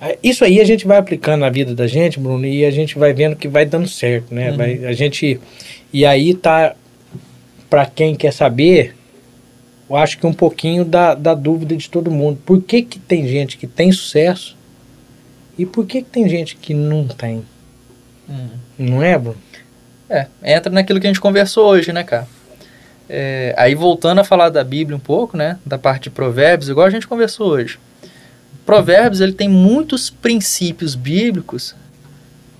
Ah, 0.00 0.14
Isso 0.22 0.44
aí 0.44 0.60
a 0.60 0.64
gente 0.64 0.86
vai 0.86 0.98
aplicando 0.98 1.40
na 1.40 1.50
vida 1.50 1.74
da 1.74 1.86
gente, 1.86 2.20
Bruno, 2.20 2.46
e 2.46 2.64
a 2.64 2.70
gente 2.70 2.98
vai 2.98 3.12
vendo 3.14 3.34
que 3.34 3.48
vai 3.48 3.64
dando 3.64 3.88
certo, 3.88 4.34
né? 4.34 4.50
Uhum. 4.50 4.56
Vai, 4.56 4.84
a 4.84 4.92
gente 4.92 5.40
e 5.92 6.04
aí 6.04 6.34
tá 6.34 6.74
para 7.70 7.86
quem 7.86 8.14
quer 8.14 8.32
saber, 8.32 8.94
eu 9.88 9.96
acho 9.96 10.18
que 10.18 10.26
um 10.26 10.32
pouquinho 10.32 10.84
da, 10.84 11.14
da 11.14 11.34
dúvida 11.34 11.74
de 11.76 11.88
todo 11.88 12.10
mundo. 12.10 12.38
Por 12.44 12.62
que 12.62 12.82
que 12.82 12.98
tem 12.98 13.26
gente 13.26 13.56
que 13.56 13.66
tem 13.66 13.90
sucesso 13.90 14.56
e 15.58 15.64
por 15.66 15.86
que 15.86 16.02
que 16.02 16.10
tem 16.10 16.28
gente 16.28 16.56
que 16.56 16.74
não 16.74 17.08
tem? 17.08 17.42
Não 18.78 19.02
é, 19.02 19.18
Bruno? 19.18 19.36
É, 20.08 20.26
entra 20.44 20.72
naquilo 20.72 21.00
que 21.00 21.06
a 21.06 21.10
gente 21.10 21.20
conversou 21.20 21.66
hoje, 21.68 21.92
né, 21.92 22.04
cara? 22.04 22.28
É, 23.08 23.54
aí 23.56 23.74
voltando 23.74 24.20
a 24.20 24.24
falar 24.24 24.48
da 24.48 24.64
Bíblia 24.64 24.96
um 24.96 25.00
pouco, 25.00 25.36
né, 25.36 25.58
da 25.64 25.78
parte 25.78 26.04
de 26.04 26.10
provérbios, 26.10 26.68
igual 26.68 26.86
a 26.86 26.90
gente 26.90 27.06
conversou 27.06 27.48
hoje. 27.48 27.78
Provérbios, 28.64 29.20
ele 29.20 29.32
tem 29.32 29.48
muitos 29.48 30.10
princípios 30.10 30.96
bíblicos 30.96 31.74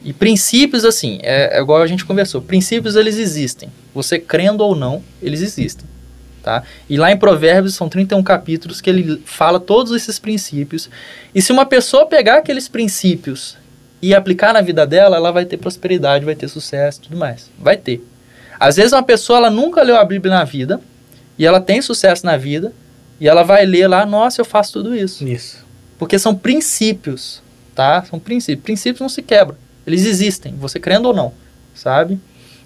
e 0.04 0.12
princípios, 0.12 0.84
assim, 0.84 1.18
é, 1.22 1.58
é 1.58 1.60
igual 1.60 1.82
a 1.82 1.86
gente 1.86 2.04
conversou, 2.04 2.40
princípios 2.40 2.94
eles 2.94 3.18
existem, 3.18 3.68
você 3.92 4.20
crendo 4.20 4.62
ou 4.62 4.76
não, 4.76 5.02
eles 5.20 5.42
existem, 5.42 5.84
tá? 6.44 6.62
E 6.88 6.96
lá 6.96 7.10
em 7.10 7.16
Provérbios 7.16 7.74
são 7.74 7.88
31 7.88 8.22
capítulos 8.22 8.80
que 8.80 8.88
ele 8.88 9.20
fala 9.24 9.58
todos 9.58 9.90
esses 9.90 10.16
princípios, 10.16 10.88
e 11.34 11.42
se 11.42 11.50
uma 11.50 11.66
pessoa 11.66 12.06
pegar 12.06 12.38
aqueles 12.38 12.68
princípios 12.68 13.56
e 14.00 14.14
aplicar 14.14 14.52
na 14.52 14.60
vida 14.60 14.86
dela, 14.86 15.16
ela 15.16 15.30
vai 15.30 15.44
ter 15.44 15.56
prosperidade, 15.56 16.24
vai 16.24 16.34
ter 16.34 16.48
sucesso 16.48 17.00
e 17.00 17.02
tudo 17.04 17.16
mais. 17.16 17.50
Vai 17.58 17.76
ter. 17.76 18.04
Às 18.58 18.76
vezes 18.76 18.92
uma 18.92 19.02
pessoa 19.02 19.38
ela 19.38 19.50
nunca 19.50 19.82
leu 19.82 19.96
a 19.96 20.04
Bíblia 20.04 20.34
na 20.34 20.44
vida 20.44 20.80
e 21.38 21.46
ela 21.46 21.60
tem 21.60 21.82
sucesso 21.82 22.24
na 22.24 22.36
vida 22.36 22.72
e 23.20 23.28
ela 23.28 23.42
vai 23.42 23.64
ler 23.64 23.88
lá, 23.88 24.04
nossa, 24.04 24.40
eu 24.40 24.44
faço 24.44 24.74
tudo 24.74 24.94
isso. 24.94 25.26
Isso. 25.26 25.64
Porque 25.98 26.18
são 26.18 26.34
princípios, 26.34 27.42
tá? 27.74 28.04
São 28.04 28.18
princípios. 28.18 28.64
Princípios 28.64 29.00
não 29.00 29.08
se 29.08 29.22
quebram. 29.22 29.56
Eles 29.86 30.04
existem, 30.04 30.54
você 30.54 30.78
crendo 30.78 31.08
ou 31.08 31.14
não, 31.14 31.32
sabe? 31.74 32.18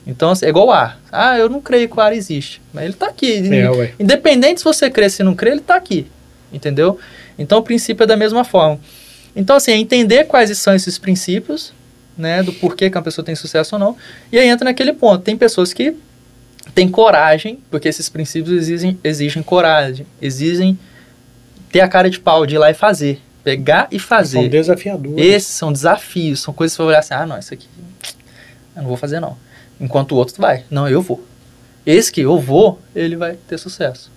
Então, 0.07 0.31
assim, 0.31 0.47
é 0.47 0.49
igual 0.49 0.69
o 0.69 0.73
ar. 0.73 0.99
Ah, 1.13 1.39
eu 1.39 1.49
não 1.49 1.61
creio 1.61 1.89
que 1.89 1.97
o 1.97 2.01
ar 2.01 2.13
existe. 2.13 2.61
Mas 2.73 2.85
ele 2.85 2.95
tá 2.95 3.07
aqui. 3.07 3.43
É. 3.55 3.93
Independente 3.99 4.61
se 4.61 4.65
você 4.65 4.91
crê 4.91 5.09
se 5.11 5.23
não 5.23 5.35
crê, 5.35 5.51
ele 5.51 5.61
tá 5.61 5.77
aqui. 5.77 6.07
Entendeu? 6.53 6.99
Então, 7.39 7.59
o 7.59 7.63
princípio 7.63 8.05
é 8.05 8.07
da 8.07 8.17
mesma 8.17 8.43
forma. 8.43 8.81
Então, 9.35 9.57
assim, 9.57 9.73
é 9.73 9.77
entender 9.77 10.25
quais 10.25 10.57
são 10.59 10.75
esses 10.75 10.99
princípios, 10.99 11.73
né? 12.17 12.43
Do 12.43 12.53
porquê 12.53 12.91
que 12.91 12.97
uma 12.97 13.03
pessoa 13.03 13.25
tem 13.25 13.35
sucesso 13.35 13.77
ou 13.77 13.79
não. 13.79 13.97
E 14.31 14.39
aí 14.39 14.49
entra 14.49 14.65
naquele 14.65 14.93
ponto. 14.93 15.23
Tem 15.23 15.37
pessoas 15.37 15.73
que 15.73 15.95
têm 16.75 16.89
coragem, 16.89 17.61
porque 17.71 17.89
esses 17.89 18.09
princípios 18.09 18.57
exigem, 18.57 18.99
exigem 19.03 19.43
coragem, 19.43 20.07
exigem 20.21 20.79
ter 21.71 21.81
a 21.81 21.89
cara 21.89 22.11
de 22.11 22.19
pau 22.19 22.45
de 22.45 22.57
ir 22.57 22.59
lá 22.59 22.71
e 22.71 22.75
fazer. 22.75 23.21
Pegar 23.43 23.89
e 23.91 23.99
São 23.99 24.09
fazer. 24.09 24.49
desafiadores. 24.49 25.25
Esses 25.25 25.49
são 25.55 25.73
desafios, 25.73 26.41
são 26.41 26.53
coisas 26.53 26.75
que 26.75 26.77
você 26.77 26.83
vai 26.83 26.89
olhar 26.93 26.99
assim, 26.99 27.15
ah, 27.15 27.27
não, 27.27 27.39
isso 27.39 27.55
aqui 27.55 27.67
eu 28.77 28.83
não 28.83 28.89
vou 28.89 28.97
fazer 28.97 29.21
não. 29.21 29.37
Enquanto 29.81 30.13
o 30.13 30.17
outro 30.17 30.35
vai, 30.39 30.65
não, 30.71 30.89
eu 30.89 31.01
vou. 31.01 31.25
Esse 31.87 32.13
que 32.13 32.21
eu 32.21 32.39
vou, 32.39 32.79
ele 32.95 33.17
vai 33.17 33.37
ter 33.49 33.59
sucesso. 33.59 34.11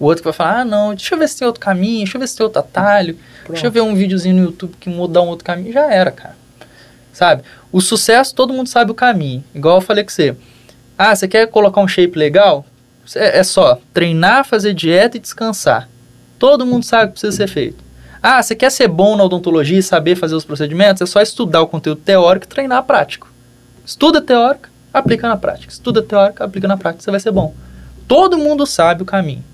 O 0.00 0.06
outro 0.06 0.22
que 0.22 0.28
vai 0.28 0.32
falar, 0.32 0.60
ah, 0.60 0.64
não, 0.64 0.94
deixa 0.94 1.14
eu 1.14 1.18
ver 1.18 1.28
se 1.28 1.38
tem 1.38 1.46
outro 1.46 1.60
caminho, 1.60 1.98
deixa 1.98 2.16
eu 2.16 2.20
ver 2.20 2.26
se 2.26 2.36
tem 2.36 2.42
outro 2.42 2.58
atalho, 2.58 3.18
deixa 3.46 3.66
eu 3.66 3.70
ver 3.70 3.82
um 3.82 3.94
videozinho 3.94 4.34
no 4.34 4.42
YouTube 4.44 4.74
que 4.80 4.88
muda 4.88 5.20
um 5.20 5.28
outro 5.28 5.44
caminho, 5.44 5.74
já 5.74 5.92
era, 5.92 6.10
cara. 6.10 6.34
Sabe? 7.12 7.42
O 7.70 7.82
sucesso, 7.82 8.34
todo 8.34 8.52
mundo 8.52 8.68
sabe 8.68 8.90
o 8.90 8.94
caminho. 8.94 9.44
Igual 9.54 9.76
eu 9.76 9.80
falei 9.82 10.02
com 10.02 10.10
você. 10.10 10.34
Ah, 10.96 11.14
você 11.14 11.28
quer 11.28 11.46
colocar 11.48 11.82
um 11.82 11.88
shape 11.88 12.18
legal? 12.18 12.64
É, 13.14 13.40
é 13.40 13.44
só 13.44 13.78
treinar, 13.92 14.46
fazer 14.46 14.72
dieta 14.72 15.18
e 15.18 15.20
descansar. 15.20 15.86
Todo 16.38 16.64
mundo 16.64 16.84
sabe 16.84 17.04
o 17.04 17.06
que 17.08 17.20
precisa 17.20 17.36
ser 17.36 17.48
feito. 17.48 17.84
Ah, 18.22 18.42
você 18.42 18.54
quer 18.54 18.70
ser 18.70 18.88
bom 18.88 19.16
na 19.16 19.24
odontologia 19.24 19.78
e 19.78 19.82
saber 19.82 20.16
fazer 20.16 20.34
os 20.34 20.44
procedimentos? 20.44 21.02
É 21.02 21.06
só 21.06 21.20
estudar 21.20 21.60
o 21.60 21.66
conteúdo 21.66 22.00
teórico 22.00 22.46
e 22.46 22.48
treinar 22.48 22.84
prático. 22.84 23.30
Estuda 23.84 24.20
teórico, 24.20 24.68
aplica 24.92 25.28
na 25.28 25.36
prática. 25.36 25.72
Estuda 25.72 26.02
teórico, 26.02 26.42
aplica 26.42 26.68
na 26.68 26.76
prática, 26.76 27.02
você 27.02 27.10
vai 27.10 27.20
ser 27.20 27.32
bom. 27.32 27.54
Todo 28.08 28.38
mundo 28.38 28.66
sabe 28.66 29.02
o 29.02 29.06
caminho. 29.06 29.44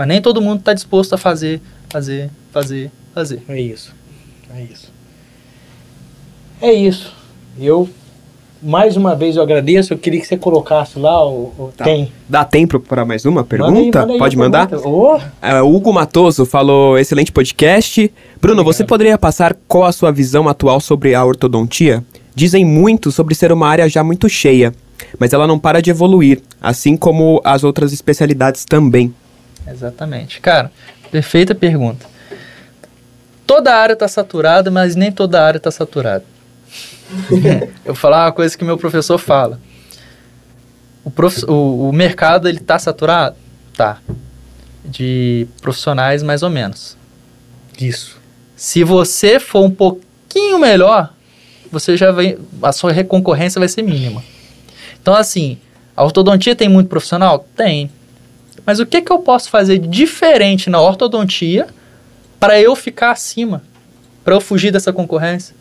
Mas 0.00 0.08
nem 0.08 0.22
todo 0.22 0.40
mundo 0.40 0.60
está 0.60 0.72
disposto 0.72 1.12
a 1.14 1.18
fazer, 1.18 1.60
fazer, 1.90 2.30
fazer, 2.50 2.90
fazer. 3.14 3.42
É 3.46 3.60
isso. 3.60 3.92
É 4.56 4.62
isso. 4.62 4.90
É 6.58 6.72
isso. 6.72 7.12
Eu, 7.58 7.86
mais 8.62 8.96
uma 8.96 9.14
vez, 9.14 9.36
eu 9.36 9.42
agradeço. 9.42 9.92
Eu 9.92 9.98
queria 9.98 10.18
que 10.18 10.26
você 10.26 10.38
colocasse 10.38 10.98
lá 10.98 11.22
o. 11.28 11.52
o- 11.58 11.70
Tá. 11.76 11.84
Tem. 11.84 12.10
Dá 12.26 12.46
tempo 12.46 12.80
para 12.80 13.04
mais 13.04 13.26
uma 13.26 13.42
Manda 13.42 13.42
aí, 13.42 13.48
pergunta? 13.58 14.00
manda 14.00 14.12
aí 14.14 14.18
Pode 14.18 14.36
mandar? 14.38 14.68
pergunta. 14.68 14.88
Ô, 14.88 15.20
É, 15.42 15.60
o 15.60 15.74
Hugo 15.74 15.92
Matoso 15.92 16.46
falou: 16.46 16.98
excelente 16.98 17.30
podcast. 17.30 18.10
Bruno, 18.40 18.64
você 18.64 18.76
Obrigado. 18.82 18.88
poderia 18.88 19.18
passar 19.18 19.54
qual 19.68 19.84
a 19.84 19.92
sua 19.92 20.10
visão 20.10 20.48
atual 20.48 20.80
sobre 20.80 21.14
a 21.14 21.22
ortodontia? 21.22 22.02
Dizem 22.34 22.64
muito 22.64 23.12
sobre 23.12 23.34
ser 23.34 23.52
uma 23.52 23.68
área 23.68 23.86
já 23.86 24.02
muito 24.02 24.30
cheia, 24.30 24.72
mas 25.18 25.34
ela 25.34 25.46
não 25.46 25.58
para 25.58 25.82
de 25.82 25.90
evoluir, 25.90 26.40
assim 26.58 26.96
como 26.96 27.38
as 27.44 27.64
outras 27.64 27.92
especialidades 27.92 28.64
também. 28.64 29.12
Exatamente. 29.70 30.40
Cara, 30.40 30.70
perfeita 31.10 31.54
pergunta. 31.54 32.06
Toda 33.46 33.74
área 33.74 33.94
está 33.94 34.06
saturada, 34.08 34.70
mas 34.70 34.94
nem 34.94 35.10
toda 35.10 35.42
área 35.44 35.58
está 35.58 35.70
saturada. 35.70 36.24
Eu 37.84 37.86
vou 37.86 37.94
falar 37.94 38.26
uma 38.26 38.32
coisa 38.32 38.56
que 38.56 38.64
meu 38.64 38.78
professor 38.78 39.18
fala. 39.18 39.60
O, 41.04 41.10
prof- 41.10 41.44
o- 41.48 41.88
o 41.88 41.92
mercado 41.92 42.48
ele 42.48 42.58
está 42.58 42.78
saturado? 42.78 43.36
Tá. 43.76 43.98
De 44.84 45.46
profissionais 45.60 46.22
mais 46.22 46.42
ou 46.42 46.50
menos. 46.50 46.96
isso. 47.80 48.18
Se 48.56 48.84
você 48.84 49.40
for 49.40 49.64
um 49.64 49.70
pouquinho 49.70 50.58
melhor, 50.58 51.14
você 51.72 51.96
já 51.96 52.12
vai. 52.12 52.36
A 52.62 52.72
sua 52.72 52.92
concorrência 53.04 53.58
vai 53.58 53.68
ser 53.68 53.80
mínima. 53.82 54.22
Então, 55.00 55.14
assim, 55.14 55.56
a 55.96 56.04
ortodontia 56.04 56.54
tem 56.54 56.68
muito 56.68 56.88
profissional? 56.88 57.46
Tem. 57.56 57.90
Mas 58.70 58.78
o 58.78 58.86
que, 58.86 59.02
que 59.02 59.10
eu 59.10 59.18
posso 59.18 59.50
fazer 59.50 59.78
de 59.78 59.88
diferente 59.88 60.70
na 60.70 60.80
ortodontia 60.80 61.66
para 62.38 62.60
eu 62.60 62.76
ficar 62.76 63.10
acima? 63.10 63.64
Para 64.24 64.36
eu 64.36 64.40
fugir 64.40 64.70
dessa 64.70 64.92
concorrência? 64.92 65.56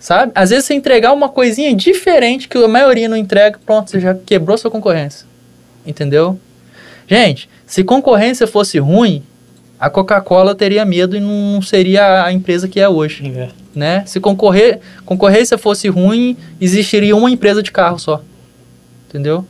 Sabe? 0.00 0.32
Às 0.34 0.48
vezes 0.48 0.64
você 0.64 0.72
entregar 0.72 1.12
uma 1.12 1.28
coisinha 1.28 1.74
diferente 1.76 2.48
que 2.48 2.56
a 2.56 2.66
maioria 2.66 3.06
não 3.06 3.18
entrega, 3.18 3.60
pronto, 3.66 3.90
você 3.90 4.00
já 4.00 4.14
quebrou 4.14 4.56
sua 4.56 4.70
concorrência. 4.70 5.26
Entendeu? 5.84 6.40
Gente, 7.06 7.50
se 7.66 7.84
concorrência 7.84 8.46
fosse 8.46 8.78
ruim, 8.78 9.22
a 9.78 9.90
Coca-Cola 9.90 10.54
teria 10.54 10.86
medo 10.86 11.14
e 11.14 11.20
não 11.20 11.60
seria 11.60 12.24
a 12.24 12.32
empresa 12.32 12.66
que 12.66 12.80
é 12.80 12.88
hoje, 12.88 13.30
É. 13.36 13.50
né? 13.74 14.04
Se 14.06 14.18
concorrer, 14.18 14.80
concorrência 15.04 15.58
fosse 15.58 15.86
ruim, 15.90 16.34
existiria 16.58 17.14
uma 17.14 17.30
empresa 17.30 17.62
de 17.62 17.70
carro 17.70 17.98
só. 17.98 18.22
Entendeu? 19.10 19.44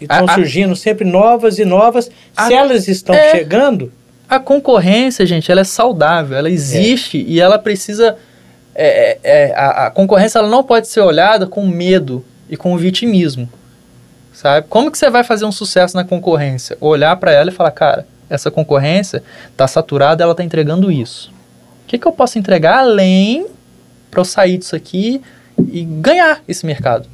E 0.00 0.04
estão 0.04 0.26
A- 0.26 0.30
a- 0.30 0.34
surgindo 0.34 0.74
sempre 0.76 1.04
novas 1.04 1.58
e 1.58 1.64
novas. 1.64 2.10
A- 2.36 2.46
Se 2.46 2.54
elas 2.54 2.86
estão 2.88 3.14
é. 3.14 3.30
chegando, 3.30 3.92
A 4.28 4.40
concorrência, 4.40 5.24
gente, 5.24 5.50
ela 5.52 5.60
é 5.60 5.64
saudável, 5.64 6.36
ela 6.36 6.50
existe 6.50 7.24
e 7.28 7.40
ela 7.40 7.58
precisa. 7.58 8.16
é, 8.74 9.18
é, 9.22 9.46
é, 9.48 9.54
a, 9.54 9.86
a 9.86 9.90
concorrência 9.90 10.38
ela 10.38 10.48
não 10.48 10.62
pode 10.64 10.88
ser 10.88 11.00
olhada 11.00 11.46
com 11.46 11.64
medo 11.66 12.24
e 12.50 12.56
com 12.56 12.76
vitimismo, 12.76 13.48
sabe? 14.34 14.66
Como 14.68 14.90
que 14.90 14.98
você 14.98 15.08
vai 15.08 15.22
fazer 15.24 15.44
um 15.46 15.52
sucesso 15.52 15.96
na 15.96 16.04
concorrência? 16.04 16.76
Olhar 16.80 17.16
para 17.16 17.32
ela 17.32 17.48
e 17.50 17.52
falar, 17.54 17.70
cara, 17.70 18.06
essa 18.28 18.50
concorrência 18.50 19.22
tá 19.56 19.66
saturada, 19.66 20.22
ela 20.24 20.34
tá 20.34 20.42
entregando 20.44 20.90
isso. 20.92 21.30
O 21.84 21.86
que, 21.88 21.96
que 21.96 22.06
eu 22.06 22.12
posso 22.12 22.38
entregar 22.38 22.78
além 22.80 23.46
para 24.10 24.20
eu 24.20 24.24
sair 24.24 24.58
disso 24.58 24.74
aqui 24.76 25.22
e 25.72 25.84
ganhar 25.84 26.42
esse 26.48 26.66
mercado? 26.66 27.08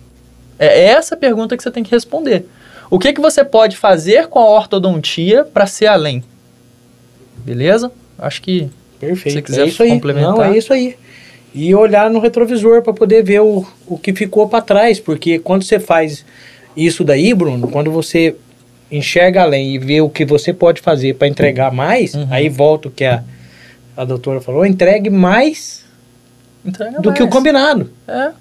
É 0.58 0.84
essa 0.86 1.14
a 1.14 1.18
pergunta 1.18 1.56
que 1.56 1.62
você 1.62 1.70
tem 1.70 1.82
que 1.84 1.90
responder. 1.90 2.46
O 2.92 2.98
que, 2.98 3.12
que 3.12 3.20
você 3.22 3.42
pode 3.42 3.76
fazer 3.76 4.26
com 4.28 4.38
a 4.38 4.44
ortodontia 4.44 5.44
para 5.44 5.66
ser 5.66 5.86
além? 5.86 6.22
Beleza? 7.38 7.90
Acho 8.18 8.42
que 8.42 8.68
perfeito. 9.00 9.30
Se 9.30 9.30
você 9.38 9.42
quiser 9.42 9.62
é 9.62 9.68
isso 9.68 9.82
aí. 9.82 9.88
complementar. 9.90 10.32
Não, 10.34 10.44
é 10.44 10.56
isso 10.58 10.72
aí. 10.72 10.96
E 11.54 11.74
olhar 11.74 12.08
no 12.10 12.18
retrovisor 12.20 12.82
para 12.82 12.92
poder 12.92 13.22
ver 13.22 13.40
o, 13.40 13.66
o 13.86 13.98
que 13.98 14.12
ficou 14.12 14.48
para 14.48 14.60
trás. 14.62 15.00
Porque 15.00 15.38
quando 15.38 15.64
você 15.64 15.80
faz 15.80 16.24
isso 16.76 17.02
daí, 17.04 17.32
Bruno, 17.34 17.68
quando 17.68 17.90
você 17.90 18.36
enxerga 18.90 19.42
além 19.42 19.74
e 19.74 19.78
vê 19.78 20.00
o 20.00 20.08
que 20.10 20.24
você 20.24 20.52
pode 20.52 20.80
fazer 20.82 21.14
para 21.14 21.26
entregar 21.28 21.72
mais, 21.72 22.14
Uhum. 22.14 22.26
aí 22.30 22.48
volta 22.48 22.88
o 22.88 22.90
que 22.90 23.04
a, 23.04 23.22
a 23.96 24.04
doutora 24.04 24.40
falou, 24.40 24.66
entregue 24.66 25.08
mais 25.08 25.82
entrega 26.64 27.00
do 27.00 27.12
que 27.12 27.22
o 27.22 27.24
mais. 27.26 27.34
combinado. 27.34 27.90
É, 28.06 28.32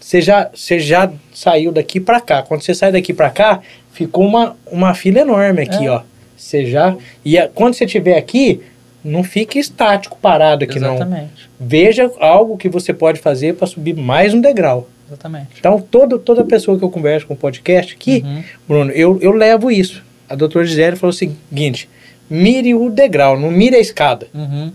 Você 0.00 0.20
já, 0.20 0.50
você 0.54 0.80
já 0.80 1.12
saiu 1.32 1.70
daqui 1.72 2.00
para 2.00 2.20
cá. 2.20 2.42
Quando 2.42 2.62
você 2.62 2.74
sai 2.74 2.90
daqui 2.90 3.12
para 3.14 3.30
cá, 3.30 3.60
ficou 3.92 4.26
uma, 4.26 4.56
uma 4.70 4.94
fila 4.94 5.20
enorme 5.20 5.62
aqui, 5.62 5.86
É. 5.86 5.90
ó. 5.90 6.02
Você 6.36 6.66
já. 6.66 6.96
E 7.24 7.38
a- 7.38 7.48
quando 7.48 7.74
você 7.74 7.84
estiver 7.84 8.16
aqui, 8.18 8.60
não 9.04 9.22
fique 9.22 9.58
estático, 9.58 10.18
parado 10.20 10.64
aqui, 10.64 10.78
não. 10.80 10.94
exatamente. 10.96 11.48
Veja 11.58 12.10
algo 12.18 12.56
que 12.56 12.68
você 12.68 12.92
pode 12.92 13.20
fazer 13.20 13.54
para 13.54 13.66
subir 13.66 13.94
mais 13.94 14.34
um 14.34 14.40
degrau. 14.40 14.88
Exatamente. 15.08 15.48
Então, 15.58 15.78
todo, 15.80 16.18
toda 16.18 16.42
pessoa 16.44 16.78
que 16.78 16.84
eu 16.84 16.90
converso 16.90 17.26
com 17.26 17.34
o 17.34 17.36
podcast 17.36 17.94
aqui, 17.94 18.22
Uhum. 18.24 18.42
Bruno, 18.66 18.90
eu, 18.92 19.18
eu 19.20 19.32
levo 19.32 19.70
isso. 19.70 20.02
A 20.28 20.34
doutora 20.34 20.64
Gisele 20.64 20.96
falou 20.96 21.10
o 21.10 21.12
seguinte: 21.12 21.88
mire 22.30 22.74
o 22.74 22.88
degrau, 22.90 23.38
não 23.38 23.50
mire 23.50 23.76
a 23.76 23.80
escada. 23.80 24.26
Uhum. 24.32 24.72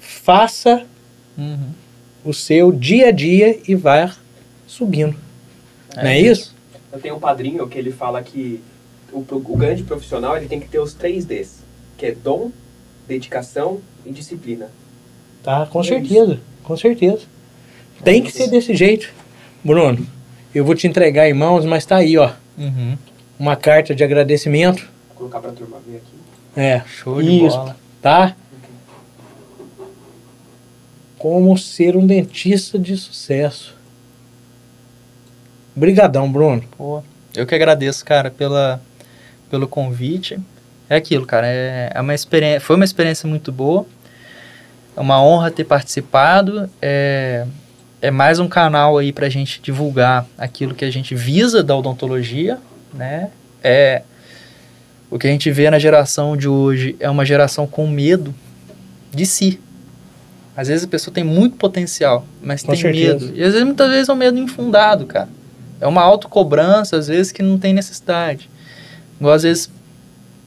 Faça 0.00 0.82
Uhum. 1.36 1.70
o 2.24 2.32
seu 2.32 2.70
dia 2.72 3.08
a 3.08 3.10
dia 3.10 3.58
e 3.66 3.74
vá 3.74 4.14
subindo. 4.66 5.14
não 5.96 6.04
é 6.04 6.20
isso? 6.20 6.54
Eu 6.92 7.00
tenho 7.00 7.16
um 7.16 7.20
padrinho 7.20 7.66
que 7.68 7.78
ele 7.78 7.92
fala 7.92 8.22
que 8.22 8.60
o, 9.12 9.24
o 9.30 9.56
grande 9.56 9.82
profissional 9.82 10.36
ele 10.36 10.46
tem 10.46 10.58
que 10.60 10.68
ter 10.68 10.78
os 10.78 10.92
três 10.94 11.24
Ds, 11.24 11.60
que 11.96 12.06
é 12.06 12.12
dom, 12.12 12.50
dedicação 13.06 13.80
e 14.04 14.10
disciplina. 14.10 14.68
Tá, 15.42 15.66
com 15.66 15.80
É 15.80 15.84
certeza, 15.84 16.40
com 16.62 16.76
certeza. 16.76 17.22
Tem 18.04 18.22
que 18.22 18.32
ser 18.32 18.48
desse 18.48 18.74
jeito. 18.74 19.12
Bruno, 19.64 20.06
eu 20.54 20.64
vou 20.64 20.74
te 20.74 20.86
entregar 20.86 21.28
em 21.28 21.34
mãos, 21.34 21.64
mas 21.64 21.84
tá 21.86 21.96
aí, 21.96 22.16
ó, 22.16 22.32
Uhum. 22.58 22.96
uma 23.38 23.56
carta 23.56 23.94
de 23.94 24.02
agradecimento. 24.04 24.88
Vou 25.08 25.16
colocar 25.16 25.40
pra 25.40 25.52
turma 25.52 25.78
ver 25.86 25.96
aqui. 25.98 26.60
É, 26.60 26.82
Show 26.86 27.22
de 27.22 27.46
Isso. 27.46 27.56
bola. 27.56 27.76
tá? 28.02 28.36
Como 31.18 31.56
ser 31.58 31.96
um 31.96 32.06
dentista 32.06 32.78
de 32.78 32.96
sucesso. 32.96 33.74
Brigadão, 35.74 36.30
Bruno. 36.30 36.62
Pô, 36.76 37.02
eu 37.34 37.46
que 37.46 37.54
agradeço, 37.54 38.04
cara, 38.04 38.30
pela, 38.30 38.80
pelo 39.50 39.66
convite. 39.68 40.38
É 40.88 40.96
aquilo, 40.96 41.24
cara, 41.24 41.46
é, 41.46 41.92
é 41.94 42.00
uma 42.00 42.14
experiência, 42.14 42.60
foi 42.60 42.76
uma 42.76 42.84
experiência 42.84 43.28
muito 43.28 43.52
boa. 43.52 43.86
É 44.96 45.00
uma 45.00 45.22
honra 45.22 45.50
ter 45.50 45.64
participado. 45.64 46.68
É, 46.82 47.46
é 48.02 48.10
mais 48.10 48.38
um 48.38 48.48
canal 48.48 48.98
aí 48.98 49.12
pra 49.12 49.28
gente 49.28 49.60
divulgar 49.62 50.26
aquilo 50.36 50.74
que 50.74 50.84
a 50.84 50.90
gente 50.90 51.14
visa 51.14 51.62
da 51.62 51.76
odontologia, 51.76 52.58
né? 52.92 53.30
É 53.62 54.02
o 55.10 55.18
que 55.18 55.26
a 55.26 55.30
gente 55.30 55.50
vê 55.50 55.68
na 55.68 55.78
geração 55.78 56.36
de 56.36 56.48
hoje 56.48 56.94
é 57.00 57.10
uma 57.10 57.24
geração 57.24 57.66
com 57.66 57.86
medo 57.88 58.32
de 59.12 59.26
si. 59.26 59.60
Às 60.56 60.68
vezes 60.68 60.84
a 60.84 60.88
pessoa 60.88 61.12
tem 61.12 61.24
muito 61.24 61.56
potencial, 61.56 62.24
mas 62.40 62.62
Com 62.62 62.72
tem 62.72 62.80
certeza. 62.80 63.26
medo. 63.26 63.36
E 63.36 63.42
às 63.42 63.52
vezes, 63.52 63.64
muitas 63.64 63.90
vezes, 63.90 64.08
é 64.08 64.12
um 64.12 64.16
medo 64.16 64.38
infundado, 64.38 65.06
cara. 65.06 65.28
É 65.80 65.86
uma 65.86 66.02
autocobrança, 66.02 66.96
às 66.96 67.08
vezes, 67.08 67.32
que 67.32 67.42
não 67.42 67.58
tem 67.58 67.72
necessidade. 67.72 68.50
Igual, 69.18 69.34
às 69.34 69.42
vezes, 69.42 69.70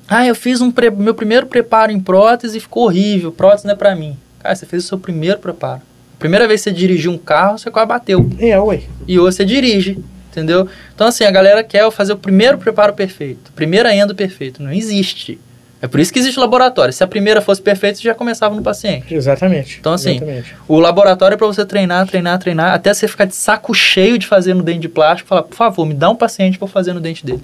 ah, 0.08 0.26
eu 0.26 0.36
fiz 0.36 0.62
um 0.62 0.72
pre- 0.72 0.90
meu 0.92 1.16
primeiro 1.16 1.48
preparo 1.48 1.92
em 1.92 2.00
prótese 2.00 2.58
e 2.58 2.62
ficou 2.62 2.84
horrível, 2.86 3.32
prótese 3.32 3.66
não 3.66 3.74
é 3.74 3.78
pra 3.78 3.96
mim. 3.96 4.18
Cara, 4.40 4.56
você 4.56 4.66
fez 4.66 4.84
o 4.84 4.88
seu 4.88 5.00
primeiro 5.00 5.40
preparo. 5.40 5.82
Primeira 6.20 6.48
vez 6.48 6.62
que 6.62 6.66
você 6.70 6.72
dirigiu 6.76 7.12
um 7.12 7.18
carro, 7.18 7.58
você 7.58 7.72
quase 7.72 7.88
bateu. 7.88 8.30
É, 8.40 8.58
ué. 8.60 8.84
E 9.08 9.20
hoje 9.20 9.38
você 9.38 9.46
dirige, 9.46 10.00
entendeu? 10.32 10.68
Então, 10.94 11.08
assim, 11.08 11.24
a 11.24 11.32
galera 11.32 11.64
quer 11.64 11.90
fazer 11.92 12.14
o 12.14 12.18
primeiro 12.18 12.58
preparo 12.58 12.94
perfeito, 12.94 13.52
primeira 13.54 13.94
endo 13.96 14.14
perfeito. 14.16 14.62
Não 14.62 14.72
existe. 14.72 15.40
É 15.84 15.88
por 15.88 16.00
isso 16.00 16.14
que 16.14 16.18
existe 16.20 16.40
laboratório. 16.40 16.94
Se 16.94 17.04
a 17.04 17.08
primeira 17.08 17.42
fosse 17.42 17.62
perfeita, 17.62 17.98
você 17.98 18.04
já 18.04 18.16
começava 18.16 18.56
no 18.56 18.62
paciente. 18.64 19.14
Exatamente. 19.14 19.80
Então, 19.82 19.92
assim, 19.92 20.12
Exatamente. 20.16 20.56
O 20.66 20.80
laboratório 20.80 21.36
é 21.36 21.38
pra 21.38 21.46
você 21.46 21.66
treinar, 21.66 22.08
treinar, 22.08 22.40
treinar, 22.40 22.74
até 22.74 22.94
você 22.94 23.06
ficar 23.06 23.26
de 23.26 23.36
saco 23.36 23.74
cheio 23.74 24.18
de 24.18 24.26
fazer 24.26 24.54
no 24.54 24.64
dente 24.64 24.80
de 24.80 24.88
plástico, 24.88 25.28
falar, 25.28 25.44
por 25.44 25.56
favor, 25.56 25.86
me 25.86 25.94
dá 25.94 26.10
um 26.10 26.16
paciente 26.16 26.58
eu 26.62 26.68
fazer 26.70 26.94
no 26.94 27.02
dente 27.02 27.26
dele. 27.26 27.44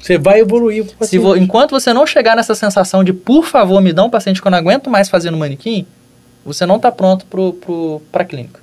Você 0.00 0.16
vai 0.16 0.40
evoluir. 0.40 0.86
com 0.96 1.04
o 1.04 1.06
Se 1.06 1.18
vo- 1.18 1.28
paciente. 1.28 1.44
enquanto 1.44 1.70
você 1.72 1.92
não 1.92 2.06
chegar 2.06 2.34
nessa 2.34 2.54
sensação 2.54 3.04
de, 3.04 3.12
por 3.12 3.44
favor, 3.44 3.82
me 3.82 3.92
dá 3.92 4.02
um 4.02 4.08
paciente 4.08 4.40
que 4.40 4.48
eu 4.48 4.50
não 4.50 4.56
aguento 4.58 4.88
mais 4.88 5.10
fazer 5.10 5.30
no 5.30 5.36
manequim, 5.36 5.84
você 6.42 6.64
não 6.64 6.78
tá 6.78 6.90
pronto 6.90 7.26
pro, 7.26 7.52
pro, 7.52 8.00
pra 8.10 8.24
clínica. 8.24 8.60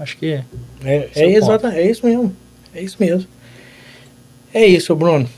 Acho 0.00 0.16
que 0.16 0.40
É, 0.84 1.08
Seu 1.14 1.28
é, 1.28 1.32
exata, 1.34 1.68
é 1.76 1.88
isso 1.88 2.04
mesmo. 2.04 2.34
É 2.74 2.82
isso 2.82 2.96
mesmo. 2.98 3.28
É 4.52 4.66
isso, 4.66 4.96
Bruno. 4.96 5.28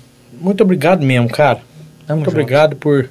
Muito 0.41 0.63
obrigado 0.63 1.05
mesmo, 1.05 1.29
cara. 1.29 1.61
Tamo 2.13 2.21
Muito 2.21 2.31
junto. 2.31 2.41
obrigado 2.43 2.77
por, 2.77 3.09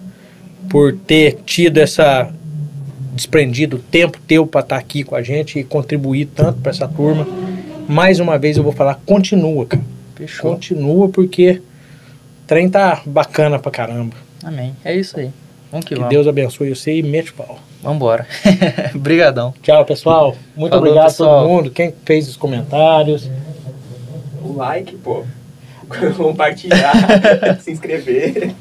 por 0.70 0.94
ter 0.96 1.40
tido 1.44 1.80
essa 1.80 2.32
desprendido 3.14 3.80
tempo 3.80 4.18
teu 4.28 4.46
para 4.46 4.62
estar 4.62 4.78
aqui 4.78 5.04
com 5.04 5.16
a 5.16 5.24
gente 5.24 5.60
e 5.60 5.64
contribuir 5.64 6.28
tanto 6.28 6.60
para 6.60 6.70
essa 6.70 6.88
turma. 6.88 7.28
Mais 7.90 8.20
uma 8.20 8.38
vez 8.38 8.58
eu 8.58 8.64
vou 8.64 8.72
falar, 8.72 9.00
continua, 9.06 9.66
cara. 9.66 9.84
Fechou. 10.16 10.52
Continua 10.52 11.10
porque 11.10 11.62
o 12.44 12.48
trem 12.48 12.70
tá 12.70 13.02
bacana 13.06 13.58
pra 13.58 13.72
caramba. 13.72 14.16
Amém. 14.44 14.76
É 14.86 14.96
isso 14.96 15.20
aí. 15.20 15.32
Vamos 15.72 15.86
que, 15.86 15.96
Que 15.96 16.00
vamos. 16.00 16.14
Deus 16.14 16.28
abençoe 16.28 16.74
você 16.74 16.94
e 16.94 17.02
mete 17.04 17.32
o 17.32 17.34
pau. 17.34 17.60
Vambora. 17.82 18.28
Obrigadão. 18.94 19.52
Tchau, 19.64 19.84
pessoal. 19.84 20.36
Muito 20.56 20.74
Falou, 20.74 20.86
obrigado 20.86 21.06
a 21.06 21.10
pessoal. 21.10 21.42
todo 21.42 21.50
mundo. 21.50 21.72
Quem 21.72 21.92
fez 22.06 22.30
os 22.30 22.38
comentários. 22.38 23.30
O 24.44 24.54
like, 24.54 24.96
pô. 24.98 25.24
Compartilhar, 26.18 26.94
se 27.62 27.72
inscrever. 27.72 28.54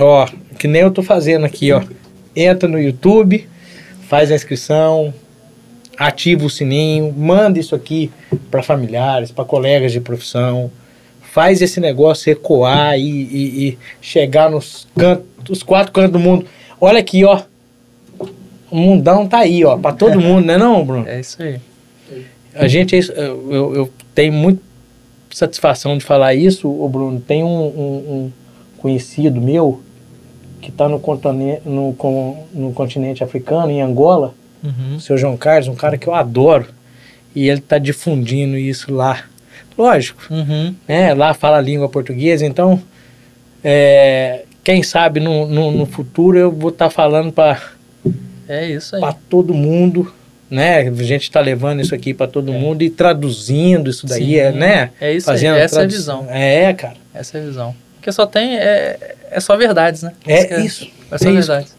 Ó, 0.00 0.26
que 0.58 0.66
nem 0.66 0.82
eu 0.82 0.90
tô 0.90 1.02
fazendo 1.02 1.44
aqui, 1.44 1.72
ó. 1.72 1.82
Entra 2.34 2.68
no 2.68 2.80
YouTube, 2.80 3.46
faz 4.08 4.30
a 4.32 4.34
inscrição, 4.34 5.12
ativa 5.96 6.44
o 6.44 6.50
sininho, 6.50 7.12
manda 7.16 7.58
isso 7.58 7.74
aqui 7.74 8.10
para 8.50 8.62
familiares, 8.62 9.30
para 9.30 9.44
colegas 9.44 9.92
de 9.92 10.00
profissão. 10.00 10.70
Faz 11.32 11.60
esse 11.62 11.80
negócio 11.80 12.30
ecoar 12.30 12.96
e, 12.98 13.02
e- 13.02 13.68
e 13.68 13.78
chegar 14.00 14.50
nos 14.50 14.86
cantos, 14.96 15.26
os 15.50 15.62
quatro 15.62 15.92
cantos 15.92 16.12
do 16.12 16.18
mundo. 16.20 16.46
Olha 16.80 16.98
aqui, 17.00 17.24
ó. 17.24 17.42
O 18.70 18.76
mundão 18.76 19.26
tá 19.28 19.38
aí, 19.38 19.64
ó, 19.64 19.76
para 19.76 19.94
todo 19.94 20.20
mundo, 20.20 20.44
né 20.46 20.56
não, 20.58 20.84
Bruno? 20.84 21.06
É 21.08 21.20
isso 21.20 21.40
aí. 21.42 21.60
A 22.54 22.66
gente, 22.68 22.94
é 22.94 22.98
isso, 22.98 23.12
eu, 23.12 23.52
eu, 23.52 23.74
eu 23.74 23.90
tenho 24.14 24.32
muita 24.32 24.60
satisfação 25.34 25.98
de 25.98 26.04
falar 26.04 26.34
isso, 26.34 26.68
o 26.68 26.88
Bruno. 26.88 27.20
Tem 27.20 27.42
um, 27.42 27.48
um- 27.48 28.04
um 28.08 28.32
conhecido 28.78 29.40
meu 29.40 29.82
que 30.62 30.70
está 30.70 30.88
no, 30.88 30.98
continente- 31.00 31.62
no, 31.68 31.94
no 32.54 32.72
continente 32.72 33.22
africano, 33.24 33.70
em 33.70 33.82
Angola, 33.82 34.32
Uhum. 34.62 34.96
o 34.96 35.00
seu 35.00 35.18
João 35.18 35.36
Carlos, 35.36 35.68
um 35.68 35.74
cara 35.74 35.98
que 35.98 36.06
eu 36.06 36.14
adoro, 36.14 36.68
e 37.34 37.48
ele 37.50 37.58
está 37.58 37.76
difundindo 37.78 38.56
isso 38.56 38.94
lá. 38.94 39.24
Lógico, 39.76 40.22
Uhum. 40.30 40.74
né? 40.88 41.12
Lá 41.12 41.34
fala 41.34 41.58
a 41.58 41.60
língua 41.60 41.88
portuguesa, 41.88 42.46
então, 42.46 42.80
é, 43.62 44.44
quem 44.62 44.82
sabe 44.82 45.20
no, 45.20 45.46
no, 45.46 45.70
no 45.72 45.84
futuro 45.84 46.38
eu 46.38 46.50
vou 46.50 46.70
estar 46.70 46.88
falando 46.90 47.32
para 47.32 47.60
É 48.48 48.70
isso 48.70 48.94
aí. 48.94 49.00
para 49.00 49.14
todo 49.28 49.52
mundo, 49.52 50.10
né? 50.50 50.78
A 50.80 51.02
gente 51.02 51.22
está 51.22 51.40
levando 51.40 51.80
isso 51.80 51.94
aqui 51.94 52.14
para 52.14 52.26
todo 52.26 52.52
mundo 52.52 52.82
e 52.82 52.90
traduzindo 52.90 53.90
isso 53.90 54.06
daí, 54.06 54.24
Sim, 54.24 54.36
é, 54.36 54.52
né? 54.52 54.90
É 55.00 55.12
isso 55.12 55.26
Fazendo 55.26 55.54
aí. 55.54 55.60
Essa 55.60 55.80
é 55.80 55.84
a 55.84 55.86
visão. 55.86 56.26
É, 56.28 56.72
cara. 56.72 56.94
Essa 57.12 57.38
é 57.38 57.40
a 57.40 57.44
visão. 57.44 57.74
Porque 57.96 58.12
só 58.12 58.26
tem. 58.26 58.56
É, 58.58 59.14
é 59.30 59.40
só 59.40 59.56
verdades, 59.56 60.02
né? 60.02 60.12
É 60.26 60.60
isso. 60.60 60.86
É 61.10 61.18
só 61.18 61.28
É 61.28 61.32
verdades. 61.32 61.74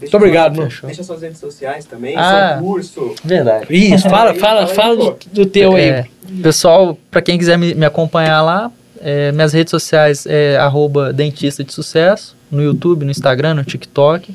Muito 0.00 0.16
obrigado. 0.16 0.62
Fechou. 0.62 0.86
Deixa 0.86 1.02
suas 1.02 1.22
redes 1.22 1.38
sociais 1.38 1.84
também, 1.86 2.14
Ah. 2.16 2.54
seu 2.54 2.64
curso. 2.66 3.14
Verdade. 3.24 3.66
Isso, 3.70 4.08
fala, 4.10 4.34
fala, 4.34 4.66
fala 4.66 4.96
do, 4.96 5.16
do 5.32 5.46
teu 5.46 5.74
aí. 5.76 5.88
É, 5.88 6.06
pessoal, 6.42 6.98
para 7.10 7.22
quem 7.22 7.38
quiser 7.38 7.56
me, 7.56 7.74
me 7.74 7.86
acompanhar 7.86 8.42
lá, 8.42 8.70
é, 9.00 9.32
minhas 9.32 9.52
redes 9.52 9.70
sociais 9.70 10.26
é 10.26 10.56
arroba 10.56 11.12
dentista 11.12 11.64
de 11.64 11.72
sucesso, 11.72 12.36
no 12.50 12.62
YouTube, 12.62 13.04
no 13.04 13.10
Instagram, 13.10 13.54
no 13.54 13.64
TikTok. 13.64 14.34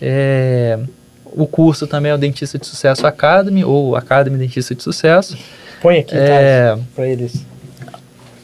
É, 0.00 0.78
o 1.32 1.46
curso 1.46 1.86
também 1.86 2.10
é 2.12 2.14
o 2.14 2.18
Dentista 2.18 2.58
de 2.58 2.66
Sucesso 2.66 3.06
Academy, 3.06 3.64
ou 3.64 3.96
Academy 3.96 4.36
Dentista 4.38 4.74
de 4.74 4.82
Sucesso. 4.82 5.36
Põe 5.80 5.98
aqui, 6.00 6.14
É, 6.14 6.74
tá? 6.76 6.82
Pra 6.94 7.06
eles. 7.08 7.44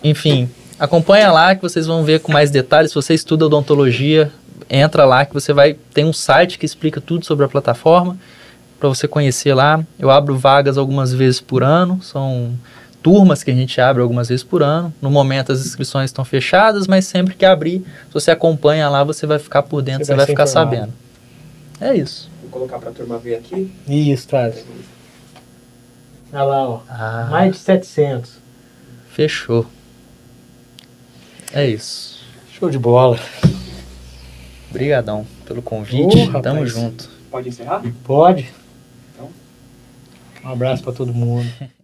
enfim, 0.03 0.49
acompanha 0.79 1.31
lá 1.31 1.55
que 1.55 1.63
vocês 1.63 1.87
vão 1.87 2.03
ver 2.05 2.21
com 2.21 2.33
mais 2.33 2.51
detalhes. 2.51 2.91
Se 2.91 2.95
você 2.95 3.15
estuda 3.15 3.47
odontologia, 3.47 4.31
entra 4.71 5.05
lá 5.05 5.25
que 5.25 5.35
você 5.35 5.53
vai 5.53 5.77
tem 5.95 6.05
um 6.05 6.13
site 6.13 6.59
que 6.59 6.67
explica 6.67 7.01
tudo 7.01 7.25
sobre 7.25 7.45
a 7.45 7.49
plataforma 7.49 8.17
para 8.79 8.89
você 8.89 9.09
conhecer 9.09 9.55
lá. 9.55 9.83
Eu 9.99 10.11
abro 10.11 10.37
vagas 10.37 10.79
algumas 10.79 11.13
vezes 11.13 11.41
por 11.41 11.63
ano, 11.63 12.01
são 12.03 12.53
turmas 13.03 13.43
que 13.45 13.51
a 13.51 13.55
gente 13.55 13.81
abre 13.81 14.03
algumas 14.03 14.29
vezes 14.29 14.43
por 14.45 14.63
ano. 14.63 14.93
No 15.01 15.11
momento 15.11 15.53
as 15.53 15.65
inscrições 15.65 16.07
estão 16.11 16.25
fechadas, 16.25 16.87
mas 16.87 17.07
sempre 17.07 17.35
que 17.35 17.45
abrir, 17.45 17.79
se 18.09 18.15
você 18.15 18.31
acompanha 18.31 18.89
lá, 18.89 19.03
você 19.05 19.27
vai 19.27 19.39
ficar 19.39 19.63
por 19.63 19.81
dentro, 19.83 20.01
Você 20.05 20.07
você, 20.13 20.17
vai 20.17 20.27
vai 20.27 20.27
ficar 20.27 20.45
informado. 20.45 20.71
sabendo. 20.77 20.93
É 21.81 21.95
isso. 21.97 22.29
Vou 22.59 22.67
colocar 22.67 22.81
pra 22.81 22.91
turma 22.91 23.19
ver 23.19 23.37
aqui. 23.37 23.73
Isso, 23.87 24.27
traz. 24.27 24.65
Olha 26.33 26.43
lá, 26.43 26.69
ó. 26.69 26.81
Ah, 26.89 27.29
Mais 27.31 27.53
de 27.53 27.59
700. 27.61 28.33
fechou. 29.13 29.65
É 31.53 31.65
isso. 31.67 32.21
Show 32.53 32.69
de 32.69 32.77
bola. 32.79 33.17
Obrigadão 34.71 35.25
pelo 35.47 35.63
convite. 35.63 36.31
Tamo 36.43 36.67
junto. 36.67 37.09
Pode 37.31 37.49
encerrar? 37.49 37.83
Pode? 38.05 38.53
Então. 39.15 39.31
Um 40.45 40.49
abraço 40.49 40.83
pra 40.83 40.93
todo 40.93 41.15
mundo. 41.15 41.49